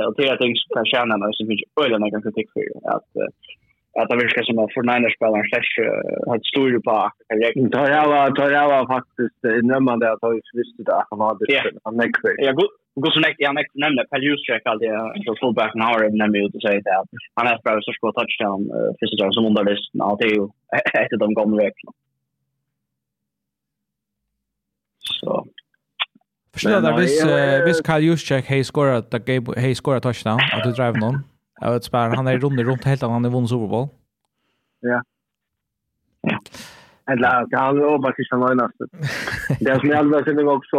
och 0.06 0.14
det 0.18 0.28
är 0.28 0.38
ting 0.38 0.56
som 0.60 0.70
kan 0.78 0.92
tjäna 0.92 1.14
när 1.18 1.32
så 1.40 1.46
mycket 1.52 1.70
ölen 1.82 2.02
jag 2.04 2.12
kan 2.14 2.26
kritik 2.26 2.50
för 2.54 2.64
att 2.96 3.10
att 4.00 4.10
det 4.10 4.16
verkar 4.16 4.44
som 4.44 4.60
att 4.60 4.74
för 4.74 4.84
Niners 4.90 5.16
spelar 5.16 5.38
en 5.42 5.50
slash 5.52 5.72
har 6.30 6.40
stor 6.52 6.72
på 6.88 6.96
regn 7.42 7.70
tar 7.76 7.88
jag 7.98 8.08
var 8.14 8.28
tar 8.38 8.52
jag 8.60 8.68
var 8.74 8.84
faktiskt 8.96 9.42
nämnde 9.72 10.06
att 10.12 10.20
jag 10.22 10.34
visste 10.60 10.82
det 10.88 10.96
att 11.00 11.08
han 11.12 11.22
hade 11.28 11.46
det 11.52 11.64
han 11.86 11.96
next 12.02 12.24
jag 12.48 12.56
går 13.02 13.12
så 13.16 13.20
näkt 13.20 13.40
jag 13.46 13.56
näkt 13.56 13.76
nämnde 13.84 14.02
Per 14.12 14.22
Justrek 14.28 14.64
alltid 14.66 14.90
så 15.26 15.36
fullback 15.42 15.74
now 15.76 15.90
har 15.94 16.10
nämnde 16.22 16.40
ut 16.40 16.56
och 16.56 16.62
säger 16.62 16.80
att 17.00 17.10
han 17.38 17.48
har 17.48 17.60
bra 17.64 17.82
så 17.82 17.92
skott 17.98 18.16
touchdown 18.20 18.62
för 18.98 19.06
sig 19.08 19.34
som 19.36 19.46
under 19.50 19.64
det 19.64 19.78
ja 20.02 20.18
det 20.20 20.26
är 20.32 20.36
ju 20.40 20.44
ett 21.02 21.14
av 21.14 21.20
de 21.20 21.34
gamla 21.40 21.58
väg 21.64 21.74
så. 25.20 25.48
Förstår 26.54 26.82
du 26.82 26.88
att 26.88 27.00
hvis 27.68 27.86
Kyle 27.86 28.04
Juszczyk 28.04 28.46
hej 28.46 28.64
skorat, 28.64 29.14
hej 29.58 29.76
skorat 29.76 30.04
touchdown, 30.04 30.40
att 30.54 30.64
du 30.64 30.72
driver 30.72 31.00
någon? 31.00 31.24
Jag 31.60 31.74
vet 31.74 31.84
spär 31.84 32.16
han 32.16 32.28
är 32.28 32.38
runt 32.38 32.60
runt 32.60 32.84
helt 32.84 33.04
han 33.12 33.24
har 33.24 33.32
vunnit 33.32 33.50
Super 33.50 33.68
Bowl. 33.68 33.88
Ja. 34.80 35.02
Ja. 36.22 36.40
Eller 37.12 37.30
kan 37.30 37.48
jag 37.50 37.60
har 37.60 37.92
jobbat 37.92 38.16
Christian 38.16 38.40
Lainas. 38.40 38.72
Det 39.60 39.80
som 39.80 39.90
jag 39.90 39.98
alldeles 39.98 40.26
sen 40.26 40.48
också 40.48 40.78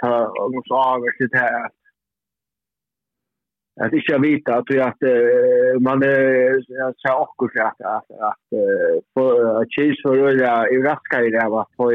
ta 0.00 0.32
också 0.56 0.74
av 0.74 1.00
det 1.18 1.38
här 1.38 1.64
att 1.64 1.72
att 3.80 3.92
inte 3.92 4.18
veta 4.18 4.56
att 4.56 4.70
att 4.88 5.02
man 5.80 6.02
jag 6.68 6.94
sa 6.96 7.28
också 7.36 7.60
att 7.60 7.80
att 7.80 8.10
att 8.10 8.48
för 9.14 9.64
cheese 9.70 10.02
för 10.02 10.16
öra 10.16 10.68
i 10.68 10.76
raskare 10.82 11.30
det 11.30 11.48
var 11.48 11.66
för 11.76 11.92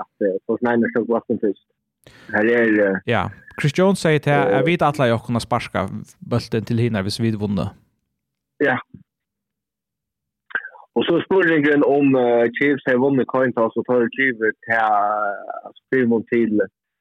att 0.00 0.16
för 0.46 0.70
nine 0.70 0.92
så 0.94 1.04
gott 1.04 1.26
som 1.26 1.38
först. 1.38 1.75
Här 2.32 2.44
är 2.44 3.00
Ja, 3.04 3.30
Chris 3.60 3.78
Jones 3.78 4.00
säger 4.00 4.18
till 4.18 4.32
jag 4.32 4.64
vet 4.64 4.82
att 4.82 4.98
jag 4.98 5.24
kunna 5.24 5.40
sparka 5.40 5.88
bulten 6.18 6.64
till 6.64 6.78
hinna 6.78 7.02
vis 7.02 7.20
vi 7.20 7.36
vunna. 7.36 7.70
Ja. 8.58 8.78
Och 10.92 11.04
så 11.04 11.20
spurningen 11.20 11.82
om 11.84 12.14
uh, 12.14 12.50
Chiefs 12.56 12.82
har 12.86 12.98
vunnit 12.98 13.26
coin 13.26 13.52
toss 13.52 13.76
och 13.76 13.84
tar 13.84 14.08
Chiefs 14.16 14.38
till 14.38 14.74
uh, 14.74 15.70
Spirmon 15.86 16.24
till 16.30 16.60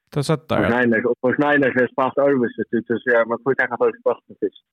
Ta 0.10 0.24
sett 0.24 0.50
där. 0.50 0.70
Nej, 0.70 1.04
och 1.04 1.36
Schneider 1.36 1.72
har 1.72 1.88
sparat 1.88 2.18
över 2.18 2.48
ut 2.72 2.86
det 2.88 3.00
så 3.00 3.10
jag 3.10 3.28
man 3.28 3.40
får 3.44 3.54
ta 3.54 3.68
kanske 3.68 4.00
sparat 4.00 4.24
först. 4.40 4.64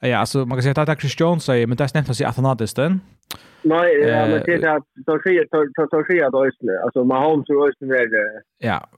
Ja, 0.00 0.16
alltså 0.18 0.38
man 0.38 0.58
kan 0.58 0.62
säga 0.62 0.92
att 0.92 1.00
Chris 1.00 1.20
Jones 1.20 1.44
säger, 1.44 1.66
men 1.66 1.76
det 1.76 1.84
är 1.84 1.88
snämt 1.88 2.10
att 2.10 2.16
säga 2.16 2.28
att 2.28 2.36
han 2.36 2.44
hade 2.44 2.66
den. 2.76 3.00
Nej, 3.62 3.94
ja, 3.94 4.26
men 4.26 4.42
det 4.46 4.54
är 4.54 4.76
att 4.76 4.84
Torsia, 5.06 5.44
Torsia 5.90 6.30
då 6.30 6.50
Alltså 6.84 7.04
Mahomes 7.04 7.48
och 7.48 7.68
Östen 7.68 7.90
är 7.90 8.06
det. 8.16 8.42
Ja, 8.58 8.88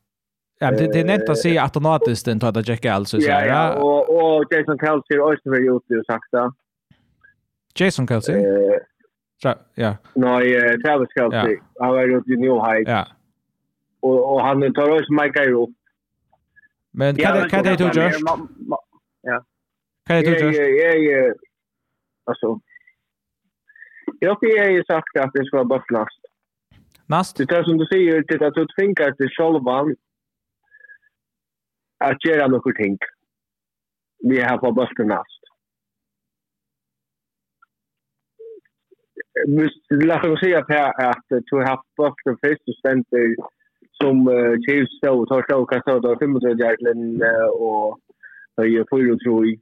Ja, 0.62 0.70
det, 0.70 0.92
det 0.92 1.00
är 1.00 1.04
nämnt 1.04 1.28
att 1.28 1.38
se 1.38 1.58
automatiskt 1.58 2.24
den 2.24 2.40
tar 2.40 2.52
det 2.52 2.68
Jack 2.68 2.84
alltså 2.84 3.20
så 3.20 3.30
här. 3.30 3.46
Ja, 3.46 3.74
och, 3.74 4.02
och 4.16 4.44
Jason 4.50 4.78
Kelsey 4.78 5.16
är 5.16 5.20
också 5.20 5.50
väldigt 5.50 5.70
ute 5.70 5.98
och 5.98 6.06
sakta. 6.06 6.54
Jason 7.74 8.06
Kelsey? 8.06 8.34
Eh, 8.34 8.78
ja, 9.42 9.54
ja. 9.74 9.96
Nej, 10.14 10.78
Travis 10.82 11.08
Kelsey. 11.18 11.56
Ja. 11.74 11.84
Han 11.84 11.88
var 11.88 12.18
ute 12.18 12.32
i 12.32 12.36
New 12.36 12.60
Heights. 12.60 12.90
Ja. 12.90 13.06
Och, 14.00 14.34
och 14.34 14.42
han 14.42 14.74
tar 14.74 14.90
också 14.90 15.12
Mike 15.12 15.40
Aero. 15.40 15.68
Men 16.90 17.16
kan 17.16 17.36
det 17.36 17.48
kan 17.48 17.64
det 17.64 17.76
du 17.76 17.84
Josh? 17.84 18.18
Ja. 19.22 19.44
Kan 20.06 20.16
det 20.16 20.22
du 20.22 20.46
Josh? 20.46 20.58
Ja, 20.58 20.94
ja, 20.94 20.94
ja. 20.94 21.34
Alltså. 22.24 22.60
Jag 24.18 24.34
har 24.34 24.70
ju 24.70 24.84
sagt 24.84 25.16
att 25.18 25.30
det 25.32 25.44
ska 25.44 25.56
vara 25.56 25.64
bara 25.64 25.80
plast. 25.80 26.20
Nast. 27.06 27.36
Det 27.36 27.52
är 27.52 27.62
som 27.62 27.78
du 27.78 27.86
säger, 27.86 28.24
det 28.28 28.34
är 28.34 28.46
att 28.46 28.54
du 28.54 28.66
tvingar 28.66 29.12
till 29.12 29.28
Solvan 29.30 29.96
att 32.04 32.24
göra 32.24 32.46
något 32.46 32.76
ting. 32.76 32.98
Vi 34.28 34.40
har 34.40 34.58
på 34.58 34.72
bøsten 34.72 35.06
nast. 35.06 35.42
Låt 39.90 40.24
oss 40.24 40.40
säga 40.40 40.58
at 40.58 40.68
her 40.68 41.40
du 41.50 41.56
har 41.56 41.66
haft 41.72 41.88
bøsten 42.00 42.36
først 42.44 42.68
och 42.68 42.78
stenter 42.80 43.26
som 44.00 44.16
uh, 44.28 44.54
Chiefs 44.64 44.96
stå 44.98 45.12
och 45.20 45.28
tar 45.28 45.42
stå 45.42 45.56
og 45.62 45.70
kastet 45.72 46.04
av 46.10 46.16
35 46.22 46.58
hjertelen 46.60 47.22
og 47.68 48.00
høye 48.60 48.84
4 48.92 49.16
tror 49.24 49.44
3. 49.44 49.58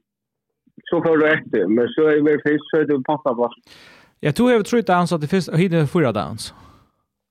Så 0.89 0.95
får 1.05 1.17
du 1.17 1.25
efter, 1.27 1.67
men 1.67 1.87
så 1.87 2.01
är 2.07 2.21
det 2.27 2.41
først, 2.47 2.65
så 2.69 2.77
är 2.81 2.85
du 2.85 3.03
pappa 3.03 3.33
bøsten. 3.41 3.63
Ja, 4.21 4.31
du 4.31 4.43
har 4.43 4.63
trøyt 4.63 4.87
dans 4.87 5.11
att 5.13 5.21
det 5.21 5.27
finnes 5.27 5.49
hinner 5.49 5.85
fyra 5.85 6.11
dans. 6.11 6.53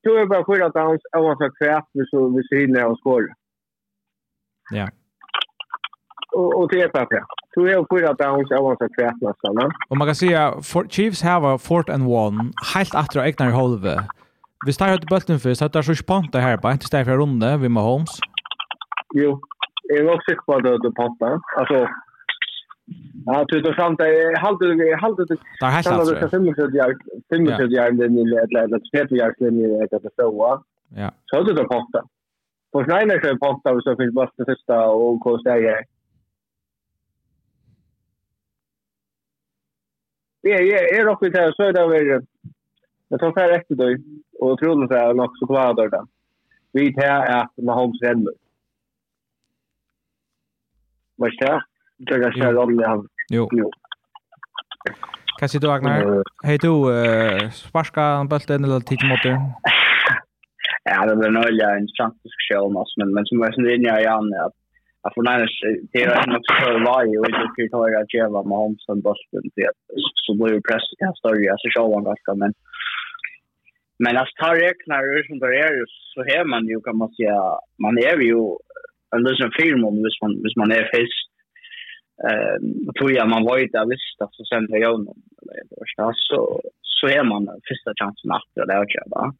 Du 0.03 0.09
har 0.17 0.25
bara 0.25 0.45
fyra 0.51 0.69
dans, 0.69 1.01
og 1.17 1.37
han 1.41 1.51
kvärt, 1.59 1.87
så 2.11 2.17
vi 2.35 2.41
ser 2.43 2.59
hinner 2.59 2.85
och 2.85 2.99
skåre. 2.99 3.33
Ja 4.71 4.87
och, 6.31 6.61
och 6.61 6.73
är 6.73 6.87
perfekta. 6.87 7.25
Så 7.53 7.67
jag 7.67 7.85
får 7.89 8.03
att 8.03 8.21
han 8.21 8.45
ska 8.45 8.61
vara 8.61 8.77
så 8.77 8.87
kvätt 8.89 9.21
nästan. 9.21 9.71
Och 9.89 9.97
man 9.97 10.07
kan 10.07 10.15
säga 10.15 10.53
Chiefs 10.89 11.21
have 11.23 11.47
a 11.47 11.57
fourth 11.57 11.93
and 11.93 12.07
one 12.07 12.51
helt 12.75 12.95
att 12.95 13.09
dra 13.09 13.27
egna 13.27 13.45
halva. 13.45 14.03
Vi 14.65 14.73
startar 14.73 14.93
ut 14.93 15.09
bulten 15.09 15.39
först. 15.39 15.61
Att 15.61 15.73
det 15.73 15.79
är 15.79 15.83
så 15.83 15.95
spänt 15.95 16.31
det 16.31 16.39
här 16.39 16.57
på 16.57 16.71
inte 16.71 16.85
stäffa 16.85 17.11
runda 17.11 17.57
vi 17.57 17.69
med 17.69 17.83
Holmes. 17.83 18.19
Jo. 19.15 19.41
Jag 19.83 20.05
var 20.05 20.13
också 20.13 20.35
på 20.45 20.59
det 20.59 20.77
det 20.77 20.91
passar. 20.91 21.39
Alltså 21.57 21.87
Ja, 23.25 23.45
det 23.49 23.69
är 23.69 23.73
sant. 23.73 23.99
Jag 23.99 24.39
hade 24.39 24.85
jag 24.89 24.97
hade 24.97 25.25
det. 25.25 25.35
Det 25.59 25.65
är 25.65 25.69
helt 25.69 25.87
alltså. 25.87 26.13
Det 26.13 26.19
är 26.19 26.75
jag 26.75 26.89
år, 26.89 26.95
35 27.29 27.71
jag 27.71 27.97
den 27.97 28.17
i 28.17 28.39
Atlanta, 28.39 28.79
30 28.93 29.21
år 29.23 29.33
den 29.39 29.59
i 29.59 29.83
Atlanta 29.83 30.09
så. 30.15 30.63
Ja. 30.95 31.11
Så 31.25 31.43
det 31.43 31.53
det 31.53 31.63
passar. 31.63 32.03
På 32.71 32.83
Schneider 32.83 33.19
så 33.23 33.37
passar 33.37 33.81
så 33.81 33.95
finns 33.95 34.13
bara 34.13 34.31
det 34.37 34.45
sista 34.45 34.87
och 34.87 35.19
kostar 35.19 35.57
jag. 35.57 35.83
Ja, 40.41 40.59
ja, 40.59 40.77
är 40.77 41.05
dock 41.05 41.23
inte 41.23 41.53
så 41.55 41.71
där 41.71 41.87
vi 41.87 42.19
Jag 43.07 43.19
tar 43.19 43.31
färre 43.31 43.55
efter 43.55 43.75
dig 43.75 43.97
och 44.39 44.59
tror 44.59 44.83
att 44.83 44.89
det 44.89 44.99
är 44.99 45.13
något 45.13 45.39
choklad 45.39 45.75
där. 45.75 46.01
Vi 46.71 46.93
tar 46.93 47.25
att 47.25 47.57
Mahomes 47.57 48.01
ränner. 48.01 48.33
Vad 51.15 51.29
är 51.29 51.47
det? 51.47 51.61
Jag 51.97 52.21
ska 52.21 52.41
köra 52.41 52.63
om 52.63 52.77
det. 52.77 53.03
Jo. 53.29 53.49
jo. 53.51 53.71
Kan 55.39 55.49
du 55.61 55.71
Agnar? 55.71 56.23
Hej 56.43 56.57
du, 56.57 56.67
uh, 56.67 57.49
sparska 57.49 58.27
bulten 58.29 58.63
eller 58.63 58.79
tid 58.79 58.99
mot 59.09 59.23
dig? 59.23 59.37
Ja, 60.83 61.05
det 61.05 61.15
blir 61.15 61.27
en 61.27 61.37
öliga 61.37 61.77
intressant 61.77 62.23
diskussion 62.23 62.85
men, 62.97 63.13
men 63.13 63.25
som 63.25 63.39
jag 63.39 63.55
sen 63.55 63.65
rinner 63.65 63.99
i 63.99 64.01
igen 64.01 64.33
att 64.45 64.53
att 65.03 65.13
för 65.13 65.23
nära 65.29 65.47
det 65.91 66.01
är 66.03 66.09
en 66.23 66.35
också 66.37 66.53
för 66.61 66.73
varje 66.91 67.17
och 67.19 67.25
det 67.25 67.49
kan 67.55 67.69
ta 67.69 67.89
jag 67.95 68.05
jävla 68.19 68.41
med 68.49 68.57
Homsen 68.63 69.01
Boston 69.07 69.43
det. 69.55 69.71
Så 70.23 70.31
blir 70.37 70.53
det 70.55 70.67
press 70.69 70.85
jag 70.97 71.17
står 71.17 71.35
ju 71.37 71.55
så 71.61 71.67
show 71.73 71.89
on 71.95 72.03
där 72.03 72.35
men 72.41 72.53
men 74.03 74.17
as 74.17 74.33
tar 74.39 74.55
räknar 74.55 75.01
ju 75.09 75.23
som 75.27 75.39
det 75.39 75.59
är 75.67 75.73
så 76.13 76.21
här 76.29 76.43
man 76.53 76.63
ju 76.71 76.81
kan 76.81 76.97
man 76.97 77.11
säga 77.17 77.41
man 77.85 77.95
är 78.09 78.17
ju 78.31 78.39
en 79.15 79.23
liten 79.27 79.51
film 79.59 79.81
om 79.89 79.95
hvis 80.03 80.17
man 80.21 80.31
hvis 80.43 80.55
man 80.61 80.71
är 80.71 80.85
fisk. 80.95 81.27
Eh 82.27 82.57
tror 82.97 83.11
jag 83.11 83.29
man 83.29 83.43
var 83.49 83.57
inte 83.57 83.85
visst 83.93 84.17
att 84.23 84.33
så 84.37 84.43
sen 84.45 84.65
det 84.71 84.79
jag 84.87 84.95
så 86.29 86.61
så 86.99 87.07
är 87.07 87.23
man 87.31 87.43
första 87.69 87.91
chansen 87.99 88.31
att 88.37 88.51
det 88.55 88.73
är 88.73 88.85
jag 88.99 89.09
va. 89.15 89.33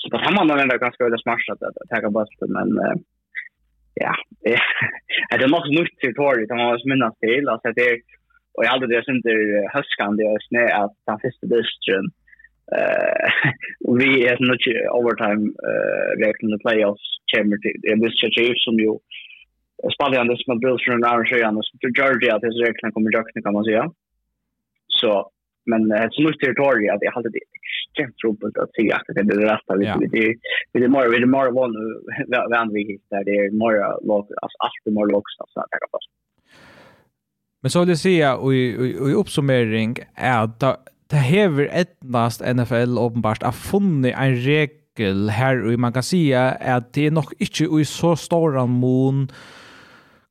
Så 0.00 0.10
på 0.10 0.18
samma 0.18 0.44
man 0.44 0.60
ändå 0.60 0.76
ganska 0.76 1.04
väl 1.04 1.22
smart 1.22 1.48
att 1.50 1.88
ta 1.90 2.10
på 2.10 2.46
men 2.56 2.68
ja, 4.04 4.14
det 5.38 5.44
er 5.44 5.54
nok 5.54 5.68
nytt 5.72 5.94
til 6.02 6.14
Tori, 6.18 6.46
som 6.48 6.60
man 6.60 6.74
også 6.74 6.90
minnes 6.92 7.18
til, 7.24 7.50
altså 7.52 7.74
det 7.78 7.86
er, 7.92 7.98
og 8.56 8.64
jeg 8.64 8.72
aldri 8.72 8.90
det 8.90 9.04
synes 9.06 9.26
det 9.26 9.34
er 9.34 9.70
høskende 9.74 10.32
høskande 10.32 10.64
i 10.64 10.80
at 10.82 10.94
den 11.08 11.22
første 11.24 11.50
dystren, 11.52 12.08
uh, 12.78 13.26
vi 14.00 14.10
er 14.30 14.42
nok 14.42 14.66
overtime 14.98 15.52
uh, 15.68 16.10
reglene 16.24 16.58
playoffs, 16.64 17.06
kommer 17.32 17.60
til, 17.62 17.74
det 17.82 17.94
er 17.94 18.02
dystre 18.02 18.32
Chiefs, 18.34 18.64
som 18.66 18.80
jo, 18.82 18.98
Spaljan, 19.94 20.30
det 20.30 20.40
som 20.40 20.56
er 20.56 20.62
brils 20.62 20.84
rundt 20.90 21.06
arrangørene, 21.06 21.62
så 21.62 21.78
til 21.82 21.94
Georgia, 21.98 22.34
at 22.34 22.44
disse 22.44 22.64
reglene 22.66 22.94
kommer 22.94 23.10
i 23.12 23.16
døkene, 23.16 23.42
kan 23.44 23.54
man 23.54 23.66
säga. 23.68 23.84
Så, 24.98 25.12
men 25.70 25.86
det 25.90 25.98
er 26.00 26.10
så 26.10 26.24
nytt 26.24 26.40
til 26.42 26.56
Tori, 26.58 26.88
at 26.90 27.04
jeg 27.04 27.14
aldri 27.14 27.30
det 27.36 27.44
extremt 27.98 28.24
roligt 28.24 28.58
att 28.58 28.70
se 28.74 28.92
att 28.92 29.02
det 29.06 29.20
är 29.20 29.24
det 29.24 29.54
rätta. 29.54 29.76
vi 29.76 29.84
Det 29.84 30.34
det 30.72 30.84
är 30.84 30.88
mer 30.88 31.10
det 31.10 31.16
är 31.16 31.26
mer 31.26 31.50
van 31.50 31.72
van 32.50 32.72
vi 32.72 32.98
där 33.10 33.24
det 33.24 33.30
är 33.30 33.50
mer 33.50 34.06
lag 34.08 34.26
alltså 34.42 34.56
allt 34.58 34.86
är 34.86 34.90
mer 34.90 35.12
lag 35.12 35.22
så 35.26 35.60
att 35.60 35.66
det 35.70 35.78
fast. 35.90 36.10
Men 37.62 37.70
så 37.70 37.80
vill 37.80 37.88
jag 37.88 37.98
säga 37.98 38.36
och 38.36 38.54
i 38.54 39.14
uppsummering 39.16 39.96
är 40.14 40.44
att 40.44 40.60
det 41.10 41.16
hever 41.16 41.68
etnast 41.72 42.40
NFL 42.56 42.98
uppenbart 42.98 43.42
har 43.42 43.52
funnit 43.52 44.14
en 44.16 44.36
regel 44.36 45.28
här 45.28 45.66
och 45.66 45.78
man 45.78 45.92
kan 45.92 46.02
säga 46.02 46.50
att 46.50 46.92
det 46.92 47.06
är 47.06 47.10
nog 47.10 47.32
inte 47.38 47.64
i 47.64 47.84
så 47.84 48.16
stora 48.16 48.66
mån 48.66 49.28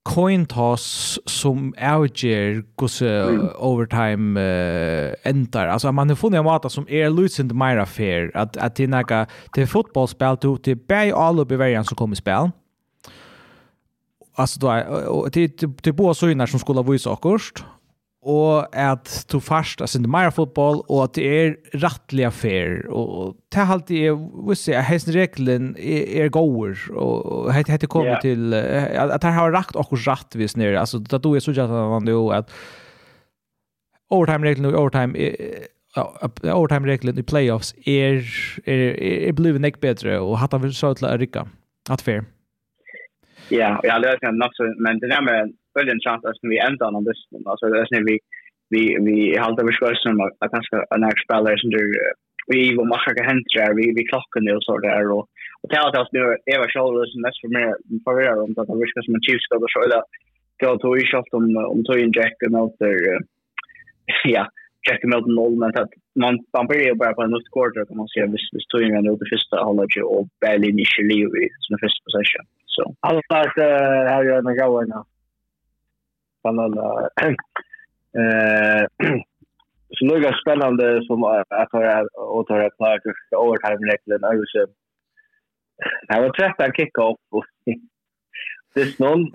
coin 0.07 0.45
toss 0.45 1.19
som 1.25 1.73
avger 1.77 2.63
hos 2.79 3.01
mm. 3.01 3.49
overtime 3.59 4.39
uh, 4.39 5.13
endar. 5.23 5.67
Alltså 5.67 5.91
man 5.91 6.09
har 6.09 6.15
funnit 6.15 6.37
en 6.39 6.43
måta 6.43 6.69
som 6.69 6.85
är 6.89 7.09
lucent 7.09 7.51
mera 7.51 7.85
fair. 7.85 8.31
Att, 8.33 8.57
att 8.57 8.75
det 8.75 8.83
är 8.83 8.87
några, 8.87 9.27
det 9.53 9.61
är 9.61 9.65
fotbollsspel, 9.65 10.37
det 10.63 10.71
är 10.71 10.75
bäg 10.75 11.11
alla 11.11 11.83
som 11.83 11.95
kommer 11.95 12.15
i 12.15 12.17
spel. 12.17 12.51
Alltså 14.35 14.59
då 14.59 14.69
är, 14.69 15.29
det, 15.29 15.59
det, 15.59 15.67
det 15.83 15.89
är 15.89 15.93
båda 15.93 16.13
synar 16.13 16.45
som 16.45 16.59
skulle 16.59 16.79
ha 16.79 16.91
visat 16.91 17.13
akkurst 17.13 17.63
og 18.27 18.67
at 18.75 19.11
du 19.31 19.39
først 19.39 19.81
er 19.81 19.89
sinde 19.89 20.09
mer 20.11 20.33
fotball, 20.35 20.81
og 20.91 21.03
at 21.05 21.15
det 21.15 21.27
er 21.27 21.53
rettelig 21.79 22.25
affær, 22.27 22.81
og 22.91 23.37
det 23.53 23.61
er 23.61 23.71
alltid, 23.75 24.01
jeg 24.03 24.17
visste, 24.49 24.75
at 24.75 24.89
hesten 24.89 25.15
regelen 25.15 25.69
er 25.79 26.27
gåer, 26.33 26.75
og 26.91 27.47
hette 27.55 27.77
det 27.79 27.89
yeah. 27.95 28.19
til, 28.21 28.53
at 28.53 29.15
det 29.23 29.33
har 29.37 29.55
rakt 29.55 29.79
akkurat 29.79 30.07
rettvis 30.11 30.57
nere, 30.59 30.79
altså, 30.79 30.99
det 30.99 31.15
er 31.15 31.23
jo 31.23 31.39
så 31.39 31.55
ikke 31.55 31.67
at 31.69 31.75
man 31.95 32.11
jo, 32.11 32.27
at 32.35 32.51
overtime-regelen 34.11 34.73
og 34.73 34.79
overtime, 34.81 35.15
overtime-regelen 36.51 37.17
i 37.17 37.27
playoffs 37.27 37.73
er, 37.87 38.19
er, 38.65 38.91
er 39.29 39.37
blevet 39.37 39.63
nek 39.63 39.79
bedre, 39.79 40.19
og 40.19 40.39
hatt 40.43 40.53
av 40.57 40.67
så 40.71 40.91
til 40.99 41.07
å 41.07 41.15
rykke, 41.15 41.47
at 41.89 42.03
fair. 42.03 42.27
Ja, 43.47 43.77
jeg 43.83 43.93
har 43.93 44.03
løst 44.03 44.23
det 44.25 44.35
nok, 44.35 44.59
men 44.83 44.99
det 44.99 45.15
er 45.15 45.23
med 45.23 45.55
följa 45.77 45.93
en 45.93 46.05
chans 46.05 46.25
att 46.25 46.49
vi 46.51 46.57
ändrar 46.69 46.91
någon 46.91 47.07
listan. 47.09 47.41
Alltså 47.45 47.65
det 47.69 47.79
är 47.79 48.03
vi 48.11 48.17
vi 48.73 48.83
vi 49.07 49.17
håller 49.43 49.67
vi 49.67 49.73
ska 49.73 49.85
som 49.95 50.21
att 50.43 50.51
ganska 50.57 50.77
en 50.95 51.03
ex 51.03 51.17
spelare 51.25 51.57
som 51.61 51.69
där 51.75 51.85
vi 52.51 52.59
vill 52.69 52.89
macha 52.91 53.13
kan 53.13 53.29
hända 53.31 53.73
vi 53.77 53.85
vi 53.97 54.03
klockan 54.11 54.43
nu 54.47 54.57
så 54.61 54.77
där 54.77 55.11
och 55.15 55.25
och 55.61 55.69
tala 55.69 55.91
till 55.91 56.01
oss 56.01 56.13
nu 56.17 56.23
Eva 56.53 56.63
vad 56.63 56.71
shoulder 56.73 57.05
som 57.05 57.21
mest 57.21 57.41
för 57.41 57.49
mer 57.57 57.71
för 58.05 58.21
er 58.27 58.37
om 58.43 58.51
att 58.61 58.81
vi 58.81 58.87
ska 58.91 59.01
som 59.01 59.15
en 59.15 59.25
chief 59.25 59.41
ska 59.41 59.55
då 59.63 59.67
så 59.69 59.81
där 59.93 60.03
gå 60.61 60.69
till 60.77 61.03
i 61.03 61.05
shot 61.11 61.33
om 61.37 61.45
om 61.73 61.79
tojen 61.83 62.11
jack 62.17 62.37
och 62.45 62.51
nåt 62.51 62.75
där 62.79 62.97
ja 64.35 64.43
check 64.87 65.03
med 65.03 65.23
den 65.23 65.35
noll 65.35 65.55
men 65.61 65.69
att 65.83 65.93
man 66.23 66.33
man 66.57 66.67
börjar 66.67 66.95
bara 67.01 67.13
på 67.13 67.21
en 67.21 67.31
något 67.35 67.51
quarter 67.53 67.85
kan 67.85 67.97
man 67.97 68.07
se 68.13 68.21
visst 68.35 68.53
visst 68.53 68.69
tog 68.69 68.81
ju 68.81 69.15
det 69.21 69.31
första 69.33 69.55
hållet 69.67 69.93
och 70.13 70.27
Berlin 70.41 70.79
i 70.79 70.85
Chile 70.93 71.15
i 71.43 71.45
sin 71.65 71.77
första 71.83 71.99
possession. 72.05 72.45
Så. 72.75 72.83
Alltså 73.07 73.33
att 73.43 73.57
här 74.11 74.23
gör 74.23 74.41
några 74.41 74.85
nu 74.91 75.03
spännande. 76.47 77.09
Eh 78.17 78.85
så 79.97 80.05
nu 80.05 80.19
några 80.19 80.37
spännande 80.41 81.05
som 81.07 81.23
att 81.23 81.47
ha 81.49 82.01
att 82.41 82.47
ta 82.47 82.61
ett 82.65 82.79
lag 82.79 82.99
och 83.31 83.47
overtime 83.47 83.91
regeln 83.91 84.23
är 84.23 84.33
ju 84.33 84.45
så 84.45 84.65
jag 86.07 86.21
var 86.21 86.29
trött 86.29 86.61
att 86.61 86.75
kicka 86.75 87.01
upp 87.01 87.19
och 87.29 87.45
det 88.73 88.81
är 88.81 89.03
någon 89.03 89.31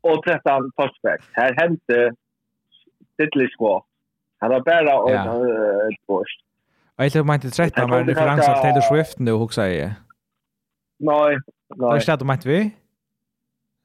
och 0.00 0.24
trött 0.24 0.46
att 0.46 0.76
prospect. 0.76 1.24
Här 1.32 1.54
hände 1.54 2.14
Diddley 3.18 3.48
Squat. 3.58 3.84
Han 4.38 4.50
var 4.50 4.60
bara 4.60 4.98
och 4.98 5.10
ett 5.92 6.06
borst. 6.06 6.40
Jag 6.96 7.12
tror 7.12 7.24
man 7.24 7.34
inte 7.34 7.50
13 7.50 7.90
var 7.90 8.04
referens 8.04 8.48
av 8.48 8.54
Taylor 8.54 8.80
Swift 8.80 9.18
nu 9.18 9.32
också 9.32 9.60
säger. 9.60 9.94
Nej, 10.98 11.28
nej. 11.28 11.38
Vad 11.68 12.02
är 12.02 12.16
det 12.18 12.24
du 12.24 12.46
vi? 12.46 12.70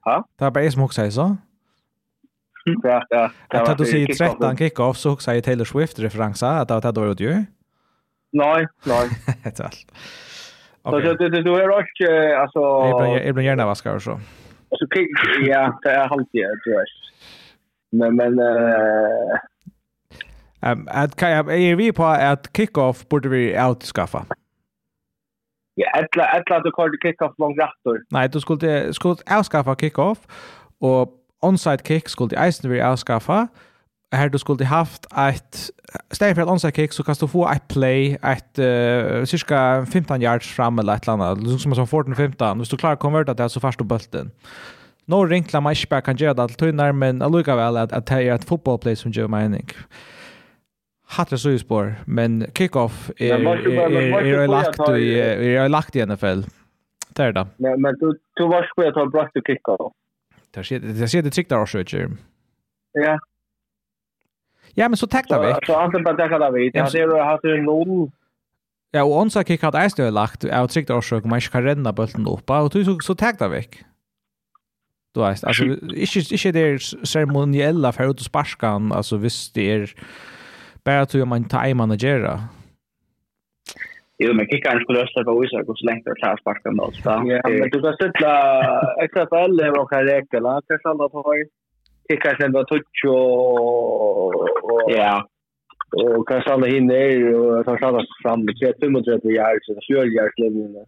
Ha? 0.02 0.28
Det 0.38 0.44
var 0.44 0.52
bara 0.52 0.64
jag 0.64 0.74
som 0.74 0.84
också 0.84 0.96
säger 0.96 1.12
så. 1.12 1.38
Ja, 2.84 3.06
ja. 3.10 3.32
Att 3.48 3.78
du 3.78 3.86
säger 3.86 4.08
13 4.08 4.58
kick-off 4.58 4.98
så 4.98 5.12
också 5.12 5.26
säger 5.26 5.42
Taylor 5.42 5.66
Swift 5.66 6.00
referensa 6.00 6.50
att 6.50 6.68
det 6.68 7.02
var 7.02 7.16
det 7.16 7.24
ju? 7.24 7.46
Nej, 8.32 8.68
nej. 8.86 9.10
Det 9.44 9.60
är 9.60 9.64
allt. 9.64 9.92
Okay. 10.84 11.06
Så 11.06 11.14
det 11.14 11.30
det 11.30 11.42
du 11.42 11.56
är 11.56 11.70
också 11.70 12.06
alltså 12.42 12.60
Jag 13.26 13.36
blir 13.36 13.46
gärna 13.46 13.66
vaskar 13.66 13.96
och 13.96 14.02
så. 14.02 14.20
Så 14.70 14.88
ja, 15.42 15.80
det 15.84 15.90
är 15.90 16.08
alltid 16.08 16.42
det 16.66 16.72
är. 16.72 16.86
Men 17.92 18.16
men 18.16 18.40
eh 18.40 19.40
Ehm 20.62 20.88
att 20.92 21.16
kan 21.16 21.32
jag 21.32 21.62
är 21.62 21.76
vi 21.76 21.92
på 21.92 22.06
att 22.06 22.58
kick-off 22.58 23.10
borde 23.10 23.30
vi 23.30 23.62
outskaffa. 23.62 24.26
Ja, 25.76 25.88
alla 25.92 26.26
alla 26.26 26.60
du 26.60 26.72
kallar 26.72 26.98
kick-off 27.02 27.34
långt 27.38 27.58
rätt. 27.60 28.02
Nej, 28.12 28.30
du 28.30 28.40
skulle 28.40 28.94
skulle 28.94 29.16
outskaffa 29.38 29.76
kick-off 29.76 30.18
och 30.80 31.19
onside 31.46 31.84
kick 31.84 32.10
skulle 32.10 32.38
eisen 32.46 32.70
vi 32.72 32.80
avskaffa. 32.80 33.48
Her 34.14 34.30
du 34.30 34.38
skulle 34.38 34.66
haft 34.66 35.06
ett 35.14 35.70
steg 36.12 36.36
for 36.36 36.42
et 36.42 36.50
onside 36.50 36.74
kick 36.74 36.94
så 36.94 37.04
kan 37.04 37.16
du 37.22 37.28
få 37.28 37.46
et 37.52 37.64
play 37.70 38.18
ett 38.24 38.60
uh, 38.60 39.26
cirka 39.26 39.86
15 39.86 40.22
yards 40.22 40.50
fram 40.56 40.80
eller 40.80 40.94
ett 40.94 41.08
eller 41.08 41.14
annat. 41.14 41.62
Som 41.62 41.74
som 41.76 41.86
14-15. 41.86 42.58
Hvis 42.58 42.70
du 42.70 42.78
klarar 42.78 42.98
å 42.98 43.02
konverta 43.02 43.34
det 43.34 43.52
så 43.52 43.60
først 43.60 43.80
du 43.80 43.86
bulten. 43.86 44.32
Nå 45.10 45.26
rinklar 45.26 45.62
man 45.62 45.74
ikke 45.74 45.90
bare 45.90 46.06
kan 46.06 46.18
gjøre 46.18 46.34
det 46.38 46.48
til 46.50 46.58
tøyner, 46.58 46.92
men 46.94 47.22
allikevel 47.22 47.78
at, 47.82 47.94
at 47.94 48.06
det 48.10 48.28
er 48.28 48.36
et 48.36 48.46
fotballplay 48.46 48.96
som 48.96 49.12
gjør 49.12 49.28
mening. 49.28 49.66
Hatt 51.18 51.32
det 51.34 51.40
så 51.42 51.50
i 51.50 51.58
spår, 51.58 51.96
men 52.06 52.44
kickoff 52.54 53.10
er, 53.18 53.42
er, 53.42 53.64
er, 54.22 54.48
lagt 54.48 54.84
i, 54.94 55.08
er 55.18 55.72
lagt 55.72 55.96
i 55.98 56.06
NFL. 56.06 56.44
Det 57.18 57.26
er 57.26 57.34
det. 57.34 57.48
Men, 57.58 57.82
men 57.82 57.98
du, 57.98 58.14
du 58.38 58.44
var 58.52 58.68
ikke 58.68 58.78
på 58.78 58.86
at 58.92 59.00
han 59.02 59.10
brakte 59.16 59.42
kickoff. 59.48 59.90
Det 60.52 60.64
ser 60.64 60.80
det 60.80 61.08
ser 61.08 61.22
det 61.22 61.32
tryckta 61.32 61.56
där 61.56 61.62
också, 61.62 61.84
Ja. 62.94 63.20
Ja, 64.74 64.90
men 64.90 64.98
så 64.98 65.08
täckta 65.08 65.42
vi. 65.42 65.66
Så 65.66 65.80
han 65.80 66.04
bara 66.04 66.16
tackar 66.16 66.40
där 66.40 66.52
vi. 66.52 66.70
Det 66.70 66.88
ser 66.88 67.08
du 67.08 67.14
har 67.14 67.40
du 67.44 67.62
noll. 67.62 68.12
Ja, 68.92 69.04
och 69.04 69.22
onsa 69.22 69.44
kick 69.44 69.62
hade 69.62 69.80
det 69.80 69.90
stö 69.90 70.10
lagt. 70.10 70.44
Jag 70.44 70.70
tryckta 70.70 70.94
där 70.94 71.02
så 71.02 71.28
man 71.28 71.42
ska 71.42 71.62
renna 71.62 71.94
bollen 71.94 72.28
upp 72.28 72.50
och 72.50 72.70
du 72.70 72.86
så 72.86 73.00
så 73.00 73.16
täckta 73.16 73.48
vi. 73.48 73.68
Du 75.14 75.20
vet, 75.22 75.44
alltså 75.44 75.64
inte 75.64 76.32
inte 76.32 76.52
det 76.52 76.80
ceremoniella 77.08 77.92
för 77.92 78.10
att 78.10 78.20
sparka, 78.20 78.68
alltså 78.68 79.18
visst 79.18 79.54
det 79.54 79.72
är 79.72 79.94
bara 80.84 81.02
att 81.02 81.14
man 81.14 81.44
tar 81.44 81.74
managerar. 81.74 82.40
Jo, 84.24 84.34
men 84.34 84.46
kickaren 84.52 84.82
skulle 84.82 85.04
också 85.04 85.24
på 85.24 85.32
Oisak 85.32 85.68
och 85.68 85.78
så 85.78 85.86
länge 85.86 86.02
det 86.06 86.22
tar 86.22 86.38
sparka 86.38 86.72
med 86.72 86.86
oss. 86.86 87.02
Ja, 87.06 87.24
men 87.60 87.70
du 87.74 87.82
kan 87.82 87.94
sitta 88.04 88.32
XFL 89.08 89.36
eller 89.36 89.80
och 89.80 89.92
räkna 89.92 90.50
Han 90.50 90.62
tills 90.68 90.86
alla 90.86 91.10
på 91.10 91.24
höj. 91.28 91.44
Kickar 92.10 92.36
sen 92.40 92.52
då 92.52 92.64
touch 92.64 93.06
och 93.06 94.92
ja. 94.92 95.28
Och 95.92 96.28
kan 96.28 96.42
stanna 96.42 96.68
hinner 96.68 97.36
och 97.36 97.66
ta 97.66 97.78
stanna 97.78 98.00
fram 98.24 98.46
med 98.46 98.56
35 98.60 98.96
yards 99.24 99.66
så 99.66 99.80
kör 99.82 100.06
jag 100.06 100.30
linjen. 100.38 100.86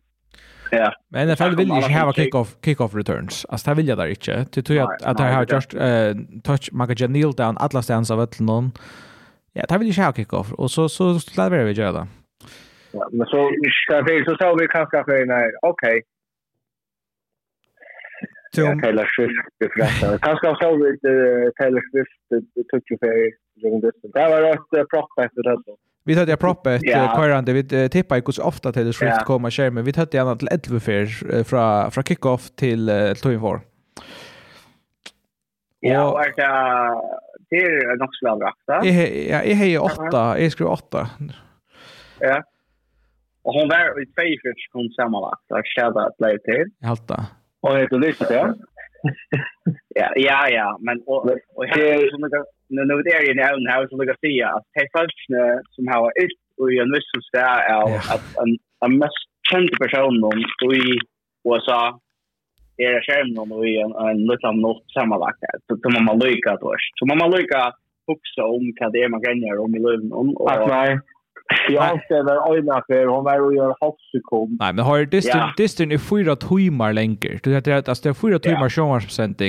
Ja. 0.71 0.93
Men 1.09 1.27
det 1.27 1.35
fall 1.35 1.55
vill 1.55 1.67
ju 1.67 1.75
inte 1.75 1.91
ha 1.91 2.13
kick 2.13 2.35
off 2.35 2.55
kick 2.65 2.81
off 2.81 2.95
returns. 2.95 3.45
Alltså 3.49 3.69
det 3.69 3.75
vill 3.75 3.87
jag 3.87 3.97
där 3.97 4.07
inte. 4.07 4.45
Det 4.53 4.61
tror 4.61 4.79
jag 4.79 4.89
att 5.03 5.17
det 5.17 5.23
har 5.23 5.45
just 5.53 5.71
touch 6.43 6.69
Magaja 6.71 6.97
Janil 6.99 7.31
down 7.31 7.57
alla 7.57 7.81
stans 7.81 8.11
av 8.11 8.21
ett 8.21 8.39
någon. 8.39 8.71
Ja, 9.53 9.63
det 9.69 9.77
vill 9.77 9.87
ju 9.87 9.91
inte 9.91 10.01
ha 10.01 10.13
kick 10.13 10.33
off 10.33 10.53
och 10.53 10.71
så 10.71 10.89
så 10.89 11.03
lär 11.37 11.49
vi 11.49 11.73
det 11.73 11.81
göra. 11.81 12.07
Men 13.11 13.27
så, 13.27 13.51
trafik, 13.89 14.29
så 14.29 14.35
såg 14.35 14.59
vi 14.59 14.67
kraftstationen. 14.67 15.51
Okej. 15.61 15.89
Okay. 15.89 16.01
Tom... 18.55 18.65
Ja, 18.65 18.81
Taylor 18.81 19.07
Swift 19.15 19.73
förresten. 19.75 20.19
Kanske 20.19 20.47
såg 20.61 20.83
vi 20.83 20.89
eh, 20.89 21.51
Taylor 21.59 21.81
Swift 21.91 22.31
eh, 22.33 22.63
Tokyo-ferie. 22.71 23.31
Det 24.13 24.29
var 24.29 24.41
rätt 24.41 24.73
eh, 24.77 24.83
proppet 24.83 25.31
det 25.35 25.41
där. 25.41 25.57
Vi 26.03 26.15
hade 26.15 26.37
proppet 26.37 26.83
yeah. 26.83 27.43
Vi 27.45 27.89
tippade 27.89 28.21
ju 28.27 28.31
så 28.31 28.43
ofta 28.43 28.71
Taylor 28.71 28.91
Swift 28.91 29.25
kom 29.25 29.45
och 29.45 29.51
kör, 29.51 29.69
men 29.69 29.83
vi 29.83 29.93
hade 29.95 30.17
gärna 30.17 30.35
till 30.35 30.47
11 30.51 31.43
från, 31.43 31.91
från 31.91 32.03
kick-off 32.03 32.49
till 32.55 32.89
uh, 32.89 33.13
Toyin 33.13 33.39
Vår. 33.39 33.61
Ja, 35.79 36.11
och 36.11 36.19
det 37.49 37.55
är 37.55 37.97
nog 37.97 38.09
så 38.15 38.35
bra. 38.37 38.53
Ja, 38.65 38.85
jag 39.43 39.55
har 39.55 39.79
åtta. 39.79 40.39
Jag 40.39 40.51
skrev 40.51 40.67
åtta. 40.67 41.09
Och 43.43 43.53
hon 43.53 43.67
var 43.69 44.01
i 44.01 44.05
två 44.05 44.27
fyrt 44.43 44.59
sekund 44.65 44.93
sammanlagt. 44.93 45.45
Jag 45.47 45.65
kände 45.65 45.99
att 46.05 46.17
det 46.17 46.39
till. 46.49 46.65
Helt 46.81 47.07
då. 47.07 47.19
Och 47.61 47.79
jag 47.79 47.89
kunde 47.89 48.07
lyssna 48.07 48.25
till 48.31 48.37
Ja, 49.95 50.09
ja, 50.15 50.49
ja. 50.49 50.77
Men 50.81 51.01
och, 51.05 51.21
och 51.55 51.65
här 51.65 52.09
som 52.11 52.19
jag, 52.31 52.45
nu 52.69 52.81
när 52.85 53.03
det 53.03 53.11
är 53.17 53.31
i 53.31 53.33
näven 53.33 53.67
här 53.67 53.87
som 53.87 53.97
jag 53.99 54.07
kan 54.07 54.23
säga 54.27 54.47
att 54.55 54.65
det 54.73 54.79
är 54.81 54.89
folk 54.99 55.17
som 55.75 55.87
har 55.87 56.07
ett 56.23 56.39
och 56.59 56.71
en 56.81 56.91
viss 56.93 57.09
så 57.13 57.37
där 57.37 57.59
är 57.75 57.95
att 58.13 58.25
en, 58.41 58.51
en 58.85 58.97
mest 58.97 59.27
känd 59.51 59.71
person 59.83 60.23
om 60.29 60.37
i 60.83 60.85
USA 61.49 61.99
är 62.77 63.01
skärmen 63.05 63.51
och 63.55 63.65
i 63.71 63.77
en, 63.85 63.93
en 64.09 64.21
liten 64.31 64.55
något 64.67 64.83
sammanlagt. 64.95 65.39
Så, 65.67 65.77
så 65.83 65.89
man 66.03 66.19
lyckas 66.19 66.59
då. 66.59 66.75
Så 66.97 67.05
man 67.05 67.31
lyckas 67.37 67.73
också 68.13 68.41
om 68.55 68.63
vad 68.79 68.91
det 68.93 69.03
är 69.03 69.09
man 69.09 69.21
gänner 69.25 69.57
om 69.65 69.75
i 69.75 69.79
löven. 69.79 70.11
Att 70.51 70.67
nej. 70.67 70.99
Jag 71.69 72.23
var 72.23 72.57
ögonen 72.57 72.81
för 72.87 73.05
hon 73.05 73.23
var 73.23 73.51
ju 73.51 73.59
en 73.59 73.73
halv 73.81 73.93
sekund. 74.11 74.57
Nej, 74.59 74.73
men 74.73 74.85
har 74.85 75.05
distan 75.05 75.39
ja. 75.39 75.53
distan 75.57 75.91
är 75.91 75.97
fyra 75.97 76.35
timmar 76.35 76.93
längre. 76.93 77.39
Du 77.43 77.53
vet 77.53 77.67
att 77.67 77.89
alltså 77.89 78.03
det 78.03 78.09
är 78.09 78.13
fyra 78.13 78.39
timmar 78.39 78.63
ja. 78.63 78.69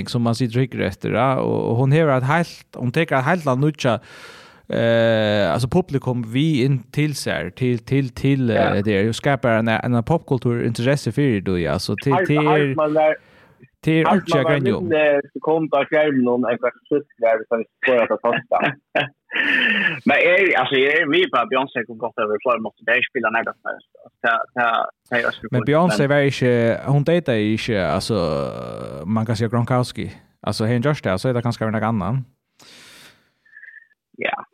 som 0.09 0.23
man 0.23 0.35
sitter 0.35 0.59
dricker 0.59 0.79
efter 0.79 1.11
ja? 1.11 1.37
och 1.37 1.77
hon 1.77 1.93
har 1.93 2.09
ett 2.09 2.25
helt 2.25 2.77
hon 2.77 2.93
tar 2.93 3.03
ett 3.03 3.25
helt 3.25 3.45
nutcha 3.61 4.01
eh 4.69 5.53
alltså 5.53 5.69
publikum 5.69 6.25
vi 6.33 6.65
in 6.65 6.83
till 6.83 7.15
sig 7.15 7.51
till 7.51 7.79
till 7.79 8.09
till 8.09 8.49
ja. 8.49 8.83
det 8.83 9.17
skapar 9.17 9.51
en 9.51 9.69
en 9.69 10.05
popkultur 10.05 10.67
intresse 10.67 11.13
för 11.13 11.23
det 11.23 11.41
då 11.41 11.59
ja 11.59 11.79
så 11.79 11.97
till 11.97 12.17
till 12.27 12.77
Det 13.85 13.93
är 13.93 14.07
allt 14.07 14.24
jag 14.26 14.47
kan 14.47 14.66
ju. 14.66 14.80
Det 14.80 15.20
kom 15.41 15.70
på 15.70 15.85
skärmen 15.91 16.24
någon 16.24 16.45
en 16.45 16.59
kvart 16.59 16.72
sist 16.89 17.11
där 17.18 17.39
så 17.49 17.57
vi 17.57 17.64
får 17.87 18.12
att 18.12 18.20
fasta. 18.20 18.59
Men 20.05 20.16
är 20.16 20.59
alltså 20.59 20.74
är 20.74 21.11
vi 21.12 21.30
på 21.30 21.47
Beyoncé 21.51 21.85
kom 21.85 21.99
gott 21.99 22.18
över 22.18 22.37
för 22.43 22.59
måste 22.59 22.85
det 22.85 23.01
spela 23.11 23.30
något 23.30 23.57
så. 23.62 24.11
Ta 24.22 24.39
ta. 24.55 25.30
Men 25.51 25.64
Beyoncé 25.64 26.07
var 26.07 26.16
ju 26.16 26.76
hon 26.87 27.05
dejtar 27.05 27.33
ju 27.33 27.53
inte 27.53 27.93
alltså 27.93 28.14
man 29.05 29.26
kan 29.26 29.37
säga 29.37 29.49
Gronkowski. 29.49 30.12
Alltså 30.41 30.64
hen 30.64 30.83
just 30.83 31.05
där 31.05 31.16
så 31.16 31.28
är 31.28 31.35
det 31.35 31.43
kanske 31.43 31.64
någon 31.64 31.83
annan. 31.83 32.24
Ja, 34.16 34.45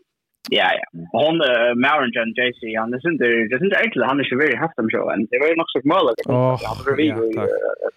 Ja, 0.51 0.69
ja. 0.79 0.87
Hon, 1.13 1.41
uh, 1.45 1.73
Maren 1.85 2.13
John 2.17 2.33
JC, 2.39 2.61
han 2.81 2.95
er 2.97 3.03
sinter, 3.05 3.33
det 3.49 3.57
er 3.57 3.63
sinter 3.63 3.81
egentlig, 3.81 4.07
han 4.09 4.21
er 4.21 4.29
ikke 4.29 4.43
veldig 4.43 4.61
haft 4.65 4.83
om 4.83 4.91
sjåen. 4.93 5.27
Det 5.33 5.41
var 5.43 5.51
jo 5.53 5.59
nok 5.61 5.73
så 5.73 5.83
smøla. 5.85 6.15
Åh, 6.25 6.55
ja, 6.65 6.73
takk. 6.79 7.03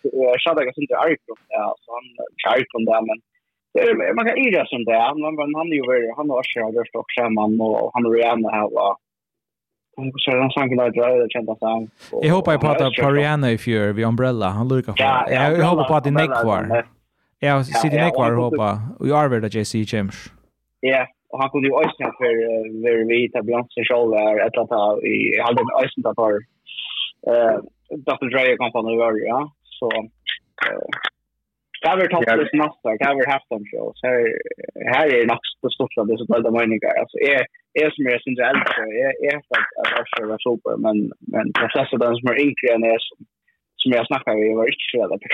Jeg 0.04 0.42
sa 0.44 0.56
det 0.56 0.66
ikke 0.66 0.78
sinter 0.80 1.04
Arkon, 1.04 1.42
ja, 1.56 1.68
så 1.84 2.00
han 2.00 2.10
er 2.12 2.34
ikke 2.34 2.56
Arkon 2.56 2.90
der, 2.90 3.06
men 3.10 3.24
man 4.18 4.28
kan 4.28 4.42
ira 4.42 4.66
som 4.68 4.84
det, 4.90 5.00
men 5.22 5.56
han 5.60 5.72
er 5.72 5.78
jo 5.80 5.88
veldig, 5.88 6.12
han 6.18 6.34
har 6.34 6.50
ikke 6.50 6.68
rørt 6.76 7.00
og 7.00 7.16
skjermen, 7.16 7.56
og 7.64 7.94
han 7.96 8.10
er 8.10 8.20
gjerne 8.20 8.52
her, 8.58 8.68
og 8.84 9.00
så 9.96 10.32
han 10.32 10.52
sang 10.52 10.78
där 10.78 10.92
drar 10.92 11.20
det 11.20 11.30
kända 11.30 11.56
sang. 11.56 11.90
Jag 12.22 12.34
hoppas 12.34 12.58
på 12.62 12.68
att 12.68 12.96
Pariana 13.02 13.52
i 13.52 13.58
fjör 13.58 13.94
vi 13.94 14.04
Umbrella 14.04 14.50
han 14.50 14.68
lukar. 14.68 14.94
Ja, 14.98 15.26
jag 15.30 15.66
hoppas 15.66 15.88
på 15.88 15.96
att 15.96 16.04
det 16.04 16.12
neck 16.12 16.30
var. 16.30 16.86
Ja, 17.40 17.64
så 17.64 17.88
det 17.88 18.04
neck 18.04 18.14
var 18.14 18.32
hoppa. 18.32 18.82
Vi 19.00 19.12
är 19.12 19.28
väl 19.28 19.42
där 19.42 19.58
JC 19.58 19.94
James. 19.94 20.32
Ja, 20.80 21.08
och 21.32 21.40
han 21.42 21.50
kunde 21.50 21.68
ju 21.68 21.76
ösna 21.86 22.08
för 22.20 22.34
för 22.84 22.96
vi 23.12 23.32
ta 23.32 23.42
Björnsen 23.42 23.86
själv 23.90 24.10
där 24.12 24.34
ett 24.46 24.58
att 24.58 25.04
i 25.12 25.16
hade 25.46 25.62
en 25.62 25.78
ösna 25.84 26.02
där 26.06 26.16
för 26.22 26.34
eh 27.32 27.58
Dr. 28.08 28.28
Dre 28.32 28.58
kom 28.58 28.72
från 28.72 28.92
över 28.94 29.28
ja 29.32 29.42
så 29.80 29.88
eh 30.68 30.88
Där 31.84 31.96
var 31.98 32.08
topplis 32.08 32.54
nästa, 32.64 32.90
där 33.02 33.16
var 33.18 33.32
halftime 33.34 33.66
show. 33.72 33.88
Så 34.00 34.04
här 34.08 34.22
här 34.94 35.08
är 35.16 35.26
nog 35.32 35.42
det 35.64 35.72
största 35.76 36.02
det 36.10 36.18
så 36.18 36.26
där 36.44 36.58
meningar. 36.60 36.94
Alltså 37.02 37.18
är 37.34 37.42
är 37.82 37.90
som 37.96 38.06
är 38.14 38.20
syns 38.24 38.42
äldre, 38.50 38.82
är 39.04 39.12
är 39.28 39.36
att 39.38 39.72
att 39.80 39.92
Russia 39.98 40.24
var 40.32 40.40
super 40.48 40.74
men 40.86 40.98
men 41.34 41.46
processor 41.60 41.98
den 42.06 42.16
som 42.18 42.28
är 42.32 42.40
yngre 42.48 42.68
än 42.74 42.84
är 42.94 43.00
som 43.08 43.18
som 43.82 43.92
jag 43.98 44.08
snackar 44.08 44.36
vi 44.36 44.54
var 44.60 44.66
inte 44.74 44.88
så 44.92 44.98
där 45.02 45.08
på 45.08 45.28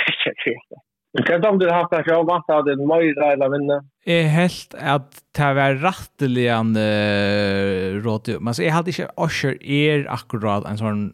det. 0.71 0.81
Kan 1.25 1.59
du 1.59 1.69
ha 1.69 1.77
haft 1.81 1.93
av 1.93 2.03
sjån? 2.05 2.25
Vant 2.27 2.49
av 2.53 2.65
det 2.67 2.75
møyre 2.77 3.31
eller 3.33 3.49
vinna? 3.53 3.77
Jeg 4.05 4.27
helt 4.29 4.75
at 4.77 5.21
det 5.37 5.53
var 5.57 5.79
rettelig 5.81 6.47
en 6.53 6.75
uh, 6.77 7.97
råd. 8.03 8.35
Men 8.41 8.59
jeg 8.59 8.75
hadde 8.75 8.93
ikke 8.93 9.07
Osher 9.17 9.55
er 9.61 10.05
akkurat 10.11 10.67
en 10.69 10.81
sånn 10.81 11.07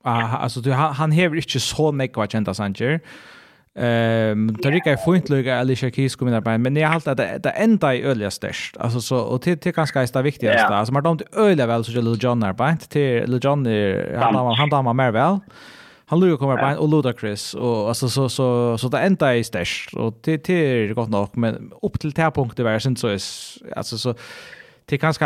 Uh, 0.00 0.42
alltså 0.42 0.62
du, 0.64 0.70
han, 0.72 0.94
han 0.96 1.12
hever 1.12 1.36
ikke 1.42 1.60
så 1.60 1.90
nekva 1.92 2.24
kjenta 2.24 2.54
sanger. 2.56 3.02
Ehm 3.78 4.48
um, 4.48 4.54
det 4.56 4.70
rikar 4.72 4.96
fint 4.98 5.28
lukar 5.30 5.60
Alicia 5.60 5.90
Keys 5.90 6.16
kommer 6.16 6.40
där 6.40 6.58
men 6.58 6.76
jag 6.76 6.88
har 6.88 6.94
alltid 6.94 7.16
det 7.16 7.38
det 7.44 7.50
enda 7.50 7.94
i 7.94 8.02
öliga 8.02 8.30
störst 8.30 8.76
alltså 8.76 9.00
så 9.00 9.16
och 9.16 9.42
till 9.42 9.58
till 9.58 9.72
ganska 9.72 10.06
det 10.06 10.22
viktigaste 10.22 10.66
alltså 10.66 10.92
man 10.92 11.02
de 11.02 11.18
öliga 11.32 11.66
väl 11.66 11.84
så 11.84 11.92
Little 11.92 12.16
John 12.20 12.40
där 12.40 12.52
på 12.52 12.76
till 12.88 13.30
Little 13.30 13.50
John 13.50 13.66
han 14.16 14.34
han 14.34 14.86
han 14.86 14.96
mer 14.96 15.10
väl 15.10 15.38
han 16.10 16.20
lurar 16.20 16.36
kommer 16.36 16.56
på 16.56 16.82
och 16.82 16.88
Ludacris 16.88 17.54
och 17.54 17.88
alltså 17.88 18.08
så 18.08 18.28
så 18.28 18.78
så 18.78 18.88
det 18.88 18.98
enda 18.98 19.36
är 19.36 19.42
stash 19.42 19.98
och 20.02 20.12
det 20.24 20.44
det 20.46 20.54
är 20.54 20.94
gott 20.94 21.10
nog 21.10 21.28
men 21.36 21.72
upp 21.82 22.00
till 22.00 22.10
det 22.10 22.30
punkten 22.30 22.64
var 22.64 22.78
sen 22.78 22.96
så 22.96 23.08
är 23.08 23.20
alltså 23.76 23.98
så 23.98 24.14
det 24.88 24.98
kanske 24.98 25.24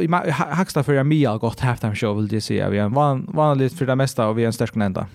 i 0.00 0.08
hacksta 0.30 0.82
för 0.82 0.92
jag 0.92 1.06
mig 1.06 1.24
gott 1.40 1.60
halftime 1.60 1.94
show 1.94 2.16
vill 2.16 2.28
det 2.28 2.40
säga 2.40 2.70
vi 2.70 2.78
är 2.78 2.88
van 2.88 3.26
vanligt 3.34 3.78
för 3.78 3.86
det 3.86 3.96
mesta 3.96 4.28
och 4.28 4.38
vi 4.38 4.42
är 4.42 4.46
en 4.46 4.52
stark 4.52 4.76
ända. 4.76 5.06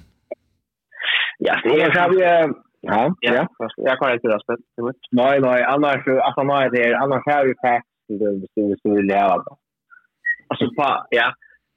Ja, 1.38 1.56
det 1.64 1.82
är 1.82 1.94
så 1.94 2.12
vi 2.12 2.54
Ja, 2.82 3.16
ja. 3.22 3.48
Jag 3.78 4.00
kan 4.00 4.14
inte 4.14 4.28
det 4.28 4.40
spelet. 4.44 4.96
Nej, 5.12 5.40
nej, 5.42 5.64
annars 5.64 6.08
att 6.08 6.34
han 6.36 6.48
det 6.48 6.70
det 6.70 6.98
annars 6.98 7.24
har 7.26 7.46
vi 7.46 7.54
fast 7.64 7.88
det 8.08 8.70
det 8.70 8.78
skulle 8.78 9.02
leva. 9.02 9.44
Alltså 10.48 10.66
på 10.78 11.06
ja, 11.10 11.34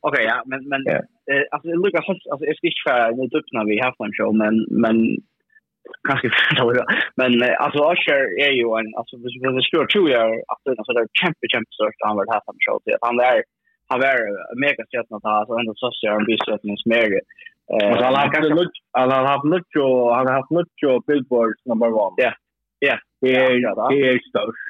Okej, 0.09 0.25
okay, 0.25 0.25
ja, 0.33 0.39
men 0.51 0.61
men 0.73 0.81
yeah. 0.83 1.05
eh, 1.31 1.45
alltså 1.53 1.67
det 1.69 1.77
lukar 1.85 2.03
alltså 2.09 2.45
jag 2.49 2.57
ska 2.57 2.67
inte 2.67 2.85
skära 2.85 3.17
mot 3.19 3.35
upp 3.39 3.49
när 3.57 3.65
vi 3.71 3.77
har 3.85 3.93
en 4.07 4.17
show 4.19 4.33
men 4.43 4.55
men 4.85 4.97
kanske 6.09 6.27
men 7.21 7.33
alltså 7.65 7.81
Usher 7.93 8.23
är 8.47 8.53
ju 8.61 8.67
en 8.81 8.91
alltså 8.99 9.15
det 9.17 9.29
är 9.29 9.69
sure 9.71 9.87
true 9.87 9.87
tror 9.93 10.09
jag 10.17 10.29
att 10.51 10.61
det 10.65 10.71
är 10.71 10.85
så 10.89 10.93
champion 11.21 11.51
champion 11.53 11.77
sort 11.79 11.95
stort 11.97 12.07
han 12.09 12.17
vill 12.19 12.33
ha 12.35 12.41
en 12.53 12.65
show 12.67 12.79
det 12.87 12.97
han 13.07 13.17
där 13.23 13.37
han 13.91 14.01
är 14.11 14.19
mega 14.65 14.85
sett 14.93 15.11
något 15.11 15.29
här 15.31 15.45
så 15.47 15.53
ändå 15.61 15.73
så 15.77 15.89
ser 15.99 16.11
han 16.17 16.25
blir 16.29 16.41
sett 16.49 16.65
något 16.71 16.87
mer 16.93 17.09
eh 17.75 17.95
han 18.07 18.15
har 18.19 18.29
kanske 18.35 18.53
han 19.01 19.11
har 19.17 19.25
haft 19.33 19.49
mycket 19.57 19.89
han 20.17 20.27
har 20.29 20.35
haft 20.41 20.55
mycket 20.61 20.93
billboards 21.09 21.61
number 21.71 21.89
1. 21.89 21.95
Ja. 22.27 22.33
Ja, 22.89 22.97
det 23.21 23.31
är 23.37 23.51
det 23.93 24.01
är 24.09 24.19
stort 24.31 24.61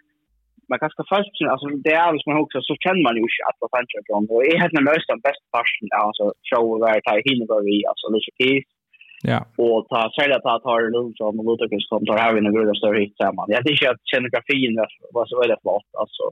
man 0.69 0.79
kan 0.81 0.91
ska 0.91 1.03
fast 1.15 1.35
alltså 1.53 1.67
det 1.85 1.95
är 2.01 2.07
alltså 2.11 2.25
man 2.31 2.45
också 2.45 2.59
så 2.69 2.75
känner 2.85 3.03
man 3.07 3.15
ju 3.17 3.23
inte 3.27 3.45
att 3.49 3.59
vad 3.63 3.71
tänker 3.73 3.95
jag 3.97 4.31
och 4.35 4.45
är 4.51 4.61
helt 4.63 4.77
nervös 4.79 5.05
den 5.13 5.25
bästa 5.29 5.47
parten 5.57 5.89
alltså 6.07 6.25
show 6.49 6.65
where 6.81 7.01
ta 7.07 7.13
hinner 7.29 7.47
bara 7.51 7.67
vi 7.69 7.77
alltså 7.91 8.07
lite 8.15 8.33
kis 8.41 8.67
Ja. 9.33 9.39
Och 9.65 9.89
ta 9.89 10.01
sälja 10.19 10.39
ta 10.41 10.59
tar 10.59 10.83
det 10.83 10.91
lugnt 10.97 11.17
så 11.17 11.33
man 11.33 11.47
låter 11.47 11.69
kus 11.69 11.89
kom 11.89 12.07
tar 12.07 12.19
här 12.19 12.37
en 12.37 12.55
gröda 12.55 12.75
större 12.75 13.01
hit 13.01 13.17
samman. 13.17 13.47
Jag 13.57 13.65
tycker 13.67 13.91
att 13.91 14.07
scenografin 14.09 14.75
var 15.17 15.27
så 15.27 15.41
väldigt 15.41 15.63
flott 15.63 15.91
alltså 16.03 16.25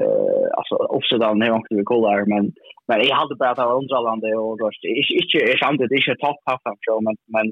eh 0.00 0.46
alltså 0.58 0.74
också 0.98 1.14
där 1.18 1.34
när 1.34 1.46
jag 1.46 1.64
skulle 1.64 1.82
kolla 1.92 2.10
men 2.32 2.44
men 2.88 2.98
jag 3.08 3.16
hade 3.16 3.34
bara 3.34 3.50
att 3.50 3.58
vara 3.58 3.78
underhållande 3.80 4.28
och 4.42 4.58
då 4.58 4.70
det 4.82 4.88
inte 5.20 5.38
är 5.52 5.58
sant 5.64 5.78
det 5.78 5.96
inte 5.96 6.14
topp 6.24 6.40
half 6.44 6.62
show 6.86 6.98
men 7.06 7.16
men 7.34 7.46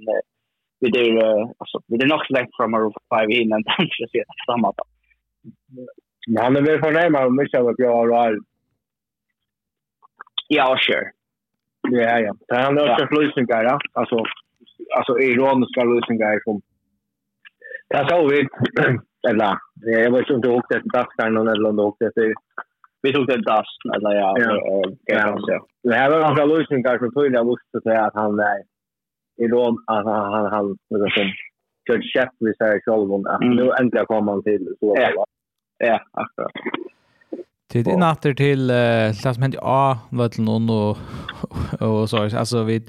vi 0.81 0.89
det 0.97 1.05
alltså 1.61 1.77
vi 1.89 1.97
det 2.01 2.07
nog 2.07 2.21
långt 2.35 2.57
från 2.57 2.75
our 2.75 2.93
5 3.15 3.31
in 3.31 3.53
och 3.53 3.65
kanske 3.77 4.05
se 4.13 4.21
samma 4.47 4.69
då. 4.79 4.85
Men 6.27 6.45
han 6.45 6.57
är 6.57 6.63
väl 6.63 6.81
förnärmad 6.81 7.27
om 7.27 7.37
mycket 7.37 7.61
av 7.61 7.69
att 7.69 7.79
jag 7.79 7.95
har 7.95 8.39
Ja, 10.49 10.79
sure. 10.81 11.11
Ja, 11.91 12.19
ja. 12.21 12.35
Det 12.49 12.57
handlar 12.57 12.93
också 12.93 13.05
om 13.05 13.23
lösningar, 13.23 13.65
ja. 13.65 13.79
Alltså, 13.93 14.17
alltså 14.97 15.19
ironiska 15.19 15.85
lösningar 15.85 16.41
som... 16.45 16.61
Det 17.89 18.09
sa 18.09 18.23
vi, 18.23 18.49
eller 19.29 19.57
jag 20.05 20.13
vet 20.13 20.31
inte 20.31 20.49
åkt 20.49 20.75
efter 20.75 20.91
Daskaren 20.91 21.37
och 21.37 21.45
Nederlunda 21.45 21.83
åkt 21.83 22.03
efter... 22.03 22.33
Vi 23.03 23.13
tog 23.13 23.27
det 23.27 23.43
Dask, 23.43 23.79
eller 23.95 24.15
ja. 24.15 24.35
ja. 24.39 25.39
ja. 25.47 25.67
Det 25.83 25.95
här 25.95 26.11
var 26.11 26.21
några 26.21 26.45
lösningar 26.45 26.99
som 26.99 27.15
tydligen 27.15 27.47
måste 27.47 27.81
säga 27.83 28.05
att 28.05 28.15
han 28.15 28.41
är 28.41 28.63
iron, 29.37 29.85
att 29.87 30.05
han, 30.05 30.33
han, 30.33 30.53
han, 30.53 30.77
liksom, 30.91 31.33
kört 31.91 32.05
käpp 32.05 32.35
vid 32.41 32.57
sig 32.57 32.81
själv. 32.85 33.27
Att 33.27 33.41
nu 33.41 33.71
äntligen 33.81 34.07
kommer 34.07 34.33
han 34.33 34.43
till 34.43 34.75
så. 34.81 34.95
Ja. 34.99 35.25
Ja, 35.79 36.01
akkurat. 36.13 36.53
Tid 37.73 37.89
är 37.89 37.97
natter 37.97 38.35
till 38.35 38.71
eh 38.71 38.77
det 38.77 39.35
som 39.35 39.43
hände 39.43 39.59
A 39.63 39.99
vart 40.11 40.39
någon 40.39 40.71
och 40.71 40.99
och 41.81 42.11
så 42.11 42.39
alltså 42.39 42.63
vi 42.63 42.83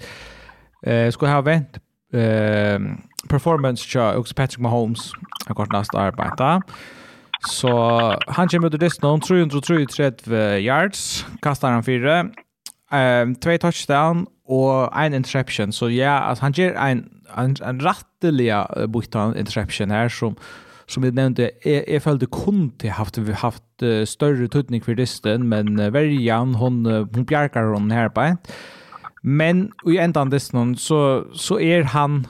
eh 0.84 1.12
skulle 1.12 1.32
ha 1.32 1.42
vänt 1.42 1.78
eh 2.14 2.80
performance 3.30 3.88
chart 3.88 4.16
och 4.16 4.36
Patrick 4.36 4.60
Mahomes 4.60 5.12
har 5.48 5.56
gått 5.56 5.72
nästa 5.72 6.00
arbete. 6.00 6.62
Så 7.50 7.70
han 8.28 8.48
kommer 8.48 8.68
ut 8.76 8.80
dist 8.80 9.02
någon 9.02 9.22
333 9.22 10.60
yards, 10.60 11.26
kastar 11.42 11.72
han 11.72 11.84
fyra, 11.84 12.30
ehm 12.92 13.36
två 13.36 13.58
touchdown 13.58 14.26
och 14.46 15.02
en 15.02 15.14
interception. 15.14 15.72
Så 15.72 15.90
ja, 15.90 16.12
alltså 16.12 16.46
han 16.46 16.52
ger 16.52 16.74
en 16.74 17.20
en, 17.38 17.56
en 17.64 17.80
rattliga 17.80 18.68
bortan 18.88 19.38
interception 19.38 19.92
här 19.92 20.10
som 20.10 20.36
som 20.90 21.06
vi 21.06 21.12
nevnte, 21.14 21.52
jeg, 21.66 21.84
jeg 21.86 22.02
følte 22.02 22.30
kun 22.34 22.70
til 22.82 22.94
haft, 22.98 23.20
vi 23.22 23.36
haft 23.38 23.86
uh, 23.86 24.02
større 24.10 24.48
tøtning 24.50 24.82
for 24.84 24.98
disten, 24.98 25.46
men 25.50 25.78
uh, 25.78 25.92
verjan, 25.94 26.56
hon, 26.58 26.82
uh, 26.88 27.06
hon 27.14 27.28
bjerker 27.30 27.70
hon 27.76 27.92
her 27.94 28.10
på. 28.14 28.32
Men 29.22 29.68
i 29.88 30.00
enda 30.02 30.24
av 30.24 30.32
disten, 30.34 30.74
så, 30.80 31.28
så 31.38 31.60
er 31.62 31.92
han, 31.94 32.24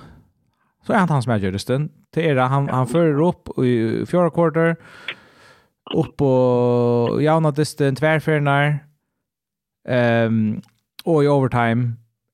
så 0.84 0.93
er 0.93 1.03
han 1.05 1.14
han 1.14 1.24
som 1.24 1.36
er 1.36 1.55
disten. 1.55 1.89
Det 2.16 2.26
er 2.26 2.41
han, 2.41 2.68
han 2.74 2.89
fører 2.89 3.22
opp 3.24 3.53
i 3.62 4.03
fjorda 4.10 4.34
kvarter, 4.34 4.76
opp 5.95 6.12
på 6.20 6.34
javna 7.24 7.53
disten, 7.55 7.95
tverferner, 7.95 8.82
um, 9.88 10.60
og 11.05 11.24
i 11.24 11.32
overtime, 11.32 11.93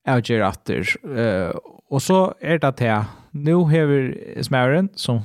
avgjør 0.09 0.47
atter. 0.47 0.95
Uh, 1.05 1.53
og 1.91 2.01
så 2.01 2.19
er 2.41 2.57
det 2.63 2.75
til, 2.81 3.13
nå 3.35 3.61
vi 3.69 4.01
Smæren, 4.43 4.89
som 4.95 5.21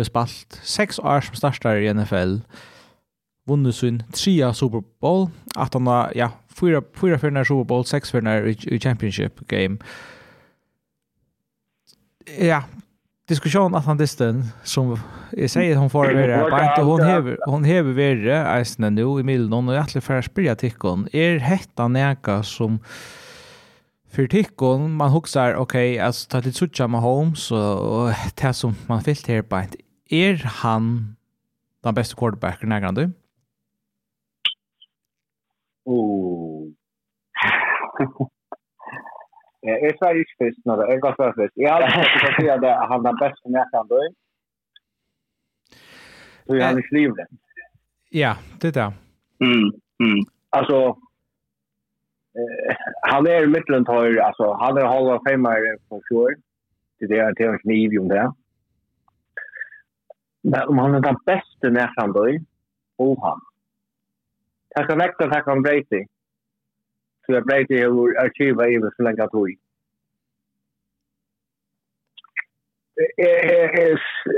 har 0.00 0.04
spalt 0.04 0.60
seks 0.62 0.98
år 0.98 1.20
som 1.20 1.36
startar 1.36 1.76
i 1.76 1.92
NFL, 1.94 2.40
Vunnet 3.46 3.74
sin 3.74 4.02
trea 4.12 4.52
Super 4.54 4.82
Bowl, 5.00 5.28
At 5.54 5.74
han 5.74 5.86
har, 5.86 6.12
ja, 6.14 6.30
fyra, 6.48 6.82
fyra 7.00 7.18
för 7.18 7.44
Super 7.44 7.64
Bowl, 7.64 7.84
sex 7.84 8.10
för 8.10 8.46
i, 8.46 8.56
i 8.74 8.80
Championship 8.80 9.48
Game. 9.48 9.78
Ja, 12.38 12.62
diskussion 13.28 13.74
att 13.74 13.84
han 13.84 13.96
distan 13.96 14.44
som 14.64 14.98
jag 15.30 15.50
säger 15.50 15.76
hon 15.76 15.90
får 15.90 16.04
vara 16.04 16.50
bara 16.50 16.84
hon 16.84 17.02
hever 17.02 17.38
hon 17.46 17.64
hever 17.64 17.92
vara 17.92 18.60
isen 18.60 18.94
nu 18.94 19.20
i 19.20 19.22
Milton 19.22 19.68
och 19.68 19.74
jag 19.74 19.88
tror 19.88 20.00
för 20.00 20.22
spela 20.22 20.54
tickon 20.54 21.08
är 21.12 21.38
hetta 21.38 21.88
näka 21.88 22.42
som 22.42 22.78
för 24.10 24.26
tickon 24.26 24.92
man 24.92 25.10
huxar 25.10 25.54
okej 25.54 25.92
okay, 25.92 26.06
alltså 26.06 26.28
ta 26.28 26.40
lite 26.40 26.58
sucha 26.58 26.88
med 26.88 27.00
Holmes 27.00 27.50
och 27.50 28.10
det 28.34 28.52
som 28.52 28.74
man 28.86 29.02
fyllt 29.02 29.26
här 29.26 29.42
på 29.42 29.62
er 30.10 30.36
han 30.62 31.16
den 31.84 31.94
beste 31.94 32.16
quarterbacken 32.18 32.72
i 32.72 32.80
du 32.94 33.06
Oh. 35.86 36.66
Jeg 39.66 39.92
sa 39.98 40.06
ikke 40.10 40.36
først 40.40 40.60
når 40.66 40.76
det 40.76 40.86
er 40.92 40.98
godt 41.04 41.18
først. 41.38 41.54
Jeg 41.56 41.70
har 41.72 41.80
ikke 41.86 42.32
si 42.38 42.46
at 42.54 42.64
han 42.90 43.00
er 43.10 43.14
best 43.22 43.40
i 43.44 43.48
England. 43.48 44.14
Så 46.46 46.54
jeg 46.54 46.66
har 46.66 46.76
ikke 46.76 46.96
livet. 46.98 47.18
Ja, 48.22 48.32
det 48.62 48.68
er 48.70 48.76
det. 48.80 48.90
Mm, 49.46 49.70
mm. 50.04 50.22
Altså, 50.58 50.78
eh, 52.38 52.74
han 53.12 53.26
er 53.32 53.38
i 53.42 53.52
midtelen 53.54 53.84
tar, 53.88 54.06
altså, 54.28 54.46
han 54.62 54.78
er 54.80 54.92
halva 54.92 55.16
femmer 55.28 55.56
for 55.88 56.00
fjord. 56.08 56.36
Det 57.10 57.18
er 57.18 57.34
til 57.34 57.48
en 57.50 57.62
kniv 57.64 58.00
om 58.02 58.08
det. 58.14 58.24
Mm 58.26 58.45
om 60.54 60.78
han 60.78 60.94
er 60.94 61.00
den 61.00 61.18
bästa 61.26 61.70
närstående 61.70 62.44
og 62.98 63.18
han. 63.24 63.40
Tack 64.76 64.90
och 64.90 65.00
väckta 65.00 65.28
tack 65.30 65.46
om 65.46 65.62
Brady. 65.62 66.06
Så 67.26 67.32
jag 67.32 67.46
Brady 67.46 67.82
har 67.82 68.24
arkiva 68.24 68.68
i 68.68 68.80
så 68.96 69.02
länge 69.02 69.24
att 69.24 69.34
vi. 69.34 69.58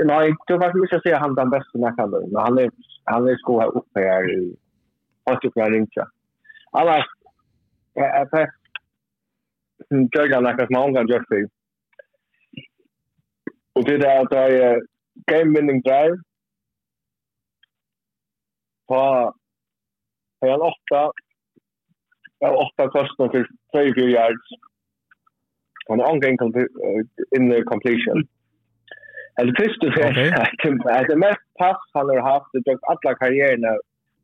Nej, 0.05 0.35
det 0.47 0.57
var 0.57 0.83
inte 0.83 0.95
att 0.95 1.03
säga 1.03 1.19
han 1.19 1.35
den 1.35 1.49
bästa 1.49 1.77
närstående. 1.77 2.27
Men 2.31 2.41
han 2.41 2.57
är, 2.57 2.71
han 3.03 3.27
är 3.27 3.35
sko 3.35 3.59
här 3.59 3.77
uppe 3.77 3.99
här 3.99 4.31
i 4.39 4.55
Östersjön 5.31 5.73
Rinsja. 5.73 6.07
Alla, 6.71 7.05
jag 7.93 8.05
är 8.05 8.25
fast. 8.25 8.55
Jörgen 10.15 10.45
har 10.45 10.53
nästan 10.53 10.67
många 10.69 11.01
gjort 11.01 11.27
sig. 11.27 11.45
Och 13.73 13.83
det 13.83 13.95
är 13.95 14.21
att 14.21 14.31
jag 14.31 14.81
game 15.25 15.53
winning 15.55 15.81
drive 15.81 16.17
på 18.87 19.01
hel 20.45 20.61
åtta 20.61 21.11
av 22.45 22.55
åtta 22.55 22.89
kostnader 22.89 23.47
för 23.71 23.93
24 23.93 24.09
yards 24.09 24.47
on 25.89 26.01
ongoing 26.01 26.37
in 27.37 27.49
the 27.51 27.63
completion. 27.63 28.27
Eller 29.39 29.53
fyrst 29.59 29.83
og 29.87 29.93
fremst, 29.93 31.07
det 31.09 31.17
mest 31.17 31.45
pass 31.59 31.81
han 31.93 32.09
har 32.09 32.21
haft 32.31 32.55
i 32.55 32.75
alla 32.91 33.15
karriärerna 33.15 33.77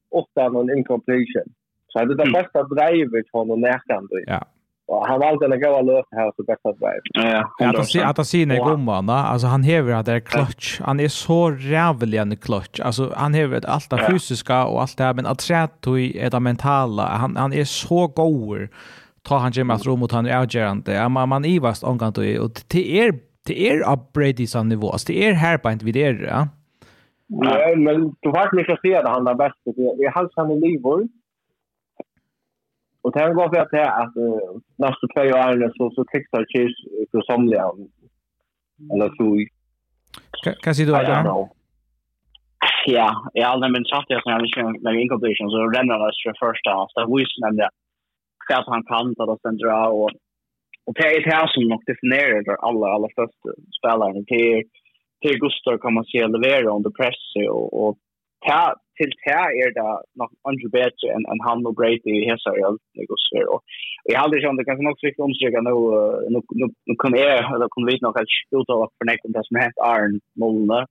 Åtta 0.10 0.50
någon 0.50 0.78
incompletion. 0.78 1.48
Så 1.88 2.06
det 2.06 2.14
är 2.14 2.26
det 2.26 2.32
bästa 2.32 2.64
drivet 2.64 3.26
från 3.32 3.40
honom 3.40 3.62
nästan. 3.62 4.08
Ja. 4.28 4.42
Och 4.88 5.08
han 5.08 5.20
valde 5.20 5.46
att 5.56 5.62
gå 5.62 5.70
och 5.70 5.86
lösa 5.86 6.08
här 6.12 6.32
så 6.36 6.44
bästa 6.44 6.70
väg. 6.70 7.02
Ja, 7.14 7.52
ja. 7.60 7.80
Att 7.80 7.88
se 7.88 8.02
att 8.04 8.28
se 8.28 8.46
när 8.46 8.66
gumman, 8.66 9.10
alltså 9.10 9.48
han 9.48 9.64
häver 9.64 9.94
att 9.94 10.06
det 10.06 10.12
är 10.12 10.20
clutch. 10.20 10.80
Han 10.82 11.00
är 11.00 11.08
så 11.08 11.50
rävlig 11.50 12.18
en 12.18 12.38
clutch. 12.38 12.80
Alltså 12.80 13.14
han 13.16 13.34
häver 13.34 13.66
allt 13.66 13.90
det 13.90 14.08
fysiska 14.12 14.66
och 14.66 14.82
allt 14.82 14.98
det 14.98 15.04
här 15.04 15.14
men 15.14 15.26
att 15.26 15.42
se 15.42 15.54
är 15.54 16.30
det 16.30 16.40
mentala. 16.40 17.04
Han 17.04 17.36
han 17.36 17.54
är 17.54 17.64
så 17.64 18.08
god. 18.08 18.68
Ta 19.24 19.38
han 19.38 19.52
Jim 19.52 19.70
att 19.70 19.86
rum 19.86 20.00
mot 20.00 20.12
han 20.12 20.26
är 20.26 20.38
avgörande. 20.38 21.10
Man 21.10 21.30
man 21.30 21.46
ivast 21.46 21.84
omgång 21.84 22.12
då 22.12 22.22
och 22.44 22.54
till 22.54 22.96
er 22.96 23.20
till 23.46 23.58
er 23.58 23.94
up 23.94 24.14
Brady 24.14 24.48
som 24.48 24.70
nivå. 24.70 24.92
Alltså 24.92 25.08
det 25.08 25.28
är 25.28 25.34
här 25.34 25.58
på 25.58 25.72
inte 25.72 25.86
vid 25.86 25.98
er, 25.98 26.28
ja. 26.30 26.48
Nej, 27.28 27.76
men 27.76 28.14
du 28.22 28.30
vart 28.32 28.54
mycket 28.54 28.74
att 28.74 28.82
se 28.82 28.96
att 28.96 29.08
han 29.08 29.28
är 29.28 29.34
bäst. 29.34 29.56
Jag 29.98 30.12
har 30.12 30.30
han 30.36 30.52
i 30.52 30.60
livor. 30.60 31.08
Och 33.06 33.12
det 33.12 33.20
här 33.20 33.34
var 33.34 33.50
för 33.50 33.62
att 33.62 33.72
det 33.72 33.84
är 33.90 33.96
att 34.04 34.18
uh, 34.26 34.52
nästa 34.86 35.06
två 35.14 35.24
år 35.42 35.72
så, 35.78 35.84
så 35.96 36.02
krigsar 36.12 36.46
kyrs 36.54 36.78
för 37.12 37.22
somliga. 37.32 37.66
Eller 38.94 39.10
så. 39.18 39.28
Kan 40.64 40.76
säga 40.76 40.88
du 40.88 40.96
att 40.96 41.50
Ja, 42.86 43.10
i 43.34 43.42
alla 43.42 43.70
min 43.70 43.86
satt 43.86 44.06
jag 44.08 44.22
när 44.26 44.40
jag 44.56 44.84
när 44.84 44.94
inkompletion 45.02 45.50
så 45.50 45.58
rennar 45.76 45.98
det 46.00 46.14
för 46.24 46.36
första 46.46 46.72
Så 46.90 47.00
Det 47.00 47.18
visst 47.18 47.38
men 47.42 47.56
det 47.56 47.70
att 48.60 48.72
han 48.74 48.84
kan 48.92 49.16
ta 49.16 49.26
det 49.26 49.38
sen 49.42 49.58
dra 49.58 49.80
och 50.00 50.10
och 50.86 50.94
det 50.98 51.08
är 51.16 51.24
det 51.24 51.36
här 51.36 51.48
som 51.48 51.64
nog 51.64 51.82
definierar 51.86 52.44
för 52.48 52.58
alla 52.68 52.88
alla 52.96 53.08
första 53.18 53.50
spelare 53.78 54.20
till 54.32 54.64
till 55.22 55.40
Gustav 55.44 55.78
kan 55.78 55.94
man 55.94 56.06
se 56.06 56.28
leverera 56.28 56.70
under 56.78 56.92
press 57.00 57.24
och 57.56 57.68
och 57.82 57.94
til 59.00 59.12
her 59.26 59.48
er 59.62 59.74
det 59.78 59.86
nok 60.22 60.32
andre 60.50 60.70
bedre 60.78 61.12
enn 61.16 61.26
en 61.32 61.44
han 61.48 61.66
og 61.70 61.76
Brady 61.80 62.14
i 62.14 62.28
hese 62.30 62.54
går 62.56 62.78
negosfer. 63.00 63.50
Og 63.54 63.60
jeg 64.10 64.18
har 64.18 64.28
aldri 64.28 64.42
kjent 64.44 64.60
det 64.60 64.68
kanskje 64.68 64.88
nok 64.88 65.02
sikkert 65.02 65.26
omstrykke 65.28 65.64
nå, 65.66 65.76
nå 66.62 66.98
kan 67.04 67.18
jeg, 67.18 67.42
eller 67.56 67.72
kan 67.74 67.88
vi 67.90 67.98
nok 68.04 68.20
helt 68.22 68.38
ut 68.58 68.74
av 68.76 68.86
at 68.86 68.96
fornekte 69.02 69.34
det 69.36 69.44
som 69.48 69.62
heter 69.62 69.86
Arn 69.90 70.18
Målene, 70.42 70.82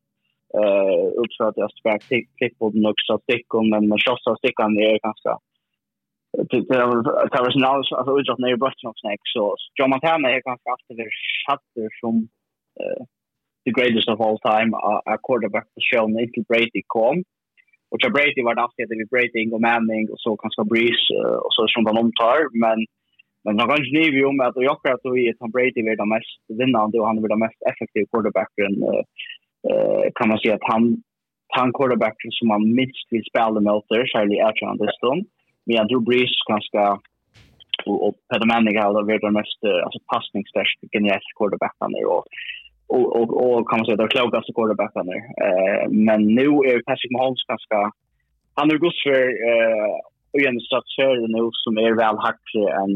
uh, 0.59 1.07
utfra 1.25 1.51
at 1.51 1.61
jeg 1.63 1.77
spør 1.79 2.05
klipp 2.11 2.55
på 2.61 2.71
den 2.75 2.91
også 2.93 3.19
stikken, 3.25 3.73
men 3.73 3.91
man 3.91 4.03
slåss 4.05 4.31
av 4.31 4.41
stikken 4.43 4.79
er 4.83 5.03
ganske 5.07 5.41
det 6.35 6.81
var 6.83 7.53
sånn 7.55 7.63
altså 7.63 8.17
utdratt 8.19 8.41
nere 8.43 8.57
i 8.57 8.59
bøtten 8.59 8.89
og 8.91 8.97
snakk, 8.99 9.21
så 9.31 9.45
John 9.79 9.93
Montana 9.93 10.33
er 10.35 10.43
ganske 10.43 10.73
alltid 10.73 10.99
det 10.99 11.07
sjatter 11.15 11.93
som 12.01 12.25
the 13.65 13.73
greatest 13.73 14.09
of 14.09 14.21
all 14.21 14.39
time 14.39 14.75
a 15.07 15.17
quarterback 15.19 15.65
to 15.75 15.81
show 15.81 16.07
Nick 16.07 16.35
Brady 16.49 16.83
kom 16.89 17.23
Och 17.95 18.01
så 18.03 18.11
Brady 18.17 18.43
var 18.47 18.55
det 18.55 18.63
alltid 18.63 18.89
vi 19.01 19.07
Brady 19.13 19.51
och 19.55 19.65
Manning 19.71 20.05
och 20.13 20.21
så 20.25 20.31
kanske 20.37 20.65
Breeze 20.73 21.07
och 21.45 21.53
så 21.57 21.63
som 21.69 21.85
de 21.85 21.93
omtar 22.05 22.39
men 22.65 22.79
men 23.45 23.57
man 23.57 23.69
kan 23.69 23.85
ju 23.85 23.91
ju 24.19 24.25
om 24.25 24.41
att 24.41 24.57
jag 24.69 24.77
tror 24.83 24.95
att 24.95 25.17
vi 25.17 25.35
Tom 25.39 25.51
Brady 25.55 25.81
är 25.93 25.97
den 26.03 26.15
mest 26.17 26.41
vinnande 26.61 26.95
och 26.99 27.07
han 27.07 27.19
är 27.19 27.29
den 27.35 27.45
mest 27.47 27.61
effektiva 27.71 28.07
quarterbacken 28.11 28.73
eh 29.71 30.05
kan 30.17 30.29
man 30.29 30.39
säga 30.39 30.55
att 30.55 30.71
han 30.73 30.83
han 31.57 31.73
quarterback 31.77 32.17
som 32.39 32.49
man 32.49 32.63
minst 32.81 33.07
vill 33.13 33.31
spela 33.31 33.59
mot 33.69 33.85
där 33.89 34.07
Charlie 34.13 34.45
Adrian 34.49 34.79
stund. 34.99 35.23
men 35.65 35.77
jag 35.79 35.89
tror 35.89 36.07
Breeze 36.09 36.41
ganska 36.53 36.83
och 37.89 37.99
och 38.07 38.15
Peter 38.29 38.49
Manning 38.53 38.77
har 38.79 38.93
varit 38.93 39.27
den 39.27 39.39
mest 39.41 39.61
alltså 39.85 39.99
passningsstärkta 40.13 40.85
quarterback 41.37 41.77
han 41.79 41.95
är. 42.01 42.07
och 42.15 42.25
och 42.87 43.07
och 43.21 43.31
och 43.45 43.69
kan 43.69 43.79
man 43.79 43.87
säga 43.87 43.97
de 43.97 44.09
klokaste 44.09 44.53
quarterbacken 44.53 45.07
där. 45.07 45.23
Eh 45.45 45.89
men 46.09 46.21
nu 46.39 46.47
är 46.71 46.83
Patrick 46.89 47.13
Mahomes 47.13 47.45
ganska 47.53 47.79
han 48.55 48.71
har 48.71 48.79
gått 48.85 49.03
för 49.07 49.23
eh 49.51 49.95
och 50.33 50.41
att 50.41 50.67
struktur 50.69 51.29
nu 51.37 51.43
som 51.65 51.79
är 51.79 51.93
väl 52.03 52.17
hackig 52.27 52.67
en 52.83 52.95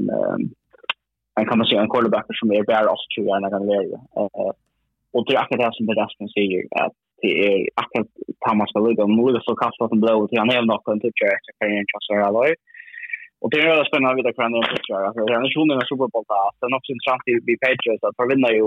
en 1.39 1.47
kan 1.49 1.59
man 1.59 1.67
säga 1.67 1.81
en 1.81 1.93
quarterback 1.93 2.27
som 2.41 2.53
är 2.53 2.63
bara 2.63 2.93
oss 2.95 3.07
tror 3.15 3.27
jag 3.27 3.43
när 3.43 3.51
han 3.51 3.71
är 3.79 3.85
eh 4.19 4.53
och 5.13 5.25
det 5.27 5.35
är 5.35 5.41
akkurat 5.43 5.61
det 5.65 5.77
som 5.77 5.87
det 5.87 6.01
resten 6.03 6.29
säger 6.29 6.61
att 6.85 6.97
det 7.23 7.33
är 7.47 7.69
akkurat 7.83 8.11
Thomas 8.45 8.71
ska 8.71 8.79
ligga 8.81 9.03
och 9.03 9.17
Maliga 9.19 9.41
så 9.45 9.55
kastar 9.63 9.89
den 9.89 10.01
blå 10.01 10.29
till 10.29 10.39
han 10.39 10.57
även 10.57 10.71
också 10.77 10.91
en 10.91 11.01
toucher 11.01 11.31
efter 11.37 11.53
karriären 11.59 11.91
Charles 11.91 12.27
Alloy. 12.27 12.51
Och 13.41 13.51
det 13.51 13.57
är 13.61 13.71
väldigt 13.73 13.91
spännande 13.91 14.13
att 14.13 14.19
veta 14.19 14.37
hur 14.37 14.47
han 14.47 14.55
är 14.55 14.63
en 14.65 14.73
toucher. 14.75 15.01
Alltså, 15.07 15.21
det 15.25 15.33
är 15.35 15.45
en 15.45 15.55
sjunden 15.55 15.77
med 15.79 15.89
Super 15.91 16.09
Bowl 16.13 16.27
där. 16.33 16.49
Sen 16.59 16.77
också 16.79 16.91
intressant 16.93 17.23
att 17.27 17.47
bli 17.47 17.57
Patriots 17.65 18.05
att 18.05 18.19
förvinna 18.21 18.51
ju 18.59 18.67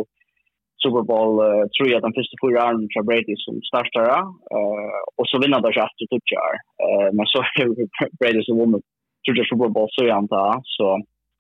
Super 0.83 1.03
Bowl 1.11 1.33
uh, 1.47 1.63
tror 1.73 1.87
jag 1.91 2.01
den 2.01 2.17
första 2.17 2.35
fyra 2.43 2.59
åren 2.67 2.87
från 2.91 3.05
Brady 3.09 3.35
som 3.45 3.55
startar 3.69 4.07
uh, 4.55 4.97
och 5.19 5.27
så 5.29 5.35
vinner 5.41 5.59
det 5.61 5.69
efter 5.87 6.05
touchar. 6.11 6.53
Uh, 6.85 7.09
men 7.15 7.25
så 7.33 7.39
är 7.61 7.65
Brady 8.19 8.41
som 8.43 8.57
vunnit 8.61 8.85
tror 9.23 9.37
jag 9.37 9.47
Super 9.51 9.69
Bowl 9.75 9.89
så 9.91 10.01
jag 10.05 10.17
antar 10.21 10.61
så 10.77 10.87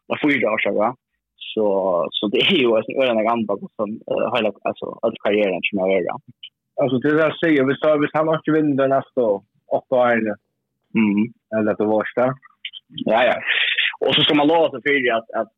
det 0.07 0.17
fyra 0.25 0.51
år 0.53 0.61
sedan. 0.65 0.93
Så 1.53 1.65
så 2.15 2.23
det 2.33 2.41
är 2.51 2.57
ju 2.63 2.69
en 2.79 2.89
ören 3.01 3.25
gammal 3.29 3.57
som 3.77 3.89
uh, 4.11 4.27
hela 4.35 4.49
alltså 4.69 4.85
all 5.03 5.15
karriären 5.23 5.63
som 5.67 5.79
jag 5.79 5.89
gör 5.91 6.17
Alltså 6.81 6.97
det 7.03 7.15
där 7.21 7.33
säger 7.43 7.63
vi 7.67 7.73
så 7.75 7.97
vi 8.01 8.07
han 8.13 8.35
inte 8.35 8.51
vinna 8.51 8.87
nästa 8.87 9.21
år. 9.29 9.41
Åtta 9.77 9.95
år. 9.95 10.21
Mm. 11.01 11.23
Eller 11.55 11.73
det 11.79 11.87
värsta. 11.97 12.25
Ja 13.11 13.19
ja. 13.29 13.37
Och 14.05 14.15
så 14.15 14.21
ska 14.21 14.33
man 14.35 14.47
låta 14.47 14.77
för 14.83 14.93
att 15.17 15.29
att 15.39 15.51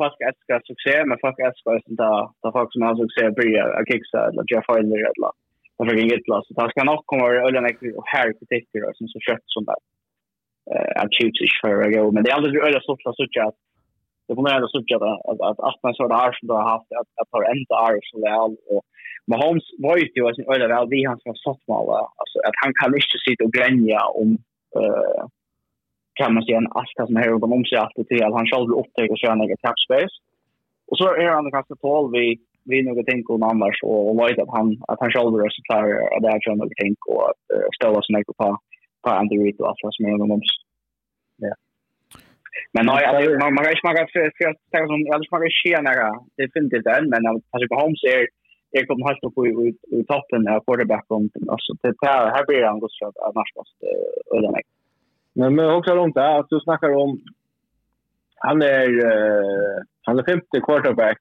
folk 0.00 0.16
älskar 0.28 0.58
succé, 0.70 0.94
men 1.08 1.18
folk 1.24 1.38
älskar 1.48 1.70
ju 1.74 1.80
sånt 1.86 2.02
där, 2.04 2.52
folk 2.58 2.70
som 2.72 2.82
har 2.82 2.96
succé 3.02 3.22
börjar 3.38 3.68
att 3.76 3.88
kicksa 3.90 4.18
eller 4.28 4.44
Jeff 4.52 4.68
Hyler 4.68 5.02
eller 5.10 5.32
och 5.78 5.86
för 5.86 5.94
gittla. 5.94 6.42
Så 6.44 6.52
Det 6.54 6.70
ska 6.70 6.84
nog 6.84 7.06
komma 7.06 7.24
över 7.26 7.46
ölen 7.46 7.64
och 7.98 8.08
här 8.14 8.28
kritiker 8.38 8.80
och 8.88 8.96
som 8.96 9.08
så 9.08 9.18
kött 9.28 9.46
som 9.54 9.64
där. 9.70 9.80
Eh 10.72 11.02
att 11.02 11.12
shoots 11.16 11.40
is 11.46 11.54
för 11.62 11.74
att 11.84 11.94
gå, 11.94 12.04
men 12.10 12.22
det 12.22 12.30
är 12.30 12.36
aldrig 12.38 12.62
ölen 12.66 12.80
så 12.84 12.92
att 12.92 13.16
sucka 13.22 13.44
att 13.48 13.58
det 14.28 14.34
kommer 14.34 14.50
ändå 14.50 14.68
så 14.68 14.78
att 14.78 15.40
att 15.48 15.58
att 15.68 15.82
man 15.82 15.94
så 15.94 16.08
där 16.08 16.32
som 16.32 16.48
har 16.48 16.68
haft 16.74 16.90
att 17.00 17.10
att 17.20 17.28
har 17.30 17.44
ända 17.54 17.74
är 17.88 17.98
så 18.10 18.16
väl 18.26 18.52
och 18.72 18.82
Mahomes 19.30 19.66
var 19.78 19.96
ju 19.96 20.04
ju 20.16 20.26
alltså 20.26 20.42
ölen 20.52 20.70
väl 20.70 20.88
vi 20.88 21.04
han 21.04 21.20
som 21.20 21.34
satt 21.34 21.62
mal 21.68 21.86
alltså 22.20 22.36
att 22.48 22.58
han 22.64 22.72
kan 22.80 22.94
inte 22.94 23.18
sitta 23.26 23.44
och 23.44 23.52
glänja 23.56 24.00
om 24.20 24.28
eh 24.78 25.22
kan 26.18 26.34
man 26.34 26.42
säga 26.44 26.58
en 26.58 26.76
allt 26.80 27.06
som 27.06 27.16
här 27.16 27.32
och 27.34 27.52
om 27.56 27.64
sig 27.64 27.78
allt 27.78 28.08
till 28.08 28.24
att 28.24 28.38
han 28.38 28.50
själv 28.50 28.68
upptäcker 28.80 29.12
och 29.12 29.22
köra 29.22 29.34
några 29.34 29.56
tap 29.56 29.78
space. 29.86 30.16
Och 30.88 30.98
så 30.98 31.06
är 31.22 31.28
han 31.36 31.50
ganska 31.50 31.74
tål 31.74 32.12
vi 32.16 32.26
vi 32.70 32.82
nog 32.82 33.06
tänker 33.06 33.34
om 33.34 33.42
annars 33.42 33.76
och 33.82 34.02
och 34.10 34.16
vet 34.18 34.38
att 34.38 34.56
han 34.56 34.68
att 34.90 35.00
han 35.02 35.12
själv 35.14 35.34
är 35.34 35.56
så 35.56 35.62
klar 35.68 35.84
att 36.14 36.22
det 36.22 36.28
är 36.28 36.40
ju 36.44 36.56
något 36.56 36.78
tänk 36.82 36.98
och 37.12 37.22
att 37.30 37.74
ställa 37.78 37.98
sig 38.02 38.12
något 38.12 38.36
på 38.40 38.48
på 39.02 39.08
Andy 39.10 39.36
Reid 39.40 39.60
och 39.60 39.68
alltså 39.68 39.86
som 39.90 40.06
är 40.06 40.18
någon 40.18 40.42
sig. 40.50 40.58
Ja. 41.46 41.54
Men 42.74 42.86
nej, 42.86 43.04
alltså 43.04 43.30
man 43.42 43.54
man 43.54 43.64
kan 43.64 43.82
smaka 43.82 44.02
för 44.12 44.24
för 44.36 44.44
att 44.50 44.60
ta 44.72 44.78
som 44.86 45.00
jag 45.10 45.26
smaka 45.26 45.48
shea 45.60 45.80
nära. 45.88 46.08
Det 46.36 46.52
finns 46.52 46.70
det 46.70 46.92
än 46.98 47.08
men 47.12 47.22
alltså 47.52 47.66
på 47.70 47.76
Holmes 47.80 48.04
är 48.14 48.22
jag 48.70 48.88
kommer 48.88 49.06
helt 49.08 49.24
upp 49.26 49.38
i 49.46 49.50
i 49.96 50.04
toppen 50.12 50.42
av 50.48 50.60
quarterback 50.66 51.06
om 51.16 51.22
alltså 51.54 51.70
det 51.82 51.94
här 52.02 52.30
här 52.34 52.44
blir 52.46 52.62
han 52.70 52.80
går 52.80 52.90
så 52.90 53.06
att 53.08 53.18
annars 53.28 53.50
måste 53.58 53.86
ödelägga. 54.36 54.75
Men 55.36 55.54
men 55.54 55.70
också 55.70 55.94
runt 55.94 56.14
där 56.14 56.38
att 56.38 56.50
du 56.50 56.60
snackar 56.60 56.90
om 56.96 57.20
han 58.36 58.62
är 58.62 58.88
uh, 58.88 59.82
han 60.02 60.18
är 60.18 60.22
femte 60.22 60.60
quarterback 60.60 61.18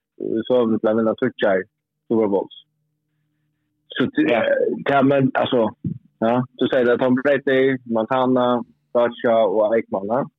så 0.47 0.65
vi 0.65 0.77
bland 0.77 0.99
annat 0.99 1.17
touchar 1.17 1.63
Super 2.07 2.27
Bowls. 2.27 2.65
Så 3.87 4.09
ja, 4.15 4.43
ja 4.85 5.03
men 5.03 5.31
alltså 5.33 5.69
ja, 6.19 6.45
du 6.51 6.67
säger 6.67 6.93
att 6.93 6.99
Tom 6.99 7.15
Brady, 7.15 7.77
Montana, 7.85 8.63
Bacha 8.93 9.45
och 9.45 9.75
Aikman. 9.75 10.29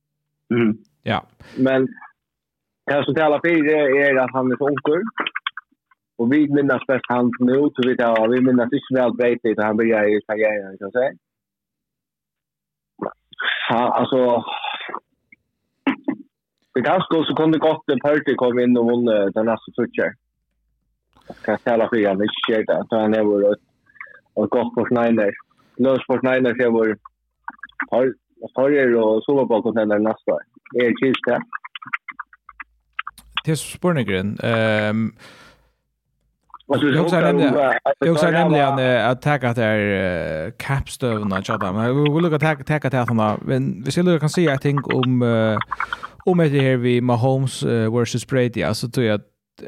Mm. 0.53 0.77
Ja. 1.03 1.23
Men 1.57 1.87
kan 2.91 3.03
så 3.03 3.13
tala 3.13 3.39
för 3.39 3.49
är 3.49 4.15
att 4.15 4.33
han 4.33 4.51
är 4.51 4.57
så 4.57 4.67
ung 4.67 5.03
Och 6.17 6.33
vi 6.33 6.53
minnas 6.53 6.87
bäst 6.87 7.05
han 7.07 7.31
nu, 7.39 7.53
så 7.53 7.89
vi 7.89 7.97
tar, 7.97 8.27
vi 8.27 8.41
minnas 8.41 8.69
inte 8.73 9.01
väl 9.01 9.13
Brady 9.13 9.51
att 9.57 9.63
han 9.63 9.77
börjar 9.77 10.17
i 10.17 10.21
karriären, 10.27 10.77
kan 10.77 10.85
jag 10.85 10.91
säga. 10.91 11.11
Ja, 13.69 13.93
alltså 13.93 14.43
Det 16.73 16.81
kan 16.81 16.93
ganska 16.93 17.23
så 17.23 17.35
kunde 17.35 17.57
gott 17.57 17.89
en 17.89 17.99
party 17.99 18.35
kom 18.35 18.59
in 18.59 18.77
och 18.77 18.85
vann 18.85 19.05
den 19.05 19.45
nästa 19.45 19.71
switcher. 19.75 20.13
Kan 21.45 21.57
tala 21.57 21.89
för 21.89 21.97
jag 21.97 22.13
inte 22.13 22.63
det. 22.73 22.85
Så 22.89 22.99
han 22.99 23.13
är 23.13 23.23
vår 23.23 23.55
och 24.33 24.49
gott 24.49 24.75
på 24.75 24.85
Schneider. 24.85 25.31
Lös 25.77 26.07
på 26.07 26.19
Schneider 26.19 26.55
så 26.63 26.71
vår 26.71 26.97
har 27.91 28.13
har 28.55 28.95
och 28.95 29.23
så 29.23 29.35
var 29.35 29.45
bakom 29.45 29.75
den 29.75 30.03
nästa. 30.03 30.37
Det 30.71 30.85
är 30.85 31.05
just 31.05 31.25
det. 31.25 31.39
Det 33.45 33.51
är 33.51 33.55
spårningen. 33.55 34.37
Ehm 34.43 35.11
Jag 36.67 37.01
också 37.01 37.19
nämnde 37.19 37.79
jag 37.99 38.11
också 38.11 38.31
nämnde 38.31 38.61
han 38.61 38.79
att 39.11 39.21
tacka 39.21 39.49
är 39.49 40.51
capstone 40.57 41.37
och 41.37 41.45
chatta 41.45 41.71
men 41.71 41.95
vi 41.95 42.13
vill 42.13 42.21
lucka 42.21 42.39
tacka 42.39 42.63
tacka 42.63 42.89
till 42.89 42.99
honom. 42.99 43.39
Men 43.45 43.83
vi 43.83 43.91
skulle 43.91 44.19
kan 44.19 44.29
se 44.29 44.53
I 44.53 44.57
think 44.57 44.93
om 44.93 45.21
om 46.25 46.37
det 46.37 46.61
här 46.61 46.77
vi 46.77 47.01
Mahomes 47.01 47.63
versus 47.63 48.27
Brady. 48.27 48.63
Alltså 48.63 48.89
tror 48.89 49.05
jag 49.05 49.21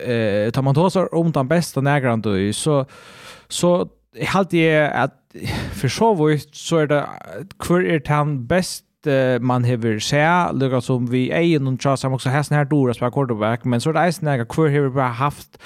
eh 0.05 0.51
tar 0.51 0.61
man 0.61 0.75
då 0.75 0.89
så 0.89 1.07
om 1.07 1.31
den 1.31 1.47
bästa 1.47 1.81
nägran 1.81 2.21
då 2.21 2.53
så 2.53 2.85
så 3.47 3.87
halt 4.27 4.49
det 4.51 4.89
att 4.89 5.13
för 5.73 5.87
så 5.87 6.13
vad 6.13 6.39
så 6.51 6.77
är 6.77 6.87
det 6.87 7.05
kvar 7.59 7.81
är 7.81 8.01
han 8.07 8.47
bäst 8.47 8.85
man 9.41 9.63
hever 9.63 9.99
se 9.99 10.51
lukka 10.53 10.81
som 10.81 11.05
vi 11.05 11.31
egen 11.31 11.67
og 11.67 11.79
tjasa, 11.79 12.09
man 12.09 12.15
også 12.15 12.29
hesten 12.29 12.57
her 12.57 12.63
dora 12.63 12.93
spela 12.93 13.09
quarterback, 13.09 13.65
men 13.65 13.79
så 13.79 13.89
er 13.89 13.93
det 13.93 14.05
eisen 14.05 14.27
her 14.27 14.43
hver 14.43 14.67
hever 14.67 14.89
bara 14.89 15.07
haft 15.07 15.57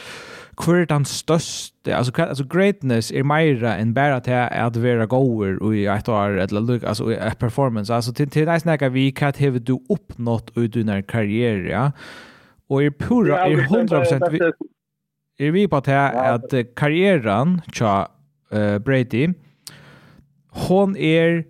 hver 0.59 0.85
den 0.85 1.05
største, 1.05 1.95
altså, 1.95 2.11
altså 2.17 2.45
greatness 2.49 3.11
er 3.11 3.25
meira 3.25 3.75
enn 3.81 3.93
bare 3.95 4.19
til 4.25 4.35
at 4.35 4.77
være 4.81 5.07
goer 5.07 5.57
i 5.73 5.85
et 5.85 6.09
år, 6.09 6.37
eller 6.43 6.79
altså 6.83 7.09
i 7.09 7.17
et 7.17 7.37
performance, 7.39 7.93
altså 7.93 8.13
til, 8.13 8.29
til 8.29 8.47
deg 8.47 8.61
snakker 8.61 8.93
vi 8.93 9.09
hva 9.11 9.31
har 9.37 9.59
du 9.59 9.79
oppnått 9.89 10.51
i 10.57 10.67
under 10.79 11.01
karriere, 11.01 11.69
ja? 11.69 11.87
og 12.69 12.83
er 12.83 12.93
pura, 12.99 13.43
er 13.47 13.65
100% 13.67 14.29
vi, 14.31 14.41
er 15.39 15.51
vi 15.51 15.67
på 15.67 15.79
til 15.85 15.93
at 15.93 16.53
karrieren 16.75 17.59
tja 17.73 18.03
uh, 18.53 18.77
Brady, 18.83 19.33
hon 20.67 20.95
er 20.97 21.43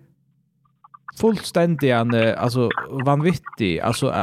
fullständigt 1.20 1.90
en 1.90 2.14
alltså 2.14 2.68
vanvittig. 3.04 3.80
Alltså 3.80 4.14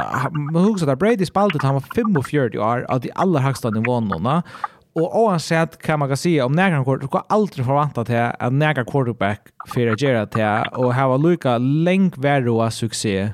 man 0.52 0.64
hugsar 0.64 0.86
att 0.86 0.98
Brady 0.98 1.26
spaltet 1.26 1.62
han 1.62 1.74
var 1.74 1.80
45 1.80 2.60
år 2.60 2.86
av 2.88 3.00
de 3.00 3.10
allra 3.14 3.40
högsta 3.40 3.70
nivåerna 3.70 4.42
och 4.94 5.22
oavsett 5.22 5.82
kan 5.82 5.98
man 5.98 6.16
säga 6.16 6.46
om 6.46 6.52
några 6.52 6.84
kort 6.84 7.10
kan 7.10 7.22
aldrig 7.28 7.66
förvänta 7.66 8.04
till 8.04 8.30
att 8.38 8.52
nägra 8.52 8.84
quarterback 8.84 9.40
för 9.68 9.86
att 9.86 10.00
göra 10.00 10.26
till 10.26 10.70
och 10.78 10.94
ha 10.94 11.16
lika 11.16 11.58
länk 11.58 12.18
värre 12.18 12.70
succé 12.70 13.30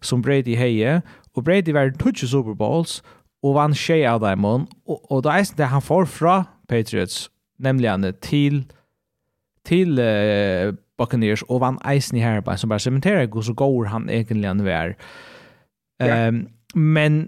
som 0.00 0.22
Brady 0.22 0.54
heje 0.54 1.02
och 1.34 1.42
Brady 1.42 1.72
var 1.72 1.90
touch 1.90 2.30
Super 2.30 2.54
Bowls 2.54 3.02
och 3.42 3.54
vann 3.54 3.74
tjej 3.74 4.06
av 4.06 4.20
dem 4.20 4.44
och, 4.44 5.12
och 5.12 5.22
då 5.22 5.28
är 5.28 5.56
det 5.56 5.64
han 5.64 5.82
får 5.82 6.06
från 6.06 6.44
Patriots 6.68 7.30
nämligen 7.58 8.14
till 8.20 8.64
till 9.64 9.98
uh, 9.98 10.74
Buccaneers, 11.02 11.42
og 11.48 11.62
vann 11.66 11.80
eisen 11.88 12.18
i 12.18 12.24
herrebein, 12.24 12.60
som 12.60 12.70
bare 12.72 12.82
sementerer 12.84 13.26
hvor 13.26 13.46
så 13.46 13.54
går 13.58 13.90
han 13.90 14.10
egentlig 14.10 14.48
han 14.48 14.64
vær. 14.64 14.94
Ja. 16.02 16.28
Um, 16.28 16.46
men 16.74 17.24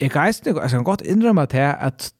jeg 0.00 0.12
kan, 0.12 0.28
eisen, 0.28 0.52
jeg 0.52 0.70
kan 0.70 0.84
godt 0.84 1.02
innrømme 1.02 1.46
til 1.46 1.72
at 1.72 2.12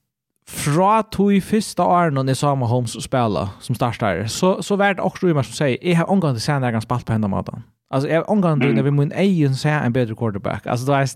fra 0.49 1.03
to 1.13 1.31
i 1.33 1.41
første 1.41 1.83
åren 1.83 2.15
når 2.15 2.35
jeg 2.35 2.37
sa 2.37 2.55
med 2.55 2.69
Holmes 2.69 2.97
spela 3.01 3.47
som 3.65 3.75
starter, 3.75 4.27
så, 4.27 4.59
så 4.63 4.77
var 4.77 4.93
det 4.93 5.05
også 5.05 5.27
Rymar 5.27 5.43
som 5.43 5.57
sier, 5.57 5.79
jeg 5.83 5.97
har 5.97 6.11
omgang 6.13 6.37
til 6.37 6.43
å 6.43 6.45
se 6.45 6.57
når 6.59 6.69
jeg 6.69 6.77
kan 6.77 6.85
spille 6.85 7.09
på 7.09 7.17
hendene 7.17 7.33
måten. 7.33 7.65
Altså, 7.91 8.09
jeg 8.09 8.21
har 8.21 8.31
omgang 8.33 8.61
til 8.61 8.75
når 8.75 8.89
vi 8.89 8.93
må 8.93 9.07
egen 9.15 9.55
se 9.57 9.73
en 9.73 9.93
bedre 9.93 10.17
quarterback. 10.17 10.67
Altså, 10.67 10.87
det 10.87 10.95
er 10.95 11.15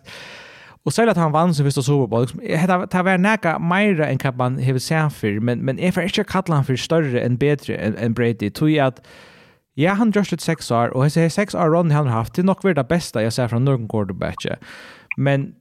Og 0.84 0.92
selv 0.92 1.10
at 1.10 1.16
han 1.16 1.32
vann 1.32 1.54
sin 1.54 1.64
første 1.64 1.82
Super 1.82 2.06
Bowl, 2.06 2.22
liksom, 2.22 2.40
det 2.40 2.58
har 2.92 3.02
vært 3.04 3.20
nækka 3.20 3.58
meira 3.58 4.06
enn 4.08 4.20
hva 4.22 4.30
man 4.38 4.58
har 4.62 4.78
sett 4.80 5.12
for, 5.12 5.40
men, 5.44 5.60
men 5.64 5.78
jeg 5.78 5.92
får 5.94 6.06
ikke 6.08 6.24
kalla 6.24 6.60
han 6.60 6.64
for 6.64 6.80
større 6.80 7.20
enn 7.20 7.36
bedre 7.36 7.76
enn 7.76 7.98
en 7.98 8.14
Brady, 8.14 8.48
tog 8.48 8.70
jeg 8.70 8.86
at 8.86 9.02
Ja, 9.78 9.94
han 9.94 10.10
gjørs 10.10 10.32
litt 10.34 10.42
seks 10.42 10.72
år, 10.74 10.90
og 10.90 11.06
jeg 11.06 11.14
sier 11.14 11.28
seks 11.30 11.54
år 11.54 11.70
Ronny 11.70 11.94
han 11.94 12.10
har 12.10 12.24
haft, 12.24 12.34
det 12.34 12.42
er 12.42 12.50
nok 12.50 12.64
vært 12.66 12.80
det 12.80 12.88
beste 12.90 13.22
jeg 13.22 13.34
ser 13.36 13.50
fra 13.52 13.60
noen 13.62 13.86
quarterback. 13.90 14.42
Men 15.16 15.52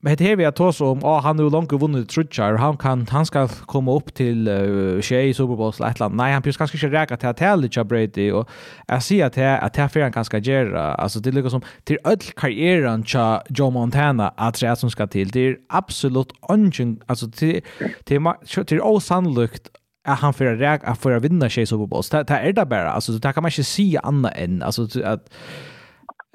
Men 0.00 0.16
det 0.16 0.24
här 0.24 0.36
vi 0.36 0.44
har 0.44 0.52
tås 0.52 0.80
om, 0.80 1.04
oh, 1.04 1.20
han 1.20 1.38
har 1.38 1.44
ju 1.44 1.50
långt 1.50 1.72
vunnit 1.72 2.08
trutjar, 2.08 2.56
han, 2.56 2.76
kan, 2.76 3.06
han 3.10 3.26
ska 3.26 3.48
komma 3.48 3.92
upp 3.92 4.14
till 4.14 4.48
uh, 4.48 5.00
tjej 5.00 5.28
i 5.28 5.34
Super 5.34 5.56
Bowl 5.56 5.72
eller 5.78 5.90
ett 5.90 6.00
land. 6.00 6.14
Nej, 6.16 6.32
han 6.32 6.42
blir 6.42 6.52
kanske 6.52 6.76
inte 6.76 7.00
räka 7.00 7.16
till 7.16 7.28
att 7.28 7.36
det 7.36 7.56
lite 7.56 7.84
Brady 7.84 8.30
och 8.30 8.48
jag 8.86 9.02
ser 9.02 9.26
att 9.26 9.32
det 9.32 9.42
är 9.42 9.58
att 9.58 9.74
det 9.74 10.02
han 10.02 10.10
ganska 10.12 10.38
göra. 10.38 10.94
Alltså 10.94 11.20
det 11.20 11.30
är 11.30 11.32
liksom 11.32 11.60
till 11.84 11.98
öll 12.04 12.18
karriären 12.36 13.02
till 13.02 13.56
Joe 13.56 13.70
Montana 13.70 14.28
att 14.36 14.60
det 14.60 14.66
är 14.66 14.74
som 14.74 14.90
ska 14.90 15.06
till. 15.06 15.28
Det 15.28 15.40
är 15.40 15.56
absolut 15.68 16.32
ungen, 16.48 17.00
alltså 17.06 17.30
till, 17.30 17.62
till, 18.04 18.20
till, 18.46 18.64
till 18.66 18.80
osannolikt 18.80 19.70
att 20.06 20.18
han 20.18 20.34
för 20.34 20.62
att 20.62 20.84
att 20.84 20.98
för 20.98 21.12
att 21.12 21.22
vinna 21.22 21.50
sig 21.50 21.66
Super 21.66 21.86
Bowl. 21.86 22.02
Det 22.10 22.30
är 22.30 22.52
det 22.52 22.66
bara. 22.66 22.90
Alltså 22.90 23.12
det 23.12 23.32
kan 23.32 23.42
man 23.42 23.50
inte 23.50 23.64
se 23.64 23.98
annat 24.02 24.32
än 24.36 24.62
alltså 24.62 24.82
att 25.04 25.28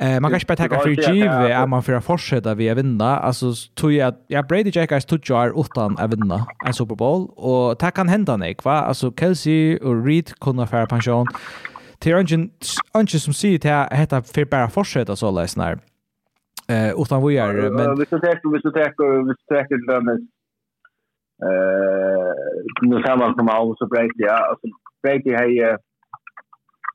Eh 0.01 0.19
man 0.19 0.31
kanske 0.31 0.47
bara 0.47 0.55
tacka 0.55 0.79
för 0.79 0.89
GV 0.89 1.51
är 1.51 1.67
man 1.67 1.83
för 1.83 1.93
att 1.93 2.05
fortsätta 2.05 2.55
vi 2.55 2.73
vinna. 2.73 3.17
Alltså 3.17 3.53
tror 3.75 3.91
jag 3.91 4.13
ja 4.27 4.43
Brady 4.43 4.71
Jackers 4.73 5.05
tog 5.05 5.29
jar 5.29 5.59
utan 5.61 5.97
att 5.97 6.13
vinna 6.13 6.45
en 6.65 6.73
Super 6.73 6.95
Bowl 6.95 7.29
och 7.35 7.77
det 7.79 7.91
kan 7.91 8.07
hända 8.07 8.37
nej 8.37 8.55
va. 8.63 8.71
Alltså 8.71 9.13
Kelsey 9.19 9.77
och 9.77 10.05
Reed 10.05 10.39
kunde 10.39 10.67
få 10.67 10.85
pension. 10.85 11.27
Till 11.99 12.13
ungen 12.13 12.49
ungen 12.93 13.07
som 13.07 13.33
det 13.59 13.71
att 13.71 13.93
heter 13.93 14.21
för 14.21 14.45
bara 14.45 14.69
fortsätta 14.69 15.15
så 15.15 15.31
läsnar. 15.31 15.79
Eh 16.67 17.01
utan 17.01 17.27
vi 17.27 17.37
är 17.37 17.69
men 17.69 17.99
vi 17.99 18.05
ska 18.05 18.19
ta 18.19 18.27
vi 18.27 18.59
ska 18.59 18.69
ta 18.71 18.79
vi 19.27 19.33
ska 19.33 19.55
ta 19.55 20.17
Eh, 21.47 22.31
nu 22.81 22.95
ser 23.03 23.17
man 23.17 23.35
som 23.35 23.49
av 23.49 23.75
så 23.75 23.85
Brady, 23.85 24.09
ja, 24.15 24.37
alltså 24.49 24.67
Brady 25.03 25.33
har 25.33 25.45
ju 25.45 25.77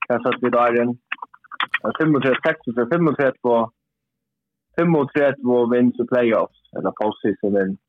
kastat 0.08 0.42
vid 0.42 0.52
dagen. 0.52 0.88
Och 1.82 1.92
35 1.98 2.20
36 2.20 2.58
35 2.76 3.06
på 3.42 3.70
35 4.76 5.70
vinst 5.70 6.00
i 6.00 6.06
playoffs 6.06 6.60
eller 6.76 6.90
postseason 6.90 7.54
vinst 7.54 7.80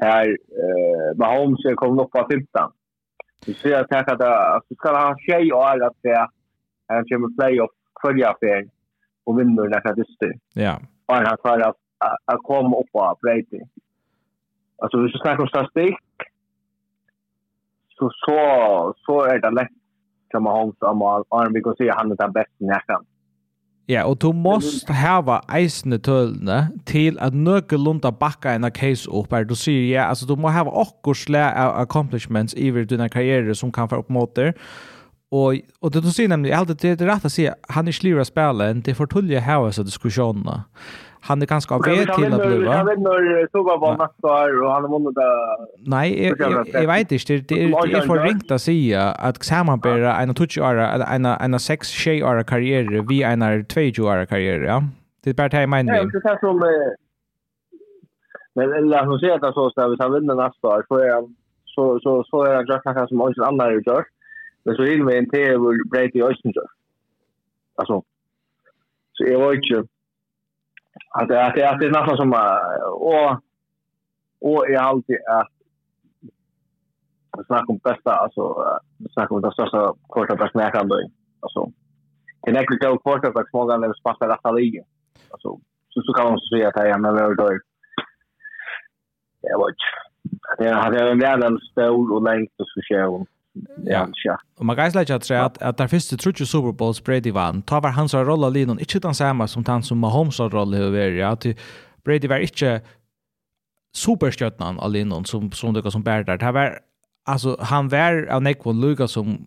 här 0.00 0.28
eh 0.62 1.16
Mahomes 1.16 1.64
är 1.64 1.74
kommit 1.74 2.04
upp 2.04 2.10
på 2.10 2.28
15. 2.30 2.72
Vi 3.46 3.54
ser 3.54 3.80
att 3.80 3.90
här 3.90 4.12
att 4.14 4.20
alltså 4.54 4.74
ska 4.74 4.88
ha 4.88 5.16
tjej 5.18 5.52
och 5.52 5.68
alla 5.68 5.86
att 5.86 6.02
det 6.02 6.28
här 6.88 7.04
kommer 7.08 7.36
playoff 7.38 7.70
följa 8.02 8.30
affär 8.30 8.68
och 9.24 9.40
vinner 9.40 9.62
när 9.62 9.68
den 9.68 9.80
här 9.84 9.94
Ja. 10.54 10.80
Och 11.06 11.14
han 11.14 11.26
har 11.26 11.60
att 11.60 11.76
att 12.24 12.42
komma 12.42 12.76
upp 12.80 12.92
på 12.92 13.18
Brady 13.22 13.60
alltså 14.82 15.00
hvis 15.00 15.14
du 15.14 15.20
snakker 15.22 15.44
om 15.44 15.52
statistikk, 15.52 16.26
så, 17.96 18.10
så, 18.24 18.38
så 19.06 19.16
er 19.30 19.38
det 19.44 19.54
lett 19.58 19.78
som 20.32 20.46
Mahomes 20.46 20.76
og 20.82 21.26
Arnvik 21.38 21.68
å 21.68 21.76
si 21.78 21.90
at 21.92 22.00
han 22.00 22.12
er 22.12 22.20
den 22.20 22.34
beste 22.34 22.68
nærkamp. 22.68 23.06
Ja, 23.90 24.04
og 24.06 24.20
du 24.22 24.30
måst 24.32 24.88
hava 24.94 25.40
eisne 25.50 25.98
tølene 25.98 26.70
til 26.86 27.18
at 27.20 27.34
nøkke 27.34 27.76
lunda 27.76 28.12
bakka 28.14 28.54
en 28.54 28.68
case 28.70 29.10
opp 29.10 29.34
her. 29.34 29.44
Du 29.44 29.56
sier, 29.58 29.82
ja, 29.90 30.06
altså 30.08 30.26
du 30.26 30.36
må 30.38 30.52
hava 30.54 30.70
okkur 30.84 31.18
slæ 31.18 31.42
av 31.50 31.74
accomplishments 31.82 32.54
i 32.54 32.70
dina 32.70 33.08
karriere 33.10 33.54
som 33.58 33.72
kan 33.74 33.90
være 33.90 34.06
oppmåter. 34.06 34.52
Og, 35.32 35.58
og 35.82 35.92
det 35.92 36.02
du 36.04 36.10
sier 36.12 36.30
nemlig, 36.30 36.52
det 36.78 36.92
er 36.92 37.08
rett 37.08 37.26
å 37.26 37.32
si, 37.32 37.48
han 37.48 37.88
er 37.88 37.96
ikke 37.96 38.20
av 38.20 38.28
spillet, 38.28 38.84
det 38.84 38.92
er 38.92 38.98
for 38.98 39.10
tullige 39.10 39.42
hava 39.42 39.72
disse 39.72 39.84
diskusjonene 39.84 40.62
han 41.24 41.42
är 41.42 41.46
ganska 41.46 41.74
av 41.74 41.82
väg 41.82 42.14
till 42.14 42.32
att 42.32 42.46
bli 42.46 42.66
Han 42.66 42.86
vinner 42.86 43.46
Tova 43.46 43.76
var 43.76 43.96
nästa 43.96 44.26
år 44.26 44.62
och 44.62 44.72
han 44.72 44.82
har 44.82 44.90
vunnit 44.90 45.14
det. 45.14 45.90
Nej, 45.90 46.32
jag 46.72 46.86
vet 46.86 47.12
inte. 47.12 47.54
Det 47.54 47.62
är 47.62 48.06
för 48.06 48.24
ringt 48.24 48.50
att 48.50 48.62
säga 48.62 49.02
att 49.02 49.44
sammanbära 49.44 50.16
en 50.16 50.30
av 50.30 50.34
20 50.34 50.60
år, 50.60 50.74
en 50.74 51.26
av 51.26 51.58
6-tjej-åra 51.58 52.44
karriär 52.44 53.08
vi 53.08 53.22
en 53.22 53.42
av 53.42 53.64
20 53.74 54.02
år 54.02 54.24
karriär, 54.26 54.60
ja. 54.60 54.82
Det 55.24 55.30
är 55.30 55.34
bara 55.34 55.48
det 55.48 55.56
här 55.56 55.64
i 55.64 55.66
mening. 55.66 55.94
Nej, 55.94 56.06
det 56.12 56.28
är 56.30 56.38
som... 56.40 56.58
Men 58.54 58.72
eller 58.72 59.06
hon 59.06 59.18
säger 59.18 59.34
att 59.34 59.54
så 59.54 59.70
ska 59.70 59.80
han 59.80 59.90
vinner 59.90 60.20
vinna 60.20 60.34
nästa 60.34 60.68
år 60.68 60.84
så 60.88 60.98
är 60.98 61.14
han 61.14 61.36
så 61.64 62.00
så 62.00 62.24
så 62.24 62.44
är 62.44 62.54
han 62.54 62.66
kanske 62.84 63.08
som 63.08 63.20
också 63.20 63.42
andra 63.42 63.64
har 63.64 63.72
gjort. 63.72 64.06
Men 64.64 64.76
så 64.76 64.82
vill 64.82 65.04
vi 65.04 65.18
inte 65.18 65.38
över 65.38 65.88
Brady 65.90 66.22
Oisenberg. 66.22 66.66
Alltså 67.74 68.02
så 69.12 69.24
är 69.24 69.50
det 69.50 69.54
ju 69.54 69.84
att 71.10 71.28
det 71.28 71.46
att 71.46 71.54
det, 71.54 71.70
att 71.70 71.78
det 71.80 71.86
är 71.86 71.90
nästan 71.90 72.16
som 72.16 72.30
och 72.92 73.40
och 74.40 74.68
är 74.68 74.78
alltid 74.78 75.16
att 75.28 75.48
vi 77.38 77.44
snackar 77.44 77.70
om 77.70 77.78
bästa 77.78 78.12
alltså 78.12 78.64
vi 78.98 79.08
snackar 79.12 79.34
om 79.36 79.42
det 79.42 79.52
största 79.52 79.94
quarterback 80.12 80.54
med 80.54 80.72
kan 80.72 80.86
bli 80.86 81.10
alltså 81.40 81.72
det 82.42 82.50
är 82.50 82.54
näkligt 82.54 82.80
quarterback 82.80 83.50
små 83.50 83.64
gånger 83.64 83.78
när 83.78 83.88
vi 83.88 83.94
spassar 83.94 84.28
rätta 84.28 84.50
ligan 84.50 84.84
alltså 85.30 85.60
så, 85.88 86.02
så 86.02 86.12
kan 86.12 86.24
man 86.24 86.40
säga 86.40 86.68
att 86.68 86.76
jag 86.76 86.88
är 86.88 86.98
men 86.98 87.14
väl 87.14 87.36
då 87.36 87.58
Ja, 89.42 89.58
vad. 89.58 89.66
vet 89.66 89.76
inte 90.30 90.64
det 90.64 90.74
hade 90.74 91.10
en 91.10 91.20
jävla 91.20 91.58
stor 91.70 92.12
och 92.14 92.22
längst 92.22 92.60
och 92.60 92.66
så 92.68 92.80
kör 92.80 93.26
Ja. 93.86 94.06
ja. 94.24 94.36
Og 94.58 94.66
man 94.66 94.76
gæsla 94.76 95.00
ikke 95.00 95.14
at 95.14 95.24
sige 95.24 95.38
at, 95.38 95.58
at 95.60 95.78
der 95.78 95.86
første 95.86 96.16
trutje 96.16 96.46
Super 96.46 96.72
Bowls 96.72 97.00
Brady 97.00 97.32
vann, 97.32 97.62
ta 97.62 97.80
var 97.82 97.90
hans 97.90 98.14
rolle 98.14 98.52
linon, 98.52 98.80
ikkje 98.80 99.00
den 99.00 99.14
samme 99.14 99.48
som 99.48 99.64
han 99.66 99.82
som 99.82 99.98
Mahomes 99.98 100.40
rolle 100.40 100.76
har 100.76 100.90
vært, 100.90 101.18
ja, 101.18 101.32
at 101.32 101.46
Brady 102.04 102.28
var 102.28 102.40
ikkje 102.40 102.80
superstjøtnan 103.94 104.80
av 104.80 104.92
linon 104.92 105.24
som, 105.24 105.50
som 105.52 105.74
det 105.74 105.92
som 105.92 106.02
bär 106.02 106.24
där. 106.24 106.38
Det 106.38 106.54
var, 106.54 106.78
altså 107.26 107.56
han 107.60 107.88
var 107.88 108.26
av 108.30 108.42
nekvån 108.42 108.80
Luka 108.80 109.06
som 109.08 109.46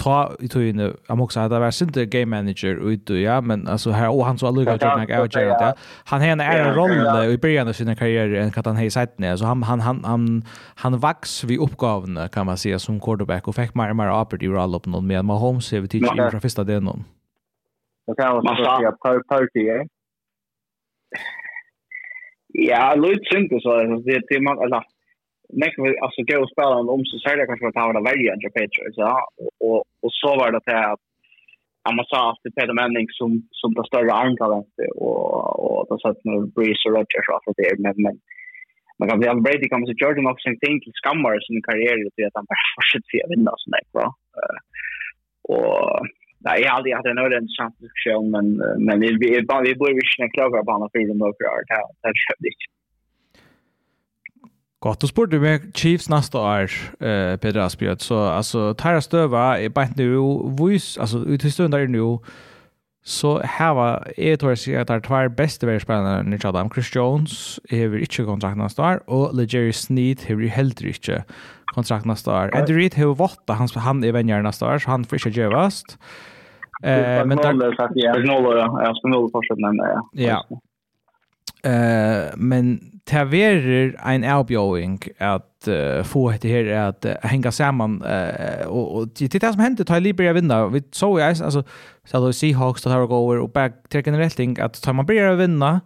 ta 0.00 0.16
i 0.42 0.48
tøyne, 0.52 0.90
jeg 1.08 1.16
må 1.18 1.24
også 1.26 1.42
ha 1.42 1.50
det 1.50 1.60
vært 1.62 1.76
sinte 1.76 2.04
game 2.12 2.30
manager 2.32 2.78
ute, 2.80 3.16
ja, 3.20 3.38
men 3.40 3.64
altså 3.70 3.94
her, 3.96 4.12
og 4.12 4.26
han 4.26 4.38
så 4.40 4.50
allukka 4.50 4.76
ut 4.76 4.84
når 4.84 5.04
jeg 5.06 5.18
avgjør 5.18 5.48
ja. 5.52 5.72
han 6.12 6.24
har 6.24 6.34
en 6.34 6.44
ære 6.44 6.70
rolle 6.76 7.24
i 7.32 7.38
byrjan 7.40 7.70
av 7.72 7.78
sin 7.78 7.92
karriere 7.96 8.42
enn 8.42 8.52
hva 8.54 8.64
han 8.66 8.80
har 8.80 8.88
i 8.88 8.92
seitene, 8.92 9.32
så 9.40 9.48
han, 9.48 9.64
han, 9.68 9.84
han, 9.86 10.02
han, 10.04 10.26
han 10.84 10.98
vaks 11.02 11.38
vid 11.48 11.62
oppgavene, 11.64 12.28
kan 12.32 12.48
man 12.48 12.60
si, 12.60 12.74
som 12.82 13.00
quarterback, 13.00 13.48
og 13.48 13.56
fikk 13.56 13.76
mer 13.78 13.94
og 13.94 14.00
mer 14.02 14.12
apert 14.14 14.44
i 14.44 14.52
rolle 14.52 14.80
på 14.82 14.92
noen, 14.92 15.08
men 15.08 15.28
Mahomes 15.28 15.70
har 15.72 15.84
vi 15.86 15.96
tidlig 15.96 16.12
inn 16.12 16.28
fra 16.28 16.42
fyrsta 16.44 16.66
denom. 16.68 17.06
Det 18.06 18.14
kan 18.20 18.38
man 18.44 18.60
si 18.60 18.90
at 18.90 19.00
Purdy, 19.02 19.64
ja? 19.66 19.80
Ja, 22.56 22.84
Lloyd 22.96 23.24
syntes, 23.28 23.64
det 24.06 24.20
er 24.32 24.44
man, 24.44 24.60
eller, 24.64 24.84
nekk 25.62 25.74
vi 25.78 25.98
alltså 26.04 26.20
gå 26.22 26.36
och 26.42 26.50
spela 26.50 26.76
om 26.94 27.04
så 27.04 27.18
sälja 27.18 27.46
kanske 27.46 27.68
att 27.68 27.80
ha 27.82 27.92
det 27.92 28.08
välja 28.10 28.32
än 28.32 28.40
Petro 28.56 28.82
så 28.94 29.02
och 29.66 29.80
och 30.04 30.12
så 30.20 30.30
var 30.40 30.50
det 30.52 30.58
att 30.58 30.72
att 30.92 31.04
han 31.86 31.96
ha 31.96 32.30
att 32.30 32.54
Peter 32.56 32.76
Manning 32.80 33.06
som 33.18 33.30
som 33.60 33.70
det 33.74 33.84
större 33.90 34.12
antalet 34.12 34.72
och 35.04 35.26
och 35.64 35.80
då 35.88 35.94
satt 35.98 36.24
nu 36.24 36.36
Breeze 36.54 36.84
och 36.86 36.94
Rodgers 36.96 37.28
off 37.34 37.56
det 37.56 37.78
men 37.84 37.94
men 38.04 38.14
man 38.98 39.08
kan 39.08 39.20
väl 39.20 39.44
Brady 39.46 39.68
kommer 39.68 39.86
till 39.86 40.02
Jordan 40.02 40.32
också 40.32 40.48
en 40.48 40.62
tänk 40.66 40.80
skammar 41.00 41.40
sin 41.46 41.62
karriär 41.68 41.96
det 42.16 42.26
att 42.28 42.38
han 42.38 42.48
bara 42.50 42.66
fortsätter 42.74 43.24
att 43.24 43.32
vinna 43.32 43.52
så 43.62 43.66
där 43.72 43.84
va 43.96 44.06
och 45.54 46.06
Nej, 46.46 46.60
jag 46.62 46.70
har 46.70 46.76
aldrig 46.76 46.94
haft 46.94 47.06
en 47.06 47.26
ordentlig 47.26 47.56
chans 47.58 47.74
men 48.34 48.46
men 48.86 48.96
vi 49.00 49.08
vi 49.22 49.74
behöver 49.78 50.02
inte 50.02 50.16
snacka 50.16 50.50
på 50.50 50.62
banan 50.70 50.88
för 50.92 50.98
de 50.98 51.18
några 51.18 51.48
år. 51.54 51.62
Det 51.68 51.74
är 52.08 52.42
det. 52.44 52.75
Gott, 54.86 55.00
du 55.00 55.08
spurte 55.10 55.38
meg 55.42 55.64
Chiefs 55.74 56.06
nästa 56.08 56.38
år, 56.38 56.70
eh, 57.00 57.36
Peter 57.42 57.58
Asbjörd. 57.58 58.00
Så 58.00 58.18
alltså, 58.18 58.74
Tara 58.74 59.00
Stöva 59.00 59.58
är 59.58 59.68
bara 59.68 59.88
nu, 59.96 60.18
vis, 60.58 60.98
alltså 60.98 61.18
ut 61.18 61.44
i 61.44 61.50
stunden 61.50 61.80
där 61.80 61.88
nu, 61.88 62.18
så 63.04 63.40
här 63.44 63.74
var 63.74 64.12
jag 64.16 64.40
tror 64.40 64.50
jag 64.50 64.58
säger 64.58 64.80
att 64.80 64.88
det 64.88 64.94
är 64.94 65.00
två 65.00 65.34
bästa 65.34 65.66
världsspelarna 65.66 66.22
ni 66.22 66.38
tjadar 66.38 66.62
om. 66.62 66.70
Chris 66.70 66.94
Jones 66.94 67.60
har 67.70 67.98
inte 67.98 68.24
kontrakt 68.24 68.56
nästa 68.56 68.82
år 68.82 69.10
och 69.10 69.34
LeJerry 69.34 69.72
Sneed 69.72 70.20
har 70.28 70.46
heller 70.46 70.86
inte 70.86 71.24
kontrakt 71.74 72.04
nästa 72.04 72.30
år. 72.30 72.56
Andy 72.56 72.76
Reid 72.76 72.94
har 72.94 73.14
varit 73.14 73.48
han, 73.48 73.68
han 73.74 74.04
är 74.04 74.12
vänjare 74.12 74.42
nästa 74.42 74.74
år, 74.74 74.78
så 74.78 74.90
han 74.90 75.04
får 75.04 75.26
inte 75.26 75.40
gövast. 75.40 75.98
Eh, 76.82 77.26
men 77.26 77.36
där... 77.36 77.72
Spagnola, 78.12 78.56
ja. 78.58 78.94
Spagnola 78.94 79.28
fortsätter 79.32 79.60
men 79.60 79.76
ja. 79.76 80.08
Ja, 80.12 80.60
Uh, 81.66 82.30
men 82.38 82.76
det 83.06 83.22
verer 83.30 83.94
en 84.02 84.24
avbjøring 84.26 84.98
at 85.22 85.68
uh, 85.70 86.02
få 86.06 86.24
etter 86.34 86.50
her 86.50 86.70
at 86.88 87.06
uh, 87.06 87.28
henge 87.30 87.52
sammen 87.54 88.00
uh, 88.02 88.66
og, 88.66 88.86
og 88.96 89.12
til 89.14 89.30
det 89.30 89.52
som 89.54 89.62
hendte 89.62 89.86
tar 89.86 90.02
Liberia 90.02 90.34
vinna 90.34 90.64
vi 90.72 90.82
så 90.92 91.12
jo 91.14 91.22
altså 91.22 91.62
så 92.06 92.16
hadde 92.18 92.32
Seahawks 92.32 92.82
det 92.82 92.92
her 92.92 93.04
og 93.06 93.08
går 93.08 93.42
og 93.42 93.52
back 93.52 93.86
til 93.90 94.04
generelt 94.04 94.36
ting 94.36 94.58
at 94.58 94.78
tar 94.82 94.92
man 94.92 95.06
Liberia 95.06 95.36
vinna 95.38 95.80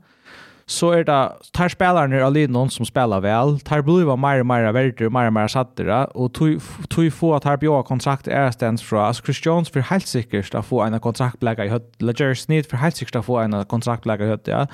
så 0.71 0.93
er 0.95 1.05
det 1.05 1.51
tar 1.53 1.69
spillerne 1.69 2.23
av 2.23 2.37
noen 2.55 2.71
som 2.71 2.87
spelar 2.89 3.21
vel 3.25 3.59
tar 3.67 3.83
var 3.85 4.17
mer 4.17 4.41
og 4.41 4.47
mer 4.47 4.73
verder 4.73 5.07
og 5.07 5.13
mer 5.13 5.29
og 5.29 5.35
mer 5.35 5.49
satter 5.49 5.91
og 6.15 6.33
tog 6.33 7.13
få 7.13 7.35
at 7.37 7.45
her 7.45 7.57
bjør 7.57 7.83
kontrakt 7.83 8.29
er 8.29 8.51
stens 8.51 8.83
fra 8.83 9.09
altså 9.09 9.23
Chris 9.23 9.47
Jones 9.47 9.71
for 9.71 9.81
helt 9.81 10.09
sikkert 10.09 10.55
å 10.55 10.63
få 10.63 10.85
en 10.87 11.01
kontraktblegge 11.01 11.67
i 11.67 11.75
høtt 11.75 11.91
Ledger 12.01 12.35
Sneed 12.35 12.71
for 12.71 12.81
helt 12.81 12.97
sikkert 12.97 13.21
å 13.21 13.27
få 13.27 13.41
en 13.45 13.65
kontraktblegge 13.69 14.25
i 14.25 14.33
høtt 14.33 14.49
ja. 14.49 14.67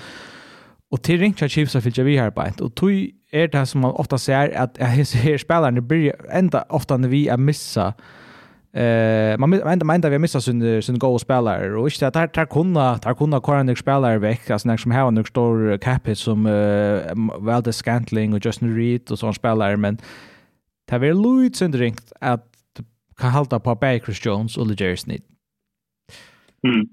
Och 0.91 1.03
till 1.03 1.21
Rincha 1.21 1.49
Chiefs 1.49 1.73
så 1.73 1.81
vi 1.81 2.17
her 2.17 2.31
beint. 2.31 2.61
Og 2.61 2.75
tog 2.75 2.91
er 3.33 3.47
det 3.47 3.69
som 3.69 3.81
man 3.81 3.91
ofta 3.91 4.19
ser 4.19 4.51
at 4.55 4.79
jag 4.79 5.07
ser 5.07 5.37
spelarna 5.37 5.81
börjar 5.81 6.65
ofta 6.71 6.97
når 6.97 7.09
vi 7.09 7.29
er 7.29 7.37
missa 7.37 7.93
Eh 8.77 9.39
man 9.39 9.53
enda 9.55 9.85
man 9.85 9.95
enda 9.95 10.09
vi 10.09 10.19
missa 10.19 10.41
sin 10.41 10.83
sin 10.83 10.99
goal 10.99 11.21
spelare 11.21 11.77
och 11.77 11.89
inte 11.89 12.07
att 12.07 12.15
där 12.15 12.29
där 12.35 12.47
kunna 12.47 12.99
där 12.99 13.15
kunna 13.15 13.41
Cornick 13.41 13.79
spelare 13.79 14.19
veck 14.19 14.51
alltså 14.51 14.69
när 14.69 14.77
som 14.77 14.91
har 14.91 15.09
en 15.09 15.25
stor 15.25 15.79
cap 15.79 16.17
som 16.17 16.47
uh, 16.47 17.01
Valde 17.39 17.73
Scantling 17.73 18.35
och 18.35 18.45
Justin 18.45 18.77
Reed 18.77 19.11
och 19.11 19.19
sån 19.19 19.35
spelare 19.35 19.77
men 19.77 19.99
det 20.89 20.97
är 20.97 21.15
Louis 21.15 21.57
sen 21.57 21.95
att 22.21 22.45
kan 23.17 23.31
hålla 23.31 23.61
på 23.61 23.75
Baker 23.75 24.27
Jones 24.27 24.57
och 24.57 24.81
Jerry 24.81 24.97
Sneed. 24.97 25.23
Mm. 26.63 26.87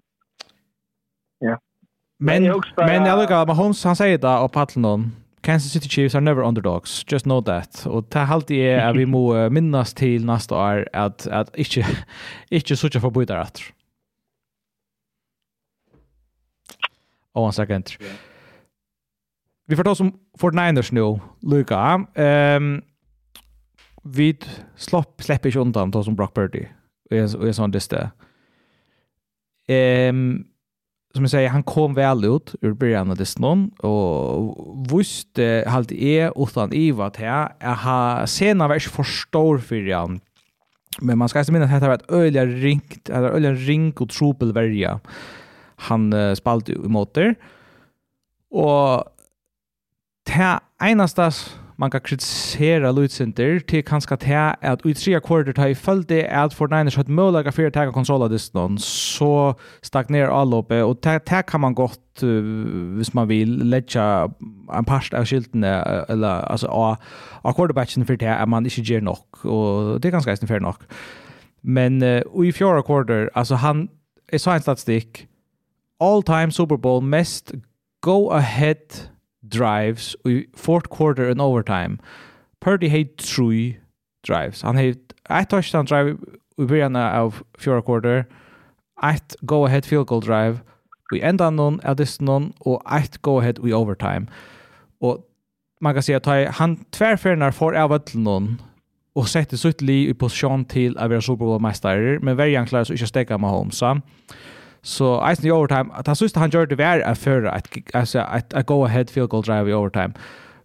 Ja. 1.40 1.60
Men 2.24 2.62
men 2.78 3.06
jag 3.06 3.20
lukar 3.20 3.46
med 3.46 3.56
Holmes 3.56 3.84
han 3.84 3.96
säger 3.96 4.18
det 4.18 4.38
och 4.38 4.52
Patlon 4.52 5.12
Kansas 5.42 5.72
City 5.72 5.90
Chiefs 5.90 6.16
are 6.16 6.22
never 6.22 6.44
underdogs. 6.44 7.06
Just 7.08 7.24
know 7.24 7.42
that. 7.42 7.86
Och 7.86 8.10
ta 8.10 8.20
halt 8.20 8.52
är 8.52 8.78
att 8.78 8.96
vi 8.96 9.06
må 9.06 9.50
minnas 9.50 9.94
till 9.94 10.26
nästa 10.26 10.56
år 10.56 10.90
att 10.94 11.28
att 11.28 11.56
inte 11.56 11.86
inte 12.50 12.78
söka 12.78 13.00
för 13.00 13.10
bytar 13.10 13.38
rätt. 13.38 13.60
Och 17.32 17.46
en 17.46 17.54
second. 17.54 17.90
Vi 19.68 19.76
får 19.76 19.84
ta 19.84 19.96
som 19.96 20.20
49ers 20.40 20.94
nu, 20.94 21.20
Luka. 21.42 22.06
Ehm 22.16 22.64
um, 22.64 22.82
vi 24.04 24.38
slopp 24.76 25.24
släpper 25.24 25.50
inte 25.50 25.60
undan 25.60 25.92
då 25.92 26.04
som 26.04 26.16
Brock 26.16 26.36
Purdy. 26.36 26.66
Och 27.10 27.18
är 27.18 27.52
sån 27.52 27.72
det. 27.72 28.12
Ehm 29.68 30.16
um, 30.16 30.53
som 31.14 31.24
jag 31.24 31.32
säger, 31.32 31.50
han 31.50 31.64
kom 31.64 31.94
väl 31.94 32.26
ut 32.26 32.56
ur 32.62 32.74
början 32.74 33.12
av 33.12 33.18
Disney 33.18 33.68
och 33.78 35.00
visste 35.00 35.64
halt 35.68 35.92
är 35.92 36.44
utan 36.44 36.74
Iva 36.74 37.06
att 37.06 37.20
jag 37.20 37.50
har 37.60 38.26
senare 38.26 38.68
var 38.68 38.76
inte 38.76 38.90
för 38.90 39.04
stor 39.04 39.58
för 39.58 39.94
han. 39.94 40.20
Men 41.00 41.18
man 41.18 41.30
ska 41.30 41.40
inte 41.40 41.52
minnas 41.52 41.74
att 41.74 41.82
det 41.82 41.88
var 41.88 41.96
ett 41.96 42.12
öliga 42.12 42.46
ringt, 42.46 43.10
eller 43.10 43.30
öliga 43.30 43.52
ring 43.52 43.94
och 43.94 44.10
tropelvärja 44.10 45.00
han 45.76 46.14
uh, 46.14 46.36
spalt 46.36 46.70
emot 46.70 47.14
det. 47.14 47.36
Och 48.50 49.04
det 50.24 50.60
enaste 50.84 51.32
man 51.84 51.92
kan 51.92 52.02
kritisera 52.02 52.92
Lutsinter 52.92 53.60
till 53.60 53.84
kanske 53.84 54.18
till 54.18 54.36
att 54.62 54.86
i 54.86 54.94
tre 54.94 55.20
kvarter 55.20 55.54
tar 55.54 55.68
i 55.68 55.76
följd 55.76 56.08
det 56.08 56.28
att 56.28 56.54
för 56.54 56.68
Niners 56.68 56.96
har 56.96 57.04
ett 57.04 57.10
möjliga 57.10 57.52
för 57.52 57.66
att 57.66 57.74
ta 57.74 57.92
kontroll 57.92 58.24
av 58.24 58.30
distan 58.30 58.78
så 58.80 59.56
stagnerar 59.82 60.56
uppe 60.56 60.82
och 60.84 60.98
det 61.02 61.44
kan 61.48 61.62
man 61.62 61.76
gott 61.76 62.24
hvis 62.98 63.14
man 63.14 63.28
vill 63.28 63.70
lägga 63.70 64.32
en 64.74 64.86
part 64.86 65.14
av 65.14 65.26
skyltene 65.26 66.06
eller 66.10 66.28
alltså 66.28 66.68
av, 66.68 66.96
av 67.42 67.54
quarterbacken 67.54 68.06
för 68.06 68.18
det 68.18 68.26
är 68.26 68.46
man 68.46 68.66
inte 68.66 68.82
ger 68.82 69.02
nok 69.02 69.46
och 69.46 70.02
det 70.02 70.08
är 70.08 70.12
ganska 70.12 70.32
eisen 70.32 70.48
fair 70.48 70.60
nok 70.60 70.82
men 71.62 72.04
uh, 72.04 72.46
i 72.46 72.52
fjärde 72.52 72.82
quarter 72.82 73.30
alltså 73.34 73.56
han 73.56 73.88
är 74.32 74.38
så 74.38 74.52
en 74.52 74.62
statistik 74.62 75.28
all 76.00 76.24
time 76.24 76.52
Super 76.52 76.78
Bowl 76.78 77.04
mest 77.04 77.52
go 78.00 78.32
ahead 78.32 79.13
drives 79.54 80.16
i 80.26 80.46
fourth 80.56 80.90
quarter 80.90 81.30
and 81.32 81.42
overtime. 81.42 81.98
Purdy 82.62 82.90
hade 82.90 83.10
tre 83.18 83.78
drives. 84.28 84.62
Han 84.62 84.76
hade 84.76 84.96
ett 85.30 85.50
touchdown 85.50 85.86
drive 85.86 86.18
i 86.58 86.66
början 86.66 86.96
av 86.96 87.36
fjärde 87.58 87.82
quarter, 87.82 88.26
ett 89.04 89.36
go-ahead 89.42 89.82
field 89.82 90.08
goal 90.08 90.22
drive, 90.22 90.60
i 91.16 91.22
ändan 91.22 91.56
någon 91.56 91.80
av 91.80 91.96
dessa 91.96 92.24
någon 92.24 92.54
och 92.60 92.94
ett 92.94 93.18
go-ahead 93.18 93.54
i 93.64 93.74
overtime. 93.74 94.28
Och 95.00 95.20
man 95.82 95.94
kan 95.94 96.04
säga 96.04 96.18
att 96.18 96.56
han 96.56 96.86
tvärfärnar 96.86 97.52
får 97.52 97.76
av 97.76 98.02
någon 98.14 98.62
och 99.16 99.28
sätter 99.28 99.58
sitt 99.58 99.82
liv 99.82 100.10
i 100.10 100.14
position 100.14 100.66
till 100.66 100.98
att 100.98 101.10
vara 101.10 101.22
Super 101.22 101.46
Bowl-mästare, 101.46 102.20
men 102.22 102.36
värjan 102.38 102.66
klarar 102.66 102.84
sig 102.84 102.94
inte 102.94 103.04
att 103.04 103.10
stäcka 103.10 103.38
med 103.38 103.50
Holmes. 103.50 103.78
Så 103.78 104.02
Så 104.84 105.16
eisen 105.24 105.48
i 105.48 105.52
overtime, 105.52 105.90
at 105.96 106.08
han 106.08 106.16
synes 106.16 106.36
han 106.36 106.52
gjør 106.52 106.66
det 106.66 106.78
vær 106.78 107.00
er 107.00 107.14
før 107.14 107.48
at, 107.50 107.70
altså, 107.94 108.26
at, 108.28 108.54
at 108.54 108.66
go 108.66 108.84
ahead 108.86 109.06
field 109.12 109.30
goal 109.30 109.44
drive 109.44 109.70
i 109.70 109.74
overtime. 109.74 110.14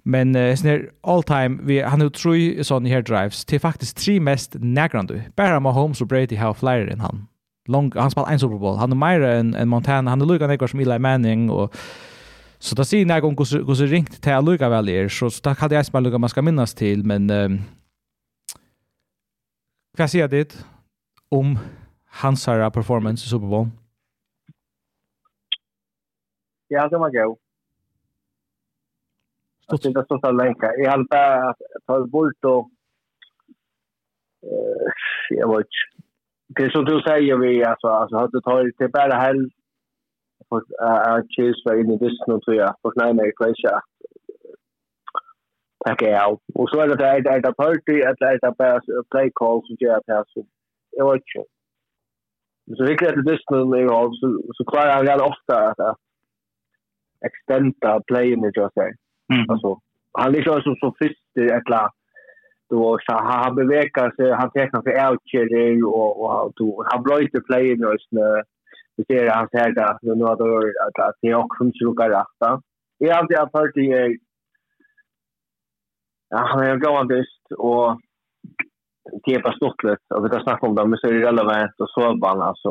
Men 0.08 0.36
uh, 0.36 0.54
sånn 0.56 0.88
all 1.04 1.22
time, 1.22 1.60
vi, 1.68 1.78
han 1.84 2.00
har 2.00 2.10
tre 2.16 2.64
sånne 2.64 2.90
her 2.90 3.04
drives 3.06 3.44
til 3.44 3.60
faktisk 3.62 4.00
tre 4.00 4.18
mest 4.20 4.56
nærgrande. 4.60 5.20
Bare 5.36 5.60
Mahomes 5.60 6.00
og 6.02 6.08
Brady 6.08 6.38
har 6.40 6.56
flere 6.58 6.88
enn 6.90 7.04
han. 7.04 7.26
Long, 7.68 7.92
han 7.94 8.10
spiller 8.10 8.32
en 8.32 8.40
Superbowl. 8.40 8.78
Han 8.80 8.94
er 8.94 8.98
mer 8.98 9.24
enn 9.28 9.52
en 9.54 9.68
Montana. 9.68 10.10
Han 10.10 10.24
er 10.24 10.30
lukket 10.30 10.48
nekker 10.48 10.70
som 10.72 10.80
Eli 10.80 10.96
Manning. 10.98 11.50
Og, 11.52 11.74
så 12.58 12.74
da 12.74 12.86
sier 12.88 13.04
jeg 13.04 13.22
hvordan 13.22 13.66
det 13.68 13.90
ringt 13.92 14.16
til 14.16 14.32
jeg 14.32 14.46
lukket 14.46 14.72
vel 14.72 14.88
er. 14.88 15.10
Så, 15.12 15.28
så 15.30 15.44
da 15.44 15.54
kan 15.54 15.70
jeg 15.70 15.84
som 15.84 16.00
lukket 16.00 16.24
man 16.24 16.32
skal 16.32 16.46
minnes 16.48 16.74
til. 16.74 17.04
Men 17.06 17.28
um, 17.30 17.58
hva 19.98 20.08
sier 20.08 20.24
jeg 20.24 20.32
dit 20.32 20.56
om 21.30 21.58
hans 22.22 22.48
her 22.48 22.64
performance 22.72 23.26
i 23.26 23.28
Superbowl? 23.28 23.68
Ja, 26.68 26.88
det 26.88 26.98
var 27.00 27.10
gøy. 27.10 27.34
Stort. 29.62 29.82
Det 29.82 30.00
är 30.00 30.04
så 30.08 30.18
så 30.24 30.30
länka. 30.32 30.72
Jag 30.76 30.90
har 30.90 31.04
bara 31.10 31.54
tagit 31.86 32.10
bort 32.10 32.44
och 32.44 32.70
eh 34.42 34.92
jag 35.30 35.56
vet 35.56 35.66
Det 36.56 36.72
som 36.72 36.84
du 36.84 37.00
säger 37.00 37.36
vi 37.36 37.64
alltså 37.64 37.86
alltså 37.86 38.16
har 38.16 38.28
du 38.28 38.40
tagit 38.40 38.78
det 38.78 38.88
bara 38.88 39.20
hel 39.20 39.50
för 40.48 40.60
att 40.82 41.26
cheese 41.36 41.62
för 41.64 41.80
in 41.80 41.92
i 41.92 41.98
this 41.98 42.18
nu 42.26 42.40
tror 42.40 42.56
jag 42.56 42.74
för 42.82 42.92
nej 42.96 43.14
nej 43.14 43.32
kväsja. 43.38 43.80
Tack 45.84 46.02
jag. 46.02 46.40
Och 46.54 46.70
så 46.70 46.80
är 46.80 46.88
det 46.88 46.96
där 46.96 47.28
är 47.28 47.40
det 47.40 47.52
party 47.52 48.02
att 48.02 48.18
det 48.18 48.46
är 48.46 48.54
bara 48.58 48.80
play 49.10 49.30
calls 49.34 49.66
som 49.66 49.76
jag 49.78 50.02
har 50.06 50.24
så. 50.28 50.46
Jag 50.90 51.12
vet 51.12 51.22
inte. 51.36 51.48
Så 52.76 52.84
riktigt 52.84 53.08
att 53.08 53.24
det 53.24 53.32
är 53.32 53.64
nu 53.64 53.88
så 53.88 54.52
så 54.54 54.64
klarar 54.64 55.04
jag 55.04 55.28
ofta 55.28 55.68
att 55.68 55.98
extenda 57.26 58.00
playen 58.06 58.44
i 58.44 58.50
just 58.52 58.74
där. 58.74 58.92
Alltså 59.48 59.80
han 60.12 60.34
är 60.34 60.38
ju 60.38 60.62
som 60.62 60.76
så 60.76 60.94
först 60.98 61.36
eller 61.36 61.88
då 62.70 62.98
så 63.02 63.12
han 63.12 63.54
bevekar 63.54 64.10
sig 64.10 64.32
han 64.32 64.50
tecknar 64.50 64.82
för 64.82 65.10
outcher 65.10 65.84
och 65.84 66.44
och 66.44 66.52
då 66.56 66.84
han 66.90 67.02
bröt 67.02 67.46
playen 67.46 67.80
just 67.80 68.12
nu. 68.12 68.42
vi 68.96 69.04
ser 69.04 69.30
han 69.30 69.48
säger 69.48 69.72
där 69.72 69.98
nu 70.02 70.24
har 70.24 70.36
det 70.36 71.04
att 71.08 71.14
det 71.20 71.28
är 71.28 71.34
också 71.34 71.56
som 71.58 71.72
ska 71.72 72.08
rätt. 72.08 72.62
Jag 72.98 73.14
har 73.14 73.20
alltid 73.20 73.38
hört 73.38 73.74
det 73.74 74.18
Ja, 76.30 76.38
han 76.38 76.62
är 76.62 76.76
gående 76.76 77.16
just 77.16 77.52
och 77.58 78.00
det 79.24 79.34
är 79.34 79.42
bara 79.42 79.56
stort 79.56 79.82
lite. 79.82 80.14
Och 80.14 80.24
vi 80.24 80.28
kan 80.28 80.42
snacka 80.42 80.66
om 80.66 80.74
det, 80.74 80.86
men 80.86 80.98
så 80.98 81.06
är 81.06 81.12
det 81.12 81.26
relevant 81.26 81.80
och 81.80 81.90
så 81.90 82.16
bara 82.16 82.44
alltså. 82.44 82.70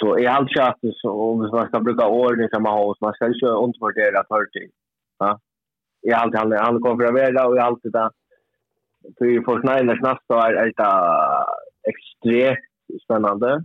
Så 0.00 0.18
i 0.18 0.26
allt 0.26 0.50
chat 0.56 0.78
så 0.94 1.10
om 1.10 1.38
man 1.38 1.66
ska 1.66 1.80
bruka 1.80 2.08
ord 2.08 2.40
som 2.50 2.62
man 2.62 2.72
har 2.72 2.96
man 3.00 3.12
ska 3.14 3.26
inte 3.26 3.46
undervärdera 3.46 4.24
förting. 4.28 4.68
Ja. 5.18 5.38
I 6.02 6.12
allt 6.12 6.36
han 6.36 6.52
han 6.52 6.80
kommer 6.80 7.04
att 7.04 7.12
vara 7.12 7.46
och 7.46 7.56
i 7.56 7.58
allt 7.58 7.82
det 7.82 7.90
där. 7.90 8.10
Så 9.18 9.24
ju 9.24 9.44
för 9.44 9.60
snälla 9.60 9.96
snabbt 9.96 10.30
är 10.30 10.52
det 10.52 10.72
extremt 11.90 13.02
spännande. 13.04 13.64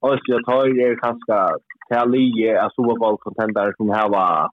Och 0.00 0.18
så 0.26 0.38
tar 0.46 0.66
jag 0.66 1.00
kanske 1.00 1.48
till 1.88 2.10
lige 2.10 2.62
att 2.62 2.74
Super 2.74 2.98
Bowl 2.98 3.18
contender 3.18 3.74
som 3.76 3.90
här 3.90 4.08
var 4.08 4.50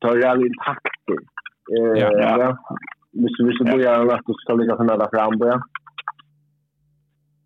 tar 0.00 0.16
jag 0.16 0.46
in 0.46 0.54
takt. 0.64 1.06
Eh 1.78 1.98
ja. 1.98 2.58
Måste 3.12 3.42
vi 3.42 3.56
så 3.58 3.64
börja 3.64 4.02
lätta 4.02 4.32
så 4.46 4.56
lägga 4.56 4.76
för 4.76 4.84
några 4.84 5.10
fram 5.10 5.38
börja. 5.38 5.60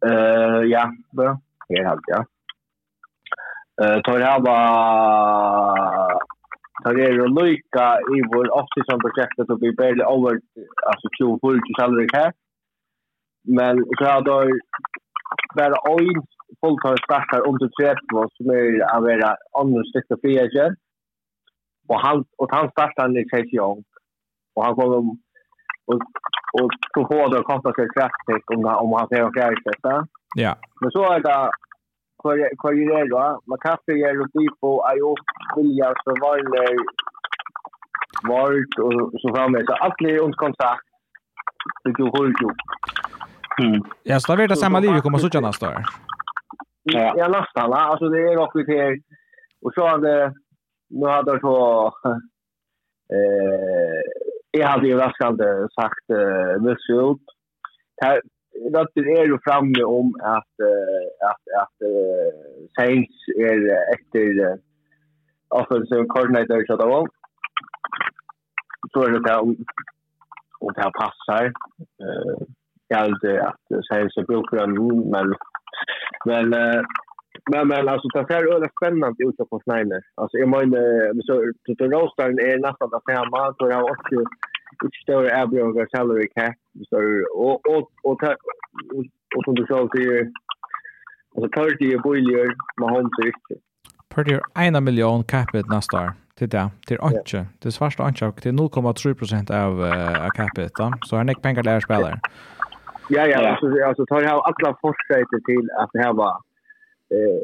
Eh 0.07 0.63
ja, 0.75 0.93
bra. 1.13 1.41
Helt 1.69 2.01
ja. 2.07 2.25
Eh 3.83 4.01
tar 4.01 4.21
här 4.21 4.41
var 4.41 6.21
tar 6.85 6.95
det 6.95 7.11
ju 7.11 7.27
lika 7.29 7.99
i 8.15 8.19
vår 8.33 8.47
optiska 8.61 8.99
projektet 8.99 9.51
och 9.51 9.63
vi 9.63 9.73
barely 9.73 10.05
over 10.05 10.41
alltså 10.91 11.09
två 11.19 11.39
full 11.43 11.61
till 11.63 11.79
salary 11.79 12.09
här. 12.13 12.33
Men 13.57 13.85
så 13.99 14.05
har 14.05 14.21
då 14.21 14.37
bara 15.57 15.93
oil 15.95 16.19
folk 16.61 16.83
har 16.83 16.97
startat 16.97 17.47
under 17.49 17.69
träff 17.69 17.99
vad 18.13 18.33
som 18.33 18.51
är 18.51 18.97
att 18.97 19.03
vara 19.03 19.37
andra 19.61 19.83
stycken 19.85 20.19
fjärde. 20.23 20.77
Och 21.89 22.01
han 22.01 22.25
och 22.39 22.51
han 22.55 22.71
startade 22.71 23.21
i 23.21 23.29
Chelsea 23.29 23.63
och 24.55 24.65
han 24.65 24.75
kommer 24.75 24.97
och 25.91 26.01
och 26.59 26.71
så 26.95 27.01
får 27.09 27.31
då 27.35 27.43
kosta 27.43 27.73
sig 27.75 27.89
kraftigt 27.95 28.47
om 28.55 28.65
om 28.83 28.93
han 28.99 29.09
ser 29.09 29.25
och 29.25 29.37
Ja. 30.37 30.57
Men 30.81 30.91
så 30.91 31.13
är 31.13 31.21
det 31.21 31.51
kvar 32.61 32.73
är 32.73 33.09
då? 33.09 33.41
Man 33.47 33.59
kaffe 33.59 33.93
är 33.93 34.21
och 34.21 34.33
typ 34.33 34.57
och 34.61 34.85
jag 34.87 35.17
vilja 35.57 35.95
så 36.05 36.11
vanlig 36.27 36.79
vart 38.29 38.79
och 38.85 39.21
så 39.21 39.35
framme 39.35 39.65
så 39.67 39.73
allt 39.73 40.01
är 40.01 40.25
ont 40.25 40.37
kontakt. 40.37 40.87
Det 41.85 41.91
går 41.91 42.19
hur 42.19 42.35
ju. 42.43 42.51
Mm. 43.69 43.83
Ja, 44.03 44.21
så 44.21 44.37
där 44.37 44.49
det 44.49 44.57
samma 44.57 44.81
liv 44.81 45.01
kommer 45.01 45.19
så 45.19 45.31
tjänas 45.31 45.59
där. 45.59 45.85
Ja, 46.83 47.15
Ja, 47.17 47.29
nästan 47.29 47.71
va. 47.71 47.77
Alltså 47.77 48.09
det 48.09 48.19
är 48.19 48.37
också 48.39 48.59
till 48.65 49.03
och 49.65 49.73
så 49.75 49.87
hade 49.87 50.33
nu 50.91 51.07
hade 51.07 51.41
så 51.41 51.87
eh 53.15 54.01
jag 54.51 54.69
hade 54.69 54.87
ju 54.87 54.97
raskande 54.97 55.45
sagt 55.81 56.11
eh 56.11 56.17
uh, 56.17 56.63
det 56.63 56.77
ut 57.11 57.25
Rötter 58.75 59.19
är 59.19 59.27
ju 59.27 59.39
framme 59.45 59.83
om 59.83 60.15
att, 60.23 60.55
uh, 60.63 61.31
att, 61.31 61.45
att 61.63 61.77
uh, 61.83 62.31
Saints 62.77 63.29
är 63.39 63.59
efter 63.95 64.27
uh, 64.47 64.57
offensive 65.49 66.05
coordinator 66.07 66.65
så 66.67 66.77
då. 66.77 67.07
Så 68.93 69.03
är 69.03 69.11
det 69.11 69.37
om 69.41 69.57
och 70.61 70.73
det 70.75 70.83
här 70.83 70.91
passar. 70.91 71.53
Jag 72.89 72.99
har 72.99 73.39
att 73.39 73.87
Saints 73.89 74.17
är 74.17 74.23
brukar 74.23 74.67
men 75.11 75.35
men, 76.27 76.55
uh, 76.55 76.83
Men 77.53 77.69
men 77.69 77.89
alltså 77.89 78.09
det 78.09 78.35
här 78.35 78.43
är 78.43 78.71
spännande 78.79 79.25
ut 79.25 79.51
på 79.51 79.61
Snyder. 79.65 80.03
Alltså 80.21 80.37
jag 80.39 80.49
menar 80.49 81.23
så 81.29 81.35
det 81.79 81.87
Rostan 81.95 82.39
är 82.51 82.59
nästan 82.67 82.91
där 82.91 83.15
hemma 83.17 83.55
så 83.59 83.65
jag 83.71 83.85
också 83.85 84.17
större 85.03 85.29
erbjörgar 85.29 85.87
salary 85.97 86.29
cap 86.35 86.55
så 86.91 86.97
och 87.35 87.67
och 87.67 87.91
och 88.03 88.23
och 89.37 89.45
som 89.45 89.55
du 89.55 89.67
sa 89.67 89.79
är 89.81 90.31
alltså 91.37 91.61
Purdy 91.61 91.93
är 91.95 91.99
Boiler 91.99 92.55
med 92.81 92.91
Holmes 92.91 93.11
Purdy 94.15 94.39
är 94.55 94.67
en 94.69 94.85
miljon 94.85 95.25
capita 95.25 95.75
nästa 95.75 96.01
år 96.01 96.13
till 96.39 96.49
det. 96.49 96.71
Till 96.87 97.01
anke 97.01 97.47
det 97.59 97.73
svarta 97.73 98.03
anke 98.03 98.33
till 98.33 98.53
0,3 98.53 99.15
procent 99.15 99.51
av 99.51 99.81
uh, 99.81 100.29
capita. 100.35 100.93
Så 101.07 101.17
är 101.17 101.25
nick 101.25 101.43
pengar 101.43 101.63
där 101.63 101.81
spelar. 101.81 102.21
Ja 103.09 103.27
ja 103.27 103.49
alltså 103.49 103.67
alltså 103.87 104.07
tar 104.07 104.23
jag 104.23 104.33
alla 104.33 104.77
forskare 104.81 105.25
till 105.47 105.71
att 105.81 105.91
det 105.93 105.99
här 105.99 106.13
var 106.13 106.41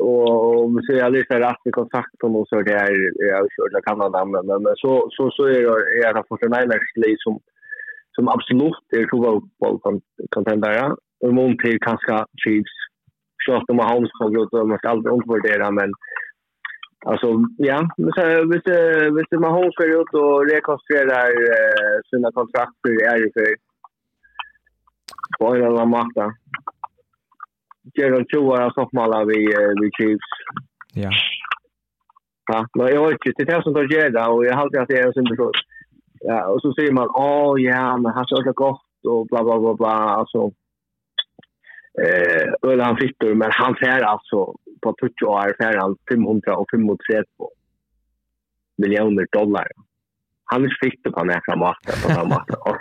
och 0.01 0.65
om 0.65 0.83
så 0.83 0.93
jag 0.93 1.13
lyssnar 1.13 1.41
rätt 1.41 1.67
i 1.69 1.71
kontakt 1.71 2.23
och 2.23 2.49
så 2.49 2.63
det 2.63 2.73
är 2.73 2.93
jag 3.31 3.47
kör 3.53 3.69
jag 3.73 3.85
Kanada 3.85 4.25
men 4.25 4.47
men 4.47 4.75
så 4.77 5.09
så 5.11 5.31
så 5.31 5.45
är 5.45 5.53
det 5.53 6.09
är 6.09 6.15
det 6.15 6.25
för 6.29 6.47
en 6.47 7.17
som 7.19 7.41
som 8.15 8.29
absolut 8.29 8.85
är 8.91 9.07
så 9.11 9.17
bra 9.21 9.41
på 9.61 10.01
contender 10.31 10.73
ja. 10.73 10.97
Och 11.21 11.35
mån 11.35 11.59
till 11.59 11.79
kanske 11.81 12.25
Chiefs. 12.45 12.77
Så 13.47 13.57
att 13.57 13.67
de 13.67 13.79
har 13.79 13.93
Holmes 13.93 14.13
kommer 14.13 14.43
ut 14.43 14.53
och 14.53 14.69
man 14.69 14.79
ska 14.79 14.89
aldrig 14.89 15.13
undervärdera 15.13 15.71
men 15.71 15.93
alltså 17.07 17.29
ja. 17.57 17.89
Men 17.97 18.13
så 18.13 18.23
visst 18.53 18.69
visst 19.17 19.33
man 19.45 19.53
har 19.53 19.73
för 19.79 19.89
ut 20.01 20.15
och 20.23 20.51
rekonstruerar 20.53 21.29
sina 22.11 22.33
kontrakt 22.33 22.77
för 22.83 22.91
är 23.13 23.19
det 23.23 23.33
för 23.33 23.55
på 25.39 25.55
en 25.55 25.57
eller 25.57 25.81
annan 25.81 25.91
gör 27.95 28.19
en 28.19 28.27
tjoa 28.27 28.71
soffmala 28.71 29.25
vi, 29.25 29.39
vi 29.81 29.91
Chiefs. 29.97 30.31
Ja. 30.95 31.11
Ja, 32.53 32.67
men 32.75 32.87
jag 32.87 33.09
vet 33.09 33.27
inte, 33.27 33.45
det 33.45 33.53
är 33.53 33.63
som 33.63 33.75
tar 33.75 33.83
gör 33.83 34.11
det 34.11 34.27
och 34.27 34.45
jag 34.45 34.55
har 34.55 34.63
alltid 34.63 34.81
att 34.81 34.89
det 34.89 34.99
är 34.99 35.07
en 35.07 35.13
synd 35.13 35.29
Ja, 36.21 36.47
och 36.47 36.61
så 36.63 36.73
säger 36.73 36.93
man, 36.93 37.09
åh 37.09 37.61
ja, 37.61 37.97
men 37.97 38.13
han 38.13 38.27
kör 38.27 38.43
så 38.45 38.53
gott 38.53 39.07
och 39.09 39.27
bla 39.27 39.45
bla 39.45 39.59
bla 39.61 39.75
bla. 39.75 39.89
Alltså, 39.89 40.51
eh, 42.03 42.71
Öl 42.71 42.81
han 42.81 42.97
fittor, 42.97 43.35
men 43.35 43.51
han 43.53 43.75
fär 43.75 44.01
alltså 44.01 44.55
på 44.83 44.95
20 45.01 45.27
år 45.27 45.55
fär 45.63 45.79
han 45.79 45.97
500 46.11 46.57
och 46.57 46.71
530 46.71 47.25
miljoner 48.77 49.27
dollar. 49.33 49.67
Han 50.45 50.65
är 50.65 50.77
fittor 50.85 51.11
på 51.11 51.25
nära 51.25 51.57
maten, 51.57 51.95
på 52.03 52.09
nära 52.09 52.25
maten. 52.25 52.57
Och 52.61 52.77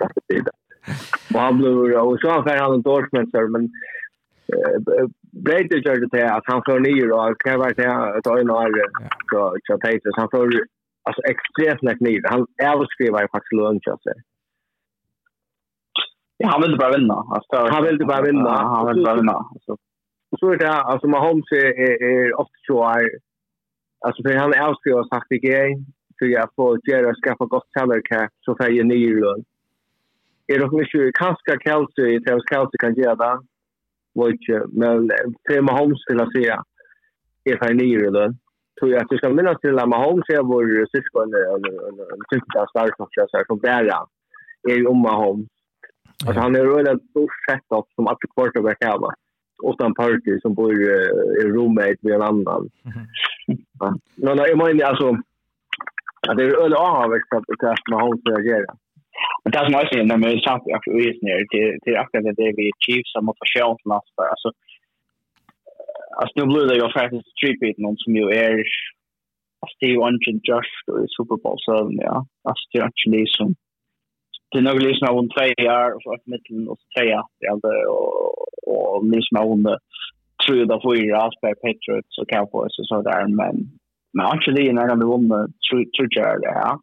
så 1.32 1.38
han 1.40 1.58
blev, 1.58 1.74
och 1.76 2.20
så 2.20 2.30
han 2.30 2.44
fär 2.44 2.58
han 2.58 2.74
en 2.74 2.82
dårsmänsar, 2.82 3.48
men 3.48 3.72
Breit 5.32 5.70
det 5.70 5.76
gjorde 5.76 6.08
det 6.12 6.34
att 6.36 6.44
han 6.46 6.62
får 6.66 6.80
ner 6.80 7.12
och 7.12 7.42
kan 7.42 7.60
vara 7.60 7.74
det 7.74 7.94
att 7.94 8.24
ta 8.24 8.40
en 8.40 8.50
år 8.50 8.72
så 9.32 9.56
så 9.64 9.78
tänkte 9.78 10.10
han 10.14 10.30
får 10.32 10.50
alltså 11.04 11.22
extremt 11.34 11.82
näck 11.82 12.00
ny 12.00 12.22
Han 12.24 12.48
älskar 12.64 13.06
ju 13.06 13.12
faktiskt 13.12 13.54
lunch 13.54 13.88
alltså. 13.88 14.10
Ja, 16.38 16.50
han 16.50 16.62
vill 16.62 16.78
bara 16.78 16.98
vinna. 16.98 17.14
Alltså, 17.14 17.56
han 17.74 17.84
vill 17.84 17.98
bara 17.98 18.22
vinna. 18.22 18.50
Han 18.50 18.88
vill 18.88 19.04
bara 19.06 19.16
vinna. 19.16 19.38
Alltså. 19.54 19.78
Så 20.40 20.52
är 20.52 20.58
det 20.58 20.72
alltså 20.72 21.08
Mahomes 21.08 21.52
är, 21.52 21.80
är, 21.86 22.04
är 22.04 22.40
ofta 22.40 22.60
så 22.68 22.84
är 22.84 23.10
alltså 24.06 24.24
för 24.24 24.36
han 24.36 24.54
älskar 24.54 24.92
ju 24.92 25.04
sagt 25.04 25.30
det 25.30 25.38
grej 25.38 25.84
för 26.20 26.26
jag 26.26 26.50
får 26.56 26.80
göra 26.90 27.16
skaffa 27.16 27.46
gott 27.46 27.68
salary 27.74 28.02
cap 28.02 28.32
så 28.46 28.56
får 28.56 28.72
jag 28.72 28.86
ny 28.86 29.16
lön. 29.22 29.44
Är 30.48 30.60
det 30.60 30.66
också 30.66 31.12
kanske 31.14 31.58
Kelsey, 31.64 32.20
Travis 32.24 32.50
Kelsey 32.50 32.78
kan 32.80 32.96
göra 32.96 33.16
det 33.16 33.40
inte, 34.28 34.66
men 34.68 35.12
till 35.44 35.62
Mahomes 35.62 36.00
vill 36.08 36.18
jag 36.18 36.32
säga 36.32 36.64
är 37.44 37.58
för 37.58 37.74
nere 37.74 38.10
då. 38.10 38.34
Tror 38.80 38.92
jag 38.92 39.02
att 39.02 39.10
du 39.10 39.18
ska 39.18 39.30
minnas 39.30 39.60
till 39.60 39.80
att 39.80 39.90
Mahomes 39.90 40.30
är 40.30 40.44
vår 40.44 40.86
syskon 40.96 41.34
eller 41.34 42.24
tyckta 42.30 42.68
starkast 42.70 43.12
så 43.14 43.44
som 43.48 43.60
bära 43.60 43.98
är 44.70 44.76
ju 44.76 44.86
om 44.86 45.02
Mahomes. 45.02 45.48
Alltså 46.26 46.42
han 46.42 46.56
är 46.56 46.64
rullat 46.64 47.04
stort 47.10 47.32
setup 47.50 47.86
som 47.96 48.08
att 48.08 48.18
quarterback 48.36 48.78
här 48.82 48.98
va. 48.98 49.14
Åttan 49.64 49.94
party 49.94 50.40
som 50.42 50.54
bor 50.54 50.74
i 50.74 51.44
roommate 51.44 51.98
med 52.02 52.14
en 52.14 52.22
annan. 52.22 52.70
Men 54.16 54.38
jag 54.38 54.58
menar 54.58 54.86
alltså 54.86 55.18
att 56.28 56.38
det 56.38 56.44
är 56.44 56.64
öle 56.64 56.76
avväxt 56.76 57.34
att 57.34 57.90
Mahomes 57.92 58.22
reagerar. 58.26 58.76
Men 59.44 59.52
det 59.52 59.66
som 59.66 59.76
också 59.82 59.94
är 60.00 60.04
när 60.04 60.22
man 60.22 60.32
är 60.32 60.48
samt 60.48 60.68
i 60.68 60.92
US 61.02 61.20
ner 61.26 61.40
till 61.52 61.70
till 61.84 61.98
akkurat 62.02 62.36
det 62.42 62.52
vi 62.60 62.72
Chiefs 62.84 63.12
som 63.12 63.26
motivation 63.26 63.78
för 63.82 63.90
last 63.94 64.14
alltså 64.34 64.50
alltså 66.20 66.34
nu 66.40 66.46
blir 66.52 66.66
det 66.68 66.80
ju 66.82 66.88
faktiskt 67.00 67.32
street 67.36 67.60
beat 67.60 67.78
någon 67.78 67.98
som 68.04 68.12
ju 68.20 68.26
är 68.46 68.54
Steve 69.76 70.00
Ungen 70.08 70.38
just 70.52 70.84
i 71.04 71.06
Super 71.16 71.38
Bowl 71.44 71.60
så 71.66 71.74
ja 72.08 72.16
alltså 72.50 72.64
det 72.72 72.80
är 72.80 72.88
actually 72.90 73.26
som 73.38 73.50
det 74.52 74.58
är 74.58 74.68
nog 74.70 74.82
liksom 74.82 75.08
av 75.10 75.18
en 75.24 75.30
tre 75.36 75.50
år 75.78 75.90
och 75.96 76.02
så 76.04 76.10
att 76.14 76.26
mitten 76.34 76.68
och 76.72 76.82
tre 76.96 77.06
år 77.16 77.88
och 77.96 78.40
och 78.70 79.06
liksom 79.06 79.38
av 79.38 79.52
en 79.52 79.66
tre 80.48 80.64
och 80.76 80.84
fyra 80.88 81.18
allt 81.18 81.42
per 81.42 81.56
Patriots 81.64 82.18
och 82.22 82.30
Cowboys 82.30 82.80
och 82.80 82.88
så 82.92 83.02
där 83.02 83.28
men 83.28 83.56
men 84.14 84.26
actually 84.26 84.74
när 84.74 84.88
de 84.88 85.00
vunnit 85.00 85.56
tror 85.66 85.84
tror 85.86 86.10
jag 86.12 86.42
det 86.42 86.60
här 86.60 86.78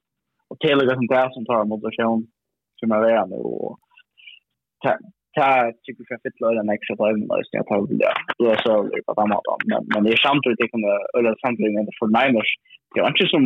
och 0.49 0.59
Taylor 0.61 0.95
som 0.95 1.07
där 1.07 1.29
som 1.31 1.45
tar 1.47 1.65
moderation 1.65 2.27
som 2.79 2.93
är 2.93 3.01
där 3.01 3.27
nu 3.27 3.37
och 3.37 3.79
ta 5.37 5.49
tycker 5.83 6.05
jag 6.09 6.21
lite 6.25 6.61
en 6.61 6.75
extra 6.77 6.95
driven 7.01 7.29
lös 7.31 7.49
jag 7.59 7.67
tar 7.67 7.81
det 8.03 8.15
då 8.39 8.49
så 8.65 8.73
på 9.07 9.13
den 9.21 9.29
måten 9.33 9.59
men 9.71 9.83
men 9.93 10.01
det 10.05 10.11
är 10.17 10.27
samtidigt 10.29 10.61
det 10.63 10.73
kommer 10.73 11.19
eller 11.19 11.35
samtidigt 11.45 11.75
med 11.75 11.99
för 11.99 12.09
Niners 12.19 12.51
det 12.95 13.01
är 13.01 13.09
inte 13.13 13.27
som 13.35 13.45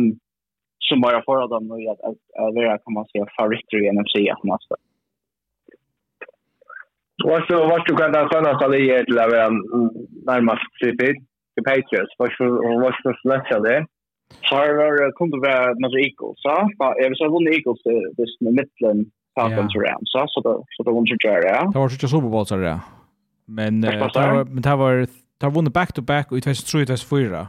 som 0.87 1.01
bara 1.05 1.19
för 1.27 1.47
dem 1.53 1.63
nu 1.71 1.77
att 1.91 2.01
att 2.09 2.53
vara 2.55 2.77
kan 2.83 2.93
man 2.97 3.05
säga 3.05 3.25
favoriter 3.37 3.77
i 3.83 3.91
NFC 3.95 4.15
att 4.33 4.43
man 4.43 4.59
ska 4.63 4.75
Vad 7.27 7.41
så 7.47 7.55
vad 7.71 7.81
du 7.87 7.93
kan 7.95 8.13
ta 8.13 8.21
såna 8.31 8.59
så 8.59 8.67
det 8.67 8.81
är 8.95 9.03
till 9.05 9.19
att 9.19 9.31
vara 9.31 9.49
närmast 10.29 10.67
CP 10.79 11.01
Patriots? 11.69 12.13
Vad 12.17 12.31
så 12.37 12.45
vad 12.83 12.93
så 13.03 13.13
släcka 13.21 13.59
det? 13.59 13.85
Så 14.41 14.55
har 14.55 15.05
det 15.05 15.11
kom 15.11 15.29
det 15.31 15.39
vara 15.39 15.73
några 15.73 15.99
Eagles, 15.99 16.37
så 16.43 16.49
jag 16.77 17.09
vill 17.09 17.17
säga 17.17 17.29
några 17.29 17.51
Eagles 17.55 17.81
det 17.83 18.15
this 18.17 18.31
in 18.39 18.47
the 18.47 18.53
Midland 18.59 19.01
Falcons 19.35 19.75
around 19.75 20.03
så 20.05 20.25
så 20.27 20.41
då 20.41 20.65
så 20.69 20.83
då 20.83 20.91
vinner 20.91 21.17
jag 21.21 21.43
ja. 21.43 21.71
Det 21.73 21.79
var 21.79 21.89
ju 21.89 21.97
Super 22.07 22.29
Bowl 22.29 22.45
så 22.45 22.55
där. 22.55 22.79
Men 23.45 23.79
men 23.79 24.61
det 24.61 24.75
var 24.75 24.93
det 25.37 25.45
var 25.47 25.51
vunnit 25.51 25.73
back 25.73 25.93
to 25.93 26.01
back 26.01 26.27
i 26.31 26.41
2003 26.41 26.53
2004. 26.71 27.47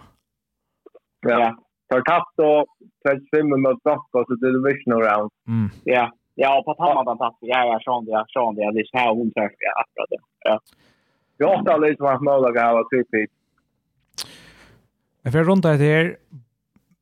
Ja. 1.28 1.56
Det 1.88 1.94
har 1.94 2.02
tappat 2.02 2.34
då 2.36 2.66
25 3.30 3.62
mot 3.62 3.82
Broncos 3.82 4.26
i 4.34 4.36
division 4.46 4.92
round. 5.06 5.30
Mm. 5.48 5.70
Ja. 5.84 6.12
Ja, 6.34 6.62
på 6.66 6.74
Tammarban 6.74 7.18
tappade 7.18 7.52
ja, 7.52 7.64
ja, 7.64 7.80
sån 7.82 8.04
det, 8.04 8.24
sån 8.28 8.54
det, 8.54 8.72
det 8.72 8.80
är 8.80 8.84
så 8.84 8.98
här 8.98 9.10
omtryck 9.10 9.54
ja, 9.58 9.72
akkurat 9.82 10.10
det. 10.10 10.22
Ja. 10.44 10.60
Jag 11.36 11.48
har 11.48 11.56
ofta 11.58 11.76
lite 11.76 11.96
som 11.96 12.06
att 12.06 12.24
ha 12.24 12.50
gav 12.50 12.78
och 12.78 12.90
typ 12.90 13.06
hit. 13.14 13.30
Jag 15.22 15.32
får 15.32 15.44
runt 15.44 15.62
det 15.62 15.68
här, 15.68 16.16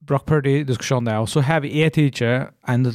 Brock 0.06 0.26
Purdy 0.26 0.64
diskussion 0.64 1.04
där 1.04 1.18
och 1.18 1.28
så 1.28 1.40
har 1.40 1.60
vi 1.60 1.82
ett 1.82 1.94
teacher 1.94 2.50
en 2.66 2.92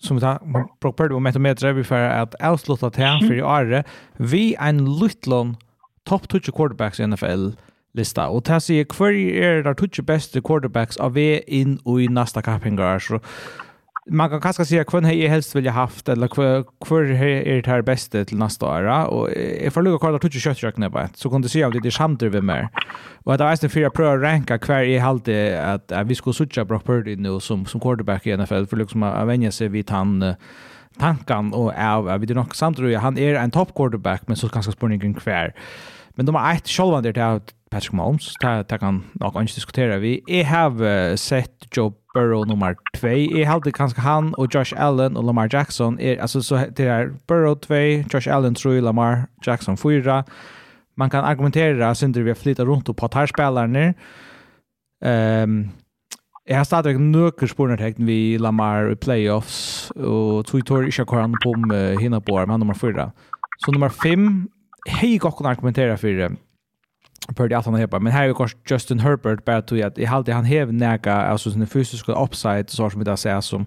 som 0.00 0.16
vi 0.16 0.20
tar 0.20 0.38
Brock 0.80 0.96
Purdy 0.96 1.14
och 1.14 1.22
metometer 1.22 1.72
vi 1.72 1.84
för 1.84 2.00
att 2.00 2.34
avsluta 2.34 2.90
till 2.90 3.28
för 3.28 3.34
i 3.34 3.42
år 3.42 3.84
vi 4.16 4.56
en 4.58 4.98
liten 4.98 5.56
topp 6.04 6.26
20 6.32 6.52
quarterbacks 6.52 7.00
i 7.00 7.06
NFL 7.06 7.50
lista. 7.94 8.28
och 8.28 8.42
det 8.42 8.60
sier 8.60 8.86
hver 8.98 9.12
är 9.12 9.62
der 9.62 9.74
tutsi 9.74 10.02
bästa 10.02 10.40
quarterbacks 10.40 10.96
av 10.96 11.12
vi 11.12 11.42
in 11.46 11.78
och 11.84 12.02
i 12.02 12.08
nästa 12.08 12.42
kappingar. 12.42 12.98
Så 12.98 13.20
man 14.10 14.30
kan 14.30 14.40
kanske 14.40 14.64
säga 14.64 14.84
kvön 14.84 15.04
hej 15.04 15.28
helst 15.28 15.56
ville 15.56 15.70
haft, 15.70 16.08
eller 16.08 16.28
kvön 16.28 16.64
kvör 16.84 17.04
är 17.22 17.62
det 17.62 17.66
her 17.66 17.82
bästa 17.82 18.24
till 18.24 18.38
nästa 18.38 18.66
år. 18.66 18.88
Og 19.08 19.30
jeg 19.36 19.72
får 19.72 19.82
lukke 19.82 20.06
hva 20.06 20.12
det 20.12 20.24
ikke 20.24 20.40
kjøttrøkene 20.40 20.90
på, 20.90 21.06
så 21.14 21.30
kunne 21.30 21.42
du 21.42 21.48
si 21.48 21.64
om 21.64 21.72
det 21.72 21.86
är 21.86 21.90
samt 21.90 22.22
vi 22.22 22.40
mer. 22.40 22.68
Og 23.24 23.38
det 23.38 23.44
var 23.44 23.50
eisen 23.50 23.70
for 23.70 23.80
jeg 23.80 23.92
prøver 23.92 24.18
å 24.18 24.22
ranke 24.22 24.58
hver 24.58 24.82
jeg 24.82 25.02
att 25.56 25.92
at 25.92 26.08
vi 26.08 26.14
skulle 26.14 26.34
suttje 26.34 26.64
Brock 26.64 26.84
Purdy 26.84 27.16
nu 27.16 27.40
som, 27.40 27.66
som 27.66 27.80
quarterback 27.80 28.26
i 28.26 28.36
NFL, 28.36 28.66
for 28.66 28.76
liksom 28.76 29.02
att 29.02 29.26
vänja 29.26 29.52
seg 29.52 29.70
vid 29.70 29.90
han 29.90 30.34
tankan 30.98 31.54
og 31.54 31.72
av, 31.76 32.20
vi 32.20 32.26
vet 32.26 32.36
nok 32.36 32.54
samtidig, 32.54 32.98
han 32.98 33.18
er 33.18 33.36
en 33.36 33.50
top 33.50 33.74
quarterback, 33.74 34.28
men 34.28 34.36
så 34.36 34.48
kanske 34.48 34.72
spurningen 34.72 35.14
kvar 35.14 35.52
Men 36.14 36.26
de 36.26 36.34
har 36.34 36.52
ett 36.52 36.68
själva 36.68 37.00
där 37.00 37.12
till 37.12 37.54
Patrick 37.70 37.92
Mahomes. 37.92 38.34
Det 38.68 38.78
kan 38.78 39.04
nog 39.12 39.40
inte 39.40 39.54
diskutera. 39.54 39.98
Vi 39.98 40.44
har 40.48 41.16
sett 41.16 41.76
Joe 41.76 41.94
Burrow 42.14 42.46
nummer 42.46 42.76
2. 42.96 43.08
Jag 43.08 43.46
hade 43.46 43.72
kanske 43.72 44.00
han 44.00 44.34
och 44.34 44.54
Josh 44.54 44.74
Allen 44.76 45.16
och 45.16 45.24
Lamar 45.24 45.48
Jackson. 45.52 46.00
Är, 46.00 46.18
alltså 46.18 46.42
så 46.42 46.56
det 46.76 46.84
är 46.84 47.14
Burrow 47.26 47.54
2, 47.54 47.74
Josh 48.10 48.34
Allen 48.34 48.54
3, 48.54 48.80
Lamar 48.80 49.26
Jackson 49.46 49.76
4. 49.76 50.24
Man 50.94 51.10
kan 51.10 51.24
argumentera 51.24 51.94
sen 51.94 52.12
det 52.12 52.22
vi 52.22 52.34
flyttar 52.34 52.66
runt 52.66 52.88
och 52.88 52.96
på 52.96 53.08
tarspelare 53.08 53.94
Ehm 55.04 55.50
um, 55.50 55.70
Jeg 56.48 56.56
har 56.56 56.64
stadigvæk 56.64 57.00
nøkker 57.00 57.46
spornertekten 57.46 58.06
vi 58.06 58.36
Lamar 58.40 58.90
i 58.90 58.94
playoffs, 58.94 59.90
och 59.96 60.46
tog 60.46 60.66
tår 60.66 60.88
ikke 60.88 61.04
hva 61.04 61.20
han 61.20 61.36
på 61.44 61.52
med 61.68 62.00
hinna 62.00 62.20
på, 62.20 62.46
men 62.46 62.60
nummer 62.60 62.74
4. 62.74 63.10
Så 63.64 63.72
nummer 63.72 63.88
5, 63.88 64.48
hej 64.88 65.18
gokken 65.18 65.46
argumenterer 65.46 65.96
for 65.96 66.36
Pörde 67.36 67.58
att 67.58 67.66
han 67.66 67.74
hepa, 67.74 67.98
men 67.98 68.12
här 68.12 68.22
är 68.22 68.28
ju 68.28 68.48
Justin 68.70 68.98
Herbert 68.98 69.44
bara 69.44 69.62
tog 69.62 69.82
att 69.82 69.98
i 69.98 70.04
halde 70.04 70.32
han 70.32 70.44
hev 70.44 70.72
näka 70.72 71.14
alltså 71.14 71.50
sin 71.50 71.66
fysiska 71.66 72.12
upside 72.12 72.70
så 72.70 72.90
som 72.90 73.00
vi 73.00 73.04
där 73.04 73.16
säger 73.16 73.40
som 73.40 73.66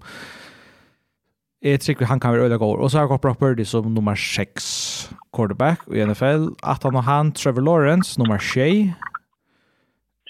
är 1.61 1.77
tror 1.77 2.05
han 2.05 2.19
kan 2.19 2.31
vara 2.31 2.41
öliga 2.41 2.57
god. 2.57 2.79
Och 2.79 2.91
så 2.91 2.97
har 2.97 3.03
jeg 3.03 3.09
gått 3.09 3.21
Brock 3.21 3.39
Purdy 3.39 3.65
som 3.65 3.93
nummer 3.93 4.15
6 4.15 5.09
quarterback 5.33 5.79
i 5.87 6.05
NFL. 6.05 6.47
At 6.63 6.83
han 6.83 6.95
og 6.95 7.03
han, 7.03 7.31
Trevor 7.31 7.61
Lawrence, 7.61 8.21
nummer 8.21 8.37
6. 8.37 8.93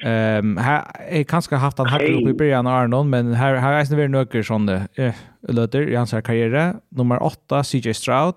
Um, 0.06 0.58
här 0.58 0.84
är 1.10 1.24
kanske 1.24 1.56
haft 1.56 1.78
han 1.78 1.88
hakket 1.88 2.22
upp 2.22 2.30
i 2.30 2.34
början 2.34 2.68
av 2.68 2.74
Arnon, 2.74 3.10
men 3.10 3.34
här, 3.34 3.56
här 3.56 3.80
er 3.80 3.86
det 3.86 3.98
vært 3.98 4.12
nøkker 4.12 4.66
det 4.68 4.88
uh, 5.00 5.14
løter 5.50 5.88
i 5.88 5.96
hans 5.96 6.12
karriär. 6.12 6.76
Nummer 6.92 7.24
8, 7.24 7.64
CJ 7.64 7.94
Stroud 7.94 8.36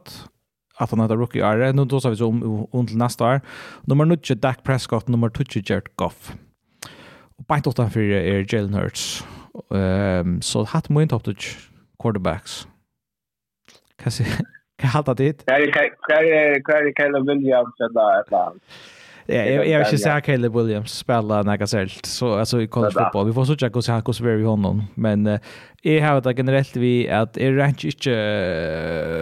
att 0.78 0.90
han 0.90 1.00
hade 1.00 1.14
rookie 1.14 1.44
är 1.44 1.72
nu 1.72 1.84
då 1.84 2.00
så 2.00 2.10
vi 2.10 2.16
så 2.16 2.28
om 2.72 2.86
till 2.86 2.96
nästa 2.96 3.24
år. 3.24 3.40
Nummer 3.82 4.05
9 4.05 4.16
Dak 4.34 4.62
Prescott, 4.62 5.09
nummer 5.09 5.28
10 5.28 5.62
Jared 5.66 5.88
Goff. 5.94 6.32
Och 7.38 7.46
på 7.46 7.55
åtta 7.66 7.90
för 7.90 8.00
är 8.00 8.55
Jalen 8.55 8.74
Hurts. 8.74 9.24
Ehm 9.74 10.40
så 10.42 10.64
hatt 10.64 10.88
man 10.88 11.02
inte 11.02 11.14
hoppat 11.14 11.36
quarterbacks. 12.02 12.68
Kan 14.02 14.12
se 14.12 14.24
kan 14.78 14.90
halta 14.90 15.14
dit. 15.14 15.46
Kan 15.46 15.72
kan 15.72 15.88
kan 16.09 16.92
Caleb 16.96 17.26
Williams 17.28 17.74
eller 17.80 18.20
eller 18.20 18.52
jag 19.34 19.68
jag 19.68 19.90
vill 19.90 20.02
säga 20.02 20.20
Caleb 20.20 20.56
Williams 20.56 20.92
spela 20.98 21.42
några 21.42 21.66
särskilt 21.66 22.06
så 22.06 22.34
alltså 22.38 22.62
i 22.62 22.66
college 22.66 22.92
football. 22.92 23.26
Vi 23.26 23.32
får 23.32 23.44
så 23.44 23.56
checka 23.56 23.82
så 23.82 23.92
här 23.92 24.00
går 24.00 24.12
så 24.12 24.24
honom. 24.44 24.84
Men 24.94 25.26
eh 25.26 26.02
har 26.05 26.20
det 26.20 26.34
generellt 26.36 26.76
vi 26.76 27.09
att 27.09 27.36
är 27.36 27.52
rank 27.52 27.84
inte 27.84 28.10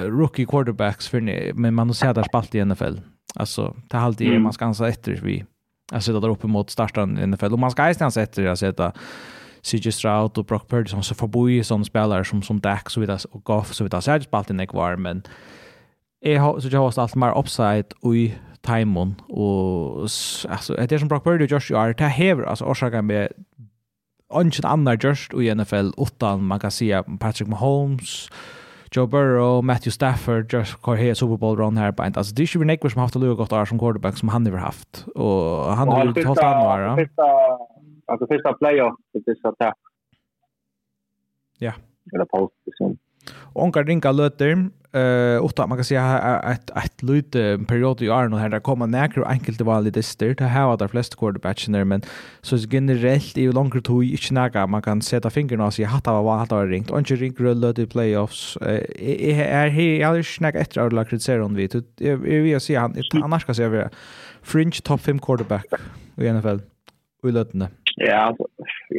rookie 0.08 0.46
quarterbacks 0.46 1.08
för 1.08 1.20
men 1.54 1.74
man 1.74 1.88
har 1.88 1.94
sett 1.94 2.26
spalt 2.26 2.54
i 2.54 2.64
NFL. 2.64 2.94
Alltså 3.34 3.76
det 3.90 3.96
halt 3.96 4.20
är 4.20 4.38
man 4.38 4.52
ska 4.52 4.64
ansa 4.64 4.88
efter 4.88 5.20
vi. 5.22 5.44
Alltså 5.92 6.12
det 6.12 6.20
där 6.20 6.28
uppe 6.28 6.46
mot 6.46 6.70
starten 6.70 7.18
i 7.18 7.26
NFL 7.26 7.52
och 7.52 7.58
man 7.58 7.70
ska 7.70 7.82
ens 8.04 8.16
efter 8.16 8.46
att 8.46 8.58
sätta 8.58 8.92
CJ 9.62 9.92
Stroud 9.92 10.38
och 10.38 10.44
Brock 10.44 10.68
Purdy 10.68 10.88
som 10.88 11.02
så 11.02 11.14
förboi 11.14 11.64
som 11.64 11.84
spelare 11.84 12.24
som 12.24 12.42
som 12.42 12.60
Dak 12.60 12.90
så 12.90 13.00
vidare 13.00 13.18
och 13.30 13.44
Goff 13.44 13.72
så 13.72 13.84
vidare. 13.84 14.02
Så 14.02 14.10
jag 14.10 14.22
spalt 14.22 14.50
i 14.50 14.54
Nick 14.54 14.74
Warren 14.74 15.02
men 15.02 15.22
är 16.20 16.60
så 16.60 16.68
jag 16.68 16.80
har 16.80 17.02
allt 17.02 17.14
mer 17.14 17.38
upside 17.38 17.86
och 18.00 18.16
timon 18.66 19.14
och 19.28 20.00
alltså 20.48 20.74
det 20.74 20.92
är 20.92 20.98
som 20.98 21.08
Brock 21.08 21.24
Purdy 21.24 21.44
Josh 21.44 21.72
Yar 21.72 21.94
det 21.98 22.04
här 22.04 22.42
alltså 22.42 22.64
orsakar 22.64 23.02
med 23.02 23.28
Anchen 24.28 24.64
annar 24.64 24.98
just 25.02 25.34
i 25.34 25.54
NFL 25.54 25.90
utan 25.98 26.44
man 26.44 26.60
kan 26.60 26.70
säga 26.70 27.02
Patrick 27.02 27.48
Mahomes 27.48 28.30
Joe 28.90 29.06
Burrow, 29.06 29.64
Matthew 29.64 29.90
Stafford, 29.90 30.52
just 30.52 30.72
Josh 30.72 30.80
Correa, 30.80 31.14
Super 31.14 31.36
Bowl 31.36 31.58
run 31.58 31.76
här 31.76 31.92
på 31.92 32.04
inte. 32.04 32.20
Alltså 32.20 32.34
det 32.34 32.42
är 32.42 32.56
ju 32.56 32.64
Nick 32.64 32.80
som 32.92 33.00
haft 33.00 33.14
det 33.14 33.34
gott 33.34 33.52
år 33.52 33.64
som 33.64 33.78
quarterback 33.78 34.16
som 34.16 34.28
han 34.28 34.46
har 34.46 34.58
haft. 34.58 35.04
Och 35.14 35.76
han 35.76 35.88
har 35.88 35.98
ju 35.98 36.06
hållit 36.06 36.24
han 36.24 36.64
vara. 36.64 37.06
Alltså 38.06 38.26
första 38.26 38.52
playoff 38.52 38.94
det 39.12 39.30
är 39.30 39.34
så 39.42 39.48
att 39.48 39.74
Ja. 41.58 41.72
Eller 42.14 42.24
paus 42.24 42.50
liksom. 42.66 42.96
Onkar 43.52 43.84
ringa 43.84 44.12
löter 44.12 44.70
eh 44.96 45.16
Uh, 45.36 45.44
åtta, 45.44 45.66
man 45.66 45.78
kan 45.78 45.84
säga 45.84 46.04
att 46.04 46.70
ett 46.70 47.02
lite 47.02 47.58
period 47.68 48.02
i 48.02 48.10
Arno 48.10 48.36
här 48.36 48.48
där 48.48 48.60
kommer 48.60 48.86
näkro 48.86 49.24
enkelt 49.24 49.58
det 49.58 49.64
var 49.64 49.80
lite 49.80 50.02
styrt. 50.02 50.38
Det 50.38 50.44
här 50.44 50.66
var 50.66 50.76
de 50.76 50.88
flesta 50.88 51.16
quarterbatchen 51.16 51.72
där, 51.72 51.84
men 51.84 52.02
så 52.40 52.56
generellt 52.56 53.38
i 53.38 53.52
långt 53.52 53.84
tog 53.84 54.04
inte 54.04 54.34
näka. 54.34 54.66
Man 54.66 54.82
kan 54.82 55.02
sätta 55.02 55.30
fingrarna 55.30 55.66
och 55.66 55.74
säga 55.74 55.88
att 55.88 56.04
det 56.04 56.10
var 56.10 56.42
att 56.42 56.48
det 56.48 56.54
var 56.54 56.66
ringt. 56.66 56.90
Och 56.90 56.98
inte 56.98 57.14
ringt 57.14 57.40
rullat 57.40 57.78
i 57.78 57.86
playoffs. 57.86 58.58
är 58.60 59.66
Jag 60.00 60.08
har 60.08 60.16
inte 60.16 60.30
snack 60.30 60.54
efter 60.54 60.80
att 60.80 60.92
lagt 60.92 61.10
kritiserar 61.10 61.38
honom 61.38 61.56
vid. 61.56 61.84
Jag 61.98 62.16
vill 62.16 62.60
se 62.60 62.76
han, 62.76 62.94
annars 63.22 63.42
ska 63.42 63.62
jag 63.62 63.70
vi 63.70 63.84
fringe 64.42 64.80
top 64.82 65.00
5 65.00 65.18
quarterback 65.18 65.66
i 66.16 66.32
NFL. 66.32 66.58
Och 67.22 67.28
i 67.28 67.32
lötande. 67.32 67.68
Ja, 67.96 68.36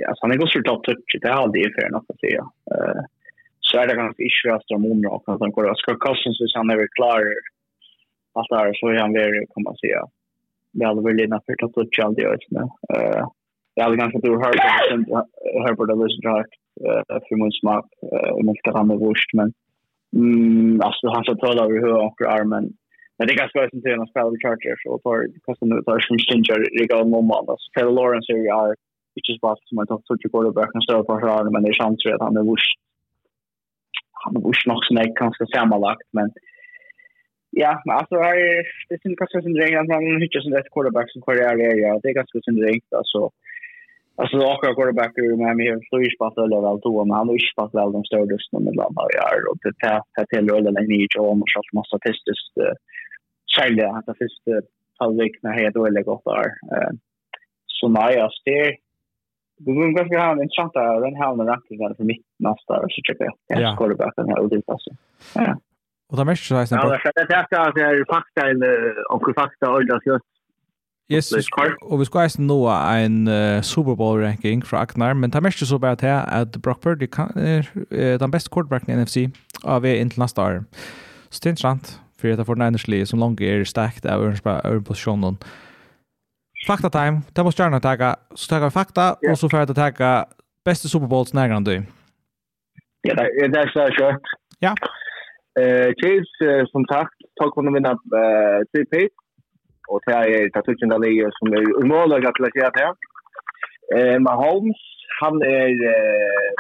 alltså 0.07 0.21
han 0.21 0.31
är 0.31 0.37
gått 0.37 0.51
sur 0.51 0.61
topp 0.61 0.85
30. 0.85 1.01
Det 1.21 1.29
har 1.29 1.43
aldrig 1.43 1.63
för 1.75 1.89
något 1.89 2.05
att 2.09 2.19
säga 2.19 2.43
så 3.68 3.73
är 3.80 3.88
det 3.88 3.95
ganska 4.03 4.23
inte 4.23 4.56
att 4.56 4.68
de 4.68 4.91
undrar 4.91 5.11
och 5.15 5.23
att 5.26 5.39
han 5.39 5.52
går 5.52 5.69
och 5.72 5.77
ska 5.80 5.95
kassen 5.95 6.34
så 6.34 6.44
han 6.53 6.69
är 6.69 6.88
klar 6.99 7.22
att 8.39 8.49
där 8.49 8.73
så 8.80 8.88
är 8.88 8.99
han 9.03 9.14
väl 9.14 9.34
kan 9.53 9.64
man 9.68 9.77
säga 9.84 10.02
väl 10.81 11.03
väl 11.03 11.23
innan 11.23 11.41
för 11.45 11.65
att 11.65 11.73
toucha 11.73 12.03
all 12.03 12.15
det 12.15 12.38
nu 12.56 12.64
eh 12.95 13.23
jag 13.77 13.85
har 13.85 13.95
ganska 13.95 14.19
tur 14.22 14.38
hört 14.45 14.61
hört 15.64 15.77
på 15.77 15.85
det 15.85 15.95
lyssnar 16.03 16.31
jag 16.31 16.45
för 17.27 17.35
min 17.35 17.52
smak 17.52 17.85
och 18.35 18.45
man 18.45 18.56
ska 18.56 18.77
han 18.77 18.88
med 18.88 18.99
vurst 18.99 19.34
men 19.34 19.53
mm 20.15 20.81
alltså 20.88 21.06
han 21.15 21.23
så 21.23 21.35
talar 21.35 21.65
vi 21.72 21.77
hur 21.84 21.95
och 22.07 22.22
armen. 22.22 22.65
Men 23.18 23.27
det 23.27 23.34
är 23.34 23.44
ganska 23.44 23.61
väsentligt 23.61 24.02
att 24.02 24.10
spela 24.14 24.30
i 24.35 24.44
Chargers 24.44 24.81
och 24.89 25.02
tar 25.03 25.18
kastan 25.45 25.77
ut 25.77 25.85
där 25.85 25.99
som 26.07 26.18
Stinger 26.19 26.60
i 26.73 26.77
Riga 26.80 26.95
om 27.02 27.10
Momman. 27.10 27.45
Så 27.61 27.68
Taylor 27.73 27.94
Lawrence 27.99 28.30
är 28.34 28.38
ju 28.38 28.49
inte 29.18 29.31
så 29.34 29.39
bra 29.44 29.56
som 29.68 29.76
man 29.76 29.88
tar 29.88 29.99
40 30.07 30.30
quarterback 30.31 30.72
och 30.76 30.84
stöd 30.84 31.06
på 31.07 31.14
men 31.53 31.64
det 31.64 31.69
är 31.73 31.81
chanser 31.84 32.14
att 32.15 32.26
han 32.27 32.38
är 32.41 32.48
vurst 32.52 32.80
han 34.27 34.37
har 34.37 34.53
ikke 34.53 34.71
nok 34.71 34.85
som 34.85 34.99
jeg 35.01 35.17
kanskje 35.17 35.49
sammenlagt, 35.55 36.07
men 36.17 36.31
ja, 37.63 37.73
men 37.85 37.93
altså, 37.97 38.21
det 38.89 38.99
er 38.99 39.19
kanskje 39.21 39.43
sin 39.45 39.59
ring, 39.61 39.73
at 39.79 39.89
man 39.89 40.21
hytter 40.21 40.43
sin 40.43 40.55
rett 40.57 40.71
quarterback 40.73 41.09
som 41.11 41.25
karriere 41.25 41.69
er, 41.71 41.77
ja, 41.85 41.91
det 42.03 42.11
er 42.11 42.19
ganske 42.21 42.43
sin 42.45 42.59
ring, 42.65 42.81
altså, 42.99 43.29
alltså 44.21 44.37
akkurat 44.51 44.75
quarterback 44.77 45.13
ur 45.23 45.35
med 45.37 45.47
har 45.49 45.57
hur 45.73 45.83
flyr 45.89 46.11
spalt 46.15 46.37
eller 46.43 46.61
väl 46.67 46.79
då 46.85 46.93
men 47.05 47.17
han 47.17 47.27
har 47.29 47.37
ju 47.39 47.51
spatt 47.53 47.73
väl 47.79 47.91
de 47.95 48.03
större 48.09 48.31
dusten 48.33 48.63
med 48.63 48.75
landa 48.79 49.03
gör 49.17 49.39
och 49.49 49.57
det 49.63 49.73
tar 49.81 49.99
tar 50.15 50.25
till 50.31 50.49
eller 50.57 50.71
den 50.77 50.89
nya 50.93 51.21
och 51.21 51.31
om 51.31 51.43
så 51.53 51.61
massa 51.77 51.97
statistiskt 51.97 52.55
själva 53.55 53.87
att 53.97 54.05
det 54.09 54.19
första 54.21 54.51
halvlek 54.99 55.33
när 55.43 55.63
jag 55.63 55.73
då 55.73 55.83
lägger 55.89 56.13
upp 56.15 56.25
där 56.25 56.49
så 57.77 57.85
nej 57.99 58.13
alltså 58.25 58.41
det 58.45 58.75
Vi 59.57 59.73
kommer 59.73 59.97
kanske 59.97 60.17
ha 60.17 60.31
en 60.31 60.41
intressant 60.43 60.73
där, 60.73 61.01
den 61.01 61.15
här 61.15 61.35
med 61.35 61.47
rakt 61.47 61.67
för 61.97 62.03
mitt 62.03 62.25
nästa 62.39 62.73
år 62.79 62.88
så 62.89 63.01
tycker 63.05 63.25
jag. 63.25 63.35
Jag 63.47 63.75
ska 63.75 63.84
gå 63.84 63.89
tillbaka 63.89 64.21
den 64.21 64.29
här 64.29 64.39
och 64.39 64.49
det 64.49 64.61
passar. 64.65 64.93
Ja. 65.35 65.55
Och 66.09 66.17
där 66.17 66.25
mest 66.25 66.43
så 66.43 66.55
här. 66.55 66.67
Ja, 66.71 66.99
det 67.15 67.21
är 67.21 67.27
det 67.27 67.61
att 67.61 67.75
det 67.75 67.81
är 67.81 68.05
fakta 68.15 68.41
en 68.49 68.63
och 69.09 69.35
fakta 69.35 69.71
och 69.71 69.84
just 69.84 70.25
Yes, 71.09 71.31
og 71.81 71.99
vi 71.99 72.05
skal 72.05 72.25
eisen 72.25 72.47
nå 72.47 72.65
en 72.67 73.27
uh, 73.27 73.61
Super 73.63 73.95
Bowl-ranking 73.95 74.65
fra 74.65 74.81
Aknar, 74.81 75.13
men 75.13 75.31
det 75.31 75.39
er 75.39 75.45
mest 75.45 75.63
så 75.67 75.77
bare 75.79 75.95
til 75.95 76.11
at 76.11 76.57
Brock 76.63 76.81
Purdy 76.81 77.07
er 77.35 77.63
uh, 77.91 78.19
den 78.19 78.31
beste 78.31 78.49
quarterbacken 78.51 78.91
i 78.91 79.03
NFC 79.03 79.17
av 79.63 79.81
vi 79.81 79.95
inntil 79.95 80.19
neste 80.19 80.41
år. 80.41 80.59
Så 81.29 81.39
det 81.39 81.45
er 81.45 81.49
interessant, 81.49 82.01
for 82.19 82.27
jeg 82.27 82.39
er 82.39 82.43
for 82.43 82.59
den 82.59 83.05
som 83.05 83.19
langt 83.19 83.41
er 83.41 83.63
stekt 83.63 84.05
av 84.05 84.19
øvrensposisjonen. 84.19 85.39
Uh, 85.39 85.66
Fakta 86.65 86.89
time. 86.89 87.21
Det 87.34 87.43
måste 87.43 87.63
gärna 87.63 87.79
ta. 87.79 88.15
Så 88.35 88.49
tar 88.49 88.65
vi 88.65 88.71
fakta 88.71 89.01
yeah. 89.01 89.31
och 89.31 89.39
så 89.39 89.49
får 89.49 89.59
jag 89.59 89.75
ta 89.75 90.25
bästa 90.65 90.88
Super 90.88 91.07
Bowls 91.07 91.34
närgande. 91.34 91.84
Ja, 93.01 93.13
det 93.15 93.45
är 93.45 93.47
det 93.47 93.69
så 93.73 93.89
kört. 93.99 94.21
Ja. 94.59 94.73
Eh 95.59 95.89
Chiefs 95.99 96.34
som 96.71 96.85
sagt 96.85 97.17
tog 97.41 97.53
kunde 97.53 97.73
vinna 97.73 97.91
eh 97.91 98.59
CP 98.71 98.93
och 99.88 100.01
det 100.05 100.13
är 100.13 100.49
tatuchen 100.49 100.89
där 100.89 100.99
ligger 100.99 101.31
som 101.39 101.47
är 101.53 101.63
omöjligt 101.81 102.29
att 102.29 102.39
placera 102.39 102.71
här. 102.81 102.93
Eh 103.95 104.19
Mahomes 104.19 104.81
han 105.21 105.41
är 105.41 105.71
eh 105.93 106.51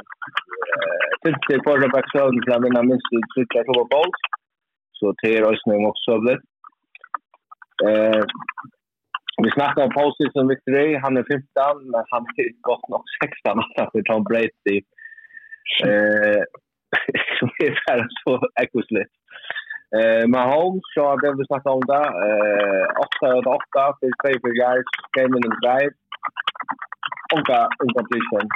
sista 1.23 1.63
quarterback 1.63 2.05
som 2.11 2.27
att 2.55 2.65
vinna 2.65 2.83
minst 2.83 3.09
tre 3.33 3.63
Super 3.63 3.87
Bowls. 3.91 4.21
Så 4.91 5.13
det 5.21 5.37
är 5.37 5.43
också 5.43 5.71
något 5.71 5.97
så 5.97 6.13
Eh 7.89 8.23
Vi 9.43 9.49
snackar 9.51 9.83
om 9.83 9.93
Paulsen 9.97 10.31
som 10.31 10.47
Victory. 10.47 10.95
Han 11.03 11.17
är 11.17 11.23
15, 11.23 11.91
men 11.91 12.03
han 12.11 12.23
är 12.41 12.49
gott 12.61 12.89
nog 12.89 13.03
16 13.23 13.63
för 13.91 14.01
Tom 14.01 14.23
Brady. 14.29 14.77
Eh, 15.85 16.41
som 17.39 17.49
är 17.65 17.71
bara 17.87 18.07
så 18.23 18.31
äckosligt. 18.61 19.13
Eh, 19.97 20.27
Mahomes, 20.27 20.83
så 20.93 21.01
har 21.07 21.37
vi 21.37 21.45
snackat 21.45 21.75
om 21.77 21.85
det. 21.91 22.07
Eh, 22.25 22.85
8 23.21 23.37
ut 23.37 23.47
8 23.47 23.97
för 23.99 24.09
24 24.21 24.59
yards, 24.61 24.91
game 25.17 25.33
in 25.37 25.47
and 25.49 25.59
drive. 25.65 25.93
Onka, 27.35 27.61
incompletion. 27.83 28.47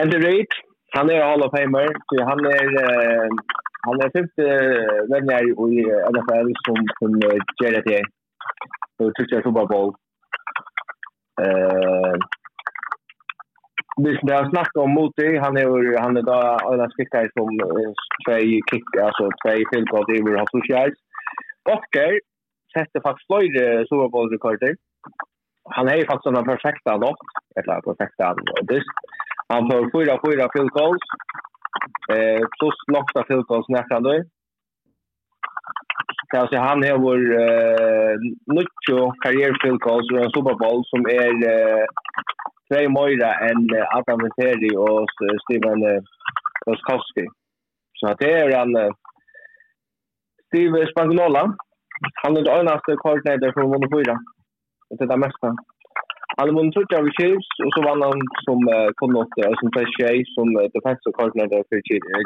Andy 0.00 0.18
Reid, 0.26 0.50
han 0.96 1.10
är 1.10 1.24
Hall 1.24 1.42
of 1.46 1.52
Famer. 1.56 1.88
Så 2.08 2.24
han 2.30 2.40
är... 2.58 2.68
Eh, 2.84 3.28
han 3.86 4.00
är 4.00 4.10
femte 4.16 4.46
vänner 5.12 5.42
i 5.76 5.80
NFL 6.14 6.48
som, 6.64 6.76
som 6.98 7.10
gör 7.20 7.72
det 7.72 7.82
till 7.82 8.02
och 8.98 9.14
tyckte 9.14 9.34
jag 9.34 9.44
Super 9.44 9.66
Bowl. 9.66 9.94
Eh 11.42 12.14
Det 14.04 14.18
jag 14.22 14.50
snackade 14.50 14.84
om 14.84 14.90
Moti, 14.90 15.36
han 15.44 15.56
är 15.56 15.98
han 16.04 16.16
är 16.16 16.22
då 16.22 16.32
alla 16.70 16.88
skickar 16.90 17.30
som 17.36 17.48
två 18.24 18.38
kick 18.70 18.86
alltså 19.06 19.24
två 19.42 19.54
field 19.70 19.88
goal 19.88 20.14
i 20.14 20.18
så 20.18 20.42
association. 20.44 20.94
Oscar 21.74 22.10
sätter 22.74 23.00
faktiskt 23.00 23.26
Floyd 23.26 23.54
Super 23.88 24.08
Bowl 24.12 24.30
rekorder. 24.30 24.72
Han 25.76 25.88
är 25.88 26.06
faktiskt 26.10 26.26
en 26.26 26.50
perfekta 26.52 26.98
då, 26.98 27.10
eller 27.58 27.80
perfekta 27.80 28.34
det. 28.70 28.82
Han 29.52 29.62
får 29.70 29.80
fyra 29.94 30.14
fyra 30.26 30.44
field 30.52 30.72
goals. 30.78 31.06
Eh 32.12 32.42
plus 32.58 32.78
lockta 32.94 33.24
field 33.28 33.46
goals 33.46 33.68
nästa 33.68 34.00
då 34.00 34.14
kan 36.28 36.40
jag 36.40 36.48
säga 36.48 36.62
han 36.62 36.82
har 36.82 36.98
vår 36.98 37.20
eh 37.42 38.14
nucho 38.54 38.98
karriär 39.22 39.52
field 39.62 39.80
goals 39.80 40.10
och 40.12 40.32
Super 40.34 40.56
Bowl 40.62 40.82
som 40.92 41.00
är 41.06 41.34
eh, 41.52 41.84
tre 42.68 42.88
mera 42.88 43.30
än 43.48 43.62
Adam 43.98 44.18
Vinatieri 44.18 44.76
och 44.76 45.06
Steven 45.42 45.80
Koskowski. 46.64 47.26
Så 47.98 48.14
det 48.18 48.32
är 48.32 48.58
han 48.58 48.94
Steve 50.46 50.86
Spagnola. 50.86 51.42
Han 52.22 52.36
är 52.36 52.42
den 52.42 52.58
enda 52.58 52.80
koordinator 52.80 53.52
från 53.52 53.70
Mono 53.70 53.88
4. 53.96 54.18
Det 54.90 55.04
är 55.04 55.08
det 55.08 55.16
mesta. 55.16 55.48
Han 56.36 56.54
vann 56.54 56.72
tror 56.72 56.86
jag 56.88 57.14
Chiefs 57.16 57.50
och 57.64 57.72
så 57.74 57.80
vann 57.88 58.02
han 58.02 58.20
som 58.46 58.58
uh, 58.74 58.88
kom 58.98 59.10
något 59.12 59.34
uh, 59.44 59.52
som 59.58 59.70
Peshay 59.76 60.18
som 60.34 60.46
uh, 60.56 60.64
defensive 60.74 61.16
coordinator 61.18 61.62
för 61.68 61.78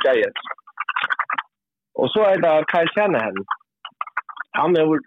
Giants. 0.04 0.42
Och 2.00 2.10
så 2.10 2.20
är 2.32 2.38
det 2.44 2.64
Kyle 2.72 2.92
Shanahan 2.94 3.36
han 4.58 4.76
har 4.76 4.98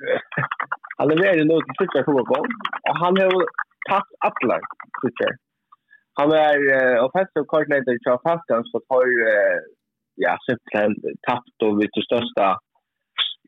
han 0.97 1.09
har 1.09 1.17
varit 1.17 1.47
nog 1.47 1.61
till 1.65 1.79
sitta 1.79 2.03
på 2.03 2.11
gång 2.11 2.47
och 2.87 2.97
han 3.03 3.17
har 3.21 3.31
tagit 3.89 4.11
alla 4.27 4.59
sitter. 5.01 5.31
Han 6.19 6.31
är 6.31 6.57
uh, 6.75 7.05
offensive 7.05 7.45
coordinator 7.51 7.97
för 8.03 8.17
Falcons 8.23 8.71
för 8.71 8.81
har 8.89 9.07
uh, 9.31 9.59
ja 10.15 10.37
simpelthen 10.45 10.91
tappt 11.27 11.57
och 11.63 11.81
vid 11.81 11.89
det 11.93 12.05
största 12.09 12.47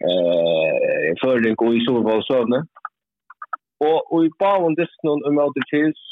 eh 0.07 1.11
för 1.21 1.39
den 1.39 1.55
går 1.55 1.75
i 1.75 1.85
Super 1.85 2.03
Bowl 2.07 2.49
nu. 2.53 2.59
Och 3.85 4.01
och 4.13 4.25
i 4.25 4.29
bauen 4.39 4.75
det 4.75 4.87
någon 5.03 5.25
om 5.27 5.35
mot 5.35 5.69
Chiefs 5.69 6.05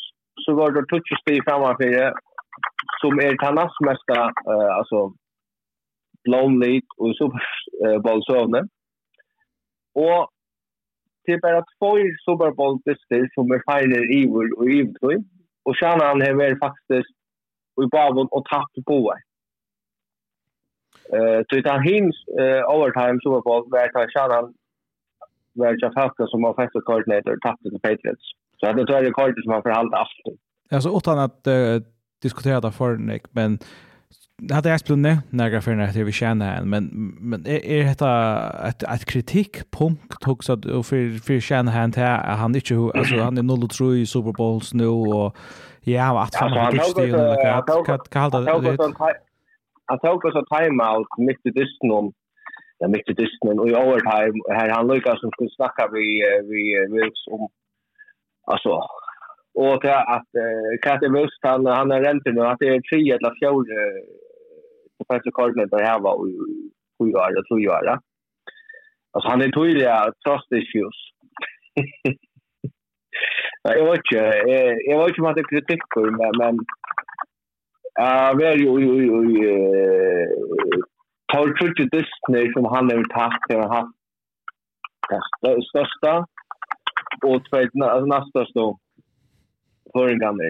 så 0.46 0.54
var 0.60 0.72
det 0.72 0.86
touch 0.90 1.20
spel 1.22 1.42
framför 1.48 1.90
det 1.90 2.14
som 3.02 3.14
är 3.20 3.36
tannas 3.44 3.74
mesta 3.90 4.20
eh 4.52 4.72
alltså 4.80 5.00
blown 6.24 6.60
lead 6.60 6.84
och 6.98 7.16
Super 7.18 7.42
Bowl 8.04 8.24
sövne. 8.30 8.60
Eh 8.60 8.75
Og 9.96 10.20
det 11.26 11.34
er 11.34 11.46
bare 11.48 11.68
två 11.78 11.92
Super 12.26 12.50
Bowl 12.58 12.76
dyster 12.88 13.22
som 13.36 13.46
er 13.56 13.62
färger 13.70 14.04
i 14.18 14.22
vår 14.34 14.48
og 14.60 14.66
i 14.78 14.82
vår. 15.02 15.18
Och 15.66 15.76
tjänar 15.80 16.06
har 16.26 16.42
vært 16.44 16.64
faktisk 16.66 17.10
i 17.84 17.88
bavon 17.96 18.34
og 18.36 18.44
tatt 18.52 18.74
på 18.90 18.98
det. 19.08 19.20
Uh, 21.16 21.40
så 21.46 21.52
det 21.66 21.72
er 21.76 21.88
hans 21.90 22.16
uh, 22.42 22.62
overtime 22.76 23.18
Super 23.24 23.42
Bowl 23.48 23.64
var 23.74 23.90
det 23.96 24.14
tjänar 24.16 24.44
var 25.60 25.78
Jeff 25.82 25.94
Falka 25.98 26.28
som 26.28 26.42
var 26.42 26.54
första 26.54 26.82
koordinator 26.82 27.34
och 27.36 27.42
tappade 27.42 27.70
till 27.70 27.86
Patriots. 27.88 28.26
Så 28.58 28.66
det 28.66 28.82
är 28.82 28.86
det 28.86 29.10
rekordet 29.10 29.44
som 29.44 29.52
man 29.52 29.62
förhandlar 29.62 29.98
allt. 30.00 30.40
Alltså 30.72 30.90
utan 30.98 31.20
att 31.20 31.48
uh, 31.48 31.82
diskutera 32.22 32.62
det 32.62 32.72
för 32.72 32.98
Nick, 32.98 33.24
men 33.32 33.60
det 34.38 34.54
hade 34.54 34.70
jag 34.70 34.80
spelat 34.80 35.00
när 35.00 35.18
några 35.30 35.62
för 35.62 35.76
när 35.76 36.04
vi 36.04 36.12
känner 36.12 36.58
en 36.58 36.70
men 36.70 36.84
men 37.22 37.48
är 37.48 37.66
är 37.66 37.84
detta 37.84 38.10
ett 38.68 38.84
ett 38.84 39.06
kritikpunkt 39.06 40.28
också 40.28 40.54
att 40.54 40.64
för 40.64 41.20
för 41.26 41.40
känner 41.40 41.72
han 41.72 41.94
här 41.94 42.36
han 42.36 42.56
inte 42.56 42.92
alltså 42.94 43.16
han 43.16 43.38
är 43.38 43.44
noll 43.44 43.70
tro 43.70 43.94
i 43.94 44.06
Super 44.06 44.32
Bowls 44.32 44.74
nu 44.74 44.88
och 44.88 45.38
ja 45.82 46.24
att 46.24 46.36
han 46.36 46.52
har 46.52 46.72
inte 46.72 47.02
det 47.02 47.08
eller 47.08 47.28
vad 47.58 47.88
vad 47.88 48.10
kallar 48.10 48.62
det 48.62 49.14
Han 49.86 50.00
tog 50.00 50.26
oss 50.26 50.36
en 50.36 50.58
timeout 50.58 51.08
mitt 51.18 51.46
i 51.46 51.50
distan 51.50 52.14
ja 52.80 52.88
mitt 52.88 53.10
i 53.10 53.14
dysten 53.14 53.60
och 53.60 53.70
i 53.70 53.76
overtime. 53.76 54.38
Här 54.58 54.70
han 54.70 54.88
lyckas 54.88 55.20
som 55.20 55.32
skulle 55.32 55.50
snacka 55.50 55.90
vi 55.94 56.22
vi 56.50 56.88
Wills 56.94 57.28
om 57.32 57.50
alltså 58.48 58.70
och 59.56 59.82
det 59.82 60.00
att 60.00 60.30
Katte 60.82 61.10
Wills 61.10 61.38
han 61.42 61.66
han 61.66 61.92
är 61.92 62.02
rent 62.02 62.26
nu. 62.26 62.42
Att 62.42 62.60
det 62.60 62.68
är 62.68 62.82
tre 62.82 63.12
eller 63.12 63.34
fyra 63.42 63.66
professor 64.98 65.32
Cardinal 65.32 65.70
där 65.70 65.86
här 65.86 66.00
var 66.00 66.30
i 66.30 66.32
sju 66.98 67.06
år, 67.14 67.32
jag 67.36 67.48
tror 67.48 67.62
jag 67.62 67.86
var. 67.86 68.00
Alltså 69.12 69.30
han 69.30 69.42
är 69.42 69.52
tydlig 69.52 69.86
att 69.86 70.20
trust 70.26 70.52
issues. 70.52 70.98
Jag 73.64 73.86
vet 73.86 73.98
inte, 73.98 74.18
jag 74.90 75.00
vet 75.00 75.08
inte 75.08 75.22
om 75.22 75.34
det 75.34 75.42
är 75.42 75.50
kritik 75.50 75.82
för 75.94 76.12
men, 76.12 76.32
men 76.38 76.60
jag 77.96 78.36
var 78.36 78.58
ju 78.58 78.80
i, 78.80 79.48
tar 81.34 81.54
tryggt 81.58 81.80
i 81.80 81.84
Disney 81.84 82.54
som 82.54 82.66
han 82.66 82.92
har 82.92 83.04
tagit 83.04 83.42
till 83.50 83.60
att 83.60 83.70
ha 83.70 83.92
det 85.42 85.64
största 85.70 86.26
och 87.26 87.42
nästa 88.08 88.30
största 88.30 88.78
föringarna 89.94 90.44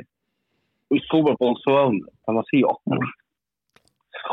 i 0.95 0.99
Super 0.99 1.35
Bowl-sövn 1.39 2.01
kan 2.25 2.35
man 2.35 2.43
säga. 2.51 2.67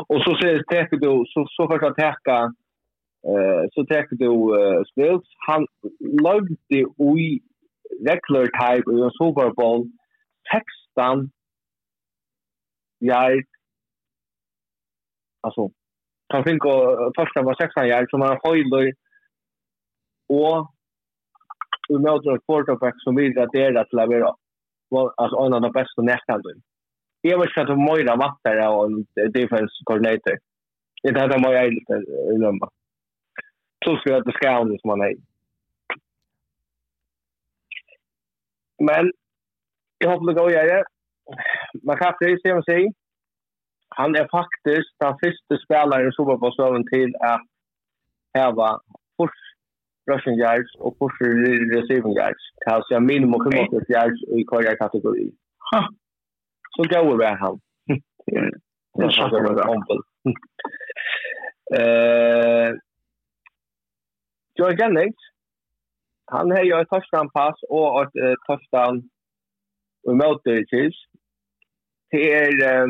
Och 0.07 0.21
så 0.23 0.35
täcker 0.69 0.97
du, 0.97 1.23
så, 1.27 1.47
så 1.49 1.67
först 1.67 1.83
att 1.83 1.95
täcka 1.95 2.53
eh 3.29 3.63
så 3.71 3.85
täcker 3.85 4.15
du 4.15 4.29
uh, 4.29 4.83
spels. 4.91 5.23
Han 5.47 5.67
lagde 6.23 6.55
i 6.69 7.41
regular 8.07 8.45
type 8.45 8.91
i 8.91 9.09
Super 9.17 9.49
Bowl 9.53 9.87
textan 10.51 11.31
jag 12.99 13.43
alltså 15.41 15.69
kan 16.29 16.43
fick 16.43 16.63
första 17.15 17.41
var 17.41 17.55
16 17.61 17.87
jag 17.87 18.09
som 18.09 18.21
har 18.21 18.39
höjde 18.43 18.93
och 20.29 20.71
vi 21.89 21.99
möter 21.99 22.31
en 22.31 22.39
quarterback 22.47 22.93
som 23.03 23.15
vill 23.15 23.39
att 23.39 23.51
det 23.51 23.63
är 23.63 23.75
att 23.75 23.93
leverera. 23.93 24.35
Alltså 25.17 25.37
en 25.37 25.53
av 25.53 25.61
de 25.61 25.71
bästa 25.71 26.01
nästan 26.01 26.41
jag 27.29 27.37
var 27.37 27.47
att 27.71 27.77
Moira 27.77 28.15
Mattare 28.15 28.67
och 28.67 28.89
defense 29.31 29.73
coordinator. 29.83 30.37
Det 31.03 31.19
hade 31.19 31.39
man 31.39 31.51
ju 31.51 31.71
lite 31.71 32.03
glömma. 32.37 32.69
Så 33.85 33.95
ska 33.97 34.09
jag 34.09 34.25
vi 34.25 34.31
ska 34.31 34.47
Scown 34.47 34.79
som 34.79 34.87
man 34.87 35.01
är. 35.01 35.15
Men 38.79 39.11
jag 39.97 40.09
hoppas 40.09 40.27
det 40.27 40.41
går 40.41 40.51
jag. 40.51 40.85
Man 41.83 41.97
kan 41.97 42.13
det 42.19 42.41
se 42.41 42.53
om 42.53 42.63
sig. 42.63 42.93
Han 43.89 44.15
är 44.15 44.27
faktiskt 44.27 44.93
den 44.99 45.17
första 45.23 45.65
spelaren 45.65 46.11
i 46.11 46.11
var 46.25 46.37
på 46.37 46.51
till 46.87 47.15
att 47.15 47.41
häva 48.33 48.79
push 49.17 49.39
rushing 50.11 50.37
yards 50.39 50.75
och 50.75 50.99
push 50.99 51.21
receiving 51.75 52.13
yards. 52.13 52.43
Det 52.55 52.71
är 52.71 52.75
alltså 52.75 52.99
minimum 52.99 53.51
5 53.51 53.81
yards 53.89 54.23
i 54.23 54.43
korga 54.43 54.75
kategori. 54.75 55.31
Ha! 55.71 55.79
Huh 55.79 55.87
så 56.75 56.83
går 56.83 57.17
vi 57.17 57.25
han. 57.25 57.59
Det 58.95 59.03
är 59.03 59.09
så 59.09 59.29
det 59.29 59.61
är 59.61 60.13
Eh 61.75 62.73
Joe 64.55 64.71
Jennings 64.71 65.15
han 66.25 66.51
har 66.51 66.63
ju 66.63 66.81
ett 66.81 66.89
touchdown 66.89 67.29
pass 67.29 67.55
och 67.69 68.03
ett 68.03 68.15
uh, 68.15 68.33
touchdown 68.47 69.09
remote 70.07 70.43
touches. 70.43 70.95
Det 72.11 72.33
är 72.33 72.87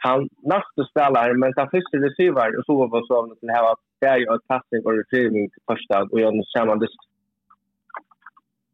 han 0.00 0.28
nästa 0.42 0.90
spelare 0.90 1.34
men 1.34 1.52
han 1.56 1.70
första 1.70 1.96
receiver 1.98 2.58
och 2.58 2.64
så 2.64 2.86
var 2.86 3.02
så 3.06 3.22
att 3.22 3.38
han 3.40 3.56
har 3.56 3.76
där 4.00 4.18
ju 4.18 4.24
ett 4.34 4.46
passing 4.48 4.84
och 4.84 4.96
retrieving 4.98 5.50
touchdown 5.66 6.08
och 6.12 6.20
gör 6.20 6.58
samma 6.58 6.74
distans 6.74 7.13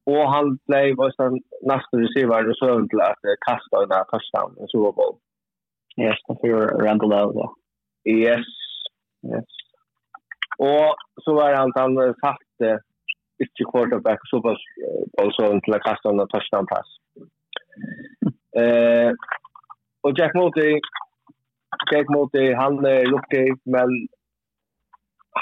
Og 0.06 0.22
han 0.34 0.58
blev 0.68 0.96
nästan 0.98 1.32
nästa 1.72 1.94
receiver 2.04 2.48
og 2.50 2.56
søvn 2.60 2.88
til 2.88 3.00
at 3.10 3.20
kasta 3.48 3.74
den 3.82 4.08
touchdown 4.12 4.52
i 4.62 4.64
Super 4.72 4.92
Bowl. 4.98 5.16
Yes, 5.98 6.18
det 6.26 6.36
för 6.40 6.62
Randall 6.84 7.10
Lowe. 7.14 7.46
Yes. 8.06 8.48
Yes. 9.30 9.50
Og 10.58 10.86
så 11.24 11.30
var 11.38 11.48
han 11.60 11.72
han 11.76 11.92
fatte 12.24 12.70
ikke 13.44 13.64
quarterback 13.72 14.20
så 14.30 14.36
pass 14.46 14.62
søvn 15.36 15.60
til 15.64 15.74
at 15.76 15.84
kasta 15.88 16.08
den 16.08 16.30
touchdown 16.32 16.66
pass. 16.72 16.88
Eh 18.60 19.12
og 20.04 20.10
Jack 20.18 20.32
Moody 20.38 20.70
Jack 21.92 22.06
Moody 22.14 22.46
han 22.62 22.74
er 22.92 23.10
rookie 23.12 23.54
men 23.74 23.90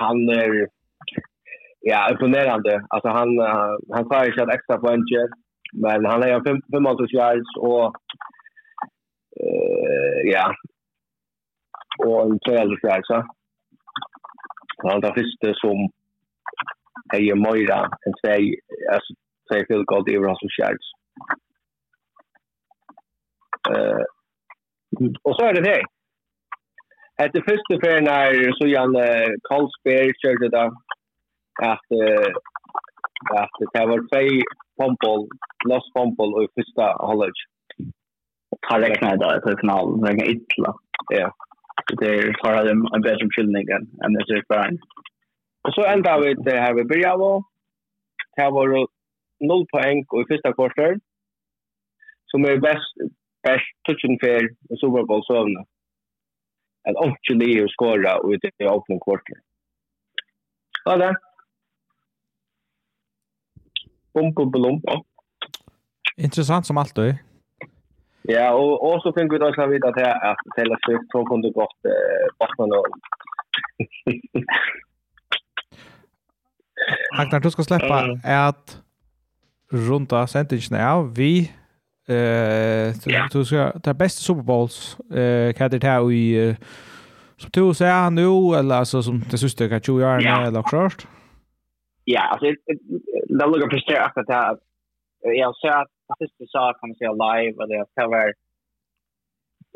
han 0.01 0.17
är 0.29 0.69
ja, 1.81 2.11
imponerande. 2.11 2.87
Alltså 2.89 3.09
han 3.09 3.29
uh, 3.41 3.77
han 3.95 4.09
tar 4.09 4.25
ju 4.25 4.43
ett 4.43 4.55
extra 4.55 4.79
poäng 4.79 5.03
men 5.73 6.05
han 6.05 6.23
är 6.23 6.45
55 6.45 6.85
yards 7.13 7.57
och 7.59 7.87
eh 9.41 10.21
ja. 10.25 10.55
Och 12.07 12.23
en 12.23 12.39
tredje 12.39 12.77
yards. 12.83 13.09
Han 14.83 15.03
tar 15.03 15.15
första 15.15 15.61
som 15.61 15.89
är 17.15 17.21
ju 17.21 17.35
Moira 17.35 17.89
en 18.07 18.15
säg 18.27 18.55
alltså 18.93 19.15
säg 19.53 19.67
field 19.67 19.87
goal 19.87 20.11
i 20.11 20.19
Russell 20.19 20.59
yards. 20.59 20.87
Eh 23.71 24.05
och 25.23 25.37
så 25.37 25.45
är 25.45 25.53
det 25.53 25.61
det. 25.61 25.83
Etter 27.25 27.43
første 27.49 27.79
ferien 27.83 28.09
er 28.09 28.53
så 28.59 28.67
gjerne 28.71 29.05
Karlsberg 29.49 30.13
kjørte 30.23 30.49
da 30.55 30.69
at 31.63 31.85
uh, 31.93 32.33
at 33.35 33.51
det 33.75 33.85
var 33.91 34.01
två 34.11 34.43
pompol, 34.79 35.29
lost 35.69 35.95
pompol 35.95 36.45
i 36.45 36.49
första 36.55 36.85
halvlek. 37.07 37.39
Han 38.61 38.81
räknade 38.81 39.17
det 39.17 39.41
till 39.43 39.59
finalen, 39.61 40.01
det 40.01 40.11
är 40.11 40.31
illa. 40.31 40.75
Ja. 41.09 41.33
Det 42.01 42.09
er 42.09 42.33
tar 42.43 42.65
dem 42.65 42.89
en 42.95 43.03
bättre 43.03 43.29
skillning 43.33 43.69
enn 44.05 44.13
det 44.15 44.37
är 44.37 44.43
för 44.49 44.79
Og 45.65 45.75
så 45.75 45.85
enda 45.87 46.19
vi 46.21 46.35
det 46.35 46.61
her 46.61 46.75
vi 46.75 46.85
börjar 46.85 47.13
av. 47.13 47.43
Det 48.37 48.51
var 48.51 48.87
noll 49.41 49.67
poeng 49.73 49.99
i 50.01 50.25
första 50.29 50.53
kvarten. 50.53 51.01
Som 52.31 52.45
är 52.45 52.57
best 52.57 52.95
bäst 53.43 53.73
touchen 53.85 54.13
i 54.13 54.77
Super 54.81 55.03
Bowl 55.03 55.25
sövna. 55.25 55.65
8-9 57.31 57.69
skora 57.69 58.17
och 58.19 58.39
det 58.41 58.51
är 58.59 58.77
öppna 58.77 58.99
kvarten. 59.05 59.37
Ja, 60.85 60.97
det! 60.97 61.15
bumpa 64.15 64.45
belumpa. 64.45 65.03
Intressant 66.17 66.67
som 66.67 66.79
allt 66.79 66.95
då. 66.95 67.15
Ja, 68.23 68.53
och, 68.53 68.95
och 68.95 69.03
så 69.03 69.13
tänker 69.13 69.33
vi 69.33 69.39
då 69.39 69.47
att 69.47 69.71
vita 69.71 69.89
att, 69.89 69.97
att 70.31 70.37
Taylor 70.57 70.79
Swift 70.87 71.13
hon 71.13 71.27
kunde 71.27 71.51
gått 71.51 71.85
eh, 71.85 72.27
bakom 72.39 72.71
och... 72.71 72.87
Agnar, 77.19 77.41
du 77.41 77.51
ska 77.51 77.63
släppa 77.63 78.05
mm. 78.05 78.21
att 78.25 78.83
runda 79.71 80.27
sentingen 80.27 80.81
av 80.81 81.15
vi 81.15 81.53
eh 82.09 82.93
du 83.33 83.45
ska 83.45 83.73
ta 83.81 83.95
bästa 83.95 84.21
Super 84.21 84.43
Bowls 84.43 85.01
eh 85.01 85.53
kan 85.53 85.71
det 85.71 85.85
här 85.85 86.13
i 86.13 86.57
som 87.37 87.51
du 87.53 87.75
säger 87.75 88.11
nu 88.11 88.59
eller 88.59 88.75
alltså 88.75 89.03
som 89.03 89.25
det 89.31 89.39
syster 89.39 89.69
kan 89.69 89.81
ju 89.95 90.01
göra 90.01 90.47
eller 90.47 90.63
klart 90.63 91.07
ja, 92.15 92.23
alltså 92.33 92.47
det 93.39 93.47
låg 93.47 93.71
på 93.71 93.79
stället 93.79 94.17
att 94.17 94.61
det 95.23 95.35
jag 95.43 95.57
sa 95.57 95.73
att 95.81 96.19
sista 96.19 96.45
sa, 96.53 96.63
kan 96.79 96.89
man 96.89 97.01
se 97.01 97.09
live 97.25 97.55
och 97.61 97.69
det 97.69 98.03
har 98.03 98.11
varit 98.19 98.39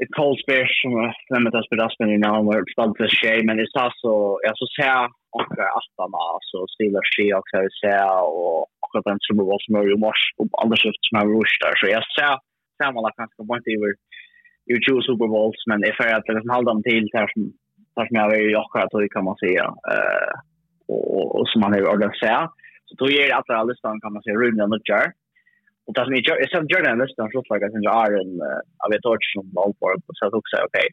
ett 0.02 0.14
cold 0.18 0.38
space 0.44 0.74
som 0.80 0.92
när 1.30 1.50
det 1.50 1.66
spelar 1.66 1.88
spel 1.88 2.09
nu 2.09 2.18
när 2.18 2.60
det 2.60 2.72
stod 2.74 2.96
för 3.00 3.10
sig 3.22 3.36
men 3.46 3.56
det 3.56 3.72
sa 3.74 3.84
så 4.02 4.12
jag 4.46 4.54
så 4.60 4.66
ser 4.76 5.04
och 5.38 5.52
att 5.78 6.10
man 6.14 6.38
så 6.50 6.59
stilar 6.74 7.04
sig 7.14 7.28
och 7.38 7.48
så 7.52 7.59
ser 7.80 8.09
och 8.38 8.60
och 8.82 8.92
att 8.98 9.09
den 9.09 9.18
som 9.26 9.36
var 9.50 9.59
som 9.64 9.74
är 9.74 9.84
ju 9.90 9.96
mors, 10.04 10.22
och 10.38 10.48
andra 10.62 10.76
skift 10.76 11.04
som 11.09 11.18
är 11.20 11.26
rush 11.34 11.56
där 11.62 11.74
så 11.80 11.86
jag 11.96 12.04
ser 12.14 12.14
ser 12.16 12.32
man 12.32 12.40
sammanlagt 12.82 13.16
kanske 13.20 13.36
på 13.48 13.56
inte 13.56 13.70
över 13.76 13.90
ju 14.70 14.76
två 14.84 14.96
Super 15.06 15.28
Bowls 15.34 15.62
men 15.70 15.80
ifall 15.90 16.10
jag 16.10 16.18
att 16.18 16.34
liksom 16.36 16.54
hålla 16.54 16.70
dem 16.72 16.82
till 16.88 17.06
där 17.16 17.28
som 17.32 17.42
där 17.96 18.06
som 18.06 18.16
jag 18.20 18.34
är 18.36 18.50
i 18.50 18.56
och 18.56 19.12
kan 19.14 19.24
man 19.28 19.36
säga 19.44 19.64
eh 19.94 20.34
och, 21.16 21.40
och 21.40 21.48
som 21.48 21.60
man 21.60 21.73
har 21.73 21.82
ordat 21.93 22.16
säga. 22.16 22.43
Så 22.86 22.93
då 23.01 23.06
ger 23.10 23.35
att 23.39 23.51
alla 23.51 23.70
listan 23.70 24.01
kan 24.01 24.12
man 24.12 24.23
se 24.23 24.31
rymden 24.31 24.73
och 24.73 24.89
jar. 24.90 25.06
Och 25.86 25.94
det 25.94 26.05
som 26.05 26.14
jag 26.14 26.27
gör, 26.27 26.39
jag 26.43 26.51
sen 26.51 26.66
gör 26.73 26.82
den 26.82 26.98
listan 27.05 27.31
så 27.31 27.39
att 27.39 27.62
jag 27.62 27.73
sen 27.73 27.86
är 28.05 28.12
en 28.23 28.32
av 28.85 28.90
ett 28.97 29.06
ord 29.10 29.24
som 29.32 29.44
allt 29.62 29.78
på 29.81 29.86
och 30.09 30.16
så 30.19 30.27
att 30.27 30.39
också 30.40 30.56
okej. 30.66 30.89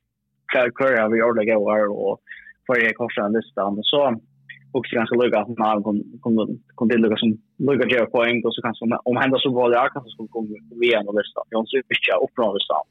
Klar 0.52 0.68
kör 0.78 1.10
vi 1.12 1.24
ordet 1.28 1.48
gå 1.52 1.72
här 1.74 1.88
och 2.04 2.16
för 2.66 2.76
jag 2.86 2.96
korsar 2.96 3.24
den 3.24 3.34
listan 3.38 3.72
och 3.80 3.90
så 3.94 4.02
också 4.78 4.96
ganska 4.96 5.16
lugga 5.16 5.40
att 5.40 5.58
man 5.58 5.84
kom 5.84 5.98
kom 6.24 6.34
kom 6.76 6.88
det 6.88 6.98
lugga 7.04 7.18
som 7.18 7.30
lugga 7.70 7.86
ge 7.94 8.06
poäng 8.16 8.38
och 8.46 8.54
så 8.54 8.62
kanske 8.62 8.84
om 9.10 9.18
hända 9.18 9.38
så 9.40 9.50
var 9.58 9.72
jag 9.72 9.92
kanske 9.94 10.10
skulle 10.12 10.36
komma 10.36 10.56
vi 10.82 10.94
en 10.94 11.16
lista. 11.20 11.40
Jag 11.50 11.58
har 11.58 11.66
inte 11.78 12.14
uppnå 12.26 12.54
listan 12.54 12.84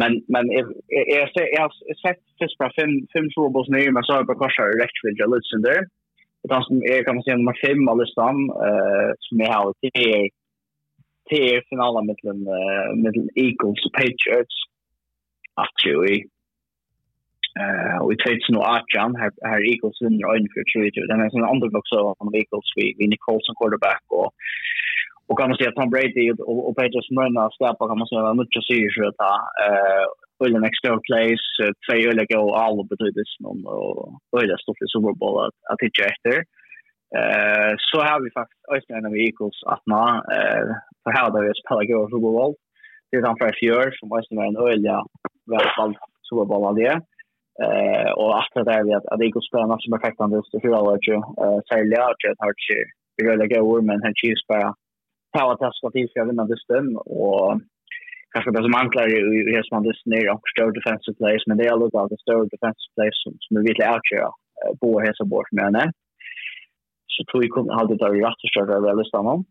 men 0.00 0.12
men 0.32 0.44
är 0.58 0.64
är 1.12 1.24
är 1.60 1.68
sett 2.02 2.52
för 2.58 2.70
fem 2.78 2.92
fem 3.12 3.26
så 3.34 3.48
boss 3.54 3.68
nu 3.68 3.82
men 3.94 4.02
så 4.04 4.12
har 4.12 4.24
på 4.24 4.34
korsar 4.42 4.68
rätt 4.82 4.98
vill 5.04 5.20
jag 5.22 5.30
lyssna 5.34 5.58
där 5.68 5.80
det 6.42 6.48
Utan 6.48 6.62
som 6.62 6.76
är 6.76 7.04
kan 7.04 7.14
man 7.14 7.24
säga 7.24 7.36
nummer 7.36 7.58
5 7.66 7.88
av 7.88 8.00
listan 8.00 8.36
eh, 8.66 9.10
som 9.18 9.40
är 9.40 9.52
har 9.52 9.74
till 9.80 10.30
till 11.28 11.60
finalen 11.70 12.06
mellan 12.06 12.40
uh, 12.58 12.88
mellan 13.02 13.28
Eagles 13.44 13.80
och 13.86 13.94
Patriots. 14.00 14.56
Actually. 15.66 16.18
Eh 17.60 17.98
och 18.02 18.12
nu 18.48 18.58
Archan 18.76 19.16
här 19.20 19.30
här 19.50 19.60
Eagles 19.72 20.02
vinner 20.04 20.36
en 20.36 20.48
för 20.52 20.64
Patriots. 20.72 21.08
Den 21.10 21.20
är 21.20 21.36
en 21.38 21.52
underdog 21.54 21.86
så 21.86 21.98
av 22.20 22.34
Eagles 22.40 22.68
vi 22.76 22.86
vi 22.98 23.06
Nicholson 23.06 23.54
quarterback 23.58 24.04
och 24.20 24.30
och 25.28 25.38
kan 25.38 25.48
man 25.48 25.58
säga 25.58 25.72
Tom 25.72 25.90
Brady 25.90 26.24
och, 26.50 26.68
och 26.68 26.76
Patriots 26.76 27.10
möna 27.10 27.50
skapa 27.50 27.88
kan 27.88 27.98
man 27.98 28.08
säga 28.08 28.34
mycket 28.42 28.64
syre 28.70 28.90
så 28.94 29.08
att 29.08 29.20
eh 29.66 30.06
öliga 30.44 30.60
next 30.60 30.82
door 30.84 31.00
place, 31.08 31.48
två 31.84 31.94
öliga 32.10 32.26
gå 32.34 32.54
all 32.54 32.88
betydelsen 32.92 33.42
om 33.52 33.58
och 33.66 34.40
öliga 34.40 34.58
stort 34.58 34.82
i 34.84 34.88
Super 34.94 35.14
Bowl 35.20 35.36
att, 35.46 35.58
att 35.70 35.80
hitta 35.84 36.02
efter. 36.12 36.36
Eh 37.18 37.72
så 37.88 37.98
har 38.08 38.20
vi 38.24 38.30
faktiskt 38.30 38.64
också 38.74 38.92
en 38.92 39.08
av 39.10 39.16
Eagles 39.26 39.58
att 39.72 39.84
nå 39.92 40.04
eh 40.36 40.66
för 41.02 41.10
här 41.16 41.30
där 41.32 41.42
vi 41.46 41.52
spelar 41.60 41.84
gå 41.92 41.98
Super 42.12 42.32
Bowl. 42.36 42.54
Det 43.08 43.16
är 43.16 43.22
framför 43.26 43.64
i 43.64 43.70
år 43.80 43.88
som 43.98 44.12
också 44.12 44.34
är 44.34 44.50
en 44.52 44.62
öliga 44.68 44.98
Super 46.28 46.46
Bowl 46.50 46.74
det. 46.82 46.96
Eh 47.64 48.10
och 48.20 48.30
att 48.38 48.64
det 48.66 48.72
at 48.76 48.84
vi 48.84 48.92
att, 48.94 49.06
att 49.12 49.22
Eagles 49.26 49.46
spelar 49.48 49.66
matchen 49.72 49.92
perfekt 49.92 50.20
ändå 50.20 50.42
så 50.42 50.58
hur 50.62 50.74
har 50.74 50.98
ju 51.08 51.16
eh 51.42 51.60
sälja 51.70 52.00
och 52.10 52.20
jag 52.24 52.34
har 52.38 52.54
ju 52.70 52.78
vi 53.16 53.24
går 53.24 53.36
lägga 53.36 53.62
ord 53.62 53.84
men 53.84 54.02
han 54.02 54.14
cheese 54.20 54.44
bara 54.48 54.74
power 55.38 55.56
test 55.56 55.82
vad 55.82 55.92
det 55.92 56.10
ska 56.10 56.24
vinna 56.24 56.44
det 56.44 56.58
stöm 56.58 56.96
och 56.96 57.60
kanske 58.32 58.50
det 58.50 58.62
som 58.62 58.80
anklar 58.82 59.06
i 59.14 59.16
hur 59.28 59.56
Hesman 59.56 59.82
det 59.82 60.16
är 60.16 60.34
också 60.36 60.50
stor 60.56 60.72
defensive 60.78 61.16
plays 61.20 61.42
men 61.46 61.56
det 61.56 61.66
är 61.66 61.72
alltså 61.72 61.98
alltså 61.98 62.16
stor 62.16 62.42
defensive 62.54 62.92
plays 62.94 63.16
som, 63.22 63.32
som 63.44 63.56
är 63.56 63.62
virkelig 63.68 63.88
outshare 63.92 64.30
på 64.80 65.00
Hesabort 65.00 65.52
med 65.52 65.64
henne. 65.64 65.84
Så 67.14 67.20
tror 67.24 67.44
jag 67.44 67.52
kunde 67.56 67.74
ha 67.74 67.84
det 67.84 67.96
där 68.02 68.16
i 68.16 68.20
rätt 68.20 68.44
att 68.44 68.54
köra 68.54 68.80
väl 68.80 68.98
listan 68.98 69.26
om. 69.34 69.44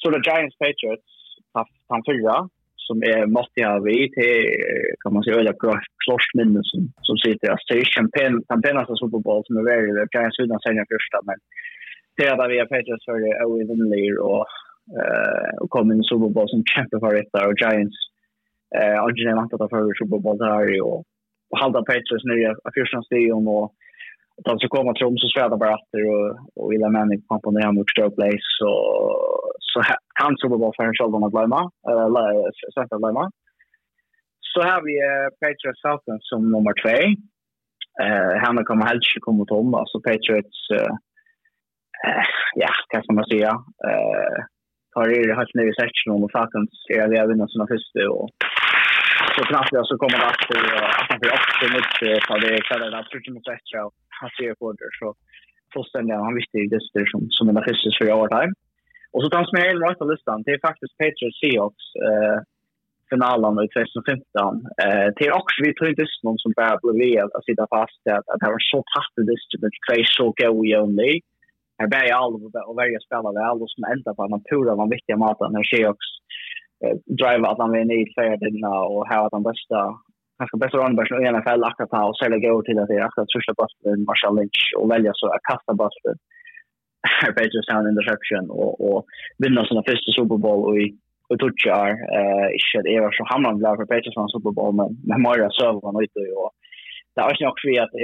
Så 0.00 0.10
det 0.10 0.26
Giants 0.26 0.58
Patriots 0.58 1.10
han 1.88 2.02
fyra 2.10 2.48
som 2.86 3.02
är 3.02 3.26
måste 3.26 3.60
vi 3.86 3.96
till, 4.16 4.36
kan 5.00 5.12
man 5.14 5.22
säga 5.22 5.36
öliga 5.36 5.56
kloss 6.04 6.28
minne 6.38 6.60
som 6.70 6.80
som 7.08 7.16
sitter 7.26 7.48
att 7.50 7.66
station 7.68 8.10
pen 8.16 8.34
han 8.48 8.62
pen 8.62 8.78
alltså 8.78 8.94
Super 8.96 9.20
Bowl 9.26 9.42
som 9.46 9.56
är 9.56 9.64
väldigt 9.70 10.14
Giants 10.14 10.38
utan 10.38 10.60
sen 10.60 10.86
första 10.94 11.18
men 11.28 11.38
det 12.16 12.24
är 12.26 12.36
där 12.36 12.48
vi 12.48 12.58
har 12.58 12.66
Patriots 12.66 13.04
för 13.04 13.18
det 13.24 13.32
är 13.42 13.90
Lear 13.92 14.18
och 14.30 14.46
eh 15.00 15.50
och 15.60 15.70
kom 15.70 15.92
in 15.92 16.00
i 16.00 16.08
Super 16.10 16.28
Bowl 16.34 16.48
som 16.48 16.62
kämpefavorit 16.74 17.30
och 17.34 17.58
Giants. 17.60 17.98
Eh 18.78 19.04
originellt 19.04 19.52
att 19.52 19.60
ta 19.60 19.68
för 19.68 19.94
Super 19.98 20.18
Bowl 20.18 20.38
där 20.38 20.82
och 20.82 21.04
och 21.50 21.58
halda 21.58 21.80
Patriots 21.82 22.24
nu 22.24 22.34
i 22.42 22.46
första 22.80 23.02
stadion 23.02 23.48
och 23.48 23.72
att 24.44 24.60
så 24.60 24.68
kommer 24.68 24.92
Trump 24.92 25.20
så 25.20 25.28
svärdar 25.28 25.56
bara 25.56 25.74
efter 25.78 26.00
och 26.12 26.28
och 26.56 26.74
Illa 26.74 26.88
Manning 26.88 27.22
kom 27.26 27.40
på 27.40 27.50
ner 27.50 27.72
mot 27.72 27.90
Stoke 27.90 28.16
Place 28.16 28.46
så 28.58 28.70
så 29.68 29.76
han 30.20 30.36
Super 30.36 30.58
Bowl 30.60 30.72
för 30.76 30.84
en 30.84 30.94
själv 30.98 31.14
att 31.14 31.32
glömma 31.32 31.60
eh 31.88 32.08
sätta 32.76 32.98
glömma. 32.98 33.30
Så 34.52 34.60
har 34.68 34.80
vi 34.86 34.94
Patriots 35.40 35.82
Falcons 35.82 36.28
som 36.30 36.42
nummer 36.52 36.72
2 36.82 36.88
eh 38.04 38.34
han 38.44 38.64
kommer 38.64 38.84
helst 38.86 39.20
komma 39.20 39.44
tom 39.44 39.74
alltså 39.74 39.96
Patriots 40.08 40.58
eh 40.78 40.92
ja 42.54 42.70
kan 42.90 43.16
man 43.16 43.24
säga. 43.32 43.52
Eh 43.90 44.38
har 44.98 45.08
er 45.14 45.38
helt 45.40 45.54
nere 45.58 45.72
i 45.72 45.78
seksjonen 45.80 46.26
og 46.26 46.32
Falcons 46.34 46.86
er 46.96 47.08
vi 47.10 47.16
även 47.20 47.32
vinnat 47.32 47.52
sina 47.52 47.70
første 47.72 48.00
och 48.16 48.28
så 49.36 49.42
knappt 49.50 49.76
jag 49.78 49.86
så 49.86 49.96
kommer 50.00 50.18
det 50.18 50.28
att 50.32 50.50
att 50.86 51.08
han 51.10 51.18
blir 51.20 51.32
också 51.38 51.64
mycket 51.78 52.26
på 52.28 52.34
det 52.44 52.66
kallar 52.68 52.90
det 52.90 52.98
absolut 52.98 53.34
mot 53.34 53.48
extra 53.56 53.80
han 54.20 54.30
ser 54.38 54.52
på 54.60 54.66
det 54.72 54.90
så 55.00 55.06
fullständigt 55.74 56.24
han 56.26 56.38
visste 56.38 56.58
ju 56.58 56.66
det 56.72 57.10
som 57.12 57.20
som 57.36 57.48
en 57.48 57.64
första 57.68 57.90
för 57.98 58.12
år 58.20 58.28
time 58.36 58.54
Och 59.12 59.22
så 59.22 59.28
tas 59.30 59.52
med 59.52 59.62
hela 59.62 59.90
rätta 59.90 60.04
listan 60.04 60.42
det 60.44 60.52
är 60.56 60.66
faktiskt 60.68 60.98
Patriots 61.00 61.40
Seahawks 61.40 61.86
eh 62.06 62.38
finalen 63.12 63.54
i 63.64 63.68
2015. 63.68 64.16
Eh 64.84 65.06
det 65.16 65.24
är 65.28 65.38
också 65.40 65.56
vi 65.66 65.74
tror 65.74 65.90
inte 65.90 66.06
någon 66.26 66.42
som 66.44 66.52
bara 66.60 66.76
blev 66.82 67.24
att 67.36 67.48
sitta 67.48 67.66
fast 67.74 68.00
att 68.16 68.26
att 68.32 68.40
det 68.40 68.54
var 68.54 68.64
så 68.72 68.80
tätt 68.92 69.12
det 69.16 69.32
just 69.32 69.50
med 69.62 69.72
tre 69.86 69.98
så 70.16 70.26
go 70.40 70.50
we 70.60 70.70
only. 70.84 71.14
Eh 71.16 71.22
är 71.82 71.88
bäj 71.94 72.10
all 72.10 72.34
och 72.68 72.76
varje 72.80 73.00
spelare 73.06 73.34
väl 73.40 73.62
och 73.62 73.70
som 73.70 73.84
ända 73.92 74.14
på 74.14 74.28
man 74.28 74.44
tror 74.48 74.76
man 74.76 74.94
viktiga 74.96 75.16
maten 75.16 75.52
när 75.52 75.64
Sheox 75.70 75.98
drive 77.20 77.44
att 77.46 77.62
han 77.62 77.72
vinner 77.76 77.96
i 78.02 78.06
färden 78.18 78.54
och 78.94 79.06
här 79.10 79.26
att 79.26 79.36
han 79.36 79.48
bästa 79.50 79.78
kanske 80.38 80.56
bästa 80.62 80.78
runbärsen 80.78 81.22
i 81.22 81.30
NFL 81.32 81.64
akkurat 81.64 81.96
här 81.96 82.08
och 82.08 82.18
sälja 82.18 82.38
gå 82.38 82.62
till 82.62 82.78
att 82.78 82.88
det 82.88 82.98
är 83.00 83.08
akkurat 83.08 83.36
första 83.36 83.52
bussen 83.60 84.04
Marshall 84.08 84.36
Lynch 84.36 84.62
och 84.78 84.90
välja 84.94 85.12
så 85.14 85.26
att 85.26 85.48
kasta 85.50 85.72
bussen 85.82 86.16
här 87.20 87.32
bättre 87.38 87.60
sound 87.66 87.88
interception 87.92 88.44
och, 88.60 88.74
och 88.88 89.00
vinna 89.42 89.64
sina 89.64 89.82
första 89.88 90.10
Super 90.18 90.38
Bowl 90.44 90.64
och 90.68 90.78
i 90.84 90.86
och 91.30 91.38
toucha 91.38 91.74
är 91.88 91.92
eh 92.18 92.48
inte 92.64 92.78
det 92.88 93.00
var 93.00 93.12
så 93.12 93.24
hamnar 93.32 93.54
bland 93.54 93.76
för 93.78 93.86
Patriots 93.92 94.32
Super 94.34 94.52
Bowl 94.58 94.74
men 94.78 94.90
med 95.08 95.20
Mario 95.26 95.50
Servan 95.50 96.02
ute 96.04 96.20
och 96.42 96.50
det 97.14 97.20
är 97.20 97.30
också 97.30 97.44
nog 97.44 97.58
för 97.62 97.82
att 97.84 97.94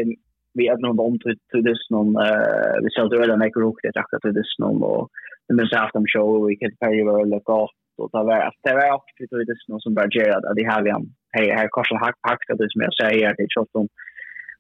vi 0.55 0.66
är 0.68 0.76
nog 0.76 1.01
om 1.01 1.18
till 1.18 1.64
det 1.64 1.76
någon 1.90 2.10
eh 2.26 2.74
vi 2.82 2.90
såg 2.90 3.10
det 3.10 3.16
redan 3.22 3.39
när 3.39 3.51
jag 3.55 3.66
åkte 3.66 3.93
tacka 3.93 4.18
till 4.18 4.35
det 4.35 4.44
någon 4.59 4.82
och 4.82 5.09
men 5.56 5.66
så 5.66 5.76
haft 5.78 5.94
dem 5.94 6.06
show 6.12 6.47
vi 6.48 6.56
kan 6.56 6.76
pay 6.81 7.01
över 7.01 7.22
eller 7.22 7.40
gå 7.40 7.68
och 7.98 8.10
ta 8.12 8.22
vara 8.22 8.47
att 8.48 8.60
det 8.62 8.70
är 8.70 8.93
också 8.98 9.12
till 9.16 9.47
det 9.48 9.68
någon 9.68 9.81
som 9.81 9.94
bara 9.94 10.09
ger 10.16 10.31
att 10.36 10.56
det 10.56 10.64
har 10.70 10.82
vi 10.82 10.90
han 10.90 11.06
hej 11.36 11.51
här 11.59 11.68
korsar 11.68 11.98
hack 12.05 12.18
hack 12.28 12.43
det 12.48 12.70
som 12.72 12.82
jag 12.86 12.94
säger 13.02 13.35
det 13.36 13.43
är 13.43 13.55
shot 13.55 13.74
om 13.81 13.89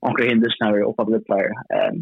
omkring 0.08 0.42
vi 0.74 0.82
och 0.82 0.96
på 0.96 1.04
player 1.28 1.54
ehm 1.76 1.98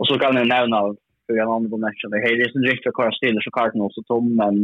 och 0.00 0.06
så 0.08 0.14
kan 0.18 0.36
jag 0.36 0.48
nu 0.48 0.96
för 1.26 1.34
jag 1.36 1.46
har 1.46 1.60
någon 1.60 1.80
match 1.80 2.02
där 2.10 2.22
hej 2.24 2.36
det 2.36 2.44
är 2.44 2.56
en 2.56 2.62
direkt 2.62 2.94
kvar 2.96 3.10
still 3.10 3.38
så 3.40 3.50
Cardinals 3.50 3.98
och 3.98 4.06
Tom 4.06 4.26
men 4.40 4.56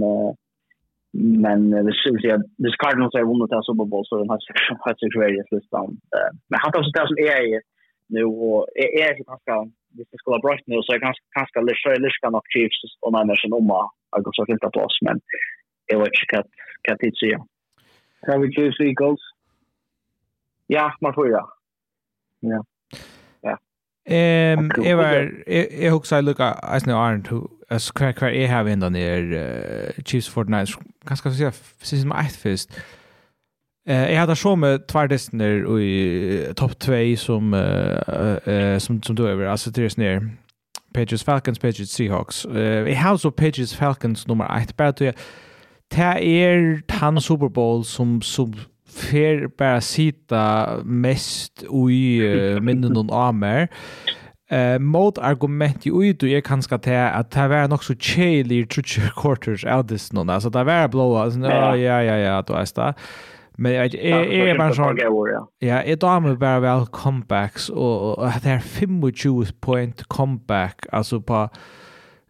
men 1.43 1.61
det 1.87 1.95
syns 2.03 2.25
ju 2.25 2.31
det 2.63 2.77
Cardinals 2.83 3.15
har 3.15 3.31
vunnit 3.31 3.51
det 3.51 3.57
här 3.59 3.69
Super 3.69 3.87
Bowl 3.91 4.07
så 4.07 4.19
den 4.19 4.33
har 4.33 4.41
sig 4.45 4.55
har 4.85 4.95
sig 4.95 5.21
väldigt 5.25 5.53
listan 5.55 5.89
men 6.51 6.59
han 6.63 6.73
tar 6.73 6.83
så 6.83 6.91
där 6.99 7.07
som 7.11 7.19
är 7.33 7.74
nu 8.09 8.25
och 8.25 8.69
är 8.75 8.91
är 9.03 9.17
så 9.17 9.25
ganska 9.33 9.55
hvis 9.97 10.09
det 10.13 10.19
ska 10.19 10.31
ha 10.31 10.41
brøtt 10.47 10.67
nu, 10.67 10.77
så 10.83 10.93
är 10.93 10.97
er 10.97 10.99
det 10.99 11.07
ganske, 11.07 11.25
lite 11.41 11.61
lyskere, 11.71 12.05
lyskere 12.07 12.31
nok 12.37 12.47
Chiefs 12.53 12.81
og 13.05 13.11
mennesker 13.17 13.55
om 13.59 13.71
å 13.71 13.81
gå 14.25 14.31
så 14.35 14.45
fint 14.49 14.65
på 14.77 14.81
oss, 14.87 14.97
men 15.07 15.17
jeg 15.91 15.97
vet 16.01 16.15
ikke 16.23 16.41
hva 16.85 16.95
det 17.03 17.13
sier. 17.21 17.41
Kan 18.27 18.43
vi 18.43 18.55
Chiefs 18.57 18.81
Eagles? 18.81 19.23
Ja, 20.77 20.87
man 21.03 21.15
får 21.15 21.29
ja. 21.37 21.45
Ja. 22.53 22.61
Ehm 24.07 24.71
jag 24.85 24.97
var 24.97 25.33
jag 25.83 25.93
huxar 25.93 26.23
lucka 26.23 26.45
as 26.45 26.87
nu 26.87 26.93
aren't 26.93 27.31
who 27.31 27.49
as 27.71 27.91
crack 27.91 28.19
crack 28.19 28.35
jag 28.35 28.49
har 28.49 28.69
ändå 28.69 28.89
ner 28.89 29.23
Chiefs 30.05 30.29
Fortnite 30.29 30.73
kanske 31.07 31.31
så 31.31 31.37
säga 31.37 31.53
precis 31.81 32.03
som 32.03 32.13
ett 32.13 32.37
fest. 32.37 32.81
Eh 33.87 34.13
jag 34.13 34.21
hade 34.21 34.37
så 34.37 34.57
med 34.57 34.87
två 34.87 35.07
destiner 35.07 35.81
i 35.81 36.53
topp 36.57 36.79
2 36.79 37.17
som 37.17 37.55
eh 37.55 38.79
som 38.79 39.03
som 39.03 39.15
då 39.15 39.27
över 39.27 39.47
alltså 39.47 39.71
det 39.71 39.83
är 39.83 40.01
ner 40.01 40.31
Pages 40.95 41.25
Falcons 41.25 41.59
Patriots 41.59 41.93
Seahawks. 41.93 42.45
Eh 42.45 42.89
i 42.89 42.95
house 42.95 43.29
of 43.29 43.35
Patriots 43.35 43.75
Falcons 43.75 44.27
nummer 44.27 44.63
8 44.63 44.75
bara 44.77 44.93
det 44.93 45.17
det 45.91 46.23
er 46.23 46.83
han 46.89 47.21
Super 47.21 47.49
Bowl 47.49 47.85
som 47.85 48.23
som 48.23 48.55
fer 48.89 49.49
bara 49.59 49.81
sitta 49.81 50.67
mest 50.85 51.63
i 51.63 52.21
minnen 52.61 52.97
och 52.97 53.17
armer. 53.17 53.69
Eh 54.51 54.79
mot 54.79 55.19
argument 55.19 55.87
ju 55.87 56.11
ut 56.11 56.21
du 56.21 56.31
är 56.31 56.41
kanske 56.41 56.79
ta 56.79 57.09
att 57.09 57.31
det 57.31 57.49
var 57.49 57.69
nog 57.69 57.85
så 57.85 57.95
chilly 57.95 58.67
trutcher 58.67 59.13
quarters 59.17 59.65
out 59.65 59.89
this 59.89 60.13
någon 60.13 60.31
alltså 60.31 60.51
det 60.51 60.65
var 60.65 60.89
blow 60.89 61.17
alltså 61.17 61.41
ja. 61.41 61.77
ja 61.77 62.03
ja 62.03 62.17
ja 62.17 62.43
då 62.43 62.55
är 62.55 62.67
det. 62.75 62.95
Men 63.57 63.73
jag 63.73 63.85
är 63.85 63.89
är 63.95 64.59
bara 64.59 64.73
så. 64.75 64.83
Ja, 65.59 65.83
ett 65.83 66.03
med 66.03 66.39
bara 66.39 66.61
väl 66.61 66.87
comebacks 66.87 67.69
och 67.69 68.27
det 68.43 68.51
är 68.51 68.61
25 69.17 69.47
point 69.61 70.03
comeback 70.03 70.87
alltså 70.93 71.21
på 71.21 71.49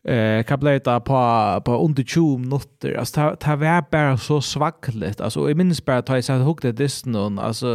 eh 0.09 0.43
kan 0.43 0.61
på 1.01 1.63
på 1.65 1.73
under 1.85 2.03
20 2.03 2.39
minuter. 2.39 2.95
Alltså 2.99 3.15
ta 3.15 3.37
ta 3.37 3.57
var 3.57 3.85
bara 3.91 4.17
så 4.17 4.41
svackligt. 4.41 5.21
Alltså 5.21 5.51
i 5.51 5.55
minns 5.55 5.85
bara 5.85 5.99
att 5.99 6.09
jag 6.09 6.25
satt 6.25 6.43
hugg 6.43 6.59
det 6.63 6.73
dist 6.73 7.07
någon 7.07 7.39
alltså 7.39 7.67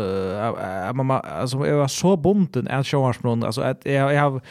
mamma 0.94 1.20
alltså 1.20 1.68
jag 1.68 1.78
var 1.78 1.88
så 1.88 2.18
bunden 2.18 2.68
att 2.68 2.88
showars 2.88 3.24
någon 3.24 3.44
alltså 3.44 3.62
att 3.62 3.86
jag 3.86 4.14
jag 4.14 4.22
har 4.22 4.42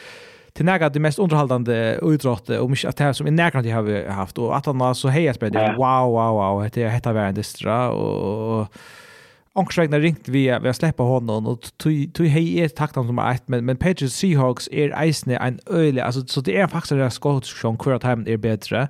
till 0.58 0.66
nära 0.66 0.88
det 0.88 1.00
mest 1.00 1.18
underhållande 1.18 1.98
utrått 2.02 2.50
och 2.50 2.70
mycket 2.70 2.88
att 2.88 2.96
det 2.96 3.14
som 3.14 3.26
i 3.26 3.30
nära 3.30 3.62
det 3.62 3.70
har 3.70 3.82
vi 3.82 4.08
haft 4.08 4.38
och 4.38 4.56
att 4.56 4.66
han 4.66 4.94
så 4.94 5.08
hejas 5.08 5.38
på 5.38 5.48
det 5.48 5.74
wow 5.76 6.10
wow 6.10 6.34
wow 6.34 6.68
det 6.72 6.90
heter 6.90 7.12
värre 7.12 7.32
distra 7.32 7.90
och 7.90 8.68
Anksvägna 9.52 9.98
ringt 9.98 10.28
vi 10.28 10.58
vi 10.62 10.74
släppa 10.74 11.02
honom 11.02 11.46
och 11.46 11.60
tog 12.12 12.26
hej 12.26 12.60
är 12.60 12.68
takt 12.68 12.94
som 12.94 13.18
är 13.18 13.38
men 13.46 13.64
men 13.64 13.76
Pages 13.76 14.14
Seahawks 14.14 14.68
är 14.72 15.04
isne 15.04 15.36
en 15.36 15.58
öle 15.66 16.04
alltså 16.04 16.26
så 16.26 16.40
det 16.40 16.56
är 16.56 16.66
faktiskt 16.66 16.92
en 16.92 17.10
skott 17.10 17.46
som 17.46 17.78
kvar 17.78 17.98
time 17.98 18.30
är 18.30 18.36
bättre. 18.36 18.88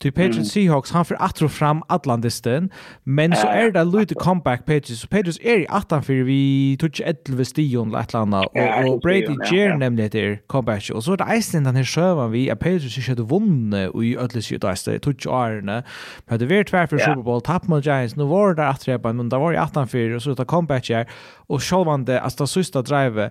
Till 0.00 0.12
Patriots 0.12 0.36
mm. 0.36 0.44
Seahawks 0.44 0.90
han 0.90 1.04
för 1.04 1.16
attro 1.22 1.48
fram 1.48 1.82
Atlantisten. 1.88 2.70
men 3.04 3.36
så 3.36 3.46
är 3.46 3.70
det 3.70 3.84
lite 3.84 4.14
comeback 4.14 4.60
Patriots. 4.60 5.00
Så 5.00 5.08
Patriots 5.08 5.38
är 5.42 5.58
i 5.58 5.66
attan 5.68 6.02
för 6.02 6.12
vi 6.12 6.76
touch 6.80 7.02
11 7.04 7.44
stion 7.44 7.88
eller 7.88 8.12
landa 8.12 8.40
och, 8.40 8.94
och 8.94 9.00
Brady 9.00 9.36
Jer 9.50 9.76
nämligen 9.76 10.10
det 10.10 10.46
comeback 10.46 10.90
och 10.90 11.04
så 11.04 11.12
är 11.12 11.16
det 11.16 11.36
Iceland 11.36 11.66
den 11.66 11.76
här 11.76 11.84
sjövan 11.84 12.30
vi 12.30 12.50
att 12.50 12.58
Patriots 12.58 12.98
inte 12.98 13.10
hade 13.10 13.22
vunnit 13.22 13.90
och 13.90 14.04
i 14.04 14.16
ödlis 14.16 14.52
ju 14.52 14.58
där 14.58 14.98
touch 14.98 15.26
arna. 15.26 15.82
Men 16.26 16.38
det 16.38 16.46
var 16.46 16.64
tvär 16.64 16.86
för 16.86 16.98
Super 16.98 17.22
Bowl 17.22 17.40
tapp 17.40 17.68
mot 17.68 17.86
Giants. 17.86 18.16
Nu 18.16 18.24
var 18.24 18.54
det 18.54 18.68
att 18.68 18.88
repa 18.88 19.12
men 19.12 19.28
det 19.28 19.38
var 19.38 19.52
i 19.52 19.56
attan 19.56 19.88
för 19.88 20.14
och 20.14 20.22
så 20.22 20.34
ta 20.34 20.44
comeback 20.44 20.88
här 20.90 21.06
och 21.48 21.62
självande 21.62 22.20
alltså 22.20 22.46
sista 22.46 22.82
drive. 22.82 23.30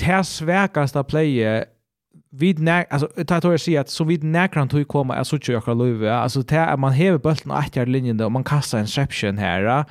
Tär 0.00 0.22
sväkaste 0.22 1.04
playet 1.04 1.68
vid 2.32 2.58
när 2.58 2.86
alltså 2.90 3.24
tar 3.24 3.50
jag 3.50 3.60
säga 3.60 3.80
att 3.80 3.88
så 3.88 4.04
vid 4.04 4.24
när 4.24 4.48
kan 4.48 4.68
du 4.68 4.84
komma 4.84 5.14
alltså 5.14 5.38
tjugo 5.38 5.52
jag 5.52 5.64
kan 5.64 5.78
lova 5.78 6.14
alltså 6.14 6.42
det 6.42 6.56
är 6.56 6.76
man 6.76 6.92
häver 6.92 7.18
bulten 7.18 7.50
åt 7.52 7.76
jag 7.76 7.88
linjen 7.88 8.16
då 8.16 8.28
man 8.28 8.44
kastar 8.44 8.78
en 8.78 8.84
reception 8.84 9.38
här 9.38 9.84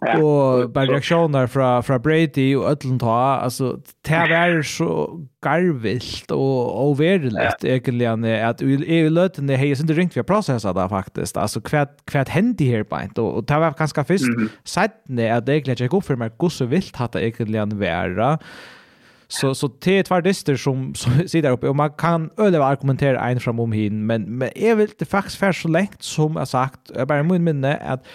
och 0.00 0.70
bara 0.70 0.86
där 0.86 1.46
från 1.46 1.82
från 1.82 2.02
Brady 2.02 2.54
och 2.54 2.70
Ödlen 2.70 2.98
ta 2.98 3.20
alltså 3.20 3.80
det 4.02 4.14
är 4.14 4.62
så 4.62 5.20
garvilt 5.44 6.30
och 6.30 6.88
overligt 6.88 7.64
egentligen 7.64 8.24
att 8.24 8.62
i 8.62 9.10
löten 9.10 9.46
det 9.46 9.56
hejs 9.56 9.80
inte 9.80 9.92
ringt 9.92 10.16
vi 10.16 10.22
processar 10.22 10.74
där 10.74 10.88
faktiskt 10.88 11.36
alltså 11.36 11.60
kvärt 11.60 12.04
kvärt 12.04 12.28
händi 12.28 12.70
här 12.70 12.82
på 12.82 13.00
inte 13.02 13.20
och 13.20 13.44
det 13.44 13.58
var 13.58 13.74
ganska 13.78 14.04
först 14.04 14.24
sagt 14.64 14.94
att 14.94 15.46
det 15.46 15.52
egentligen 15.52 15.76
gick 15.76 15.92
upp 15.92 16.04
för 16.04 16.16
mig 16.16 16.30
hur 16.40 16.48
så 16.48 16.64
vilt 16.64 16.96
hade 16.96 17.26
egentligen 17.26 17.78
vara 17.78 18.38
Så, 19.32 19.54
så 19.54 19.70
det 19.80 19.98
är 19.98 20.02
tvärdister 20.02 20.56
som, 20.56 20.94
som 20.94 21.12
sitter 21.28 21.42
där 21.42 21.50
uppe 21.50 21.68
och 21.68 21.76
man 21.76 21.90
kan 21.90 22.30
överleva 22.36 22.64
argumentera 22.64 23.28
en 23.28 23.40
fram 23.40 23.60
om 23.60 23.72
hin 23.72 24.06
men, 24.06 24.38
men 24.38 24.48
är 24.54 24.74
väl 24.74 24.88
det 24.98 25.04
faktiskt 25.04 25.36
för 25.36 25.52
så 25.52 25.68
länge 25.68 25.88
som 25.98 26.36
jag 26.36 26.48
sagt, 26.48 26.90
jag 26.94 27.08
bara 27.08 27.22
min 27.22 27.44
minne 27.44 27.76
att 27.76 28.06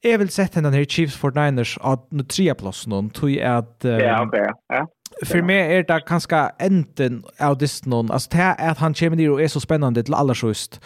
jag 0.00 0.18
vill 0.18 0.28
sätta 0.28 0.60
den 0.60 0.72
här 0.72 0.84
Chiefs 0.84 1.16
for 1.16 1.30
Niners 1.30 1.78
att 1.80 2.12
nu 2.12 2.24
tre 2.24 2.54
plus 2.54 2.86
någon 2.86 3.10
tror 3.10 3.30
jag 3.30 3.56
att 3.56 3.78
ja, 3.80 4.26
okej. 4.26 4.50
ja. 4.68 4.86
För 5.26 5.42
mig 5.42 5.76
är 5.76 5.82
det 5.82 6.00
kanske 6.06 6.36
enten 6.58 7.24
av 7.38 7.58
någon 7.84 8.10
alltså 8.10 8.28
det 8.32 8.42
är 8.42 8.70
att 8.70 8.78
han 8.78 8.94
kommer 8.94 9.16
ner 9.16 9.30
och 9.30 9.42
är 9.42 9.48
så 9.48 9.60
spännande 9.60 10.02
till 10.02 10.14
alla 10.14 10.34
just. 10.42 10.80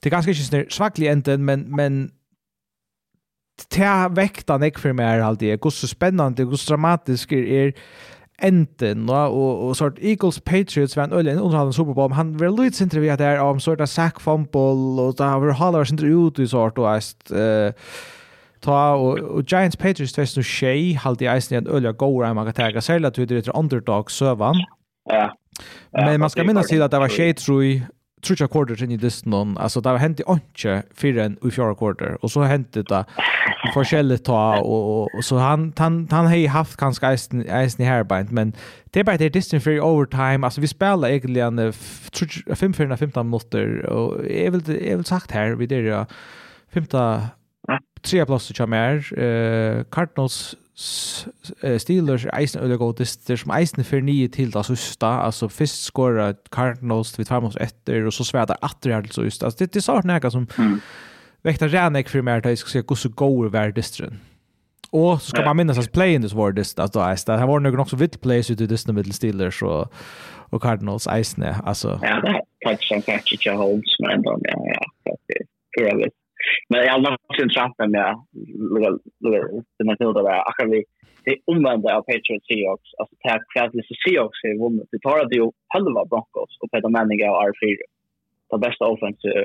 Det 0.00 0.08
är 0.08 0.10
ganska 0.10 0.30
inte 0.30 0.66
svaglig 0.70 1.08
enten, 1.08 1.44
men, 1.44 1.76
men 1.76 2.10
det 3.70 3.82
är 3.82 4.08
väckta 4.08 4.58
nek 4.58 4.78
för 4.78 4.92
mig 4.92 5.06
är 5.06 5.20
alltid, 5.20 5.60
hvor 5.60 5.70
så 5.70 5.88
spännande 5.88 6.44
hvor 6.44 6.56
så 6.56 6.72
dramatisk 6.72 7.32
är 7.32 7.72
enten 8.40 9.06
då 9.06 9.14
och 9.14 9.68
och 9.68 9.76
sort 9.76 9.98
Eagles 9.98 10.40
Patriots 10.40 10.96
var 10.96 11.04
en 11.04 11.12
ölen 11.12 11.38
underhållande 11.38 11.72
Super 11.72 11.94
Bowl 11.94 12.12
han 12.12 12.36
var 12.36 12.64
lite 12.64 12.76
sent 12.76 12.94
vi 12.94 13.08
hade 13.08 13.24
där 13.24 13.40
om 13.40 13.60
sort 13.60 13.80
av 13.80 13.86
sack 13.86 14.20
fumble 14.20 15.02
och 15.02 15.14
där 15.14 15.38
var 15.38 15.52
Haller 15.52 15.84
sent 15.84 16.02
ut 16.02 16.38
i 16.38 16.48
sort 16.48 16.78
och 16.78 16.96
est 16.96 17.30
eh 17.30 17.72
ta 18.60 18.94
och 18.94 19.42
Giants 19.52 19.76
Patriots 19.76 20.12
test 20.12 20.36
nu 20.36 20.42
Shay 20.42 20.94
halt 20.94 21.22
i 21.22 21.24
isen 21.24 21.58
en 21.58 21.66
öliga 21.66 21.92
goal 21.92 22.34
man 22.34 22.52
kan 22.52 22.72
ta 22.72 22.80
sig 22.80 23.04
att 23.04 23.14
det 23.14 23.30
är 23.30 23.56
underdog 23.56 24.10
sövan. 24.10 24.54
Ja. 25.10 25.36
Men 25.92 26.20
man 26.20 26.30
ska 26.30 26.44
minnas 26.44 26.66
till 26.66 26.82
att 26.82 26.90
det 26.90 26.98
var 26.98 27.08
Shay 27.08 27.34
tror 27.34 27.64
trutja 28.22 28.48
quarter 28.50 28.82
inn 28.84 28.92
i 28.94 28.98
distan, 29.00 29.56
altså 29.60 29.80
det 29.80 29.94
har 29.94 30.02
hent 30.02 30.20
i 30.20 30.26
åndsje 30.28 30.80
fire 30.96 31.24
enn 31.24 31.38
i 31.46 31.52
fjara 31.54 31.74
quarter, 31.78 32.16
og 32.20 32.32
så 32.32 32.44
hent 32.50 32.74
det 32.76 33.02
forskjellig 33.74 34.20
ta, 34.28 34.60
og, 34.60 35.08
og, 35.14 35.24
så 35.24 35.40
han, 35.40 35.70
han, 35.78 36.02
han 36.12 36.28
har 36.30 36.46
haft 36.54 36.78
kanskje 36.80 37.12
eisen, 37.12 37.44
eisen 37.48 37.84
i 37.84 37.88
herbeint, 37.88 38.32
men 38.32 38.54
det 38.94 39.02
er 39.02 39.08
bare 39.08 39.22
det 39.22 39.34
distan 39.34 39.62
for 39.62 39.74
i 39.74 39.82
overtime, 39.82 40.46
altså 40.46 40.60
vi 40.60 40.70
spiller 40.70 41.08
egentlig 41.08 41.42
en 41.46 41.58
5-4-15 41.68 43.22
minutter, 43.22 43.80
og 43.88 44.24
jeg 44.28 44.52
vil, 44.52 44.64
jeg 44.80 44.98
vil 44.98 45.06
sagt 45.06 45.32
her, 45.32 45.54
vi 45.54 45.66
der 45.66 45.86
ja, 45.88 46.04
5 46.74 46.86
Tre 48.02 48.24
plasser 48.26 48.54
kommer 48.56 48.76
her. 48.76 49.00
Uh, 49.12 49.84
Cardinals 49.92 50.54
Steelers 50.80 52.24
er 52.24 52.30
eisen 52.38 52.62
øyla 52.62 52.76
god 52.80 52.94
dyster, 52.94 53.36
som 53.36 53.52
eisen 53.52 53.84
fyrir 53.84 54.04
nye 54.06 54.28
til 54.32 54.52
så 54.52 54.74
sta 54.78 55.10
altså 55.26 55.48
fyrst 55.52 55.84
skåra 55.90 56.32
Cardinals 56.54 57.12
til 57.12 57.20
vi 57.22 57.28
tar 57.28 57.40
med 57.40 57.48
oss 57.52 57.60
etter, 57.60 58.06
og 58.06 58.12
så 58.12 58.24
svæda 58.24 58.54
att 58.62 58.84
her 58.84 59.00
til 59.00 59.12
så 59.12 59.22
just. 59.22 59.44
Altså, 59.44 59.56
det, 59.58 59.76
är 59.76 59.80
så 59.80 60.00
henne 60.00 60.30
som 60.30 60.48
mm. 60.58 60.80
vekta 61.44 61.66
renek 61.66 62.08
fyrir 62.08 62.22
mer 62.22 62.40
til 62.40 62.48
jeg 62.48 62.58
skal 62.58 62.70
se 62.70 62.82
hvordan 62.82 63.12
god 63.16 63.50
var 63.50 63.70
dysteren. 63.70 64.20
Og 64.92 65.20
så 65.20 65.28
skal 65.28 65.44
man 65.44 65.56
minnes 65.56 65.78
at 65.78 65.92
playen 65.92 66.22
this 66.22 66.36
var 66.36 66.48
at 66.48 66.58
altså 66.78 67.10
eisen. 67.10 67.38
Det 67.38 67.48
var 67.48 67.58
nok 67.58 67.90
så 67.90 67.96
vitt 67.96 68.20
plays 68.20 68.50
ute 68.50 68.64
i 68.64 68.66
dyster 68.66 68.92
middel 68.92 69.12
Steelers 69.12 69.62
og, 69.62 69.92
og 70.50 70.60
Cardinals 70.60 71.06
eisen, 71.06 71.42
altså. 71.42 71.98
Ja, 72.02 72.16
det 72.24 72.30
er 72.30 72.40
kanskje 72.66 73.02
kanskje 73.02 73.32
ikke 73.34 73.56
holds, 73.56 74.00
men 74.00 74.24
ja, 74.24 74.56
ja, 74.74 75.12
det 75.76 75.86
er 75.90 75.96
det. 75.96 76.19
Men 76.68 76.80
jag 76.86 76.92
har 76.92 77.12
också 77.12 77.40
sin 77.40 77.50
trappa 77.54 77.86
med 77.86 78.10
det 79.78 79.84
man 79.84 79.96
kunde 79.96 80.22
det 80.22 80.42
akkurat 80.48 80.72
vi 80.72 80.84
det 81.24 81.36
omvända 81.52 81.96
av 81.96 82.02
Patriots 82.02 82.46
Seahawks. 82.48 82.90
Alltså 82.98 83.14
det 83.22 83.28
här 83.30 83.40
kvällande 83.52 83.82
så 83.88 83.94
Seahawks 84.02 84.44
är 84.44 84.62
vunnet. 84.64 84.88
Det 84.92 85.00
tar 85.06 85.28
det 85.28 85.36
ju 85.36 85.46
halva 85.74 86.04
Broncos 86.10 86.52
och 86.60 86.70
Peter 86.70 86.88
Manning 86.96 87.20
och 87.30 87.42
R4. 87.50 87.76
Det 88.50 88.58
bästa 88.66 88.84
offensive 88.94 89.42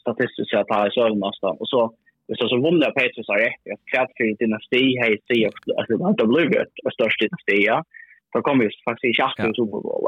statistiskt 0.00 0.50
sett 0.50 0.74
här 0.74 0.88
i 0.88 0.94
Sölden 0.96 1.20
nästan. 1.28 1.56
Och 1.60 1.68
så 1.68 1.80
Det 2.26 2.32
är 2.32 2.48
så 2.48 2.60
vunnet 2.66 2.88
av 2.88 2.92
Patriots 2.92 3.28
har 3.28 3.38
rätt, 3.38 3.72
att 3.72 3.84
kvart 3.90 4.10
för 4.16 4.24
dynasti 4.38 4.84
här 5.00 5.10
i 5.14 5.18
Seahawks, 5.26 5.62
att 5.78 6.16
det 6.16 6.22
har 6.22 6.32
blivit 6.34 6.56
en 6.84 6.92
störst 6.92 7.20
dynasti, 7.20 7.66
ja. 7.66 7.84
Då 8.32 8.42
kommer 8.42 8.64
vi 8.64 8.70
faktiskt 8.84 9.10
i 9.10 9.14
tjatt 9.14 9.38
i 9.38 9.54
Super 9.54 9.80
Bowl. 9.84 10.04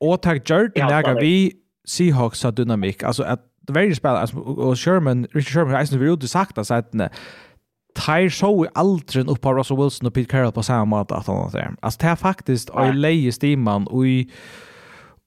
Och 0.00 0.22
tack 0.22 0.50
Gerd, 0.50 0.72
när 0.76 1.20
vi 1.20 1.52
Seahawks 1.84 2.44
har 2.44 2.52
dynamik, 2.52 3.02
alltså 3.02 3.22
att 3.22 3.42
det 3.66 3.72
var 3.72 3.80
ju 3.80 3.94
spel 3.94 4.26
och 4.36 4.78
Sherman 4.78 5.26
Richard 5.32 5.52
Sherman 5.52 5.74
har 5.74 6.04
ju 6.04 6.10
varit 6.10 6.30
sagt 6.30 6.58
att 6.58 6.70
att 6.70 6.94
Tyre 8.06 8.30
så 8.30 8.64
i 8.64 8.68
aldrig 8.74 9.28
upp 9.28 9.40
på 9.40 9.54
Russell 9.54 9.76
Wilson 9.76 10.06
och 10.06 10.14
Pete 10.14 10.30
Carroll 10.30 10.52
på 10.52 10.62
samma 10.62 10.84
måte 10.84 11.14
att 11.14 11.26
han 11.26 11.50
där. 11.50 11.74
Alltså 11.80 11.98
det 12.00 12.06
är 12.06 12.16
faktiskt 12.16 12.70
i 12.70 12.92
leja 12.92 13.32
stimman 13.32 13.86
och 13.86 14.06
i 14.06 14.30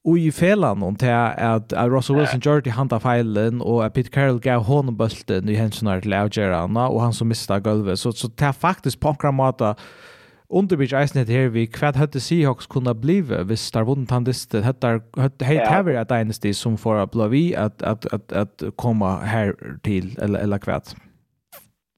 Og 0.07 0.20
i 0.20 0.32
felan 0.32 0.84
om 0.84 0.98
at, 1.02 1.74
att 1.74 1.74
Russell 1.74 2.16
Wilson 2.16 2.40
gjorde 2.40 2.62
det 2.62 2.70
hanta 2.70 2.99
feilen 2.99 3.62
och 3.62 3.94
Pete 3.94 4.10
Carroll 4.10 4.40
gav 4.40 4.64
honom 4.64 4.98
bulten 4.98 5.49
i 5.49 5.56
hänsynar 5.56 6.02
till 6.02 6.14
Algerana 6.14 6.88
och 6.90 7.02
han 7.02 7.14
som 7.14 7.28
mistet 7.28 7.64
gulvet. 7.64 7.99
Så, 7.99 8.12
så 8.12 8.28
det 8.28 8.45
är 8.45 8.52
faktiskt 8.52 8.99
på 8.99 9.10
akkurat 9.10 9.34
måte 9.34 9.76
underbyg 10.50 10.94
eisen 10.94 11.20
het 11.20 11.30
her 11.30 11.50
vi 11.50 11.66
kvad 11.66 11.96
hatte 11.96 12.20
Seahawks 12.20 12.68
kunne 12.68 12.96
blive 12.96 13.44
hvis 13.50 13.72
der 13.72 13.86
vunnen 13.86 14.08
tandisten 14.08 14.64
hettar 14.64 15.02
helt 15.42 15.68
hever 15.68 16.02
et 16.02 16.12
eneste 16.12 16.54
som 16.54 16.78
får 16.78 16.96
att 16.96 17.12
blavi 17.12 17.54
at, 17.54 17.82
at, 17.84 18.06
at, 18.14 18.32
at 18.32 18.76
komme 18.78 19.06
her 19.26 19.54
til 19.84 20.06
eller 20.22 20.40
eller 20.40 20.58
kvad. 20.58 20.96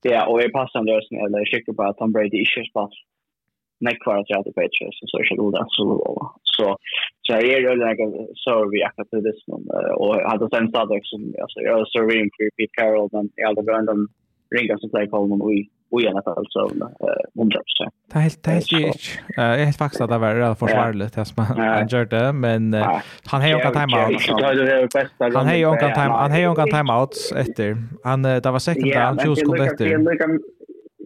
Ja, 0.06 0.22
og 0.30 0.42
jeg 0.42 0.52
passer 0.56 0.80
en 0.80 0.90
løsning, 0.94 1.26
eller 1.26 1.38
jeg 1.38 1.48
sikker 1.54 1.74
på 1.74 1.84
at 1.84 1.96
Tom 2.00 2.14
Brady 2.14 2.38
ikke 2.44 2.60
inte 2.62 2.72
spelar. 2.72 2.96
nek 3.86 4.00
kvar 4.04 4.18
at 4.20 4.30
jag 4.30 4.38
hade 4.38 4.58
Patriots 4.60 4.98
så 5.00 5.06
så 5.12 5.18
skulle 5.24 5.52
det 5.58 5.66
så 5.78 5.86
så 6.56 6.66
så 7.26 7.34
jag 7.34 7.44
är 7.44 7.60
ju 7.68 7.74
like 7.86 8.06
så 8.44 8.70
vi 8.72 8.84
att 8.84 9.12
det 9.12 9.22
this 9.26 9.48
någon 9.48 9.64
och 10.02 10.16
hade 10.32 10.48
sen 10.54 10.68
stadigt 10.70 11.06
som 11.12 11.22
alltså 11.44 11.60
jag 11.68 11.88
så 11.88 12.02
vi 12.10 12.18
för 12.36 12.50
Pete 12.58 12.76
Carroll 12.78 13.10
men 13.12 13.30
jag 13.36 13.48
hade 13.48 13.72
random 13.72 14.02
ringa 14.56 14.78
som 14.78 14.90
play 14.90 15.08
call 15.12 15.28
någon 15.28 15.50
week 15.50 15.70
och 15.92 16.02
gärna 16.02 16.22
så 16.50 16.70
eh 16.70 17.42
100 17.42 17.60
procent. 17.60 17.94
Det 18.14 18.20
är 18.20 18.22
helt 18.22 18.44
det 18.44 18.52
är 18.52 18.80
helt 18.80 19.02
jag 19.36 19.58
helt 19.58 19.78
faktiskt 19.78 20.02
att 20.02 20.10
det 20.10 20.18
var 20.18 20.36
rätt 20.36 20.60
försvarligt 20.60 21.14
det 21.14 21.26
som 21.26 21.46
han 21.46 21.88
gjorde 21.88 22.34
men 22.34 22.74
han 23.26 23.42
har 23.42 23.48
ju 23.48 23.56
också 23.56 23.72
time 23.72 23.98
out. 23.98 25.34
Han 25.34 25.48
har 25.48 25.56
ju 25.56 25.66
också 25.66 25.86
time 25.86 26.00
han 26.00 26.32
har 26.32 26.40
ju 26.40 26.48
också 26.48 26.66
time 26.66 26.94
out 26.94 27.16
efter. 27.36 27.78
Han 28.04 28.22
det 28.22 28.52
var 28.52 28.60
second 28.60 28.94
down 28.94 29.20
tjus 29.20 29.44
kom 29.44 29.62
efter. 29.62 29.86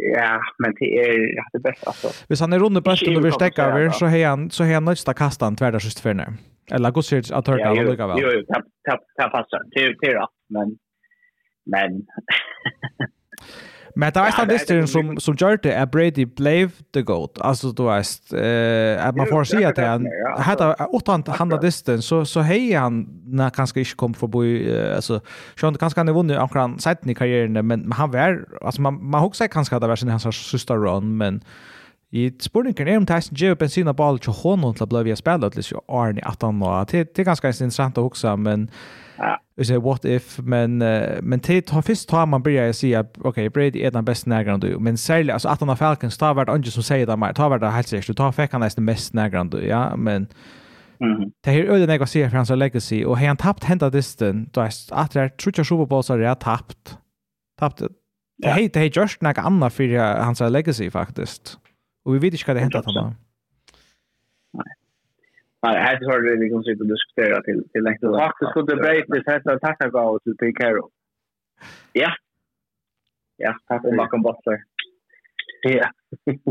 Ja, 0.04 0.42
men 0.58 0.74
det 0.80 1.00
är 1.00 1.42
det 1.54 1.60
bästa 1.60 1.88
alltså. 1.88 2.08
Hvis 2.28 2.42
han 2.42 2.54
är 2.54 2.60
runt 2.60 2.84
på 2.84 2.92
efter 2.92 3.18
och 3.18 3.26
vill 3.26 3.32
stäcka 3.34 3.64
över 3.64 3.90
så 3.90 4.06
har 4.06 4.26
han 4.26 4.50
så 4.50 4.64
har 4.64 4.74
han 4.74 4.86
nästa 4.86 5.14
kastan 5.14 5.56
tvärda 5.56 5.80
sist 5.80 6.00
för 6.00 6.14
nu. 6.14 6.26
Eller 6.72 6.92
går 6.92 7.02
sig 7.02 7.20
att 7.34 7.48
hörta 7.48 7.72
och 7.72 7.86
lika 7.86 8.08
väl. 8.08 8.18
Jo, 8.22 8.30
tapp 8.54 8.66
tapp 8.90 9.02
tapp 9.18 9.32
passar. 9.32 9.62
Det 9.72 9.84
är 9.84 9.96
det 10.02 10.28
men 10.50 10.78
men 11.66 12.06
Men 13.96 14.14
det 14.14 14.22
var 14.22 14.32
ja, 14.50 14.86
som, 14.88 15.20
som 15.20 15.36
gjør 15.36 15.56
det 15.64 15.72
at 15.76 15.92
Brady 15.92 16.26
blev 16.38 16.70
the 16.94 17.04
GOAT. 17.04 17.40
Altså, 17.44 17.72
du 17.72 17.84
vet, 17.84 18.34
eh, 18.34 19.08
at 19.08 19.16
man 19.16 19.28
får 19.32 19.44
si 19.44 19.64
at 19.64 19.78
han, 19.78 20.08
hadde 20.38 20.76
åttan 20.94 21.24
han 21.28 21.52
av 21.52 21.60
dyster, 21.64 22.00
så, 22.02 22.24
så 22.26 22.44
hei 22.48 22.72
han 22.72 23.06
na, 23.28 23.50
kanskje 23.50 23.84
ikke 23.84 24.00
kom 24.00 24.16
forbi, 24.16 24.70
uh, 24.70 24.96
altså, 24.96 25.20
skjønt, 25.60 25.80
kanskje 25.80 26.02
han 26.02 26.12
er 26.12 26.16
vunnet 26.16 26.40
akkurat 26.40 26.80
seiten 26.84 27.12
i 27.12 27.18
karrieren, 27.18 27.54
men, 27.54 27.86
men 27.86 27.98
han 28.00 28.14
var, 28.14 28.42
altså, 28.62 28.82
man, 28.82 29.00
man 29.02 29.26
husker 29.26 29.52
kanskje 29.52 29.76
at 29.76 29.84
det 29.84 29.92
var 29.92 30.00
sin 30.00 30.12
hans 30.12 30.28
søster 30.36 30.80
run, 30.80 31.14
men 31.18 31.42
i 32.12 32.30
spurningen 32.44 32.88
er 32.88 32.98
om 33.00 33.06
Tyson 33.08 33.38
Jeff 33.40 33.58
bensin 33.60 33.88
og 33.88 33.96
ball 33.96 34.20
til 34.20 34.36
hånden 34.36 34.76
til 34.76 34.84
å 34.84 35.04
bli 35.04 35.16
spillet, 35.16 35.56
liksom, 35.56 35.84
Arne 35.88 36.20
18 36.28 36.64
år. 36.64 36.84
Det, 36.92 37.06
det 37.16 37.24
er 37.24 37.30
ganske 37.30 37.48
interessant 37.48 38.00
å 38.00 38.10
huske, 38.10 38.36
men 38.36 38.68
Vi 39.56 39.66
säger 39.66 39.80
what 39.80 40.06
if, 40.06 40.40
men, 40.40 40.78
men 41.22 41.40
till, 41.40 41.64
ta, 41.64 41.82
först 41.82 42.10
tar 42.10 42.26
man 42.26 42.44
börjar 42.44 42.74
säga 42.74 43.00
att 43.00 43.18
okej, 43.22 43.50
Brady 43.50 43.82
är 43.82 43.92
den 43.92 44.06
bästa 44.06 44.30
nägaren 44.30 44.60
du, 44.60 44.80
men 44.80 44.98
särskilt, 44.98 45.32
alltså 45.32 45.50
att 45.50 45.60
han 45.60 45.70
har 45.70 45.76
Falcons, 45.76 46.18
ta 46.18 46.34
vart 46.34 46.50
andra 46.50 46.72
som 46.72 46.84
säger 46.84 47.08
det 47.08 47.18
mer, 47.18 47.34
ta 47.34 47.50
vart 47.50 47.62
det 47.62 47.70
helt 47.70 47.88
säkert, 47.88 48.18
ta 48.18 48.32
fick 48.32 48.52
han 48.52 48.62
nästan 48.62 48.86
mest 48.86 49.14
nägaren 49.14 49.50
du, 49.50 49.68
ja, 49.68 49.96
men 49.96 50.28
Mm. 51.02 51.32
Det 51.42 51.52
här 51.52 51.64
öde 51.64 51.96
jag 51.96 52.10
ser 52.10 52.30
för 52.30 52.38
hans 52.38 52.50
legacy 52.50 53.06
och 53.06 53.20
har 53.20 53.28
han 53.28 53.38
tappat 53.38 53.64
hända 53.64 53.90
disten 53.90 54.50
då 54.52 54.62
är 54.62 54.72
att 54.92 55.12
det 55.12 55.30
tror 55.30 55.54
jag 55.58 55.66
Super 55.66 55.86
Bowl 55.86 56.04
så 56.04 56.18
har 56.18 56.36
tappt. 56.36 56.98
Tappt. 57.60 57.82
Det 58.38 58.48
här 58.48 58.70
det 58.74 58.80
här 58.80 58.92
just 59.02 59.22
något 59.22 59.38
annat 59.38 59.74
för 59.74 59.98
hans 60.22 60.40
legacy 60.40 60.92
faktiskt. 60.92 61.58
Och 62.06 62.16
vi 62.16 62.20
vet 62.20 62.34
inte 62.34 62.44
vad 62.48 62.56
det 62.56 62.60
hänt 62.60 62.76
att 62.76 62.86
han. 62.86 63.16
Nej. 64.54 64.64
Nej, 65.64 65.76
här 65.86 66.06
har 66.10 66.22
det 66.22 66.36
liksom 66.44 66.64
sitta 66.64 66.84
och 66.84 66.90
diskutera 66.90 67.42
till 67.44 67.70
till 67.72 67.84
längre. 67.84 68.08
Och 68.08 68.20
faktiskt 68.20 68.52
skulle 68.52 68.76
Brady 68.76 69.24
sätta 69.24 69.60
tacka 69.60 69.90
gå 69.90 70.20
till 70.20 70.38
Pete 70.38 70.52
Carroll. 70.52 70.90
Ja. 71.94 72.12
Ja, 73.38 73.56
tack 73.68 73.86
om 73.86 73.96
Malcolm 73.96 74.24
Butler. 74.24 74.64
Ja. 75.62 75.90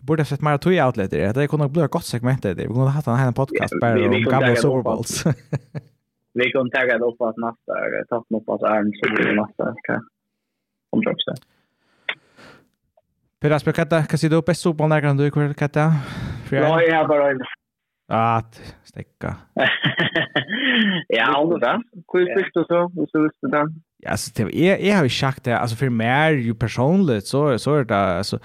Borde 0.00 0.20
ha 0.20 0.26
sett 0.26 0.42
mer 0.42 0.58
tog 0.58 0.72
outlet 0.72 1.10
det. 1.10 1.32
Det 1.32 1.48
kunde 1.48 1.68
bli 1.68 1.82
ett 1.82 1.90
gott 1.90 2.04
segment 2.04 2.42
det. 2.42 2.54
Vi 2.54 2.66
kunde 2.66 2.90
haft 2.90 3.06
en 3.06 3.16
här 3.16 3.32
podcast 3.32 3.74
bara 3.80 3.92
om 3.92 4.22
gamla 4.22 4.56
Super 4.56 4.82
Bowls. 4.82 5.24
Vi 6.34 6.52
kunde 6.52 6.70
tagga 6.70 6.98
det 6.98 7.04
upp 7.04 7.20
att 7.20 7.36
nästa 7.36 7.74
topp 8.08 8.26
upp 8.30 8.48
att 8.48 8.62
Arn 8.62 8.92
skulle 8.92 9.42
nästa 9.42 9.74
kan. 9.82 10.06
Om 10.90 11.00
drops 11.00 11.24
där. 11.24 11.34
Per 13.40 13.50
Asper 13.50 13.72
hva 13.72 14.06
kan 14.06 14.18
se 14.18 14.28
du 14.28 14.42
Best 14.42 14.62
Super 14.62 14.76
Bowl 14.78 14.88
när 14.88 15.14
du 15.14 15.30
kvar 15.30 15.52
Kata? 15.54 15.92
Kvar? 16.58 16.76
Nej, 16.76 16.88
jag 16.88 17.08
bara 17.08 17.30
en. 17.30 17.40
Att 18.08 18.74
stäcka. 18.84 19.36
ja, 21.08 21.38
och 21.38 21.60
det. 21.60 21.82
Hur 22.12 22.42
fick 22.42 22.54
du 22.54 22.64
så? 22.64 22.88
Hur 22.88 23.06
så 23.06 23.22
visste 23.22 23.46
du 23.46 23.82
Ja, 23.98 24.16
så 24.16 24.30
det 24.34 24.42
är 24.56 24.86
jag 24.88 24.96
har 24.96 25.02
ju 25.02 25.08
sagt 25.08 25.44
det 25.44 25.58
alltså 25.58 25.76
för 25.76 25.88
mer 25.88 26.30
ju 26.30 26.54
personligt 26.54 27.26
så 27.26 27.58
så 27.58 27.74
är 27.74 27.84
det 27.84 27.96
alltså 27.96 28.38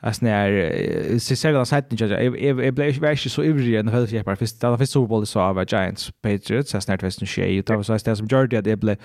Alltså 0.00 0.24
när 0.24 0.70
så 1.12 1.18
ser 1.18 1.18
Cecilia 1.18 1.64
sa 1.64 1.78
inte 1.78 2.04
jag 2.04 2.38
jag 2.38 2.74
blev 2.74 2.88
ju 2.88 3.00
verkligen 3.00 3.30
så 3.30 3.44
ivrig 3.44 3.84
när 3.84 4.14
jag 4.14 4.24
bara 4.24 4.36
först 4.36 4.60
där 4.60 4.76
först 4.76 4.92
så 4.92 5.04
var 5.04 5.24
så 5.24 5.40
av 5.40 5.64
Giants 5.68 6.10
Patriots 6.22 6.70
så 6.70 6.80
snart 6.80 7.02
visst 7.02 7.20
nu 7.20 7.26
tjej 7.26 7.56
utav 7.56 7.82
så 7.82 7.92
att 7.92 8.04
det 8.04 8.16
som 8.16 8.26
Jordi 8.26 8.56
att 8.56 8.64
det 8.64 8.76
blev 8.76 8.96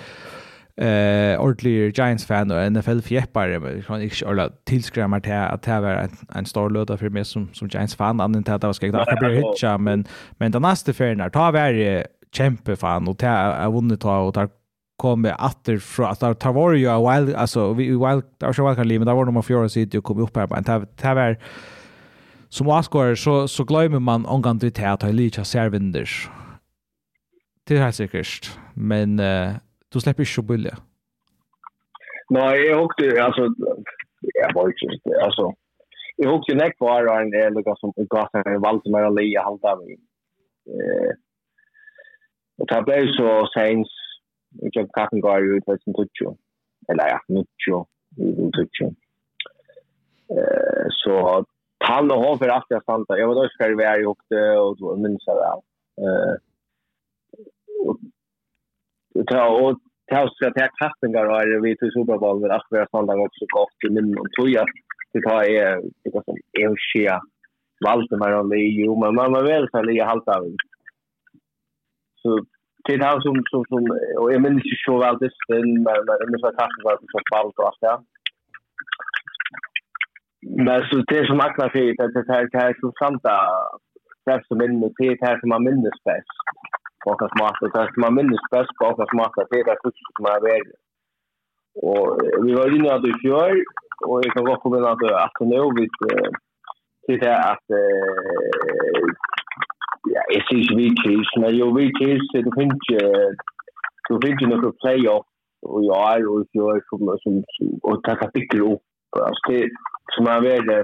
eh 0.77 1.41
ordentlig 1.41 1.97
Giants 1.97 2.25
fan 2.25 2.51
och 2.51 2.71
NFL 2.71 2.99
fjäppare 2.99 3.59
men 3.59 3.83
kan 3.83 4.01
inte 4.01 4.25
orla 4.25 4.49
tillskrämma 4.65 5.19
till 5.19 5.33
att 5.33 5.61
det 5.61 5.79
var 5.79 5.89
en, 5.89 6.09
en 6.35 6.45
stor 6.45 6.69
löda 6.69 6.97
för 6.97 7.09
mig 7.09 7.25
som 7.25 7.49
som 7.53 7.67
Giants 7.67 7.95
fan 7.95 8.21
annan 8.21 8.43
till 8.43 8.53
att 8.53 8.61
det 8.61 8.67
var 8.67 8.73
skräck 8.73 8.91
där 8.91 9.19
bli 9.19 9.35
hitcha 9.35 9.77
men 9.77 10.05
men 10.31 10.51
den 10.51 10.61
nästa 10.61 10.93
färden 10.93 11.17
där 11.17 11.29
tar 11.29 11.51
varje 11.51 12.07
kämpe 12.31 12.75
fan 12.75 13.07
och 13.07 13.17
ta 13.17 13.69
vunnit 13.69 14.01
ta 14.01 14.19
och 14.19 14.33
tar 14.33 14.49
komme 14.97 15.33
åter 15.33 15.77
från 15.77 16.05
att 16.05 16.19
der 16.19 16.33
tar 16.33 16.53
var 16.53 16.73
ju 16.73 16.87
a 16.87 16.99
wild 16.99 17.35
alltså 17.35 17.73
vi 17.73 17.89
wild 17.89 18.23
der 18.39 18.53
så 18.53 18.69
wild 18.69 18.99
men 18.99 19.07
der 19.07 19.13
var 19.13 19.25
nummer 19.25 19.41
4 19.41 19.69
sitt 19.69 19.95
och 19.95 20.03
kom 20.03 20.19
upp 20.19 20.37
här 20.37 20.47
men 20.47 20.63
det 20.63 21.13
var 21.13 21.37
som 22.49 22.67
Oscar 22.67 23.15
så 23.15 23.47
så 23.47 23.63
glömmer 23.63 23.99
man 23.99 24.25
omgång 24.25 24.59
till 24.59 24.85
att 24.85 24.99
ta 24.99 25.07
lite 25.07 25.45
servinders. 25.45 26.29
Det 27.67 27.77
är 27.77 27.91
säkert 27.91 28.57
men 28.73 29.19
du 29.91 29.99
släpper 29.99 30.23
ju 30.23 30.41
billiga. 30.41 30.77
Nej, 32.29 32.67
jag 32.67 32.83
åkte 32.83 33.23
alltså 33.23 33.41
jag 34.21 34.53
var 34.53 34.67
just 34.67 35.07
alltså 35.23 35.53
jag 36.15 36.33
åkte 36.33 36.55
näck 36.55 36.75
var 36.79 37.21
en 37.21 37.33
eller 37.33 37.75
som 37.75 37.93
gasen 37.95 38.53
i 38.55 38.57
Valdemar 38.57 39.03
Ali 39.03 39.33
jag 39.33 39.43
halta 39.43 39.79
vi. 39.85 39.93
Eh 40.73 41.11
och 42.57 42.67
ta 42.67 42.81
blev 42.81 43.07
så 43.07 43.47
sens 43.57 43.87
jag 44.59 44.89
kan 44.93 45.19
gå 45.21 45.39
ut 45.39 45.65
på 45.65 45.77
sin 45.77 45.93
tutcho. 45.93 46.35
Eller 46.87 47.07
ja, 47.07 47.19
nutcho, 47.27 47.85
tutcho. 48.55 48.85
Eh 50.29 50.85
så 50.89 51.45
han 51.83 52.11
och 52.11 52.23
hon 52.23 52.37
för 52.37 52.47
att 52.47 52.65
jag 52.69 52.83
stannade. 52.83 53.19
Jag 53.19 53.27
var 53.27 53.35
då 53.35 53.49
ska 53.49 53.67
det 53.67 53.75
vara 53.75 53.99
i 53.99 54.05
åkte 54.05 54.35
och 54.57 54.77
då 54.77 54.95
minns 54.95 55.23
jag 55.25 55.35
väl. 55.35 55.59
Eh 56.05 56.35
och 57.85 57.97
ta 59.31 59.41
och 59.61 59.79
ta 60.09 60.23
oss 60.23 60.41
att 60.45 60.55
ta 60.55 60.67
kastingar 60.81 61.25
och 61.25 61.41
är 61.41 61.61
vi 61.61 61.77
till 61.77 61.91
Super 61.91 62.17
Bowl 62.17 62.41
med 62.41 62.51
att 62.51 62.67
vara 62.69 62.87
sanda 62.87 63.13
också 63.13 63.45
gott 63.55 63.77
i 63.87 63.89
min 63.95 64.17
och 64.17 64.31
tror 64.31 64.49
jag 64.49 64.67
det 65.13 65.21
tar 65.21 65.43
är 65.43 65.81
det 66.03 66.21
som 66.25 66.35
är 66.61 66.75
shia 66.89 67.21
valde 67.85 68.17
man 68.17 68.33
om 68.33 68.49
det 68.49 68.57
ju 68.57 68.89
men 69.01 69.15
man 69.15 69.31
var 69.31 69.43
väl 69.43 69.67
så 69.71 69.81
lite 69.81 70.05
halt 70.05 70.27
av 70.27 70.43
så 72.21 72.29
till 72.85 72.99
det 72.99 73.05
har 73.05 73.21
som 73.21 73.35
som 73.51 73.63
som 73.71 73.83
och 74.19 74.33
jag 74.33 74.41
minns 74.41 74.65
ju 74.71 74.75
så 74.85 74.99
väl 74.99 75.17
det 75.19 75.31
den 75.47 75.67
men 75.83 76.31
det 76.31 76.43
var 76.45 76.51
tack 76.51 76.75
vare 76.83 76.97
så 77.13 77.19
fallt 77.33 77.59
och 77.59 77.67
allt 77.67 77.83
ja 77.89 78.03
Men 80.41 80.81
så 80.89 81.03
det 81.07 81.27
som 81.27 81.39
akna 81.39 81.69
fyrir, 81.69 81.93
det 81.97 82.57
er 82.61 82.73
så 82.81 82.89
samta, 82.97 83.33
det 84.25 84.39
som 84.47 84.57
minnes, 84.57 84.93
det 84.97 85.17
er 85.21 85.37
som 85.39 85.49
man 85.53 85.63
minnes 85.63 85.97
bäst 86.05 86.37
okkar 87.09 87.29
smaka. 87.35 87.61
Det 87.73 87.87
som 87.93 88.01
man 88.03 88.15
minns 88.15 88.45
bäst 88.53 88.73
på 88.77 88.85
okkar 88.89 89.07
smaka, 89.13 89.47
det 89.49 89.59
är 89.59 89.65
det 89.69 89.81
første 89.83 90.01
som 90.15 90.25
er 90.33 90.45
verre. 90.47 90.73
Och 91.89 92.05
vi 92.45 92.51
var 92.53 92.75
inne 92.75 92.93
att 92.93 93.05
i 93.11 93.13
fjör, 93.21 93.51
och 94.07 94.17
jag 94.23 94.33
kan 94.33 94.43
gå 94.43 94.51
godt 94.51 94.61
komme 94.61 94.79
at 94.91 95.03
at 95.25 95.37
nu, 95.51 95.61
vi 95.77 95.85
til 97.05 97.19
det 97.23 97.35
att 97.51 97.67
ja, 100.15 100.21
jag 100.35 100.43
sier 100.47 100.61
ikke 100.63 100.79
vittis, 100.81 101.29
men 101.41 101.55
jo 101.59 101.67
vittis, 101.79 102.23
det 102.33 102.53
finns 102.57 102.75
ikke 102.81 103.01
du 104.07 104.13
finnes 104.21 104.41
ikke 104.41 104.51
noen 104.51 104.79
playoff 104.81 105.27
och 105.69 105.81
jag 105.89 106.03
är 106.13 106.27
och 106.29 106.41
i 106.41 106.49
fjør 106.51 106.79
som, 106.89 106.99
som, 107.23 107.33
som, 107.55 107.65
og 107.87 108.03
takka 108.07 108.25
fikker 108.35 108.61
opp. 108.71 108.83
Altså, 109.27 109.41
det 109.49 109.61
som 110.13 110.25
er 110.33 110.45
verre 110.49 110.77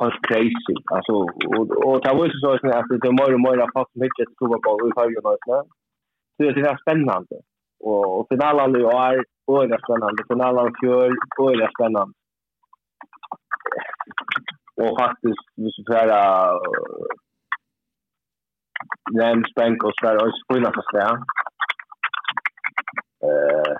helt 0.00 0.20
crazy. 0.26 0.76
Alltså, 0.94 1.12
och, 1.56 1.66
och 1.86 2.00
det 2.02 2.14
var 2.14 2.24
ju 2.26 2.32
så 2.40 2.50
att 2.52 2.60
det 3.02 3.08
är 3.08 3.20
mer 3.20 3.34
och 3.34 3.40
mer 3.40 3.72
fast 3.74 3.94
mycket 3.94 4.32
stora 4.34 4.58
på 4.64 4.88
i 4.88 4.90
höjden. 4.96 5.66
Så 6.36 6.42
det 6.42 6.68
är 6.70 6.82
spännande. 6.84 7.36
Och, 7.84 8.20
och 8.20 8.26
finalen 8.30 8.76
i 8.76 8.84
år, 8.84 9.24
och 9.46 9.68
det 9.68 9.74
är 9.74 9.84
spännande. 9.86 10.22
Finalen 10.28 10.68
i 10.68 10.74
fjol, 10.80 11.16
och 11.38 11.50
det 11.56 11.64
är 11.64 11.70
spännande. 11.78 12.14
Och 14.82 14.98
faktiskt, 15.00 15.46
vi 15.56 15.70
ska 15.72 15.92
säga, 15.92 16.20
Rams, 19.20 19.54
Bengals, 19.56 20.00
där 20.02 20.26
och 20.26 20.32
spela 20.44 20.72
för 20.72 20.84
sig. 20.92 21.10
Eh, 23.26 23.76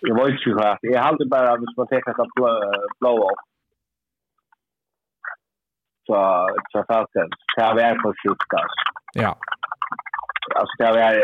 Jag 0.00 0.14
vet 0.14 0.28
inte 0.28 0.42
hur 0.44 0.60
jag. 0.62 0.78
Jag 0.80 1.02
hade 1.02 1.26
bara, 1.26 1.56
hvis 1.56 1.76
man 1.76 1.86
tänker 1.86 2.10
att 2.10 2.34
blå 3.00 3.10
av, 3.30 3.36
så 6.08 6.48
så 6.72 6.78
fasen 6.88 7.28
så 7.50 7.56
jag 7.60 7.80
är 7.80 7.94
på 8.02 8.14
sjukkas. 8.22 8.72
Ja. 9.14 9.32
Alltså 10.60 10.74
jag 10.78 10.96
är 11.08 11.16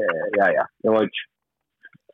eh 0.00 0.24
ja 0.38 0.46
ja, 0.58 0.64
det 0.82 0.88
var 0.88 1.02
ju 1.02 1.10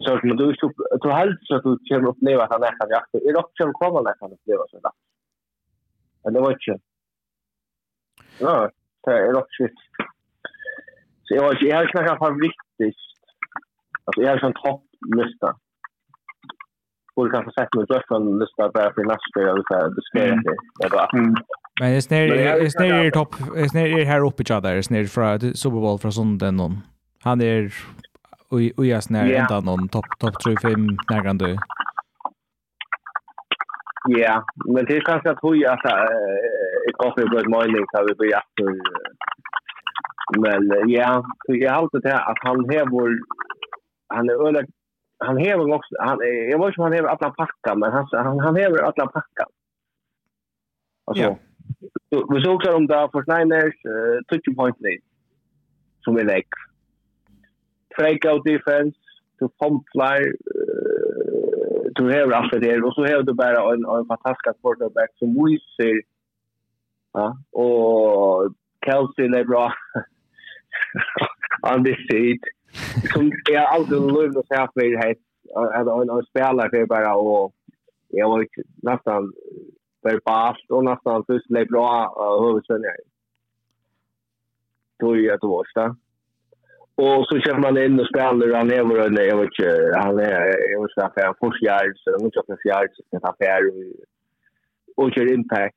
så 0.05 0.15
att 0.15 0.23
du 0.23 0.55
stod 0.55 0.73
du 1.03 1.11
helt 1.11 1.41
så 1.43 1.57
att 1.57 1.63
du 1.63 1.79
kan 1.89 2.07
uppleva 2.07 2.43
att 2.45 2.53
han 2.53 2.63
är 2.63 2.79
kan 2.79 2.91
jag. 2.91 3.29
Är 3.29 3.33
dock 3.33 3.51
som 3.57 3.73
kommer 3.73 4.03
när 4.03 4.15
kan 4.19 4.33
uppleva 4.33 4.65
så 4.71 4.81
där. 4.81 4.93
Men 6.25 6.33
det 6.35 6.41
var 6.41 6.57
ju. 6.67 6.75
Ja, 8.41 8.71
det 9.05 9.11
är 9.11 9.33
dock 9.33 9.55
shit. 9.57 9.79
Så 11.25 11.35
jag 11.35 11.43
har 11.43 11.59
jag 11.61 11.77
har 11.77 11.87
snackat 11.87 12.19
favoritist. 12.19 13.21
Alltså 14.05 14.23
jag 14.23 14.31
har 14.31 14.39
sån 14.39 14.53
topplista. 14.53 15.49
Mm 15.49 15.59
borde 17.21 17.31
kanske 17.37 17.53
sett 17.53 17.75
mig 17.75 17.85
just 17.89 18.09
från 18.09 18.39
lyssna 18.39 18.69
bara 18.75 18.95
för 18.95 19.05
nästa 19.05 19.41
eller 19.41 19.65
så 19.69 19.75
här 19.75 19.89
det 19.97 20.03
spelar 20.11 20.35
inte. 20.39 20.55
Men 21.81 21.93
det 21.95 22.03
snär 22.03 22.27
det 22.61 22.71
snär 22.71 23.05
är 23.05 23.11
topp 23.11 23.35
det 23.55 23.69
snär 23.69 23.99
är 23.99 24.05
här 24.05 24.27
uppe 24.27 24.43
each 24.43 24.51
other 24.59 24.83
snär 24.83 25.05
från 25.05 25.55
Super 25.55 25.81
Bowl 25.85 25.99
från 25.99 26.13
sån 26.13 26.39
någon. 26.61 26.75
Han 27.23 27.41
är 27.41 27.73
och 28.77 28.87
jag 28.87 29.03
snär 29.03 29.33
ända 29.33 29.61
någon 29.61 29.89
topp 29.89 30.11
topp 30.19 30.35
3-5 30.47 31.23
kan 31.23 31.39
du. 31.39 31.57
Ja, 34.09 34.45
men 34.75 34.85
det 34.85 34.97
är 34.97 35.01
kanske 35.01 35.31
att 35.31 35.43
höja 35.43 35.73
att 35.73 35.85
här 35.85 36.05
ett 36.89 36.99
kaffe 37.03 37.23
på 37.31 37.39
ett 37.39 37.49
mailing 37.49 37.85
så 37.91 38.05
vi 38.09 38.15
blir 38.15 38.37
efter 38.37 38.65
men 40.39 40.91
ja, 40.91 41.25
så 41.47 41.55
jag 41.55 41.71
har 41.71 41.79
alltid 41.79 42.03
det 42.03 42.19
att 42.19 42.39
han 42.41 42.57
har 42.57 42.91
vår 42.91 43.11
han 44.15 44.29
är 44.29 44.47
öliga 44.47 44.67
han 45.21 45.39
häver 45.39 45.75
också 45.75 45.95
han 45.99 46.19
jag 46.51 46.59
vet 46.59 46.67
inte 46.67 46.81
om 46.81 46.85
han 46.85 46.93
häver 46.93 47.09
alla 47.09 47.31
packa 47.31 47.75
men 47.75 47.93
han 47.93 48.09
han, 48.13 48.39
han 48.39 48.57
häver 48.57 48.79
alla 48.83 49.07
packa. 49.07 49.47
Alltså 51.05 51.25
yeah. 51.25 51.37
så, 52.11 52.35
vi 52.35 52.43
såg 52.43 52.55
också 52.55 52.73
om 52.73 52.87
där 52.87 53.09
för 53.09 53.39
Niners 53.39 53.75
uh, 53.85 54.21
touch 54.29 54.57
point 54.57 54.81
lead 54.81 55.01
som 56.05 56.17
är 56.17 56.25
lägg. 56.25 56.47
Breakout 57.97 58.45
defense 58.45 58.99
to 59.39 59.49
pump 59.61 59.83
fly 59.93 60.19
uh, 60.27 61.93
to 61.95 62.09
häver 62.09 62.33
allt 62.33 62.53
det 62.53 62.59
där 62.59 62.85
och 62.85 62.95
så 62.95 63.05
häver 63.05 63.23
du 63.23 63.33
bara 63.33 63.73
en, 63.73 63.85
en 63.85 64.07
fantastisk 64.07 64.63
quarterback 64.63 65.11
som 65.19 65.29
vi 65.35 65.59
ser 65.77 66.03
ja 67.13 67.37
och 67.51 68.55
Kelsey 68.85 69.29
LeBron 69.29 69.73
on 71.73 71.85
this 71.85 71.97
seat 72.11 72.41
som 73.13 73.33
jag 73.51 73.65
alltid 73.65 73.97
lugn 73.97 74.37
och 74.37 74.47
säga 74.47 74.69
för 74.75 74.81
det 74.81 74.99
här 74.99 75.15
en 76.19 76.27
spelare 76.27 76.71
för 76.71 76.87
bara 76.87 77.15
och 77.17 77.55
jag 78.09 78.29
var 78.29 78.47
nästan 78.83 79.33
för 80.03 80.21
fast 80.25 80.71
och 80.71 80.85
nästan 80.85 81.17
först 81.17 81.27
fullständigt 81.27 81.69
bra 81.69 81.89
huvudsen 82.47 82.83
Då 84.99 85.17
är 85.17 85.21
jag 85.21 85.41
då 85.41 85.65
där. 85.75 85.95
Och 86.95 87.27
så 87.27 87.41
kör 87.41 87.59
man 87.59 87.79
in 87.79 88.01
och 88.01 88.07
spelar 88.07 88.57
han 88.57 88.73
är 88.73 88.83
vår 88.83 89.21
jag 89.21 89.37
vet 89.37 89.45
inte 89.45 89.93
han 89.95 90.19
är 90.19 90.71
jag 90.73 90.83
vet 90.83 90.91
inte 90.91 91.25
han 91.27 91.35
får 91.41 91.59
fjärd 91.61 91.93
så 91.97 92.11
han 92.11 92.31
kör 92.31 92.57
fjärd 92.63 92.91
så 92.95 93.19
han 93.23 93.35
får 93.39 93.71
och 94.97 95.13
kör 95.13 95.33
impact. 95.35 95.77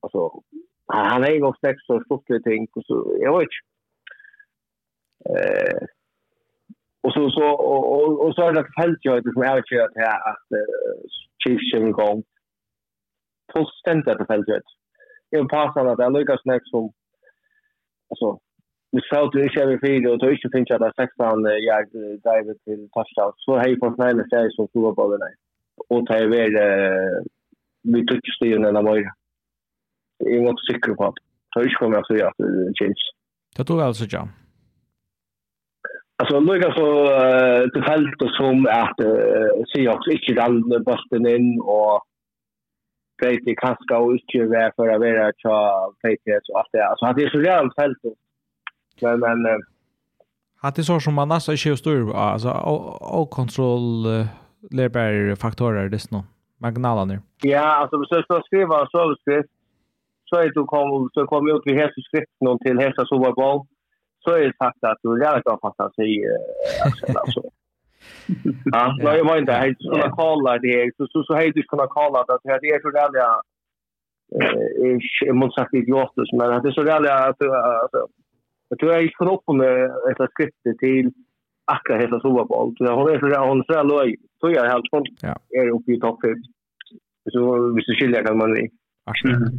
Alltså 0.00 0.42
han 0.86 1.24
är 1.24 1.30
ju 1.30 1.42
också 1.42 1.66
sex 1.66 1.76
så 1.86 2.00
stort 2.04 2.24
det 2.26 2.42
ting 2.42 2.68
så 2.86 3.16
jag 3.20 3.38
vet 3.38 3.42
inte 3.42 3.71
Eh, 5.30 5.86
och 7.02 7.12
så 7.12 7.30
så 7.30 7.44
och, 7.44 8.26
och, 8.26 8.34
så 8.34 8.42
är 8.42 8.52
det 8.52 8.66
fällt 8.80 8.98
jag 9.02 9.24
det 9.24 9.32
som 9.32 9.42
är 9.42 9.62
ju 9.70 9.80
att 9.80 9.96
här 9.96 10.30
att 10.30 10.48
Chiefs 11.42 11.70
som 11.70 11.92
går 11.92 12.22
fullständigt 13.52 14.04
ständer 14.04 14.14
på 14.14 14.24
fältet. 14.24 14.62
Jag 15.30 15.48
passar 15.48 15.86
att 15.86 15.98
jag 15.98 16.12
lyckas 16.18 16.44
nästa 16.44 16.70
som 16.70 16.92
alltså 18.10 18.38
Vi 18.90 19.00
sa 19.00 19.24
att 19.24 19.32
du 19.32 19.42
inte 19.42 19.62
är 19.62 19.86
fyra 19.86 20.12
och 20.12 20.18
då 20.18 20.30
inte 20.30 20.48
finns 20.52 20.70
att 20.70 20.96
16 20.96 21.44
jag 21.70 21.82
driver 22.26 22.54
till 22.64 22.88
touchdown. 22.94 23.32
Så 23.36 23.58
hej 23.58 23.78
på 23.80 23.94
snälla 23.94 24.24
sig 24.28 24.52
som 24.52 24.68
stora 24.68 24.92
bollen 24.92 25.22
är. 25.22 25.34
Och 25.88 26.06
ta 26.06 26.14
över 26.14 26.36
vi 27.82 28.06
tog 28.06 28.20
stilen 28.36 28.62
den 28.62 28.84
morgonen. 28.84 29.12
Jag 30.18 30.32
är 30.32 30.48
inte 30.48 30.62
säker 30.72 30.94
på 30.94 31.04
att 31.04 31.14
jag 31.54 31.64
inte 31.64 31.74
kommer 31.74 31.98
att 31.98 32.06
säga 32.06 32.28
att 32.28 32.36
det 32.38 32.72
känns. 32.74 33.02
Det 33.56 33.64
tog 33.64 33.80
alltså, 33.80 34.04
ja. 34.10 34.28
Alltså 36.22 36.40
lika 36.40 36.72
så 36.72 37.04
uh, 37.04 37.68
det 37.74 37.82
fallet 37.82 38.14
som 38.36 38.66
att 38.66 39.00
uh, 39.00 39.94
också 39.94 40.10
inte 40.10 40.32
den 40.32 40.84
bollen 40.84 41.26
in 41.36 41.60
och 41.60 42.02
Brady 43.22 43.54
kaska 43.56 43.98
och 43.98 44.12
inte 44.12 44.46
vara 44.46 44.72
för 44.76 44.88
att 44.88 45.00
vara 45.00 45.32
tja 45.36 45.90
Patriots 46.02 46.48
och 46.48 46.58
allt 46.58 46.68
det. 46.72 46.86
Alltså 46.86 47.06
han 47.06 47.20
är 47.20 47.28
så 47.28 47.38
redan 47.38 47.70
fällt. 47.80 47.98
Men, 49.00 49.20
men 49.20 49.46
uh, 49.46 49.58
Att 50.60 50.74
det 50.74 50.84
så 50.84 51.00
som 51.00 51.14
man 51.14 51.28
nästan 51.28 51.52
inte 51.52 51.76
styr 51.76 52.14
alltså 52.14 52.50
och 53.20 53.30
kontroll 53.30 54.06
lärbär 54.70 55.36
faktorer 55.36 55.88
det 55.88 55.98
snå. 55.98 56.24
Magnalan 56.58 57.20
Ja, 57.42 57.66
alltså 57.80 57.96
så 58.04 58.22
ska 58.22 58.42
skriva 58.46 58.86
så 58.90 59.16
så 60.24 60.36
är 60.36 60.50
du 60.54 60.64
kom 60.64 61.08
så 61.14 61.26
kom 61.26 61.48
ut 61.48 61.62
vi 61.64 61.74
här 61.74 61.92
skrift 62.02 62.36
någon 62.40 62.58
till 62.58 62.78
hästa 62.78 63.06
så 63.06 63.18
var 63.18 63.32
bra 63.32 63.66
så 64.24 64.30
är 64.30 64.40
det 64.40 64.56
sagt 64.56 64.84
att 64.84 64.98
du 65.02 65.20
gärna 65.22 65.42
kan 65.42 65.58
fatta 65.58 65.90
sig 65.90 66.10
alltså. 67.20 67.42
Ja, 68.64 68.96
nej 68.98 69.16
jag 69.16 69.24
var 69.24 69.38
inte 69.38 69.52
helt 69.52 69.78
såna 69.80 70.16
kallar 70.16 70.58
det 70.58 70.90
så 70.96 71.06
så 71.06 71.22
så 71.22 71.34
helt 71.34 71.66
kunna 71.66 71.86
kalla 71.86 72.24
det 72.24 72.34
att 72.34 72.42
det 72.44 72.68
är 72.68 72.82
så 72.82 72.90
där 72.90 73.10
eh 74.40 75.34
motsagt 75.34 75.74
idiotiskt 75.74 76.32
men 76.38 76.62
det 76.62 76.68
är 76.68 76.72
så 76.72 76.82
där 76.82 77.28
att 77.28 77.42
att 78.70 78.78
du 78.78 78.92
är 78.92 79.00
ju 79.00 79.10
från 79.18 79.28
upp 79.28 79.48
med 79.56 79.84
ett 80.10 80.30
skrift 80.30 80.78
till 80.80 81.10
akkurat 81.64 82.02
hela 82.02 82.20
sovaboll. 82.20 82.74
Så 82.78 82.94
hon 82.94 83.10
är 83.14 83.18
så 83.18 83.26
där 83.26 83.48
hon 83.48 83.64
så 83.64 83.82
låg 83.82 84.14
så 84.40 84.50
jag 84.50 84.70
helt 84.70 84.88
hon 84.90 85.04
är 85.50 85.68
uppe 85.68 85.92
i 85.92 86.00
topp 86.00 86.18
5. 86.22 86.34
Så 87.32 87.72
visst 87.74 88.00
skiljer 88.00 88.24
kan 88.24 88.38
man 88.38 88.54
det. 88.54 88.68
Absolut. 89.06 89.52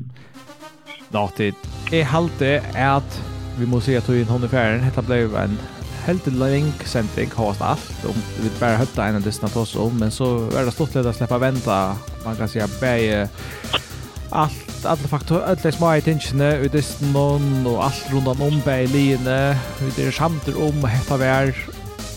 Nå, 1.14 1.28
det 1.38 1.54
er 1.94 2.04
halte 2.04 2.58
at 2.76 3.33
vi 3.58 3.66
måste 3.66 3.98
at 3.98 4.08
hun 4.08 4.16
vi 4.16 4.24
hon 4.24 4.36
ungefär 4.36 4.78
detta 4.78 5.02
blev 5.02 5.36
en 5.36 5.58
helt 6.06 6.28
lång 6.28 6.74
sending, 6.86 7.32
har 7.36 7.56
alt. 7.60 8.06
om 8.06 8.16
vi 8.42 8.50
bara 8.60 8.78
höfta 8.78 9.06
en 9.06 9.16
av 9.16 9.22
dessa 9.22 9.60
oss 9.60 9.76
om 9.76 9.98
men 10.00 10.12
så 10.12 10.50
är 10.52 10.66
det 10.66 10.72
stort 10.72 10.96
att 10.96 11.16
släppa 11.16 11.38
vänta 11.38 11.96
man 12.26 12.36
kan 12.36 12.48
säga 12.48 12.68
bäge 12.80 13.30
allt 14.30 14.86
alla 14.86 15.08
faktor 15.08 15.42
alla 15.42 15.72
små 15.72 15.96
intentioner 15.96 16.58
ut 16.58 16.72
det 16.72 17.02
någon 17.02 17.68
och 17.68 17.86
allt 17.86 18.12
runt 18.12 18.42
om 18.42 18.62
bäge 18.66 18.88
linje 18.88 19.58
det 19.96 20.06
det 20.06 20.12
samtal 20.12 20.56
om 20.56 20.84
hetta 20.84 21.18
vär 21.18 21.56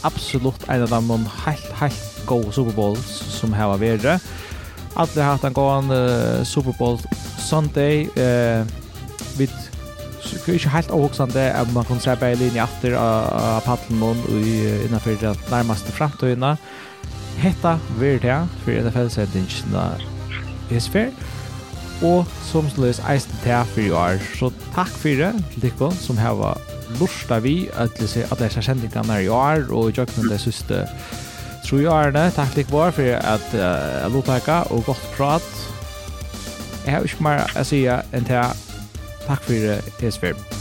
absolut 0.01 0.69
en 0.69 0.83
av 0.83 0.89
de 0.89 1.29
helt 1.45 1.73
helt 1.73 2.27
go 2.27 2.53
Super 2.53 2.73
Bowls 2.73 3.07
som 3.41 3.53
har 3.53 3.69
var 3.69 3.79
värre 3.79 4.21
alla 4.95 5.23
har 5.23 5.23
haft 5.23 5.45
en 5.45 5.55
uh, 5.91 6.45
Super 6.45 6.75
Bowl 6.79 6.99
Sunday 7.39 8.09
eh 8.17 8.61
uh, 8.61 8.67
vid 9.37 9.51
det 10.33 10.49
är 10.49 10.55
inte 10.55 10.69
helt 10.69 10.91
avhuxande 10.91 11.53
att 11.53 11.73
man 11.73 11.85
kan 11.85 12.01
se 12.01 12.17
bara 12.17 12.35
linje 12.35 12.63
efter 12.63 12.93
av 12.93 13.61
paddeln 13.61 14.03
och 14.03 14.17
innanför 14.87 15.17
den 15.21 15.37
närmaste 15.51 15.93
framtiden. 15.93 16.57
Hetta 17.37 17.79
blir 17.99 18.21
det 18.21 18.49
för 18.65 18.73
NFL-sändningarna 18.73 19.99
i 20.71 20.81
Sverige 20.81 21.13
og 22.03 22.27
som 22.45 22.69
sløs 22.71 23.01
eisen 23.09 23.39
til 23.43 23.63
for 23.73 23.81
i 23.81 23.91
år. 23.91 24.19
Så 24.37 24.51
takk 24.75 24.91
for 25.01 25.09
det 25.09 25.33
til 25.55 25.63
dere 25.63 25.93
som 26.01 26.19
har 26.21 26.61
lortet 27.01 27.43
vi 27.43 27.69
at 27.75 27.97
det 27.99 28.57
er 28.57 28.61
sendingene 28.61 29.23
i 29.25 29.29
år 29.29 29.71
og 29.71 29.91
i 29.91 29.97
jøkken 29.97 30.29
det 30.31 30.41
siste 30.41 30.85
tror 31.67 31.81
jeg 31.81 31.91
årene. 31.91 32.31
Takk 32.31 32.53
til 32.55 32.69
dere 32.71 32.93
for 32.93 33.03
at 33.03 33.49
jeg 33.53 34.07
uh, 34.07 34.13
lottaka 34.13 34.61
og 34.71 34.85
godt 34.87 35.09
prat. 35.17 35.49
Jeg 36.87 36.95
har 36.95 37.03
ikke 37.03 37.25
mer 37.27 37.57
å 37.57 37.65
si 37.67 37.83
enn 37.89 38.29
til 38.29 38.66
Takk 39.27 39.43
for 39.43 39.53
det, 39.53 39.83
Tesfer. 39.99 40.56